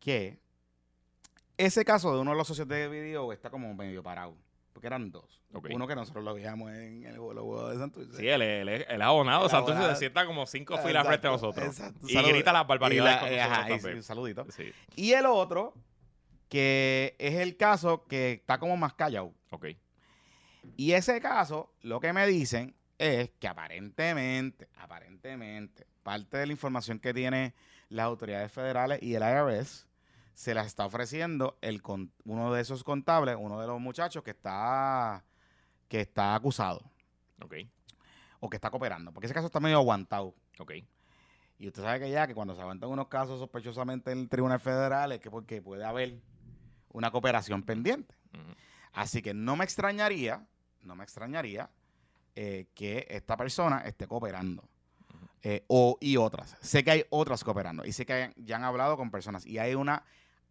que 0.01 0.39
ese 1.59 1.85
caso 1.85 2.13
de 2.15 2.21
uno 2.21 2.33
de 2.33 2.37
los 2.37 2.47
socios 2.47 2.69
de 2.69 2.89
video 2.89 3.33
está 3.33 3.51
como 3.51 3.73
medio 3.75 4.03
parado. 4.03 4.37
Porque 4.73 4.89
eran 4.89 5.11
dos. 5.11 5.41
Uno 5.71 5.87
que 5.87 5.95
nosotros 5.95 6.23
lo 6.23 6.35
veíamos 6.35 6.71
en 6.71 7.05
el 7.07 7.15
los 7.15 7.25
huevos 7.25 7.71
de 7.73 7.79
Santurce. 7.79 8.19
Sí, 8.19 8.29
él, 8.29 8.43
él, 8.43 8.69
él 8.69 8.85
es 8.89 9.01
abonado. 9.01 9.45
El 9.45 9.51
Santurce 9.51 9.83
se 9.89 9.97
sienta 9.97 10.27
como 10.27 10.45
cinco 10.47 10.77
filas 10.79 11.07
frente 11.07 11.27
a 11.29 11.31
nosotros. 11.31 11.65
exacto. 11.67 12.07
Y 12.07 12.15
grita 12.15 12.53
las 12.53 12.65
Y 12.65 12.67
barbaridades 12.67 13.15
la- 13.15 13.21
con 13.21 13.29
eh, 13.31 13.37
nosotros 13.39 13.59
ajá, 13.85 13.91
y 13.91 13.95
un 13.97 14.03
saludito. 14.03 14.47
Sí, 14.51 14.73
Y 14.97 15.13
el 15.13 15.25
otro, 15.25 15.73
que 16.51 17.17
es 17.19 17.37
el 17.37 17.57
caso 17.57 18.05
que 18.07 18.33
está 18.33 18.59
como 18.59 18.77
más 18.77 18.93
callado. 18.93 19.33
ok. 19.51 19.67
Y 20.77 20.93
ese 20.93 21.21
caso, 21.23 21.73
lo 21.81 21.99
que 22.01 22.13
me 22.13 22.27
dicen 22.27 22.75
es 22.99 23.31
que 23.39 23.49
aparentemente, 23.49 24.69
aparentemente, 24.77 25.87
parte 26.03 26.37
de 26.37 26.47
la 26.47 26.53
información 26.53 26.99
que 26.99 27.15
tiene 27.15 27.55
las 27.89 28.05
autoridades 28.05 28.53
federales 28.53 29.03
y 29.03 29.15
el 29.15 29.23
IRS 29.23 29.86
se 30.37 30.53
las 30.53 30.67
está 30.67 30.85
ofreciendo 30.85 31.57
el 31.63 31.81
con- 31.81 32.13
uno 32.27 32.53
de 32.53 32.61
esos 32.61 32.85
contables, 32.85 33.37
uno 33.41 33.59
de 33.59 33.67
los 33.67 33.81
muchachos 33.81 34.23
que 34.23 34.33
está 34.33 35.25
que 35.89 36.01
está 36.03 36.35
acusado 36.35 36.83
Ok, 37.43 37.55
o 38.41 38.51
que 38.51 38.57
está 38.57 38.71
cooperando, 38.71 39.13
porque 39.13 39.27
ese 39.27 39.35
caso 39.35 39.47
está 39.47 39.61
medio 39.61 39.79
aguantado. 39.79 40.35
ok. 40.59 40.73
Y 41.59 41.69
usted 41.69 41.83
sabe 41.83 42.01
que 42.01 42.11
ya 42.11 42.27
que 42.27 42.35
cuando 42.35 42.55
se 42.55 42.61
aguantan 42.61 42.91
unos 42.91 43.09
casos 43.09 43.39
sospechosamente 43.39 44.13
en 44.13 44.19
el 44.19 44.29
Tribunal 44.29 44.61
Federal 44.61 45.11
es 45.13 45.21
que 45.21 45.31
porque 45.31 45.63
puede 45.63 45.85
haber 45.87 46.21
una 46.91 47.11
cooperación 47.11 47.63
pendiente. 47.63 48.15
Así 48.93 49.23
que 49.23 49.33
no 49.33 49.57
me 49.57 49.65
extrañaría, 49.65 50.47
no 50.83 50.95
me 50.97 51.05
extrañaría 51.05 51.71
eh, 52.35 52.67
que 52.75 53.07
esta 53.09 53.37
persona 53.39 53.79
esté 53.81 54.07
cooperando. 54.07 54.69
Eh, 55.43 55.65
o, 55.69 55.97
y 56.01 56.17
otras. 56.19 56.57
Sé 56.61 56.83
que 56.85 56.91
hay 56.91 57.05
otras 57.09 57.43
cooperando. 57.45 57.85
Y 57.87 57.93
sé 57.93 58.05
que 58.05 58.13
hay- 58.13 58.33
ya 58.37 58.57
han 58.57 58.65
hablado 58.65 58.97
con 58.99 59.11
personas. 59.11 59.47
Y 59.47 59.59
hay 59.59 59.75
una 59.75 60.03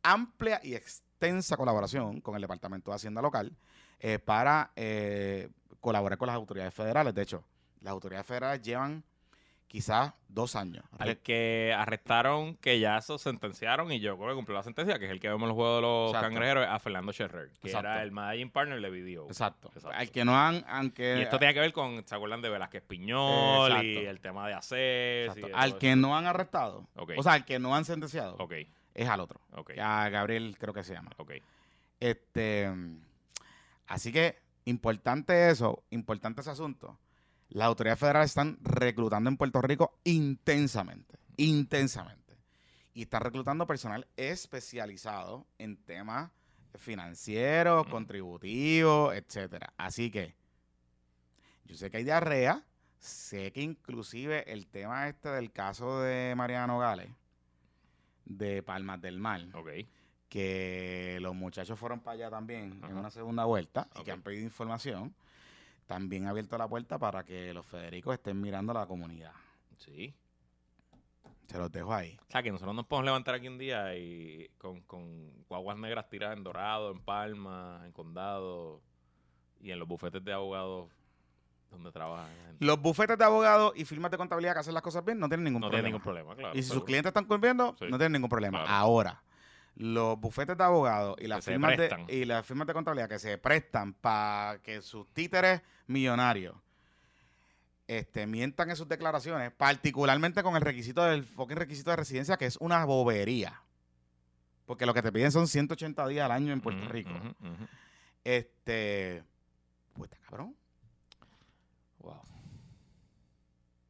amplia 0.05 0.59
y 0.63 0.75
extensa 0.75 1.57
colaboración 1.57 2.21
con 2.21 2.35
el 2.35 2.41
Departamento 2.41 2.91
de 2.91 2.95
Hacienda 2.95 3.21
Local 3.21 3.55
eh, 3.99 4.19
para 4.19 4.71
eh, 4.75 5.49
colaborar 5.79 6.17
con 6.17 6.27
las 6.27 6.35
autoridades 6.35 6.73
federales. 6.73 7.13
De 7.13 7.21
hecho, 7.23 7.43
las 7.81 7.91
autoridades 7.91 8.27
federales 8.27 8.61
llevan 8.61 9.03
quizás 9.67 10.13
dos 10.27 10.55
años. 10.55 10.85
Al 10.99 11.17
que 11.17 11.75
arrestaron, 11.77 12.55
que 12.57 12.79
ya 12.79 12.97
eso 12.97 13.17
sentenciaron 13.17 13.91
y 13.91 13.99
yo 13.99 14.15
creo 14.17 14.29
que 14.29 14.35
cumplió 14.35 14.57
la 14.57 14.63
sentencia, 14.63 14.99
que 14.99 15.05
es 15.05 15.11
el 15.11 15.19
que 15.19 15.27
vemos 15.27 15.43
en 15.43 15.49
los 15.49 15.55
juegos 15.55 15.77
de 15.77 15.81
los 15.81 16.09
Exacto. 16.11 16.27
cangrejeros, 16.27 16.67
a 16.69 16.79
Fernando 16.79 17.11
Scherrer, 17.11 17.49
que 17.59 17.67
Exacto. 17.67 17.89
era 17.89 18.03
el 18.03 18.11
managing 18.11 18.51
partner 18.51 18.79
de 18.79 18.89
Video. 18.89 19.25
Exacto. 19.25 19.69
Exacto. 19.75 19.97
Al 19.97 20.11
que 20.11 20.23
no 20.23 20.37
han... 20.39 20.63
Aunque, 20.67 21.17
Y 21.17 21.21
esto 21.23 21.39
tiene 21.39 21.53
que 21.53 21.59
ver 21.59 21.73
con, 21.73 22.07
¿se 22.07 22.15
acuerdan 22.15 22.41
de 22.41 22.49
Velázquez 22.49 22.83
Piñol 22.83 23.83
y 23.83 23.97
el 23.97 24.19
tema 24.19 24.47
de 24.47 24.55
de 24.55 25.51
al 25.53 25.77
que 25.77 25.89
eso? 25.91 25.97
no 25.97 26.15
han 26.15 26.25
arrestado. 26.27 26.87
Ok. 26.95 27.13
O 27.17 27.23
sea, 27.23 27.33
al 27.33 27.45
que 27.45 27.59
no 27.59 27.75
han 27.75 27.85
sentenciado. 27.85 28.35
Ok, 28.39 28.53
Es 28.95 29.09
al 29.09 29.19
otro. 29.19 29.41
ok, 29.51 29.71
A 29.79 30.09
Gabriel 30.09 30.57
creo 30.57 30.73
que 30.73 30.83
se 30.83 30.93
llama. 30.93 31.11
Este, 31.99 32.73
así 33.87 34.11
que 34.11 34.39
importante 34.63 35.49
eso, 35.49 35.83
importante 35.89 36.41
ese 36.41 36.51
asunto. 36.51 36.97
Las 37.49 37.67
autoridades 37.67 37.99
federales 37.99 38.31
están 38.31 38.57
reclutando 38.61 39.29
en 39.29 39.37
Puerto 39.37 39.61
Rico 39.61 39.99
intensamente, 40.05 41.19
intensamente. 41.37 42.37
Y 42.93 43.03
están 43.03 43.21
reclutando 43.21 43.67
personal 43.67 44.07
especializado 44.15 45.45
en 45.59 45.75
temas 45.75 46.31
financieros, 46.77 47.85
contributivos, 47.87 49.13
etcétera. 49.13 49.73
Así 49.77 50.09
que 50.09 50.35
yo 51.65 51.75
sé 51.75 51.91
que 51.91 51.97
hay 51.97 52.03
diarrea, 52.03 52.63
sé 52.97 53.51
que 53.51 53.61
inclusive 53.61 54.51
el 54.51 54.67
tema 54.67 55.07
este 55.09 55.29
del 55.29 55.51
caso 55.51 56.01
de 56.01 56.33
Mariano 56.35 56.79
Gales, 56.79 57.09
de 58.25 58.63
Palmas 58.63 59.01
del 59.01 59.19
Mar, 59.19 59.41
Ok, 59.53 59.69
que 60.29 61.17
los 61.21 61.33
muchachos 61.35 61.79
fueron 61.79 61.99
para 62.01 62.15
allá 62.15 62.29
también 62.29 62.79
Ajá. 62.81 62.91
en 62.91 62.97
una 62.97 63.09
segunda 63.11 63.45
vuelta 63.45 63.87
y 63.99 64.03
que 64.03 64.11
han 64.11 64.21
pedido 64.21 64.43
información, 64.43 65.13
también 65.85 66.25
ha 66.25 66.31
abierto 66.31 66.57
la 66.57 66.67
puerta 66.67 66.97
para 66.97 67.23
que 67.23 67.53
los 67.53 67.65
Federicos 67.65 68.15
estén 68.15 68.41
mirando 68.41 68.71
a 68.71 68.75
la 68.81 68.87
comunidad. 68.87 69.33
sí. 69.77 70.13
Se 71.47 71.59
los 71.59 71.71
dejo 71.71 71.93
ahí. 71.93 72.17
O 72.27 72.31
sea, 72.31 72.41
que 72.41 72.51
nosotros 72.51 72.75
nos 72.75 72.87
podemos 72.87 73.05
levantar 73.05 73.35
aquí 73.35 73.47
un 73.47 73.59
día 73.59 73.95
y 73.95 74.49
con, 74.57 74.81
con 74.81 75.43
guaguas 75.47 75.77
negras 75.77 76.09
tiradas 76.09 76.35
en 76.37 76.43
Dorado, 76.43 76.89
en 76.91 76.99
Palma, 76.99 77.83
en 77.85 77.91
Condado 77.91 78.81
y 79.61 79.69
en 79.69 79.77
los 79.77 79.87
bufetes 79.87 80.23
de 80.25 80.33
abogados 80.33 80.89
donde 81.91 82.33
gente. 82.47 82.65
Los 82.65 82.79
bufetes 82.81 83.17
de 83.17 83.23
abogados 83.25 83.73
y 83.75 83.85
firmas 83.85 84.11
de 84.11 84.17
contabilidad 84.17 84.53
que 84.53 84.59
hacen 84.59 84.73
las 84.73 84.83
cosas 84.83 85.03
bien 85.05 85.19
no 85.19 85.27
tienen 85.27 85.43
ningún 85.45 85.61
No 85.61 85.67
problema. 85.67 85.83
tiene 85.83 85.89
ningún 85.93 86.03
problema, 86.03 86.35
claro. 86.35 86.57
y 86.57 86.63
si 86.63 86.69
sus 86.69 86.83
clientes 86.83 87.09
están 87.09 87.25
cumpliendo, 87.25 87.75
Sí. 87.79 87.85
no 87.89 87.97
tienen 87.97 88.13
ningún 88.13 88.29
problema. 88.29 88.59
Claro. 88.63 88.73
Ahora, 88.73 89.23
los 89.75 90.19
bufetes 90.19 90.57
de 90.57 90.63
abogados 90.63 91.15
y 91.19 91.27
las, 91.27 91.43
Que 91.45 91.51
firmas 91.51 91.77
de, 91.77 92.05
y 92.09 92.25
las 92.25 92.45
firmas 92.45 92.65
de 92.67 92.73
contabilidad 92.73 93.09
que 93.09 93.19
se 93.19 93.37
prestan 93.37 93.93
para 93.93 94.59
que 94.63 94.81
sus 94.81 95.07
títeres 95.13 95.61
millonarios 95.87 96.55
este, 97.87 98.25
mientan 98.25 98.69
en 98.69 98.75
sus 98.77 98.87
declaraciones, 98.87 99.51
particularmente 99.51 100.41
con 100.43 100.55
el 100.55 100.61
requisito 100.61 101.03
del 101.03 101.23
fucking 101.25 101.57
requisito 101.57 101.91
de 101.91 101.97
residencia, 101.97 102.37
que 102.37 102.45
es 102.45 102.57
una 102.61 102.83
bobería. 102.85 103.61
Porque 104.65 104.87
lo 104.87 104.93
que 104.95 105.03
te 105.03 105.11
piden 105.11 105.31
son 105.31 105.47
180 105.47 106.07
días 106.07 106.25
al 106.25 106.31
año 106.31 106.51
en 106.51 106.61
Puerto 106.61 106.87
Rico. 106.89 107.11
Este. 108.23 109.23
Pues 109.93 110.11
está 110.11 110.25
cabrón. 110.27 110.55
Wow. 112.05 112.21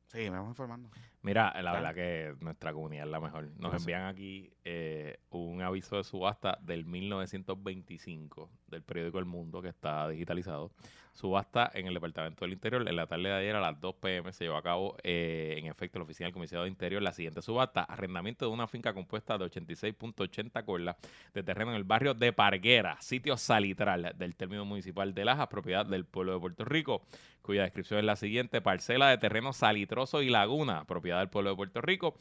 Sí, 0.08 0.20
me 0.20 0.30
vamos 0.30 0.52
informando. 0.52 0.90
Mira, 1.24 1.54
la 1.62 1.74
verdad 1.74 1.94
que 1.94 2.36
nuestra 2.40 2.72
comunidad 2.72 3.06
es 3.06 3.12
la 3.12 3.20
mejor. 3.20 3.50
Nos 3.58 3.74
envían 3.74 4.06
aquí 4.06 4.50
eh, 4.64 5.18
un 5.32 5.62
aviso 5.62 5.98
de 5.98 6.06
subasta 6.06 6.58
del 6.62 6.86
1925 6.86 8.50
del 8.68 8.84
periódico 8.84 9.20
El 9.20 9.26
Mundo 9.26 9.62
que 9.62 9.68
está 9.68 10.08
digitalizado. 10.08 10.72
Subasta 11.14 11.70
en 11.74 11.88
el 11.88 11.94
Departamento 11.94 12.46
del 12.46 12.54
Interior. 12.54 12.88
En 12.88 12.96
la 12.96 13.08
tarde 13.08 13.24
de 13.24 13.34
ayer 13.34 13.56
a 13.56 13.60
las 13.60 13.80
2 13.82 13.96
pm 13.96 14.32
se 14.32 14.46
llevó 14.46 14.58
a 14.58 14.64
cabo, 14.64 14.96
eh, 15.04 15.56
en 15.58 15.66
efecto, 15.66 15.98
la 15.98 16.04
oficina 16.04 16.28
del 16.28 16.34
comisionado 16.34 16.66
de 16.66 16.70
Interior 16.70 17.02
la 17.02 17.12
siguiente 17.12 17.42
subasta. 17.42 17.84
Arrendamiento 17.84 18.46
de 18.46 18.52
una 18.52 18.68
finca 18.68 18.94
compuesta 18.94 19.38
de 19.38 19.46
86.80 19.46 20.64
corlas 20.64 20.96
de 21.34 21.44
terreno 21.44 21.72
en 21.72 21.78
el 21.78 21.84
barrio 21.84 22.14
de 22.14 22.32
Parguera, 22.32 22.98
sitio 23.02 23.36
salitral 23.36 24.14
del 24.18 24.36
término 24.36 24.64
municipal 24.64 25.14
de 25.14 25.26
Lajas, 25.26 25.48
propiedad 25.48 25.86
del 25.86 26.06
pueblo 26.06 26.34
de 26.34 26.40
Puerto 26.40 26.64
Rico 26.66 27.02
cuya 27.46 27.64
descripción 27.64 28.00
es 28.00 28.06
la 28.06 28.16
siguiente, 28.16 28.60
parcela 28.60 29.10
de 29.10 29.18
terreno 29.18 29.54
salitroso 29.54 30.22
y 30.22 30.30
laguna, 30.30 30.84
propiedad 30.86 31.20
del 31.20 31.30
pueblo 31.30 31.52
de 31.52 31.56
Puerto 31.56 31.80
Rico, 31.82 32.16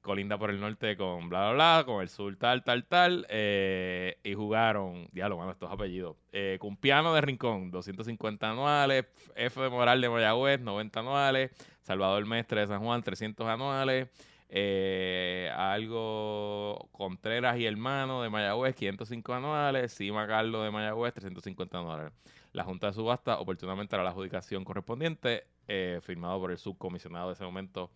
colinda 0.00 0.38
por 0.38 0.50
el 0.50 0.58
norte 0.58 0.96
con 0.96 1.28
bla, 1.28 1.50
bla, 1.50 1.52
bla, 1.52 1.82
con 1.84 2.00
el 2.00 2.08
sur 2.08 2.34
tal, 2.36 2.64
tal, 2.64 2.86
tal, 2.86 3.26
eh, 3.28 4.18
y 4.24 4.34
jugaron, 4.34 5.08
diablo, 5.12 5.36
mano, 5.36 5.50
estos 5.50 5.70
apellidos, 5.70 6.16
eh, 6.32 6.56
Cumpiano 6.58 7.12
de 7.12 7.20
Rincón, 7.20 7.70
250 7.70 8.50
anuales, 8.50 9.04
F 9.36 9.60
de 9.60 9.68
Moral 9.68 10.00
de 10.00 10.08
Mayagüez, 10.08 10.60
90 10.60 11.00
anuales, 11.00 11.50
Salvador 11.82 12.24
Mestre 12.24 12.62
de 12.62 12.66
San 12.66 12.80
Juan, 12.82 13.02
300 13.02 13.46
anuales, 13.46 14.08
eh, 14.48 15.50
algo 15.54 16.88
Contreras 16.92 17.58
y 17.58 17.66
Hermano 17.66 18.22
de 18.22 18.30
Mayagüez, 18.30 18.74
505 18.74 19.34
anuales, 19.34 19.92
Sima 19.92 20.26
Carlos 20.26 20.64
de 20.64 20.70
Mayagüez, 20.70 21.12
350 21.12 21.78
anuales. 21.78 22.12
La 22.52 22.64
Junta 22.64 22.88
de 22.88 22.92
Subasta 22.94 23.38
oportunamente 23.38 23.94
hará 23.94 24.02
la 24.02 24.10
adjudicación 24.10 24.64
correspondiente, 24.64 25.46
eh, 25.68 26.00
firmado 26.02 26.40
por 26.40 26.50
el 26.50 26.58
subcomisionado 26.58 27.28
de 27.28 27.34
ese 27.34 27.44
momento, 27.44 27.90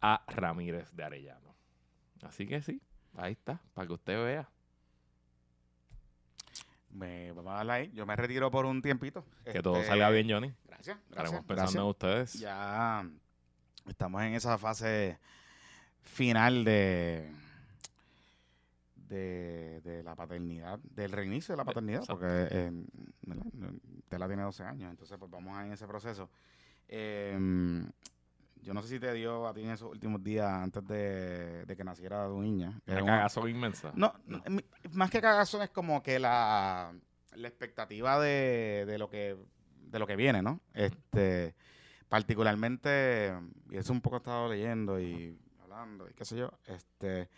a 0.00 0.22
Ramírez 0.28 0.92
de 0.92 1.04
Arellano. 1.04 1.54
Así 2.22 2.46
que 2.46 2.62
sí, 2.62 2.80
ahí 3.16 3.32
está, 3.32 3.60
para 3.74 3.86
que 3.86 3.94
usted 3.94 4.24
vea. 4.24 4.48
Me, 6.90 7.32
vamos 7.32 7.52
a 7.52 7.56
darle 7.56 7.72
ahí. 7.72 7.90
Yo 7.92 8.06
me 8.06 8.16
retiro 8.16 8.50
por 8.50 8.64
un 8.64 8.80
tiempito. 8.80 9.24
Que 9.44 9.62
todo 9.62 9.76
Este, 9.76 9.88
salga 9.88 10.10
bien, 10.10 10.28
Johnny. 10.30 10.52
Gracias, 10.64 10.96
gracias. 10.96 10.98
Estaremos 11.10 11.44
pensando 11.44 11.54
gracias. 11.56 11.82
en 11.82 11.88
ustedes. 11.88 12.32
Ya 12.40 13.10
estamos 13.88 14.22
en 14.22 14.34
esa 14.34 14.56
fase 14.58 15.18
final 16.02 16.64
de, 16.64 17.30
de, 19.08 19.80
de 19.82 20.02
la 20.02 20.14
paternidad, 20.14 20.78
del 20.80 21.12
reinicio 21.12 21.52
de 21.52 21.56
la 21.56 21.64
paternidad, 21.64 22.00
exacto. 22.00 22.20
porque 22.20 22.48
eh. 22.50 22.72
Tela 24.08 24.26
tiene 24.26 24.42
12 24.42 24.62
años, 24.64 24.90
entonces 24.90 25.16
pues 25.18 25.30
vamos 25.30 25.58
en 25.62 25.72
ese 25.72 25.86
proceso. 25.86 26.30
Eh, 26.88 27.36
yo 28.62 28.74
no 28.74 28.82
sé 28.82 28.88
si 28.88 29.00
te 29.00 29.12
dio 29.12 29.46
a 29.46 29.54
ti 29.54 29.62
en 29.62 29.70
esos 29.70 29.90
últimos 29.90 30.22
días 30.22 30.46
antes 30.46 30.86
de, 30.86 31.64
de 31.64 31.76
que 31.76 31.84
naciera 31.84 32.26
tu 32.26 32.40
niña. 32.40 32.80
que 32.84 32.92
Una 32.92 33.16
cagazón 33.16 33.48
inmensa. 33.48 33.92
no, 33.94 34.12
no, 34.26 34.42
más 34.92 35.10
que 35.10 35.20
cagazón 35.20 35.62
es 35.62 35.70
como 35.70 36.02
que 36.02 36.18
la, 36.18 36.92
la 37.34 37.48
expectativa 37.48 38.18
de, 38.20 38.84
de 38.86 38.98
lo 38.98 39.08
que 39.08 39.36
de 39.90 39.98
lo 39.98 40.06
que 40.06 40.16
viene, 40.16 40.42
¿no? 40.42 40.60
Este, 40.74 41.54
particularmente, 42.08 43.32
y 43.70 43.76
eso 43.76 43.92
un 43.92 44.00
poco 44.00 44.16
he 44.16 44.18
estado 44.18 44.48
leyendo 44.48 45.00
y 45.00 45.38
hablando 45.62 46.08
y 46.08 46.14
qué 46.14 46.24
sé 46.24 46.36
yo, 46.36 46.52
este, 46.66 47.28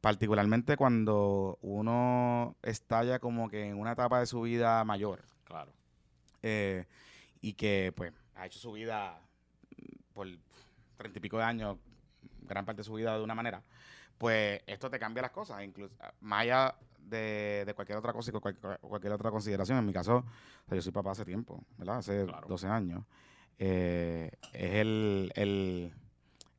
particularmente 0.00 0.76
cuando 0.76 1.58
uno 1.62 2.56
estalla 2.62 3.18
como 3.18 3.48
que 3.48 3.66
en 3.68 3.78
una 3.78 3.92
etapa 3.92 4.20
de 4.20 4.26
su 4.26 4.42
vida 4.42 4.84
mayor 4.84 5.22
Claro. 5.44 5.72
eh, 6.42 6.86
y 7.40 7.54
que 7.54 7.92
pues 7.96 8.12
ha 8.36 8.46
hecho 8.46 8.58
su 8.58 8.72
vida 8.72 9.18
mm, 9.76 10.14
por 10.14 10.26
treinta 10.96 11.18
y 11.18 11.22
pico 11.22 11.38
de 11.38 11.44
años, 11.44 11.78
gran 12.42 12.64
parte 12.64 12.80
de 12.80 12.84
su 12.84 12.94
vida 12.94 13.16
de 13.16 13.22
una 13.24 13.34
manera, 13.34 13.62
pues 14.18 14.60
esto 14.66 14.90
te 14.90 14.98
cambia 14.98 15.22
las 15.22 15.30
cosas, 15.32 15.62
incluso 15.64 15.94
más 16.20 16.42
allá 16.42 16.74
de, 16.98 17.64
de 17.66 17.74
cualquier 17.74 17.98
otra 17.98 18.12
cosa 18.12 18.30
y 18.30 18.34
cual- 18.40 18.56
cual- 18.56 18.78
cualquier 18.80 19.12
otra 19.12 19.30
consideración. 19.30 19.78
En 19.78 19.86
mi 19.86 19.92
caso, 19.92 20.18
o 20.18 20.68
sea, 20.68 20.76
yo 20.76 20.82
soy 20.82 20.92
papá 20.92 21.12
hace 21.12 21.24
tiempo, 21.24 21.62
¿verdad? 21.76 21.98
Hace 21.98 22.24
Claro. 22.26 22.46
12 22.48 22.66
años. 22.66 23.04
Eh, 23.58 24.30
es 24.52 24.74
el, 24.74 25.32
el, 25.34 25.92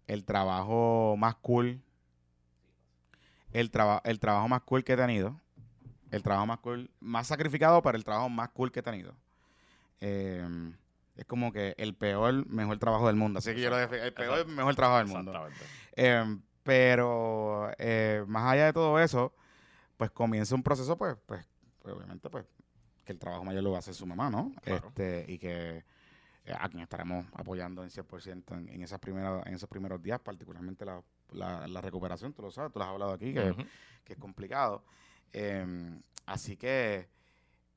el 0.07 0.25
trabajo 0.25 1.15
más 1.17 1.35
cool, 1.35 1.81
el, 3.53 3.71
traba- 3.71 4.01
el 4.05 4.19
trabajo 4.19 4.47
más 4.47 4.61
cool 4.61 4.83
que 4.83 4.93
he 4.93 4.97
tenido, 4.97 5.39
el 6.11 6.23
trabajo 6.23 6.45
más 6.47 6.59
cool, 6.59 6.89
más 6.99 7.27
sacrificado, 7.27 7.81
pero 7.81 7.97
el 7.97 8.03
trabajo 8.03 8.29
más 8.29 8.49
cool 8.49 8.71
que 8.71 8.79
he 8.79 8.83
tenido. 8.83 9.13
Eh, 10.01 10.47
es 11.15 11.25
como 11.25 11.51
que 11.51 11.75
el 11.77 11.93
peor, 11.95 12.45
mejor 12.47 12.77
trabajo 12.79 13.07
del 13.07 13.15
mundo. 13.17 13.39
Así 13.39 13.53
que 13.53 13.61
yo 13.61 13.69
lo 13.69 13.75
defi- 13.77 14.01
el 14.01 14.13
peor, 14.13 14.39
Exacto. 14.39 14.53
mejor 14.53 14.75
trabajo 14.75 14.97
del 14.99 15.07
mundo. 15.07 15.31
Exactamente. 15.31 15.65
Eh, 15.95 16.39
pero 16.63 17.71
eh, 17.77 18.23
más 18.27 18.51
allá 18.53 18.65
de 18.67 18.73
todo 18.73 18.99
eso, 18.99 19.33
pues 19.97 20.11
comienza 20.11 20.55
un 20.55 20.63
proceso, 20.63 20.97
pues, 20.97 21.17
pues, 21.25 21.45
pues, 21.81 21.93
obviamente, 21.95 22.29
pues, 22.29 22.45
que 23.03 23.11
el 23.11 23.19
trabajo 23.19 23.43
mayor 23.43 23.63
lo 23.63 23.71
va 23.71 23.77
a 23.77 23.79
hacer 23.79 23.93
su 23.93 24.05
mamá, 24.05 24.29
¿no? 24.29 24.53
Claro. 24.63 24.87
Este, 24.87 25.25
y 25.27 25.37
que 25.39 25.83
eh, 26.45 26.53
a 26.57 26.69
quien 26.69 26.81
estaremos 26.83 27.25
apoyando 27.33 27.83
en 27.83 27.89
100% 27.89 28.55
en, 28.57 28.69
en, 28.69 28.81
esas 28.83 28.99
primeras, 28.99 29.45
en 29.45 29.55
esos 29.55 29.67
primeros 29.67 30.01
días, 30.01 30.19
particularmente 30.21 30.85
la, 30.85 31.01
la, 31.31 31.67
la 31.67 31.81
recuperación, 31.81 32.33
tú 32.33 32.41
lo 32.41 32.51
sabes, 32.51 32.71
tú 32.71 32.79
lo 32.79 32.85
has 32.85 32.91
hablado 32.91 33.13
aquí, 33.13 33.33
que, 33.33 33.55
es 34.07 34.17
complicado. 34.17 34.83
Eh, 35.33 35.65
así 36.25 36.57
que 36.57 37.07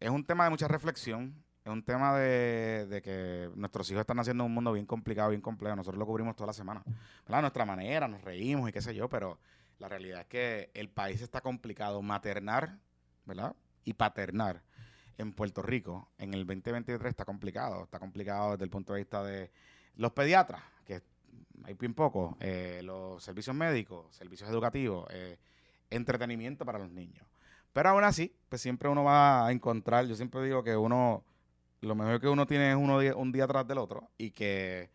es 0.01 0.11
un 0.11 0.24
tema 0.24 0.45
de 0.45 0.51
mucha 0.51 0.69
reflexión, 0.69 1.35
es 1.65 1.70
un 1.70 1.83
tema 1.83 2.16
de, 2.16 2.87
de 2.87 3.03
que 3.03 3.51
nuestros 3.55 3.91
hijos 3.91 4.01
están 4.01 4.19
haciendo 4.19 4.45
un 4.45 4.53
mundo 4.53 4.73
bien 4.73 4.87
complicado, 4.87 5.31
bien 5.31 5.41
complejo. 5.41 5.77
Nosotros 5.77 5.99
lo 5.99 6.07
cubrimos 6.07 6.35
toda 6.35 6.49
la 6.49 6.53
semana. 6.53 6.83
¿verdad? 7.24 7.39
A 7.39 7.43
nuestra 7.43 7.65
manera, 7.65 8.09
nos 8.09 8.23
reímos 8.23 8.69
y 8.69 8.73
qué 8.73 8.81
sé 8.81 8.95
yo, 8.95 9.09
pero 9.09 9.39
la 9.79 9.89
realidad 9.89 10.23
es 10.23 10.27
que 10.27 10.70
el 10.74 10.89
país 10.89 11.20
está 11.20 11.41
complicado. 11.41 12.03
Maternar, 12.03 12.79
¿verdad? 13.27 13.55
Y 13.85 13.93
paternar 13.93 14.62
en 15.19 15.33
Puerto 15.33 15.62
Rico 15.62 16.11
en 16.19 16.35
el 16.35 16.47
2023 16.47 17.11
está 17.11 17.24
complicado. 17.24 17.85
Está 17.85 17.99
complicado 17.99 18.53
desde 18.53 18.65
el 18.65 18.70
punto 18.70 18.93
de 18.93 19.01
vista 19.01 19.23
de 19.23 19.51
los 19.97 20.12
pediatras, 20.12 20.62
hay 21.66 21.74
bien 21.74 21.94
poco, 21.94 22.36
eh, 22.40 22.80
los 22.82 23.22
servicios 23.22 23.55
médicos, 23.55 24.14
servicios 24.14 24.48
educativos, 24.51 25.06
eh, 25.10 25.39
entretenimiento 25.90 26.64
para 26.64 26.78
los 26.78 26.90
niños. 26.90 27.26
Pero 27.72 27.90
aún 27.90 28.05
así, 28.05 28.34
pues 28.48 28.60
siempre 28.60 28.89
uno 28.89 29.05
va 29.05 29.47
a 29.47 29.52
encontrar, 29.52 30.06
yo 30.06 30.14
siempre 30.14 30.43
digo 30.44 30.62
que 30.62 30.76
uno, 30.76 31.24
lo 31.80 31.94
mejor 31.94 32.20
que 32.20 32.28
uno 32.28 32.47
tiene 32.47 32.70
es 32.70 32.76
uno 32.76 32.98
un 33.16 33.32
día 33.32 33.47
tras 33.47 33.66
del 33.66 33.78
otro 33.78 34.10
y 34.18 34.30
que 34.30 34.90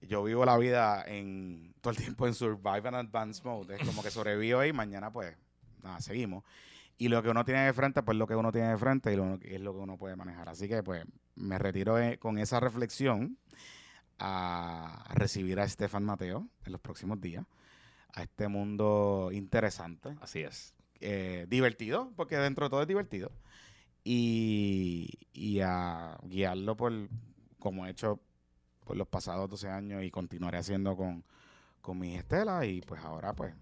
yo 0.00 0.22
vivo 0.24 0.44
la 0.44 0.56
vida 0.56 1.04
en 1.06 1.74
todo 1.80 1.92
el 1.92 1.96
tiempo 1.96 2.26
en 2.26 2.34
survive 2.34 2.88
and 2.88 2.96
advance 2.96 3.42
mode. 3.44 3.74
Es 3.74 3.86
como 3.86 4.02
que 4.02 4.10
sobrevivo 4.10 4.64
y 4.64 4.72
mañana 4.72 5.12
pues 5.12 5.36
nada, 5.82 6.00
seguimos. 6.00 6.44
Y 6.98 7.08
lo 7.08 7.22
que 7.22 7.30
uno 7.30 7.44
tiene 7.44 7.64
de 7.64 7.72
frente, 7.72 8.02
pues 8.02 8.16
lo 8.16 8.26
que 8.26 8.36
uno 8.36 8.52
tiene 8.52 8.68
de 8.68 8.78
frente 8.78 9.12
y 9.12 9.16
lo, 9.16 9.38
es 9.42 9.60
lo 9.60 9.72
que 9.72 9.80
uno 9.80 9.96
puede 9.96 10.14
manejar. 10.14 10.48
Así 10.48 10.68
que 10.68 10.82
pues 10.82 11.04
me 11.34 11.58
retiro 11.58 11.98
eh, 11.98 12.18
con 12.18 12.38
esa 12.38 12.60
reflexión 12.60 13.38
a 14.18 15.04
recibir 15.14 15.58
a 15.60 15.64
Estefan 15.64 16.04
Mateo 16.04 16.48
en 16.64 16.72
los 16.72 16.80
próximos 16.80 17.20
días, 17.20 17.44
a 18.14 18.22
este 18.22 18.48
mundo 18.48 19.30
interesante, 19.32 20.14
Así 20.20 20.40
es. 20.40 20.74
eh, 21.00 21.46
divertido, 21.48 22.12
porque 22.16 22.36
dentro 22.36 22.66
de 22.66 22.70
todo 22.70 22.82
es 22.82 22.88
divertido, 22.88 23.30
y, 24.04 25.08
y 25.32 25.60
a 25.60 26.18
guiarlo 26.24 26.76
por 26.76 26.92
como 27.58 27.86
he 27.86 27.90
hecho 27.90 28.20
por 28.84 28.96
los 28.96 29.06
pasados 29.06 29.48
12 29.48 29.68
años 29.68 30.02
y 30.02 30.10
continuaré 30.10 30.58
haciendo 30.58 30.96
con, 30.96 31.24
con 31.80 31.98
mi 31.98 32.10
hija 32.10 32.20
Estela 32.20 32.66
y 32.66 32.80
pues 32.80 33.00
ahora 33.04 33.32
pues 33.32 33.54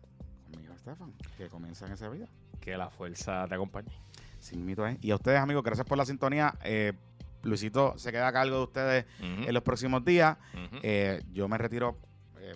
con 0.45 0.59
mi 0.59 0.65
hijo 0.65 0.73
Estefan, 0.73 1.13
que 1.37 1.49
comienza 1.49 1.87
en 1.87 1.93
esa 1.93 2.09
vida. 2.09 2.27
Que 2.61 2.77
la 2.77 2.89
fuerza 2.91 3.47
te 3.49 3.55
acompañe. 3.55 3.93
Sin 4.39 4.65
mito, 4.65 4.87
¿eh? 4.87 4.97
Y 5.03 5.11
a 5.11 5.17
ustedes 5.17 5.39
amigos, 5.39 5.63
gracias 5.63 5.87
por 5.87 5.99
la 5.99 6.07
sintonía. 6.07 6.55
Eh, 6.65 6.95
Luisito 7.43 7.99
se 7.99 8.13
queda 8.13 8.29
a 8.29 8.33
cargo 8.33 8.57
de 8.59 8.63
ustedes 8.65 9.05
en 9.21 9.53
los 9.55 9.63
próximos 9.63 10.05
días. 10.05 10.37
Eh, 10.83 11.23
yo 11.33 11.49
me 11.49 11.59
retiro 11.59 11.99
eh, 12.39 12.55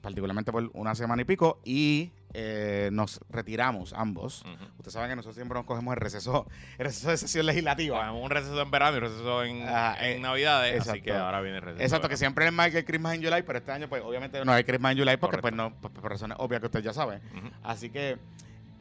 particularmente 0.00 0.52
por 0.52 0.70
una 0.74 0.94
semana 0.94 1.22
y 1.22 1.24
pico 1.24 1.60
y 1.64 2.10
eh, 2.32 2.90
nos 2.92 3.20
retiramos 3.28 3.92
ambos. 3.92 4.42
Ujú. 4.42 4.64
Ustedes 4.78 4.92
saben 4.92 5.10
que 5.10 5.16
nosotros 5.16 5.34
siempre 5.34 5.56
nos 5.58 5.66
cogemos 5.66 5.92
el 5.94 6.00
receso, 6.00 6.46
el 6.78 6.86
receso 6.86 7.10
de 7.10 7.16
sesión 7.16 7.44
legislativa. 7.46 7.98
Cogemos 7.98 8.22
un 8.24 8.30
receso 8.30 8.62
en 8.62 8.70
verano 8.70 8.94
y 8.94 8.98
un 8.98 9.04
receso 9.04 9.44
en, 9.44 9.62
Ah, 9.66 9.96
en 10.00 10.18
eh, 10.18 10.20
Navidades, 10.20 10.72
así 10.80 10.90
exacto. 10.90 11.04
que 11.04 11.12
ahora 11.12 11.40
viene 11.40 11.56
el 11.58 11.62
receso. 11.64 11.82
Exacto, 11.82 12.08
que 12.08 12.16
siempre 12.16 12.46
es 12.46 12.52
más 12.52 12.70
que 12.70 12.78
el 12.78 12.84
Christmas 12.84 13.14
en 13.16 13.24
July, 13.24 13.42
pero 13.42 13.58
este 13.58 13.72
año 13.72 13.88
pues 13.88 14.02
obviamente 14.04 14.44
no 14.44 14.52
hay 14.52 14.62
Christmas 14.64 14.92
en 14.92 14.98
July 14.98 15.16
porque 15.16 15.38
Correcto. 15.40 15.42
pues 15.42 15.54
no, 15.54 15.80
por, 15.80 15.90
por 15.92 16.08
razones 16.10 16.36
obvias 16.40 16.60
que 16.60 16.66
ustedes 16.66 16.84
ya 16.84 16.92
saben. 16.92 17.20
Así 17.64 17.90
que 17.90 18.16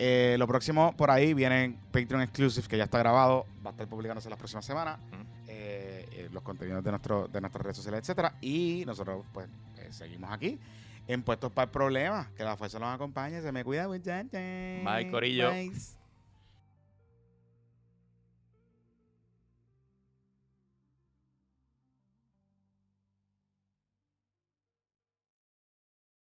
Eh, 0.02 0.38
lo 0.40 0.48
próximo 0.48 0.96
por 0.96 1.12
ahí 1.12 1.34
viene 1.34 1.76
Patreon 1.92 2.22
Exclusive, 2.22 2.68
que 2.68 2.78
ya 2.78 2.86
está 2.86 3.00
grabado, 3.00 3.46
va 3.66 3.72
a 3.72 3.74
estar 3.74 3.88
publicándose 3.88 4.30
las 4.30 4.40
próximas 4.40 4.66
semanas. 4.66 4.98
Eh, 5.48 6.08
eh, 6.12 6.30
los 6.32 6.42
contenidos 6.44 6.84
de, 6.84 6.92
nuestro, 6.92 7.28
de 7.28 7.42
nuestras 7.42 7.64
redes 7.64 7.78
sociales, 7.78 8.02
etcétera. 8.02 8.36
Y 8.40 8.84
nosotros, 8.86 9.26
pues, 9.34 9.48
eh, 9.78 9.88
seguimos 9.92 10.32
aquí 10.32 10.60
en 11.08 11.24
Puestos 11.24 11.52
para 11.52 11.66
el 11.66 11.72
Problema. 11.72 12.32
Que 12.38 12.44
la 12.44 12.56
fuerza 12.56 12.80
nos 12.80 12.96
acompañe. 12.96 13.42
Se 13.42 13.52
me 13.52 13.64
cuida, 13.64 13.88
muchachos. 13.88 14.32
Bye, 14.32 15.10
corillo. 15.12 15.50
Bye. 15.50 15.99